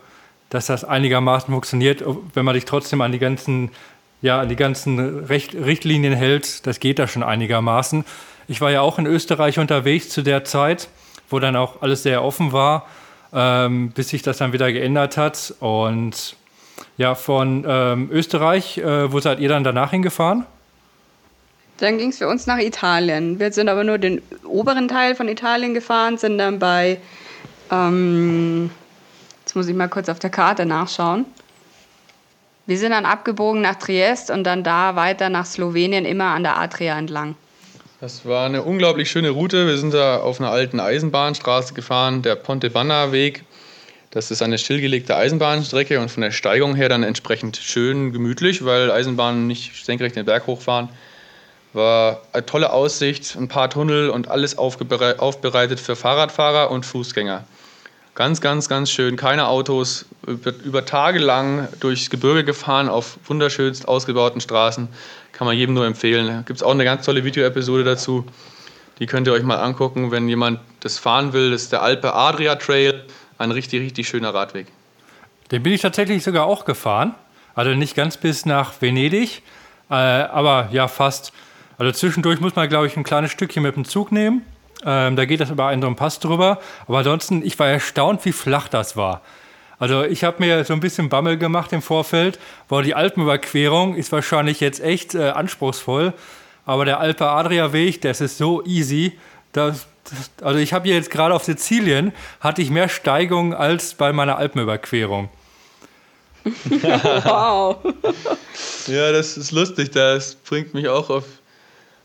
dass 0.53 0.67
das 0.67 0.83
einigermaßen 0.83 1.51
funktioniert, 1.51 2.03
wenn 2.35 2.45
man 2.45 2.53
sich 2.53 2.65
trotzdem 2.65 3.01
an 3.01 3.11
die 3.11 3.17
ganzen, 3.17 3.71
ja, 4.21 4.41
an 4.41 4.49
die 4.49 4.55
ganzen 4.55 5.25
Recht, 5.25 5.55
Richtlinien 5.55 6.13
hält. 6.13 6.67
Das 6.67 6.79
geht 6.79 6.99
da 6.99 7.07
schon 7.07 7.23
einigermaßen. 7.23 8.05
Ich 8.47 8.61
war 8.61 8.69
ja 8.69 8.81
auch 8.81 8.99
in 8.99 9.07
Österreich 9.07 9.57
unterwegs 9.57 10.09
zu 10.09 10.21
der 10.21 10.43
Zeit, 10.43 10.89
wo 11.31 11.39
dann 11.39 11.55
auch 11.55 11.81
alles 11.81 12.03
sehr 12.03 12.23
offen 12.23 12.51
war, 12.51 12.85
ähm, 13.33 13.89
bis 13.93 14.09
sich 14.09 14.21
das 14.21 14.37
dann 14.37 14.53
wieder 14.53 14.71
geändert 14.71 15.17
hat. 15.17 15.55
Und 15.59 16.35
ja, 16.97 17.15
von 17.15 17.65
ähm, 17.67 18.09
Österreich, 18.11 18.77
äh, 18.77 19.11
wo 19.11 19.19
seid 19.19 19.39
ihr 19.39 19.49
dann 19.49 19.63
danach 19.63 19.89
hingefahren? 19.89 20.45
Dann 21.79 21.97
ging 21.97 22.09
es 22.09 22.19
für 22.19 22.27
uns 22.27 22.45
nach 22.45 22.59
Italien. 22.59 23.39
Wir 23.39 23.51
sind 23.51 23.69
aber 23.69 23.83
nur 23.83 23.97
den 23.97 24.21
oberen 24.43 24.87
Teil 24.87 25.15
von 25.15 25.27
Italien 25.27 25.73
gefahren, 25.73 26.19
sind 26.19 26.37
dann 26.37 26.59
bei, 26.59 26.99
ähm, 27.71 28.69
jetzt 29.53 29.57
muss 29.57 29.67
ich 29.67 29.75
mal 29.75 29.87
kurz 29.87 30.09
auf 30.09 30.17
der 30.17 30.31
Karte 30.31 30.65
nachschauen. 30.65 31.25
Wir 32.65 32.79
sind 32.79 32.89
dann 32.89 33.05
abgebogen 33.05 33.61
nach 33.61 33.75
Triest 33.75 34.31
und 34.31 34.45
dann 34.45 34.63
da 34.63 34.95
weiter 34.95 35.29
nach 35.29 35.45
Slowenien, 35.45 36.05
immer 36.05 36.33
an 36.33 36.41
der 36.41 36.57
Adria 36.57 36.97
entlang. 36.97 37.35
Das 38.01 38.25
war 38.25 38.47
eine 38.47 38.63
unglaublich 38.63 39.11
schöne 39.11 39.29
Route. 39.29 39.67
Wir 39.67 39.77
sind 39.77 39.93
da 39.93 40.17
auf 40.17 40.39
einer 40.39 40.49
alten 40.49 40.79
Eisenbahnstraße 40.79 41.75
gefahren, 41.75 42.23
der 42.23 42.35
Ponte 42.35 42.73
Vanna 42.73 43.11
Weg. 43.11 43.43
Das 44.09 44.31
ist 44.31 44.41
eine 44.41 44.57
stillgelegte 44.57 45.15
Eisenbahnstrecke 45.15 45.99
und 45.99 46.09
von 46.09 46.21
der 46.21 46.31
Steigung 46.31 46.73
her 46.73 46.89
dann 46.89 47.03
entsprechend 47.03 47.57
schön 47.57 48.11
gemütlich, 48.11 48.65
weil 48.65 48.89
Eisenbahnen 48.89 49.45
nicht 49.45 49.85
senkrecht 49.85 50.15
den 50.15 50.25
Berg 50.25 50.47
hochfahren. 50.47 50.89
War 51.73 52.23
eine 52.33 52.43
tolle 52.43 52.73
Aussicht, 52.73 53.35
ein 53.35 53.49
paar 53.49 53.69
Tunnel 53.69 54.09
und 54.09 54.29
alles 54.29 54.57
aufbereitet 54.57 55.79
für 55.79 55.95
Fahrradfahrer 55.95 56.71
und 56.71 56.87
Fußgänger. 56.87 57.43
Ganz, 58.15 58.41
ganz, 58.41 58.69
ganz 58.69 58.91
schön. 58.91 59.15
Keine 59.15 59.47
Autos, 59.47 60.05
über, 60.27 60.85
Tage 60.85 61.17
lang 61.17 61.67
durchs 61.79 62.11
Gebirge 62.11 62.43
gefahren 62.43 62.87
auf 62.87 63.17
wunderschönst 63.25 63.87
ausgebauten 63.87 64.39
Straßen. 64.39 64.87
Kann 65.31 65.47
man 65.47 65.57
jedem 65.57 65.73
nur 65.73 65.87
empfehlen. 65.87 66.27
Da 66.27 66.41
gibt 66.41 66.57
es 66.57 66.63
auch 66.63 66.71
eine 66.71 66.83
ganz 66.83 67.05
tolle 67.05 67.23
Videoepisode 67.23 67.83
dazu. 67.83 68.25
Die 68.99 69.07
könnt 69.07 69.25
ihr 69.25 69.33
euch 69.33 69.41
mal 69.41 69.57
angucken, 69.57 70.11
wenn 70.11 70.29
jemand 70.29 70.59
das 70.81 70.99
fahren 70.99 71.33
will. 71.33 71.51
Das 71.51 71.63
ist 71.63 71.71
der 71.71 71.81
Alpe 71.81 72.13
Adria 72.13 72.55
Trail 72.55 73.03
ein 73.39 73.49
richtig, 73.49 73.81
richtig 73.81 74.07
schöner 74.07 74.31
Radweg. 74.31 74.67
Den 75.51 75.63
bin 75.63 75.73
ich 75.73 75.81
tatsächlich 75.81 76.23
sogar 76.23 76.45
auch 76.45 76.65
gefahren. 76.65 77.15
Also 77.55 77.71
nicht 77.71 77.95
ganz 77.95 78.17
bis 78.17 78.45
nach 78.45 78.79
Venedig, 78.79 79.41
äh, 79.89 79.93
aber 79.93 80.69
ja, 80.71 80.87
fast. 80.87 81.33
Also 81.79 81.91
zwischendurch 81.91 82.39
muss 82.39 82.55
man, 82.55 82.69
glaube 82.69 82.85
ich, 82.85 82.95
ein 82.95 83.03
kleines 83.03 83.31
Stückchen 83.31 83.63
mit 83.63 83.75
dem 83.75 83.85
Zug 83.85 84.11
nehmen. 84.11 84.43
Ähm, 84.85 85.15
da 85.15 85.25
geht 85.25 85.39
das 85.39 85.49
über 85.49 85.67
einen 85.67 85.81
so 85.81 85.87
einen 85.87 85.95
Pass 85.95 86.19
drüber. 86.19 86.59
Aber 86.87 86.99
ansonsten, 86.99 87.45
ich 87.45 87.57
war 87.59 87.67
erstaunt, 87.67 88.23
wie 88.25 88.31
flach 88.31 88.67
das 88.67 88.97
war. 88.97 89.21
Also 89.79 90.03
ich 90.03 90.23
habe 90.23 90.37
mir 90.39 90.63
so 90.63 90.73
ein 90.73 90.79
bisschen 90.79 91.09
Bammel 91.09 91.37
gemacht 91.37 91.73
im 91.73 91.81
Vorfeld, 91.81 92.39
weil 92.69 92.83
die 92.83 92.95
Alpenüberquerung 92.95 93.95
ist 93.95 94.11
wahrscheinlich 94.11 94.59
jetzt 94.59 94.81
echt 94.81 95.15
äh, 95.15 95.29
anspruchsvoll. 95.29 96.13
Aber 96.65 96.85
der 96.85 96.99
Alpe 96.99 97.27
Adria 97.27 97.73
Weg, 97.73 98.01
das 98.01 98.21
ist 98.21 98.37
so 98.37 98.63
easy. 98.63 99.17
Das 99.51 99.87
also 100.41 100.59
ich 100.59 100.73
habe 100.73 100.85
hier 100.85 100.95
jetzt 100.95 101.09
gerade 101.09 101.33
auf 101.33 101.43
Sizilien, 101.43 102.13
hatte 102.39 102.61
ich 102.61 102.69
mehr 102.69 102.89
Steigung 102.89 103.53
als 103.53 103.93
bei 103.93 104.13
meiner 104.13 104.37
Alpenüberquerung. 104.37 105.29
wow. 106.65 107.77
ja, 108.87 109.11
das 109.13 109.37
ist 109.37 109.51
lustig, 109.51 109.91
das 109.91 110.35
bringt 110.35 110.73
mich 110.73 110.89
auch 110.89 111.09
auf, 111.09 111.23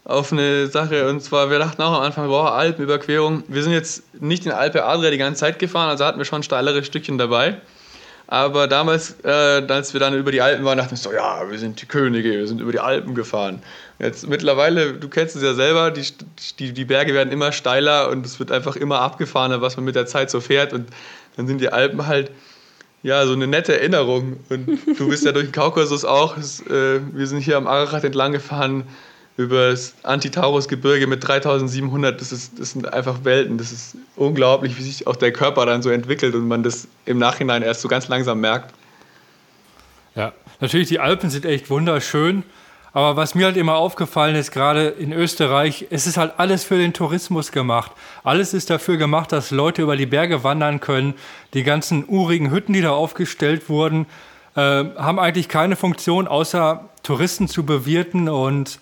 auf 0.09 0.33
eine 0.33 0.67
Sache. 0.67 1.09
Und 1.09 1.23
zwar, 1.23 1.51
wir 1.51 1.59
dachten 1.59 1.81
auch 1.83 1.93
am 1.93 2.03
Anfang, 2.03 2.27
boah, 2.29 2.53
Alpenüberquerung. 2.55 3.45
Wir 3.47 3.63
sind 3.63 3.73
jetzt 3.73 4.03
nicht 4.21 4.47
in 4.47 4.53
Alpe 4.53 4.85
Adria 4.85 5.11
die 5.11 5.19
ganze 5.19 5.41
Zeit 5.41 5.59
gefahren, 5.59 5.91
also 5.91 6.05
hatten 6.05 6.19
wir 6.19 6.25
schon 6.25 6.43
steilere 6.43 6.83
Stückchen 6.83 7.19
dabei. 7.19 7.59
Aber 8.27 8.67
damals, 8.67 9.17
äh, 9.23 9.29
als 9.69 9.93
wir 9.93 10.01
dann 10.01 10.15
über 10.15 10.33
die 10.33 10.41
Alpen 10.41 10.65
waren, 10.65 10.79
dachten 10.79 10.93
wir 10.93 10.97
so, 10.97 11.13
ja, 11.13 11.51
wir 11.51 11.59
sind 11.59 11.81
die 11.81 11.87
Könige, 11.87 12.31
wir 12.31 12.47
sind 12.47 12.61
über 12.61 12.73
die 12.73 12.81
Alpen 12.81 13.15
gefahren. 13.15 13.63
Jetzt 13.99 14.29
mittlerweile, 14.29 14.95
du 14.95 15.09
kennst 15.09 15.37
es 15.37 15.43
ja 15.43 15.55
selber, 15.55 15.91
die, 15.91 16.07
die, 16.59 16.73
die 16.73 16.85
Berge 16.85 17.15
werden 17.15 17.31
immer 17.31 17.53
steiler 17.53 18.11
und 18.11 18.25
es 18.25 18.39
wird 18.39 18.51
einfach 18.51 18.77
immer 18.77 19.01
abgefahrener, 19.01 19.61
was 19.61 19.77
man 19.77 19.85
mit 19.85 19.95
der 19.95 20.07
Zeit 20.07 20.31
so 20.31 20.41
fährt. 20.41 20.73
Und 20.73 20.89
dann 21.37 21.47
sind 21.47 21.61
die 21.61 21.71
Alpen 21.71 22.07
halt 22.07 22.31
ja 23.03 23.27
so 23.27 23.35
eine 23.35 23.47
nette 23.47 23.79
Erinnerung. 23.79 24.39
Und 24.49 24.79
du 24.99 25.09
bist 25.09 25.25
ja 25.25 25.33
durch 25.33 25.47
den 25.47 25.53
Kaukasus 25.53 26.05
auch. 26.07 26.35
Das, 26.37 26.61
äh, 26.67 27.01
wir 27.13 27.27
sind 27.27 27.41
hier 27.41 27.59
am 27.59 27.67
Ararat 27.67 28.05
entlang 28.05 28.33
gefahren 28.33 28.85
über 29.39 29.70
das 29.70 29.95
Antitaurus-Gebirge 30.03 31.07
mit 31.07 31.26
3700, 31.26 32.20
das, 32.20 32.32
ist, 32.32 32.59
das 32.59 32.72
sind 32.72 32.93
einfach 32.93 33.20
Welten. 33.22 33.57
Das 33.57 33.70
ist 33.70 33.97
unglaublich, 34.16 34.76
wie 34.76 34.82
sich 34.82 35.07
auch 35.07 35.14
der 35.14 35.32
Körper 35.32 35.64
dann 35.64 35.80
so 35.80 35.91
entwickelt 35.91 36.34
und 36.34 36.49
man 36.49 36.64
das 36.64 36.89
im 37.07 37.18
Nachhinein 37.18 37.62
erst 37.62 37.82
so 37.82 37.89
ganz 37.89 38.09
langsam 38.09 38.41
merkt. 38.41 38.74
Ja, 40.16 40.32
natürlich, 40.59 40.89
die 40.89 40.99
Alpen 40.99 41.30
sind 41.30 41.45
echt 41.45 41.70
wunderschön. 41.70 42.43
Aber 42.93 43.14
was 43.14 43.36
mir 43.36 43.45
halt 43.45 43.57
immer 43.57 43.76
aufgefallen 43.76 44.34
ist, 44.34 44.51
gerade 44.51 44.89
in 44.89 45.12
Österreich, 45.12 45.86
es 45.91 46.09
ist 46.09 46.16
halt 46.16 46.32
alles 46.39 46.64
für 46.64 46.76
den 46.76 46.93
Tourismus 46.93 47.53
gemacht. 47.53 47.93
Alles 48.24 48.55
ist 48.55 48.70
dafür 48.70 48.97
gemacht, 48.97 49.30
dass 49.30 49.53
Leute 49.53 49.82
über 49.82 49.97
die 49.97 50.07
Berge 50.07 50.43
wandern 50.43 50.80
können. 50.80 51.14
Die 51.55 51.62
ganzen 51.62 52.09
urigen 52.09 52.51
Hütten, 52.51 52.72
die 52.72 52.82
da 52.82 52.91
aufgestellt 52.91 53.68
wurden, 53.68 54.07
äh, 54.57 54.61
haben 54.61 55.20
eigentlich 55.20 55.49
keine 55.49 55.76
Funktion, 55.76 56.26
außer 56.26 56.89
Touristen 57.05 57.47
zu 57.47 57.64
bewirten 57.64 58.28
und 58.28 58.80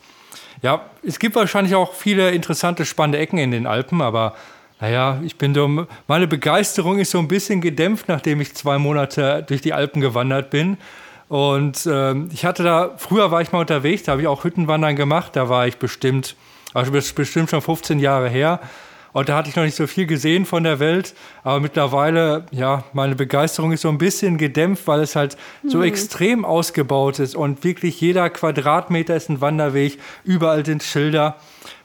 ja, 0.62 0.84
es 1.06 1.18
gibt 1.18 1.36
wahrscheinlich 1.36 1.74
auch 1.74 1.94
viele 1.94 2.30
interessante, 2.30 2.84
spannende 2.84 3.18
Ecken 3.18 3.38
in 3.38 3.50
den 3.50 3.66
Alpen, 3.66 4.00
aber 4.00 4.34
naja, 4.80 5.20
ich 5.24 5.36
bin 5.36 5.54
so, 5.54 5.86
meine 6.06 6.26
Begeisterung 6.26 6.98
ist 6.98 7.10
so 7.10 7.18
ein 7.18 7.28
bisschen 7.28 7.60
gedämpft, 7.60 8.08
nachdem 8.08 8.40
ich 8.40 8.54
zwei 8.54 8.78
Monate 8.78 9.44
durch 9.46 9.62
die 9.62 9.72
Alpen 9.72 10.00
gewandert 10.00 10.50
bin. 10.50 10.76
Und 11.28 11.88
ähm, 11.90 12.28
ich 12.32 12.44
hatte 12.44 12.62
da, 12.62 12.92
früher 12.98 13.30
war 13.30 13.40
ich 13.40 13.52
mal 13.52 13.60
unterwegs, 13.60 14.04
da 14.04 14.12
habe 14.12 14.22
ich 14.22 14.28
auch 14.28 14.44
Hüttenwandern 14.44 14.94
gemacht, 14.94 15.34
da 15.34 15.48
war 15.48 15.66
ich 15.66 15.78
bestimmt, 15.78 16.36
also 16.74 16.92
bestimmt 16.92 17.50
schon 17.50 17.62
15 17.62 17.98
Jahre 17.98 18.28
her. 18.28 18.60
Und 19.16 19.30
da 19.30 19.36
hatte 19.38 19.48
ich 19.48 19.56
noch 19.56 19.62
nicht 19.62 19.74
so 19.74 19.86
viel 19.86 20.04
gesehen 20.04 20.44
von 20.44 20.62
der 20.62 20.78
Welt. 20.78 21.14
Aber 21.42 21.58
mittlerweile, 21.58 22.44
ja, 22.50 22.84
meine 22.92 23.14
Begeisterung 23.14 23.72
ist 23.72 23.80
so 23.80 23.88
ein 23.88 23.96
bisschen 23.96 24.36
gedämpft, 24.36 24.86
weil 24.86 25.00
es 25.00 25.16
halt 25.16 25.38
mhm. 25.62 25.70
so 25.70 25.82
extrem 25.82 26.44
ausgebaut 26.44 27.18
ist. 27.18 27.34
Und 27.34 27.64
wirklich 27.64 27.98
jeder 27.98 28.28
Quadratmeter 28.28 29.16
ist 29.16 29.30
ein 29.30 29.40
Wanderweg. 29.40 29.98
Überall 30.22 30.66
sind 30.66 30.82
Schilder. 30.82 31.36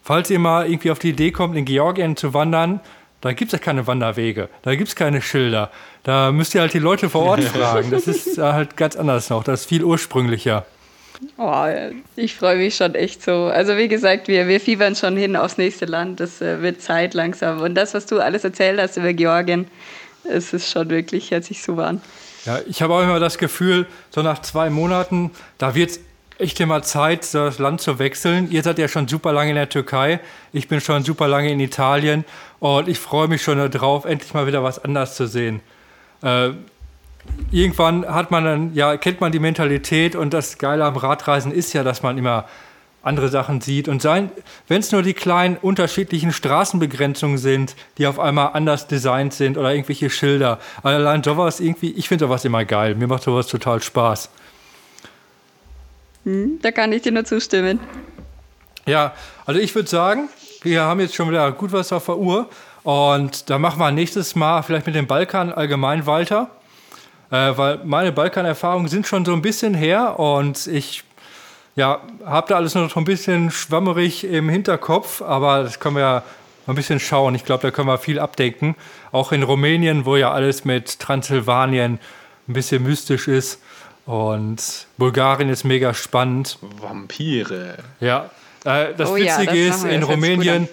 Falls 0.01 0.29
ihr 0.29 0.39
mal 0.39 0.69
irgendwie 0.69 0.91
auf 0.91 0.99
die 0.99 1.11
Idee 1.11 1.31
kommt, 1.31 1.55
in 1.55 1.63
Georgien 1.63 2.17
zu 2.17 2.33
wandern, 2.33 2.81
da 3.21 3.31
gibt 3.31 3.53
es 3.53 3.57
ja 3.57 3.63
keine 3.63 3.87
Wanderwege, 3.87 4.49
da 4.63 4.75
gibt 4.75 4.89
es 4.89 4.97
keine 4.97 5.21
Schilder. 5.21 5.71
Da 6.03 6.33
müsst 6.33 6.53
ihr 6.53 6.59
halt 6.59 6.73
die 6.73 6.79
Leute 6.79 7.09
vor 7.09 7.21
Ort 7.21 7.43
fragen. 7.45 7.91
Das 7.91 8.07
ist 8.07 8.39
halt 8.39 8.75
ganz 8.75 8.97
anders 8.97 9.29
noch, 9.29 9.45
das 9.45 9.61
ist 9.61 9.69
viel 9.69 9.85
ursprünglicher. 9.85 10.65
Oh, 11.37 11.65
ich 12.15 12.35
freue 12.35 12.57
mich 12.57 12.75
schon 12.75 12.95
echt 12.95 13.21
so. 13.21 13.45
Also 13.45 13.77
wie 13.77 13.87
gesagt, 13.87 14.27
wir, 14.27 14.47
wir 14.47 14.59
fiebern 14.59 14.95
schon 14.95 15.15
hin 15.17 15.35
aufs 15.35 15.57
nächste 15.57 15.85
Land. 15.85 16.19
Das 16.19 16.41
äh, 16.41 16.61
wird 16.61 16.81
Zeit 16.81 17.13
langsam. 17.13 17.61
Und 17.61 17.75
das, 17.75 17.93
was 17.93 18.07
du 18.07 18.19
alles 18.19 18.43
erzählt 18.43 18.79
hast 18.79 18.97
über 18.97 19.13
Georgien, 19.13 19.67
es 20.23 20.53
ist 20.53 20.71
schon 20.71 20.89
wirklich, 20.89 21.31
hört 21.31 21.43
sich 21.43 21.61
super 21.61 21.87
an. 21.87 22.01
Ja, 22.45 22.59
ich 22.65 22.81
habe 22.81 22.95
auch 22.95 23.03
immer 23.03 23.19
das 23.19 23.37
Gefühl, 23.37 23.85
so 24.09 24.21
nach 24.21 24.41
zwei 24.41 24.69
Monaten, 24.69 25.31
da 25.59 25.75
wird 25.75 25.91
es 25.91 25.99
echt 26.39 26.59
immer 26.59 26.81
Zeit, 26.81 27.33
das 27.33 27.59
Land 27.59 27.81
zu 27.81 27.99
wechseln. 27.99 28.49
Ihr 28.49 28.63
seid 28.63 28.79
ja 28.79 28.87
schon 28.87 29.07
super 29.07 29.31
lange 29.31 29.51
in 29.51 29.55
der 29.55 29.69
Türkei, 29.69 30.19
ich 30.53 30.67
bin 30.67 30.81
schon 30.81 31.03
super 31.03 31.27
lange 31.27 31.51
in 31.51 31.59
Italien 31.59 32.25
und 32.59 32.87
ich 32.87 32.97
freue 32.97 33.27
mich 33.27 33.43
schon 33.43 33.69
darauf, 33.69 34.05
endlich 34.05 34.33
mal 34.33 34.47
wieder 34.47 34.63
was 34.63 34.83
anderes 34.83 35.13
zu 35.15 35.27
sehen. 35.27 35.61
Äh, 36.23 36.49
irgendwann 37.51 38.05
hat 38.05 38.31
man 38.31 38.43
dann, 38.43 38.73
ja, 38.73 38.97
kennt 38.97 39.21
man 39.21 39.31
die 39.31 39.39
Mentalität 39.39 40.15
und 40.15 40.33
das 40.33 40.57
Geile 40.57 40.85
am 40.85 40.95
Radreisen 40.95 41.51
ist 41.51 41.73
ja, 41.73 41.83
dass 41.83 42.03
man 42.03 42.17
immer 42.17 42.45
andere 43.03 43.29
Sachen 43.29 43.61
sieht 43.61 43.87
und 43.87 44.03
wenn 44.03 44.29
es 44.79 44.91
nur 44.91 45.01
die 45.01 45.13
kleinen 45.13 45.57
unterschiedlichen 45.57 46.31
Straßenbegrenzungen 46.31 47.39
sind, 47.39 47.75
die 47.97 48.05
auf 48.05 48.19
einmal 48.19 48.51
anders 48.53 48.87
designt 48.87 49.33
sind 49.33 49.57
oder 49.57 49.73
irgendwelche 49.73 50.09
Schilder. 50.11 50.59
Allein 50.83 51.23
sowas 51.23 51.59
irgendwie, 51.59 51.91
ich 51.91 52.07
finde 52.07 52.25
sowas 52.25 52.45
immer 52.45 52.63
geil. 52.63 52.93
Mir 52.93 53.07
macht 53.07 53.23
sowas 53.23 53.47
total 53.47 53.81
Spaß. 53.81 54.29
Hm, 56.25 56.59
da 56.61 56.71
kann 56.71 56.91
ich 56.93 57.01
dir 57.01 57.11
nur 57.11 57.25
zustimmen. 57.25 57.79
Ja, 58.85 59.13
also 59.45 59.59
ich 59.59 59.73
würde 59.73 59.89
sagen, 59.89 60.29
wir 60.61 60.83
haben 60.83 60.99
jetzt 60.99 61.15
schon 61.15 61.29
wieder 61.29 61.51
gut 61.51 61.71
was 61.71 61.91
auf 61.91 62.05
der 62.05 62.17
Uhr 62.17 62.49
und 62.83 63.49
da 63.49 63.57
machen 63.57 63.79
wir 63.79 63.91
nächstes 63.91 64.35
Mal 64.35 64.61
vielleicht 64.61 64.85
mit 64.85 64.95
dem 64.95 65.07
Balkan 65.07 65.51
allgemein 65.51 66.05
weiter, 66.05 66.49
äh, 67.31 67.57
weil 67.57 67.79
meine 67.83 68.11
Balkanerfahrungen 68.11 68.87
sind 68.87 69.07
schon 69.07 69.25
so 69.25 69.33
ein 69.33 69.41
bisschen 69.41 69.73
her 69.73 70.19
und 70.19 70.67
ich 70.67 71.03
ja, 71.75 72.01
habe 72.25 72.47
da 72.49 72.55
alles 72.57 72.75
noch 72.75 72.95
ein 72.95 73.05
bisschen 73.05 73.49
schwammerig 73.49 74.25
im 74.25 74.49
Hinterkopf, 74.49 75.21
aber 75.21 75.63
das 75.63 75.79
können 75.79 75.95
wir 75.95 76.01
ja 76.01 76.23
ein 76.67 76.75
bisschen 76.75 76.99
schauen. 76.99 77.33
Ich 77.35 77.45
glaube, 77.45 77.63
da 77.63 77.71
können 77.71 77.87
wir 77.87 77.97
viel 77.97 78.19
abdecken. 78.19 78.75
Auch 79.11 79.31
in 79.31 79.43
Rumänien, 79.43 80.05
wo 80.05 80.15
ja 80.15 80.31
alles 80.31 80.65
mit 80.65 80.99
Transsilvanien 80.99 81.99
ein 82.47 82.53
bisschen 82.53 82.83
mystisch 82.83 83.27
ist. 83.27 83.61
Und 84.05 84.87
Bulgarien 84.97 85.49
ist 85.49 85.63
mega 85.63 85.93
spannend. 85.93 86.59
Vampire. 86.61 87.77
Ja, 87.99 88.29
äh, 88.65 88.93
das 88.95 89.09
oh, 89.09 89.15
Witzige 89.15 89.55
ja, 89.55 89.69
das 89.69 89.77
ist, 89.77 89.85
in 89.85 90.03
Rumänien, 90.03 90.67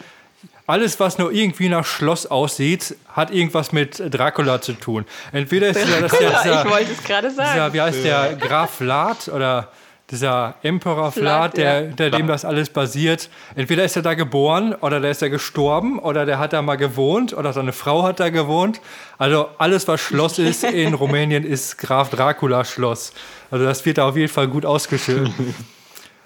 alles, 0.69 1.01
was 1.01 1.17
nur 1.17 1.33
irgendwie 1.33 1.71
nach 1.71 1.87
Schloss 1.87 2.27
aussieht, 2.27 2.95
hat 3.09 3.31
irgendwas 3.31 3.73
mit 3.73 4.03
Dracula 4.15 4.61
zu 4.61 4.75
tun. 4.75 5.07
Entweder 5.33 5.69
ist 5.69 5.81
Dracula, 5.81 6.01
das 6.03 6.21
ja 6.21 6.29
dieser, 6.29 6.65
ich 6.65 6.71
wollte 6.71 6.93
es 6.93 7.03
gerade 7.03 7.31
sagen. 7.31 7.51
Dieser, 7.55 7.73
wie 7.73 7.81
heißt 7.81 8.05
der, 8.05 8.37
Graf 8.37 8.71
Vlad 8.73 9.29
oder 9.29 9.73
dieser 10.11 10.57
Emperor 10.63 11.11
Vlad, 11.11 11.57
der, 11.57 11.83
der 11.83 12.11
dem 12.11 12.27
das 12.27 12.45
alles 12.45 12.69
basiert. 12.69 13.31
Entweder 13.57 13.85
ist 13.85 13.97
er 13.97 14.03
da 14.03 14.13
geboren 14.13 14.75
oder 14.75 15.01
der 15.01 15.11
ist 15.11 15.23
er 15.23 15.31
gestorben 15.31 15.99
oder 15.99 16.27
der 16.27 16.39
hat 16.39 16.53
da 16.53 16.61
mal 16.61 16.77
gewohnt 16.77 17.33
oder 17.33 17.55
seine 17.55 17.73
Frau 17.73 18.03
hat 18.03 18.21
da 18.21 18.29
gewohnt. 18.29 18.81
Also 19.17 19.49
alles, 19.57 19.89
was 19.89 20.01
Schloss 20.01 20.39
ist 20.39 20.65
in 20.65 20.93
Rumänien, 20.95 21.45
ist 21.45 21.79
Graf 21.79 22.11
Dracula 22.11 22.65
Schloss. 22.67 23.13
Also 23.51 23.65
das 23.65 23.85
wird 23.87 23.97
da 23.99 24.09
auf 24.09 24.17
jeden 24.17 24.33
Fall 24.33 24.49
gut 24.49 24.67
ausgeschildert. 24.67 25.33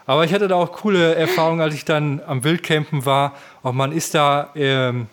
Aber 0.07 0.25
ich 0.25 0.35
hatte 0.35 0.49
da 0.49 0.57
auch 0.57 0.73
coole 0.73 1.15
Erfahrungen, 1.15 1.61
als 1.61 1.75
ich 1.75 1.85
dann 1.85 2.21
am 2.27 2.45
Wildcampen 2.45 3.05
war. 3.05 3.33
Und 3.63 3.77
man 3.77 3.93
ist 3.93 4.15
da, 4.15 4.51
ähm, 4.55 5.07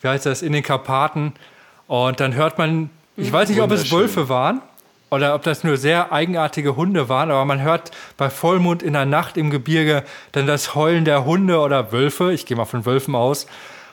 wie 0.00 0.08
heißt 0.08 0.26
das, 0.26 0.42
in 0.42 0.52
den 0.52 0.62
Karpaten. 0.62 1.34
Und 1.86 2.20
dann 2.20 2.34
hört 2.34 2.58
man, 2.58 2.90
ich 3.16 3.32
weiß 3.32 3.48
nicht, 3.48 3.60
ob 3.60 3.70
es 3.70 3.90
Wölfe 3.92 4.28
waren, 4.28 4.62
oder 5.10 5.34
ob 5.34 5.42
das 5.42 5.64
nur 5.64 5.76
sehr 5.76 6.12
eigenartige 6.12 6.76
Hunde 6.76 7.08
waren, 7.08 7.30
aber 7.30 7.44
man 7.44 7.60
hört 7.60 7.90
bei 8.16 8.30
Vollmond 8.30 8.82
in 8.82 8.92
der 8.92 9.06
Nacht 9.06 9.36
im 9.36 9.50
Gebirge 9.50 10.04
dann 10.32 10.46
das 10.46 10.74
Heulen 10.74 11.04
der 11.04 11.24
Hunde 11.24 11.58
oder 11.58 11.92
Wölfe, 11.92 12.32
ich 12.32 12.46
gehe 12.46 12.56
mal 12.56 12.64
von 12.64 12.86
Wölfen 12.86 13.14
aus, 13.14 13.46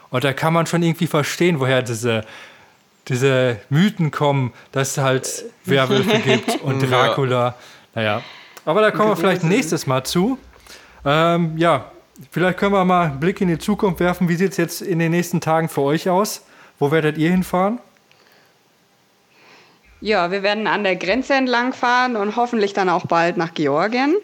und 0.10 0.24
da 0.24 0.32
kann 0.32 0.54
man 0.54 0.68
schon 0.68 0.84
irgendwie 0.84 1.08
verstehen, 1.08 1.60
woher 1.60 1.82
diese, 1.82 2.24
diese 3.08 3.60
Mythen 3.70 4.12
kommen, 4.12 4.54
dass 4.72 4.92
es 4.92 4.98
halt 5.04 5.46
Werwölfe 5.66 6.20
gibt 6.24 6.62
und 6.62 6.80
Dracula. 6.80 7.48
Ja. 7.48 7.56
Naja, 7.96 8.22
aber 8.68 8.82
da 8.82 8.92
kommen 8.92 9.10
wir 9.10 9.16
vielleicht 9.16 9.46
nächstes 9.46 9.88
Mal 9.88 10.04
zu. 10.04 10.38
Ähm, 11.06 11.58
ja, 11.58 11.90
vielleicht 12.32 12.58
können 12.58 12.74
wir 12.74 12.84
mal 12.84 13.06
einen 13.06 13.20
Blick 13.22 13.40
in 13.40 13.48
die 13.48 13.58
Zukunft 13.58 14.02
werfen. 14.02 14.28
Wie 14.28 14.36
sieht 14.36 14.52
es 14.52 14.58
jetzt 14.58 14.82
in 14.82 15.00
den 15.00 15.12
nächsten 15.12 15.40
Tagen 15.40 15.70
für 15.70 15.84
euch 15.84 16.10
aus? 16.10 16.46
Wo 16.78 16.92
werdet 16.92 17.18
ihr 17.18 17.32
hinfahren? 17.32 17.80
Ja, 20.02 20.32
wir 20.32 20.44
werden 20.44 20.68
an 20.68 20.84
der 20.84 20.98
Grenze 20.98 21.34
entlang 21.34 21.72
fahren 21.72 22.18
und 22.18 22.36
hoffentlich 22.36 22.74
dann 22.74 22.90
auch 22.90 23.06
bald 23.06 23.38
nach 23.38 23.54
Georgien 23.54 24.18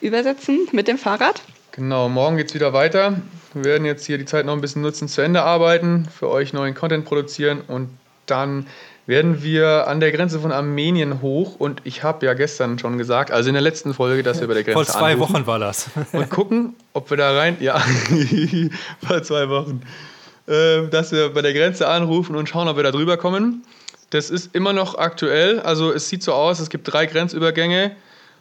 übersetzen 0.00 0.66
mit 0.72 0.88
dem 0.88 0.96
Fahrrad. 0.96 1.42
Genau, 1.72 2.08
morgen 2.08 2.38
geht 2.38 2.48
es 2.48 2.54
wieder 2.54 2.72
weiter. 2.72 3.20
Wir 3.52 3.64
werden 3.64 3.84
jetzt 3.84 4.06
hier 4.06 4.16
die 4.16 4.24
Zeit 4.24 4.46
noch 4.46 4.54
ein 4.54 4.62
bisschen 4.62 4.80
nutzen, 4.80 5.08
zu 5.08 5.20
Ende 5.20 5.42
arbeiten, 5.42 6.08
für 6.08 6.30
euch 6.30 6.54
neuen 6.54 6.74
Content 6.74 7.04
produzieren 7.04 7.60
und 7.60 7.90
dann 8.24 8.66
werden 9.10 9.42
wir 9.42 9.88
an 9.88 9.98
der 9.98 10.12
Grenze 10.12 10.38
von 10.38 10.52
Armenien 10.52 11.20
hoch 11.20 11.56
und 11.58 11.82
ich 11.82 12.04
habe 12.04 12.24
ja 12.24 12.32
gestern 12.34 12.78
schon 12.78 12.96
gesagt, 12.96 13.32
also 13.32 13.48
in 13.48 13.54
der 13.54 13.60
letzten 13.60 13.92
Folge, 13.92 14.22
dass 14.22 14.40
wir 14.40 14.46
bei 14.46 14.54
der 14.54 14.62
Grenze 14.62 14.76
Vor 14.76 14.86
zwei 14.86 15.18
Wochen 15.18 15.46
war 15.48 15.58
das. 15.58 15.90
und 16.12 16.30
gucken, 16.30 16.74
ob 16.92 17.10
wir 17.10 17.16
da 17.16 17.36
rein, 17.36 17.56
ja, 17.58 17.78
vor 19.06 19.20
zwei 19.24 19.48
Wochen, 19.48 19.82
äh, 20.46 20.86
dass 20.88 21.10
wir 21.10 21.34
bei 21.34 21.42
der 21.42 21.52
Grenze 21.52 21.88
anrufen 21.88 22.36
und 22.36 22.48
schauen, 22.48 22.68
ob 22.68 22.76
wir 22.76 22.84
da 22.84 22.92
drüber 22.92 23.16
kommen. 23.16 23.64
Das 24.10 24.30
ist 24.30 24.54
immer 24.54 24.72
noch 24.72 24.96
aktuell. 24.96 25.58
Also 25.58 25.92
es 25.92 26.08
sieht 26.08 26.22
so 26.22 26.32
aus, 26.32 26.60
es 26.60 26.70
gibt 26.70 26.90
drei 26.92 27.06
Grenzübergänge 27.06 27.96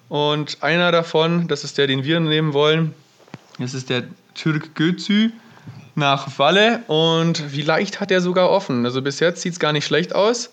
und 0.07 0.59
einer 0.61 0.91
davon, 0.91 1.47
das 1.47 1.63
ist 1.63 1.79
der, 1.79 1.87
den 1.87 2.03
wir 2.03 2.19
nehmen 2.19 2.53
wollen, 2.53 2.93
das 3.57 3.73
ist 3.73 3.89
der 3.89 4.03
Türk 4.35 4.75
Gözü 4.75 5.31
nach 5.95 6.37
Walle 6.37 6.83
und 6.85 7.39
vielleicht 7.49 7.99
hat 7.99 8.11
er 8.11 8.21
sogar 8.21 8.51
offen. 8.51 8.85
Also 8.85 9.01
bis 9.01 9.19
jetzt 9.19 9.41
sieht 9.41 9.53
es 9.53 9.59
gar 9.59 9.73
nicht 9.73 9.85
schlecht 9.85 10.13
aus. 10.13 10.51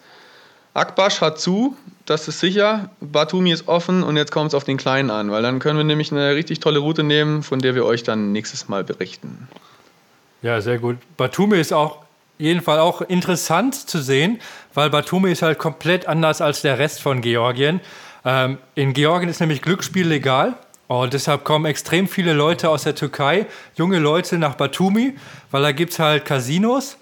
Akbash 0.76 1.20
hat 1.20 1.40
zu, 1.40 1.76
das 2.04 2.28
ist 2.28 2.40
sicher. 2.40 2.90
Batumi 3.00 3.52
ist 3.52 3.66
offen 3.68 4.02
und 4.02 4.16
jetzt 4.16 4.30
kommt 4.30 4.48
es 4.48 4.54
auf 4.54 4.64
den 4.64 4.76
Kleinen 4.76 5.10
an, 5.10 5.30
weil 5.30 5.42
dann 5.42 5.58
können 5.58 5.78
wir 5.78 5.84
nämlich 5.84 6.12
eine 6.12 6.34
richtig 6.34 6.60
tolle 6.60 6.78
Route 6.78 7.02
nehmen, 7.02 7.42
von 7.42 7.58
der 7.58 7.74
wir 7.74 7.84
euch 7.84 8.02
dann 8.02 8.32
nächstes 8.32 8.68
Mal 8.68 8.84
berichten. 8.84 9.48
Ja, 10.42 10.60
sehr 10.60 10.78
gut. 10.78 10.98
Batumi 11.16 11.58
ist 11.58 11.72
auch 11.72 12.04
jeden 12.38 12.60
Fall 12.60 12.78
auch 12.78 13.00
interessant 13.00 13.74
zu 13.74 14.00
sehen, 14.00 14.38
weil 14.74 14.90
Batumi 14.90 15.32
ist 15.32 15.42
halt 15.42 15.58
komplett 15.58 16.06
anders 16.06 16.40
als 16.40 16.60
der 16.60 16.78
Rest 16.78 17.00
von 17.00 17.22
Georgien. 17.22 17.80
Ähm, 18.24 18.58
in 18.74 18.92
Georgien 18.92 19.30
ist 19.30 19.40
nämlich 19.40 19.62
Glücksspiel 19.62 20.06
legal. 20.06 20.54
Und 20.88 21.14
deshalb 21.14 21.42
kommen 21.42 21.64
extrem 21.64 22.06
viele 22.06 22.32
Leute 22.32 22.68
aus 22.68 22.84
der 22.84 22.94
Türkei, 22.94 23.46
junge 23.74 23.98
Leute 23.98 24.38
nach 24.38 24.54
Batumi, 24.54 25.16
weil 25.50 25.62
da 25.62 25.72
gibt 25.72 25.92
es 25.92 25.98
halt 25.98 26.24
Casinos 26.24 26.96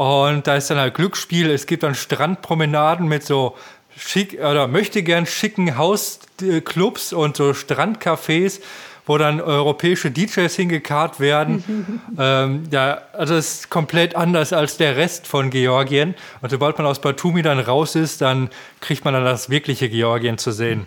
und 0.00 0.46
da 0.46 0.56
ist 0.56 0.70
dann 0.70 0.78
halt 0.78 0.94
Glücksspiel. 0.94 1.50
Es 1.50 1.66
gibt 1.66 1.82
dann 1.82 1.94
Strandpromenaden 1.94 3.06
mit 3.06 3.22
so 3.22 3.54
schick 3.94 4.38
oder 4.40 4.66
möchte 4.66 5.02
gern 5.02 5.26
schicken 5.26 5.76
Hausclubs 5.76 7.12
und 7.12 7.36
so 7.36 7.50
Strandcafés 7.50 8.60
wo 9.06 9.18
dann 9.18 9.40
europäische 9.40 10.10
DJs 10.12 10.54
hingekarrt 10.54 11.18
werden. 11.18 12.00
ähm, 12.18 12.68
ja, 12.70 13.02
also 13.12 13.34
es 13.34 13.54
ist 13.54 13.70
komplett 13.70 14.14
anders 14.14 14.52
als 14.52 14.76
der 14.76 14.96
Rest 14.96 15.26
von 15.26 15.50
Georgien. 15.50 16.14
Und 16.42 16.50
sobald 16.50 16.78
man 16.78 16.86
aus 16.86 17.00
Batumi 17.00 17.42
dann 17.42 17.58
raus 17.58 17.96
ist, 17.96 18.20
dann 18.20 18.50
kriegt 18.80 19.04
man 19.04 19.12
dann 19.12 19.24
das 19.24 19.50
wirkliche 19.50 19.88
Georgien 19.88 20.38
zu 20.38 20.52
sehen. 20.52 20.86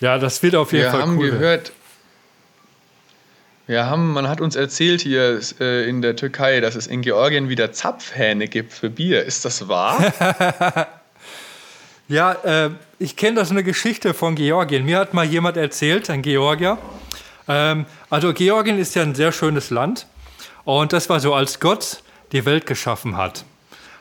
Ja, 0.00 0.16
das 0.16 0.42
wird 0.42 0.54
auf 0.54 0.72
jeden 0.72 0.84
wir 0.84 0.90
Fall 0.92 1.02
haben 1.02 1.18
cool. 1.18 1.30
gehört, 1.32 1.72
wir 3.70 3.86
haben, 3.86 4.12
man 4.12 4.28
hat 4.28 4.40
uns 4.40 4.56
erzählt 4.56 5.00
hier 5.00 5.40
äh, 5.60 5.88
in 5.88 6.02
der 6.02 6.16
Türkei, 6.16 6.60
dass 6.60 6.74
es 6.74 6.88
in 6.88 7.02
Georgien 7.02 7.48
wieder 7.48 7.70
Zapfhähne 7.70 8.48
gibt 8.48 8.72
für 8.72 8.90
Bier. 8.90 9.24
Ist 9.24 9.44
das 9.44 9.68
wahr? 9.68 10.12
ja, 12.08 12.32
äh, 12.32 12.70
ich 12.98 13.14
kenne 13.14 13.36
das 13.36 13.52
eine 13.52 13.62
Geschichte 13.62 14.12
von 14.12 14.34
Georgien. 14.34 14.84
Mir 14.84 14.98
hat 14.98 15.14
mal 15.14 15.24
jemand 15.24 15.56
erzählt, 15.56 16.10
ein 16.10 16.22
Georgier, 16.22 16.78
ähm, 17.46 17.86
also 18.10 18.32
Georgien 18.32 18.76
ist 18.76 18.96
ja 18.96 19.02
ein 19.02 19.14
sehr 19.14 19.30
schönes 19.30 19.70
Land 19.70 20.08
und 20.64 20.92
das 20.92 21.08
war 21.08 21.20
so, 21.20 21.32
als 21.32 21.60
Gott 21.60 22.02
die 22.32 22.44
Welt 22.44 22.66
geschaffen 22.66 23.16
hat, 23.16 23.44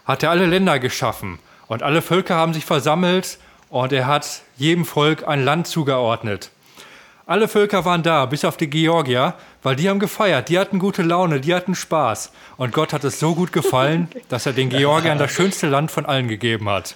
hat 0.03 0.23
er 0.23 0.31
alle 0.31 0.47
Länder 0.47 0.79
geschaffen 0.79 1.37
und 1.67 1.83
alle 1.83 2.01
Völker 2.01 2.33
haben 2.33 2.55
sich 2.55 2.65
versammelt 2.65 3.37
und 3.69 3.93
er 3.93 4.07
hat 4.07 4.41
jedem 4.57 4.85
Volk 4.85 5.27
ein 5.27 5.45
Land 5.45 5.67
zugeordnet. 5.67 6.49
Alle 7.29 7.47
Völker 7.47 7.85
waren 7.85 8.01
da, 8.01 8.25
bis 8.25 8.43
auf 8.43 8.57
die 8.57 8.71
Georgier, 8.71 9.35
weil 9.63 9.75
die 9.75 9.89
haben 9.89 9.99
gefeiert, 9.99 10.49
die 10.49 10.57
hatten 10.57 10.79
gute 10.79 11.01
Laune, 11.01 11.41
die 11.41 11.53
hatten 11.53 11.75
Spaß. 11.75 12.31
Und 12.57 12.73
Gott 12.73 12.93
hat 12.93 13.03
es 13.03 13.19
so 13.19 13.35
gut 13.35 13.51
gefallen, 13.51 14.07
dass 14.29 14.45
er 14.45 14.53
den 14.53 14.69
Georgiern 14.69 15.17
das 15.17 15.31
schönste 15.31 15.67
Land 15.67 15.91
von 15.91 16.05
allen 16.05 16.27
gegeben 16.27 16.69
hat. 16.69 16.95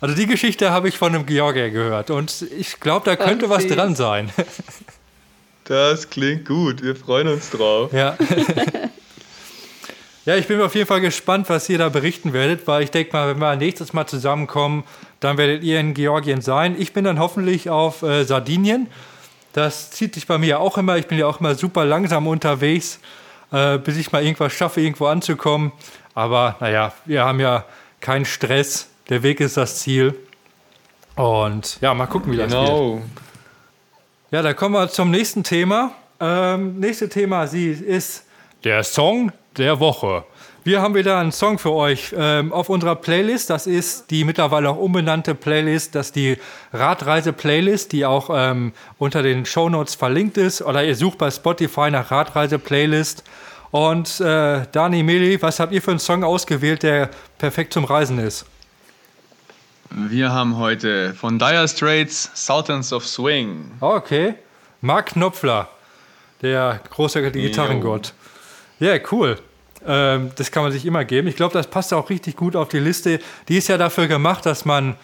Also 0.00 0.14
die 0.14 0.26
Geschichte 0.26 0.70
habe 0.70 0.88
ich 0.88 0.96
von 0.96 1.14
einem 1.14 1.26
Georgier 1.26 1.70
gehört 1.70 2.10
und 2.10 2.46
ich 2.56 2.80
glaube, 2.80 3.04
da 3.04 3.16
könnte 3.16 3.46
Ach, 3.46 3.50
was 3.50 3.66
dran 3.66 3.94
sein. 3.94 4.30
Das 5.64 6.10
klingt 6.10 6.46
gut. 6.46 6.82
Wir 6.82 6.96
freuen 6.96 7.28
uns 7.28 7.50
drauf. 7.50 7.92
Ja. 7.92 8.16
ja, 10.24 10.34
ich 10.34 10.48
bin 10.48 10.60
auf 10.60 10.74
jeden 10.74 10.88
Fall 10.88 11.00
gespannt, 11.00 11.48
was 11.48 11.68
ihr 11.68 11.78
da 11.78 11.88
berichten 11.88 12.32
werdet, 12.32 12.66
weil 12.66 12.82
ich 12.82 12.90
denke 12.90 13.12
mal, 13.12 13.28
wenn 13.28 13.38
wir 13.38 13.54
nächstes 13.54 13.92
Mal 13.92 14.04
zusammenkommen, 14.08 14.82
dann 15.20 15.38
werdet 15.38 15.62
ihr 15.62 15.78
in 15.78 15.94
Georgien 15.94 16.40
sein. 16.40 16.74
Ich 16.76 16.92
bin 16.92 17.04
dann 17.04 17.20
hoffentlich 17.20 17.70
auf 17.70 18.02
äh, 18.02 18.24
Sardinien. 18.24 18.88
Das 19.52 19.90
zieht 19.90 20.14
sich 20.14 20.26
bei 20.26 20.38
mir 20.38 20.60
auch 20.60 20.78
immer. 20.78 20.96
Ich 20.96 21.06
bin 21.06 21.18
ja 21.18 21.26
auch 21.26 21.40
immer 21.40 21.54
super 21.54 21.84
langsam 21.84 22.26
unterwegs, 22.26 23.00
äh, 23.52 23.78
bis 23.78 23.96
ich 23.96 24.12
mal 24.12 24.22
irgendwas 24.22 24.52
schaffe, 24.52 24.80
irgendwo 24.80 25.06
anzukommen. 25.06 25.72
Aber 26.14 26.56
naja, 26.60 26.92
wir 27.04 27.24
haben 27.24 27.40
ja 27.40 27.64
keinen 28.00 28.24
Stress. 28.24 28.88
Der 29.08 29.22
Weg 29.22 29.40
ist 29.40 29.56
das 29.56 29.80
Ziel. 29.80 30.14
Und 31.16 31.78
ja, 31.80 31.92
mal 31.94 32.06
gucken, 32.06 32.32
wie 32.32 32.36
das 32.36 32.50
Genau. 32.50 32.94
wird. 32.96 33.02
Ja, 34.30 34.42
dann 34.42 34.54
kommen 34.54 34.74
wir 34.74 34.88
zum 34.88 35.10
nächsten 35.10 35.42
Thema. 35.42 35.92
Ähm, 36.20 36.78
nächste 36.78 37.08
Thema 37.08 37.46
sie 37.46 37.70
ist 37.70 38.24
der 38.62 38.84
Song 38.84 39.32
der 39.56 39.80
Woche. 39.80 40.24
Wir 40.62 40.82
haben 40.82 40.94
wieder 40.94 41.18
einen 41.18 41.32
Song 41.32 41.58
für 41.58 41.72
euch 41.72 42.14
ähm, 42.14 42.52
auf 42.52 42.68
unserer 42.68 42.94
Playlist. 42.94 43.48
Das 43.48 43.66
ist 43.66 44.10
die 44.10 44.24
mittlerweile 44.24 44.68
auch 44.68 44.76
umbenannte 44.76 45.34
Playlist. 45.34 45.94
Das 45.94 46.08
ist 46.08 46.16
die 46.16 46.36
Radreise-Playlist, 46.74 47.92
die 47.92 48.04
auch 48.04 48.28
ähm, 48.30 48.74
unter 48.98 49.22
den 49.22 49.46
Shownotes 49.46 49.94
verlinkt 49.94 50.36
ist. 50.36 50.60
Oder 50.60 50.84
ihr 50.84 50.94
sucht 50.94 51.16
bei 51.16 51.30
Spotify 51.30 51.90
nach 51.90 52.10
Radreise-Playlist. 52.10 53.24
Und 53.70 54.20
äh, 54.20 54.66
Dani, 54.70 55.02
Meli, 55.02 55.40
was 55.40 55.60
habt 55.60 55.72
ihr 55.72 55.80
für 55.80 55.92
einen 55.92 56.00
Song 56.00 56.24
ausgewählt, 56.24 56.82
der 56.82 57.08
perfekt 57.38 57.72
zum 57.72 57.86
Reisen 57.86 58.18
ist? 58.18 58.44
Wir 59.88 60.30
haben 60.30 60.58
heute 60.58 61.14
von 61.14 61.38
Dire 61.38 61.68
Straits 61.68 62.30
Sultans 62.34 62.92
of 62.92 63.06
Swing. 63.06 63.70
Okay. 63.80 64.34
Mark 64.82 65.06
Knopfler, 65.06 65.68
der 66.42 66.80
große 66.90 67.30
Gitarrengott. 67.30 68.12
Ja, 68.78 68.96
cool. 69.10 69.38
Ähm, 69.86 70.30
das 70.36 70.50
kann 70.50 70.62
man 70.62 70.72
sich 70.72 70.84
immer 70.84 71.04
geben. 71.04 71.28
Ich 71.28 71.36
glaube, 71.36 71.54
das 71.54 71.66
passt 71.66 71.92
auch 71.94 72.10
richtig 72.10 72.36
gut 72.36 72.56
auf 72.56 72.68
die 72.68 72.78
Liste. 72.78 73.20
Die 73.48 73.56
ist 73.56 73.68
ja 73.68 73.78
dafür 73.78 74.06
gemacht, 74.08 74.44
dass 74.44 74.64
man, 74.64 74.96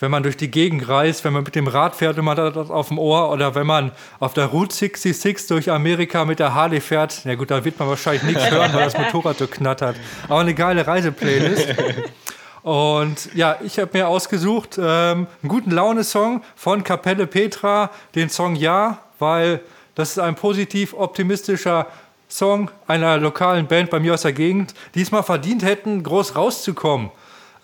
wenn 0.00 0.10
man 0.10 0.22
durch 0.22 0.36
die 0.36 0.50
Gegend 0.50 0.88
reist, 0.88 1.24
wenn 1.24 1.32
man 1.32 1.44
mit 1.44 1.54
dem 1.54 1.68
Rad 1.68 1.96
fährt 1.96 2.18
und 2.18 2.24
man 2.24 2.36
hat 2.36 2.56
das 2.56 2.70
auf 2.70 2.88
dem 2.88 2.98
Ohr 2.98 3.30
oder 3.30 3.54
wenn 3.54 3.66
man 3.66 3.92
auf 4.18 4.34
der 4.34 4.46
Route 4.46 4.74
66 4.74 5.46
durch 5.48 5.70
Amerika 5.70 6.24
mit 6.24 6.38
der 6.38 6.54
Harley 6.54 6.80
fährt, 6.80 7.22
na 7.24 7.34
gut, 7.34 7.50
da 7.50 7.64
wird 7.64 7.78
man 7.78 7.88
wahrscheinlich 7.88 8.22
nichts 8.22 8.50
hören, 8.50 8.72
weil 8.72 8.84
das 8.84 8.96
Motorrad 8.96 9.38
so 9.38 9.46
knattert. 9.46 9.96
Aber 10.28 10.40
eine 10.40 10.54
geile 10.54 10.86
Reiseplaylist. 10.86 11.74
Und 12.62 13.32
ja, 13.34 13.58
ich 13.62 13.78
habe 13.78 13.90
mir 13.92 14.08
ausgesucht 14.08 14.76
ähm, 14.76 15.28
einen 15.40 15.48
guten 15.48 15.70
Laune-Song 15.70 16.42
von 16.56 16.82
Kapelle 16.82 17.28
Petra, 17.28 17.90
den 18.16 18.28
Song 18.28 18.56
Ja, 18.56 19.02
weil 19.20 19.60
das 19.94 20.10
ist 20.10 20.18
ein 20.18 20.34
positiv 20.34 20.92
optimistischer 20.92 21.86
Song 22.28 22.70
einer 22.86 23.18
lokalen 23.18 23.66
Band 23.66 23.90
bei 23.90 24.00
mir 24.00 24.14
aus 24.14 24.22
der 24.22 24.32
Gegend, 24.32 24.74
die 24.94 25.02
es 25.02 25.12
mal 25.12 25.22
verdient 25.22 25.62
hätten, 25.62 26.02
groß 26.02 26.36
rauszukommen. 26.36 27.10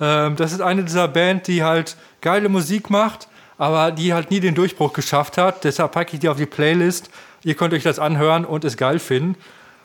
Ähm, 0.00 0.36
das 0.36 0.52
ist 0.52 0.60
eine 0.60 0.84
dieser 0.84 1.08
Band, 1.08 1.46
die 1.46 1.62
halt 1.62 1.96
geile 2.20 2.48
Musik 2.48 2.90
macht, 2.90 3.28
aber 3.58 3.90
die 3.90 4.14
halt 4.14 4.30
nie 4.30 4.40
den 4.40 4.54
Durchbruch 4.54 4.92
geschafft 4.92 5.38
hat. 5.38 5.64
Deshalb 5.64 5.92
packe 5.92 6.14
ich 6.14 6.20
die 6.20 6.28
auf 6.28 6.36
die 6.36 6.46
Playlist. 6.46 7.10
Ihr 7.44 7.54
könnt 7.54 7.74
euch 7.74 7.82
das 7.82 7.98
anhören 7.98 8.44
und 8.44 8.64
es 8.64 8.76
geil 8.76 8.98
finden. 8.98 9.36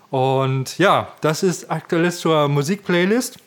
Und 0.10 0.78
ja, 0.78 1.10
das 1.22 1.44
ist 1.44 1.70
aktuell 1.70 2.12
zur 2.12 2.48
Musikplaylist. 2.48 3.38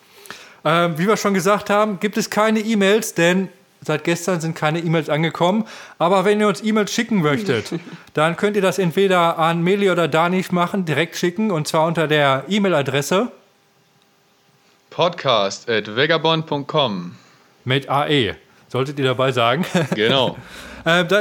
Ähm, 0.64 0.98
wie 0.98 1.06
wir 1.06 1.16
schon 1.16 1.32
gesagt 1.32 1.70
haben, 1.70 2.00
gibt 2.00 2.16
es 2.16 2.28
keine 2.28 2.60
E-Mails, 2.60 3.14
denn 3.14 3.48
seit 3.82 4.04
gestern 4.04 4.40
sind 4.40 4.54
keine 4.54 4.80
E-Mails 4.80 5.08
angekommen. 5.08 5.64
Aber 5.98 6.24
wenn 6.24 6.40
ihr 6.40 6.48
uns 6.48 6.62
E-Mails 6.62 6.92
schicken 6.92 7.22
möchtet, 7.22 7.72
dann 8.14 8.36
könnt 8.36 8.56
ihr 8.56 8.62
das 8.62 8.78
entweder 8.78 9.38
an 9.38 9.62
Meli 9.62 9.90
oder 9.90 10.08
Danish 10.08 10.52
machen, 10.52 10.84
direkt 10.84 11.16
schicken, 11.16 11.50
und 11.50 11.66
zwar 11.68 11.86
unter 11.86 12.06
der 12.06 12.44
E-Mail-Adresse 12.48 13.32
Podcast 14.90 15.70
at 15.70 15.96
vagabond.com. 15.96 17.16
mit 17.64 17.88
AE. 17.88 18.34
Solltet 18.68 18.98
ihr 18.98 19.06
dabei 19.06 19.32
sagen. 19.32 19.64
Genau. 19.94 20.36
Ähm, 20.86 21.08
da, 21.08 21.20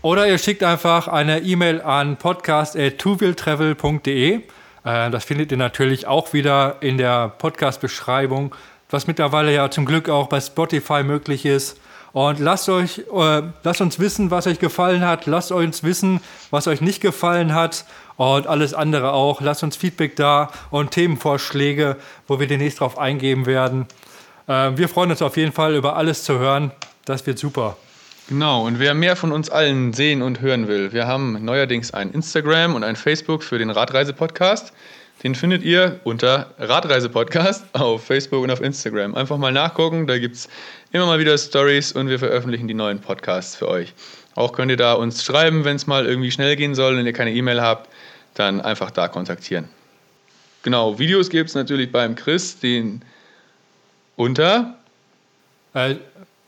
oder 0.00 0.26
ihr 0.26 0.38
schickt 0.38 0.64
einfach 0.64 1.06
eine 1.06 1.40
E-Mail 1.40 1.82
an 1.82 2.16
podcast.tuviltravel.de. 2.16 4.40
Äh, 4.84 5.10
das 5.10 5.24
findet 5.24 5.52
ihr 5.52 5.58
natürlich 5.58 6.06
auch 6.06 6.32
wieder 6.32 6.76
in 6.80 6.96
der 6.96 7.28
Podcast-Beschreibung, 7.28 8.54
was 8.92 9.06
mittlerweile 9.06 9.52
ja 9.54 9.70
zum 9.70 9.84
Glück 9.84 10.08
auch 10.08 10.28
bei 10.28 10.40
Spotify 10.40 11.02
möglich 11.02 11.44
ist. 11.46 11.78
Und 12.12 12.40
lasst 12.40 12.68
euch, 12.68 12.98
äh, 12.98 13.42
lasst 13.62 13.80
uns 13.80 13.98
wissen, 13.98 14.30
was 14.30 14.46
euch 14.46 14.58
gefallen 14.58 15.04
hat. 15.04 15.26
Lasst 15.26 15.50
uns 15.50 15.82
wissen, 15.82 16.20
was 16.50 16.66
euch 16.66 16.82
nicht 16.82 17.00
gefallen 17.00 17.54
hat. 17.54 17.86
Und 18.16 18.46
alles 18.46 18.74
andere 18.74 19.12
auch. 19.12 19.40
Lasst 19.40 19.62
uns 19.62 19.76
Feedback 19.76 20.16
da 20.16 20.50
und 20.70 20.90
Themenvorschläge, 20.90 21.96
wo 22.28 22.38
wir 22.38 22.46
demnächst 22.46 22.80
drauf 22.80 22.98
eingehen 22.98 23.46
werden. 23.46 23.86
Äh, 24.46 24.72
wir 24.76 24.88
freuen 24.88 25.10
uns 25.10 25.22
auf 25.22 25.36
jeden 25.38 25.52
Fall 25.52 25.74
über 25.74 25.96
alles 25.96 26.24
zu 26.24 26.38
hören. 26.38 26.70
Das 27.06 27.26
wird 27.26 27.38
super. 27.38 27.76
Genau, 28.28 28.66
und 28.66 28.78
wer 28.78 28.94
mehr 28.94 29.16
von 29.16 29.32
uns 29.32 29.50
allen 29.50 29.92
sehen 29.92 30.22
und 30.22 30.40
hören 30.40 30.68
will, 30.68 30.92
wir 30.92 31.06
haben 31.06 31.44
neuerdings 31.44 31.92
ein 31.92 32.12
Instagram 32.12 32.74
und 32.76 32.84
ein 32.84 32.94
Facebook 32.94 33.42
für 33.42 33.58
den 33.58 33.68
Radreise-Podcast. 33.70 34.72
Den 35.22 35.34
findet 35.34 35.62
ihr 35.62 36.00
unter 36.04 36.52
Radreise-Podcast 36.58 37.64
auf 37.74 38.04
Facebook 38.04 38.42
und 38.42 38.50
auf 38.50 38.60
Instagram. 38.60 39.14
Einfach 39.14 39.38
mal 39.38 39.52
nachgucken, 39.52 40.06
da 40.06 40.18
gibt 40.18 40.36
es 40.36 40.48
immer 40.90 41.06
mal 41.06 41.18
wieder 41.18 41.38
Stories 41.38 41.92
und 41.92 42.08
wir 42.08 42.18
veröffentlichen 42.18 42.66
die 42.66 42.74
neuen 42.74 43.00
Podcasts 43.00 43.54
für 43.54 43.68
euch. 43.68 43.94
Auch 44.34 44.52
könnt 44.52 44.70
ihr 44.70 44.76
da 44.76 44.94
uns 44.94 45.22
schreiben, 45.22 45.64
wenn 45.64 45.76
es 45.76 45.86
mal 45.86 46.06
irgendwie 46.06 46.30
schnell 46.30 46.56
gehen 46.56 46.74
soll 46.74 46.98
und 46.98 47.06
ihr 47.06 47.12
keine 47.12 47.32
E-Mail 47.32 47.60
habt, 47.60 47.88
dann 48.34 48.60
einfach 48.60 48.90
da 48.90 49.08
kontaktieren. 49.08 49.68
Genau, 50.62 50.98
Videos 50.98 51.28
gibt 51.30 51.50
es 51.50 51.54
natürlich 51.54 51.92
beim 51.92 52.14
Chris, 52.14 52.58
den 52.58 53.02
unter 54.16 54.76
Äh, 55.74 55.96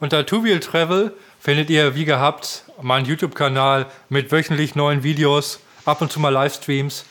unter 0.01 0.27
Two 0.27 0.45
Wheel 0.45 0.61
Travel 0.61 1.13
findet 1.41 1.71
ihr, 1.71 1.95
wie 1.95 2.05
gehabt, 2.05 2.65
meinen 2.83 3.07
YouTube-Kanal 3.07 3.87
mit 4.11 4.31
wöchentlich 4.33 4.75
neuen 4.75 5.03
Videos, 5.03 5.61
ab 5.87 6.03
und 6.03 6.13
zu 6.13 6.21
mal 6.21 6.31
Livestreams. 6.31 7.07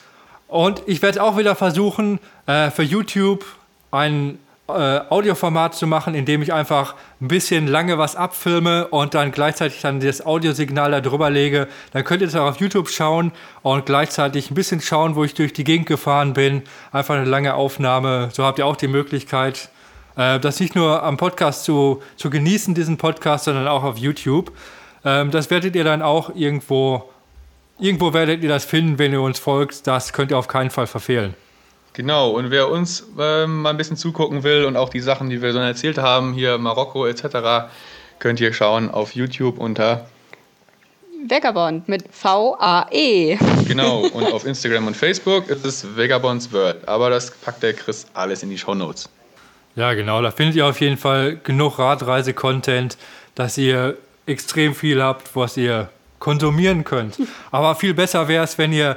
Und 0.54 0.84
ich 0.86 1.02
werde 1.02 1.24
auch 1.24 1.36
wieder 1.36 1.56
versuchen, 1.56 2.20
äh, 2.46 2.70
für 2.70 2.84
YouTube 2.84 3.44
ein 3.90 4.38
äh, 4.68 4.72
Audioformat 5.10 5.74
zu 5.74 5.88
machen, 5.88 6.14
in 6.14 6.26
dem 6.26 6.44
ich 6.44 6.54
einfach 6.54 6.94
ein 7.20 7.28
bisschen 7.28 7.66
lange 7.66 7.98
was 7.98 8.16
abfilme 8.16 8.86
und 8.90 9.16
dann 9.16 9.32
gleichzeitig 9.32 9.82
dann 9.82 10.00
das 10.00 10.24
Audiosignal 10.24 10.92
da 10.92 11.02
drüber 11.02 11.32
lege. 11.32 11.68
Dann 11.92 12.04
könnt 12.04 12.22
ihr 12.22 12.28
es 12.28 12.36
auch 12.36 12.50
auf 12.50 12.58
YouTube 12.58 12.90
schauen 12.90 13.32
und 13.64 13.88
gleichzeitig 13.88 14.52
ein 14.52 14.54
bisschen 14.54 14.80
schauen, 14.80 15.16
wo 15.16 15.24
ich 15.24 15.34
durch 15.34 15.54
die 15.54 15.64
Gegend 15.64 15.88
gefahren 15.88 16.34
bin. 16.34 16.62
Einfach 16.92 17.16
eine 17.16 17.26
lange 17.26 17.56
Aufnahme. 17.56 18.30
So 18.32 18.44
habt 18.44 18.60
ihr 18.60 18.68
auch 18.68 18.76
die 18.76 18.88
Möglichkeit, 18.88 19.70
äh, 20.18 20.40
das 20.40 20.60
nicht 20.60 20.76
nur 20.76 21.02
am 21.02 21.18
Podcast 21.18 21.64
zu, 21.64 22.04
zu 22.16 22.30
genießen, 22.30 22.76
diesen 22.76 22.98
Podcast, 22.98 23.46
sondern 23.46 23.68
auch 23.68 23.84
auf 23.84 23.98
YouTube. 23.98 24.52
Ähm, 25.04 25.32
das 25.32 25.50
werdet 25.50 25.76
ihr 25.76 25.84
dann 25.84 26.04
auch 26.04 26.36
irgendwo, 26.36 27.10
irgendwo 27.80 28.14
werdet 28.14 28.44
ihr 28.44 28.50
das 28.50 28.66
finden, 28.66 29.00
wenn 29.00 29.12
ihr 29.12 29.22
uns 29.22 29.40
folgt. 29.40 29.88
Das 29.88 30.14
könnt 30.14 30.32
ihr 30.32 30.38
auf 30.38 30.48
keinen 30.48 30.70
Fall 30.70 30.88
verfehlen. 30.88 31.34
Genau, 31.94 32.32
und 32.32 32.50
wer 32.50 32.70
uns 32.70 33.08
ähm, 33.20 33.62
mal 33.62 33.70
ein 33.70 33.78
bisschen 33.78 33.98
zugucken 33.98 34.44
will 34.44 34.66
und 34.66 34.78
auch 34.78 34.90
die 34.90 35.00
Sachen, 35.00 35.30
die 35.30 35.42
wir 35.42 35.54
so 35.54 35.60
erzählt 35.60 36.00
haben, 36.00 36.34
hier 36.34 36.58
Marokko 36.58 37.06
etc., 37.06 37.70
könnt 38.18 38.40
ihr 38.40 38.54
schauen 38.54 38.90
auf 38.90 39.14
YouTube 39.14 39.60
unter, 39.60 40.08
Vagabond 41.30 41.88
mit 41.88 42.04
V-A-E. 42.12 43.38
genau, 43.68 44.00
und 44.14 44.26
auf 44.34 44.46
Instagram 44.46 44.88
und 44.88 44.98
Facebook 44.98 45.48
ist 45.48 45.66
es 45.66 45.98
Vagabonds 45.98 46.52
World. 46.52 46.88
Aber 46.88 47.10
das 47.10 47.32
packt 47.32 47.64
der 47.64 47.74
Chris 47.74 48.06
alles 48.14 48.44
in 48.44 48.50
die 48.50 48.58
Show 48.58 48.76
Notes. 48.76 49.10
Ja, 49.76 49.94
genau. 49.94 50.22
Da 50.22 50.32
findet 50.32 50.56
ihr 50.56 50.68
auf 50.68 50.82
jeden 50.82 50.98
Fall 50.98 51.38
genug 51.44 51.80
Radreise-Content, 51.80 52.98
dass 53.36 53.58
ihr 53.58 53.98
extrem 54.26 54.76
viel 54.76 55.02
habt, 55.02 55.36
was 55.36 55.58
ihr 55.58 55.90
konsumieren 56.24 56.86
könnt. 56.86 57.18
Aber 57.52 57.76
viel 57.76 57.94
besser 57.94 58.30
wäre 58.30 58.46
es, 58.46 58.58
wenn 58.58 58.72
ihr 58.72 58.96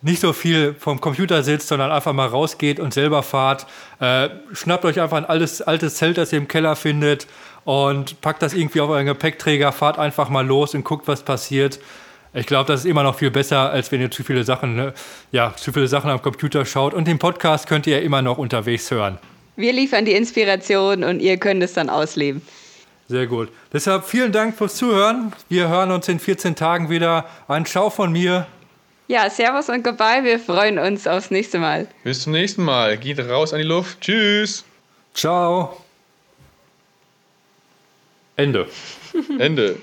nicht 0.00 0.20
so 0.20 0.32
viel 0.32 0.76
vom 0.78 1.00
Computer 1.00 1.42
sitzt, 1.42 1.66
sondern 1.66 1.90
einfach 1.90 2.12
mal 2.12 2.28
rausgeht 2.28 2.78
und 2.78 2.94
selber 2.94 3.24
fahrt. 3.24 3.66
Äh, 3.98 4.28
schnappt 4.52 4.84
euch 4.84 5.00
einfach 5.00 5.16
ein 5.16 5.24
altes, 5.24 5.60
altes 5.60 5.96
Zelt, 5.96 6.18
das 6.18 6.32
ihr 6.32 6.38
im 6.38 6.46
Keller 6.46 6.76
findet 6.76 7.26
und 7.64 8.20
packt 8.20 8.42
das 8.42 8.54
irgendwie 8.54 8.80
auf 8.80 8.90
euren 8.90 9.06
Gepäckträger, 9.06 9.72
fahrt 9.72 9.98
einfach 9.98 10.28
mal 10.28 10.46
los 10.46 10.72
und 10.72 10.84
guckt, 10.84 11.08
was 11.08 11.24
passiert. 11.24 11.80
Ich 12.32 12.46
glaube, 12.46 12.68
das 12.68 12.80
ist 12.80 12.86
immer 12.86 13.02
noch 13.02 13.16
viel 13.16 13.32
besser, 13.32 13.70
als 13.70 13.90
wenn 13.90 14.00
ihr 14.00 14.12
zu 14.12 14.22
viele 14.22 14.44
Sachen, 14.44 14.76
ne, 14.76 14.94
ja, 15.32 15.52
zu 15.56 15.72
viele 15.72 15.88
Sachen 15.88 16.10
am 16.10 16.22
Computer 16.22 16.64
schaut. 16.64 16.94
Und 16.94 17.08
den 17.08 17.18
Podcast 17.18 17.66
könnt 17.66 17.88
ihr 17.88 18.02
immer 18.02 18.22
noch 18.22 18.38
unterwegs 18.38 18.88
hören. 18.92 19.18
Wir 19.56 19.72
liefern 19.72 20.04
die 20.04 20.12
Inspiration 20.12 21.02
und 21.02 21.18
ihr 21.18 21.38
könnt 21.38 21.60
es 21.64 21.72
dann 21.72 21.90
ausleben. 21.90 22.40
Sehr 23.08 23.26
gut. 23.26 23.48
Deshalb 23.72 24.04
vielen 24.04 24.32
Dank 24.32 24.56
fürs 24.56 24.76
Zuhören. 24.76 25.32
Wir 25.48 25.68
hören 25.68 25.90
uns 25.90 26.08
in 26.08 26.20
14 26.20 26.54
Tagen 26.54 26.90
wieder. 26.90 27.24
Ein 27.48 27.64
Schau 27.64 27.88
von 27.88 28.12
mir. 28.12 28.46
Ja, 29.06 29.30
Servus 29.30 29.70
und 29.70 29.82
Goodbye. 29.82 30.22
Wir 30.22 30.38
freuen 30.38 30.78
uns 30.78 31.06
aufs 31.06 31.30
nächste 31.30 31.58
Mal. 31.58 31.88
Bis 32.04 32.22
zum 32.22 32.32
nächsten 32.32 32.62
Mal. 32.62 32.98
Geht 32.98 33.18
raus 33.20 33.54
an 33.54 33.60
die 33.60 33.64
Luft. 33.64 34.02
Tschüss. 34.02 34.64
Ciao. 35.14 35.82
Ende. 38.36 38.68
Ende. 39.38 39.78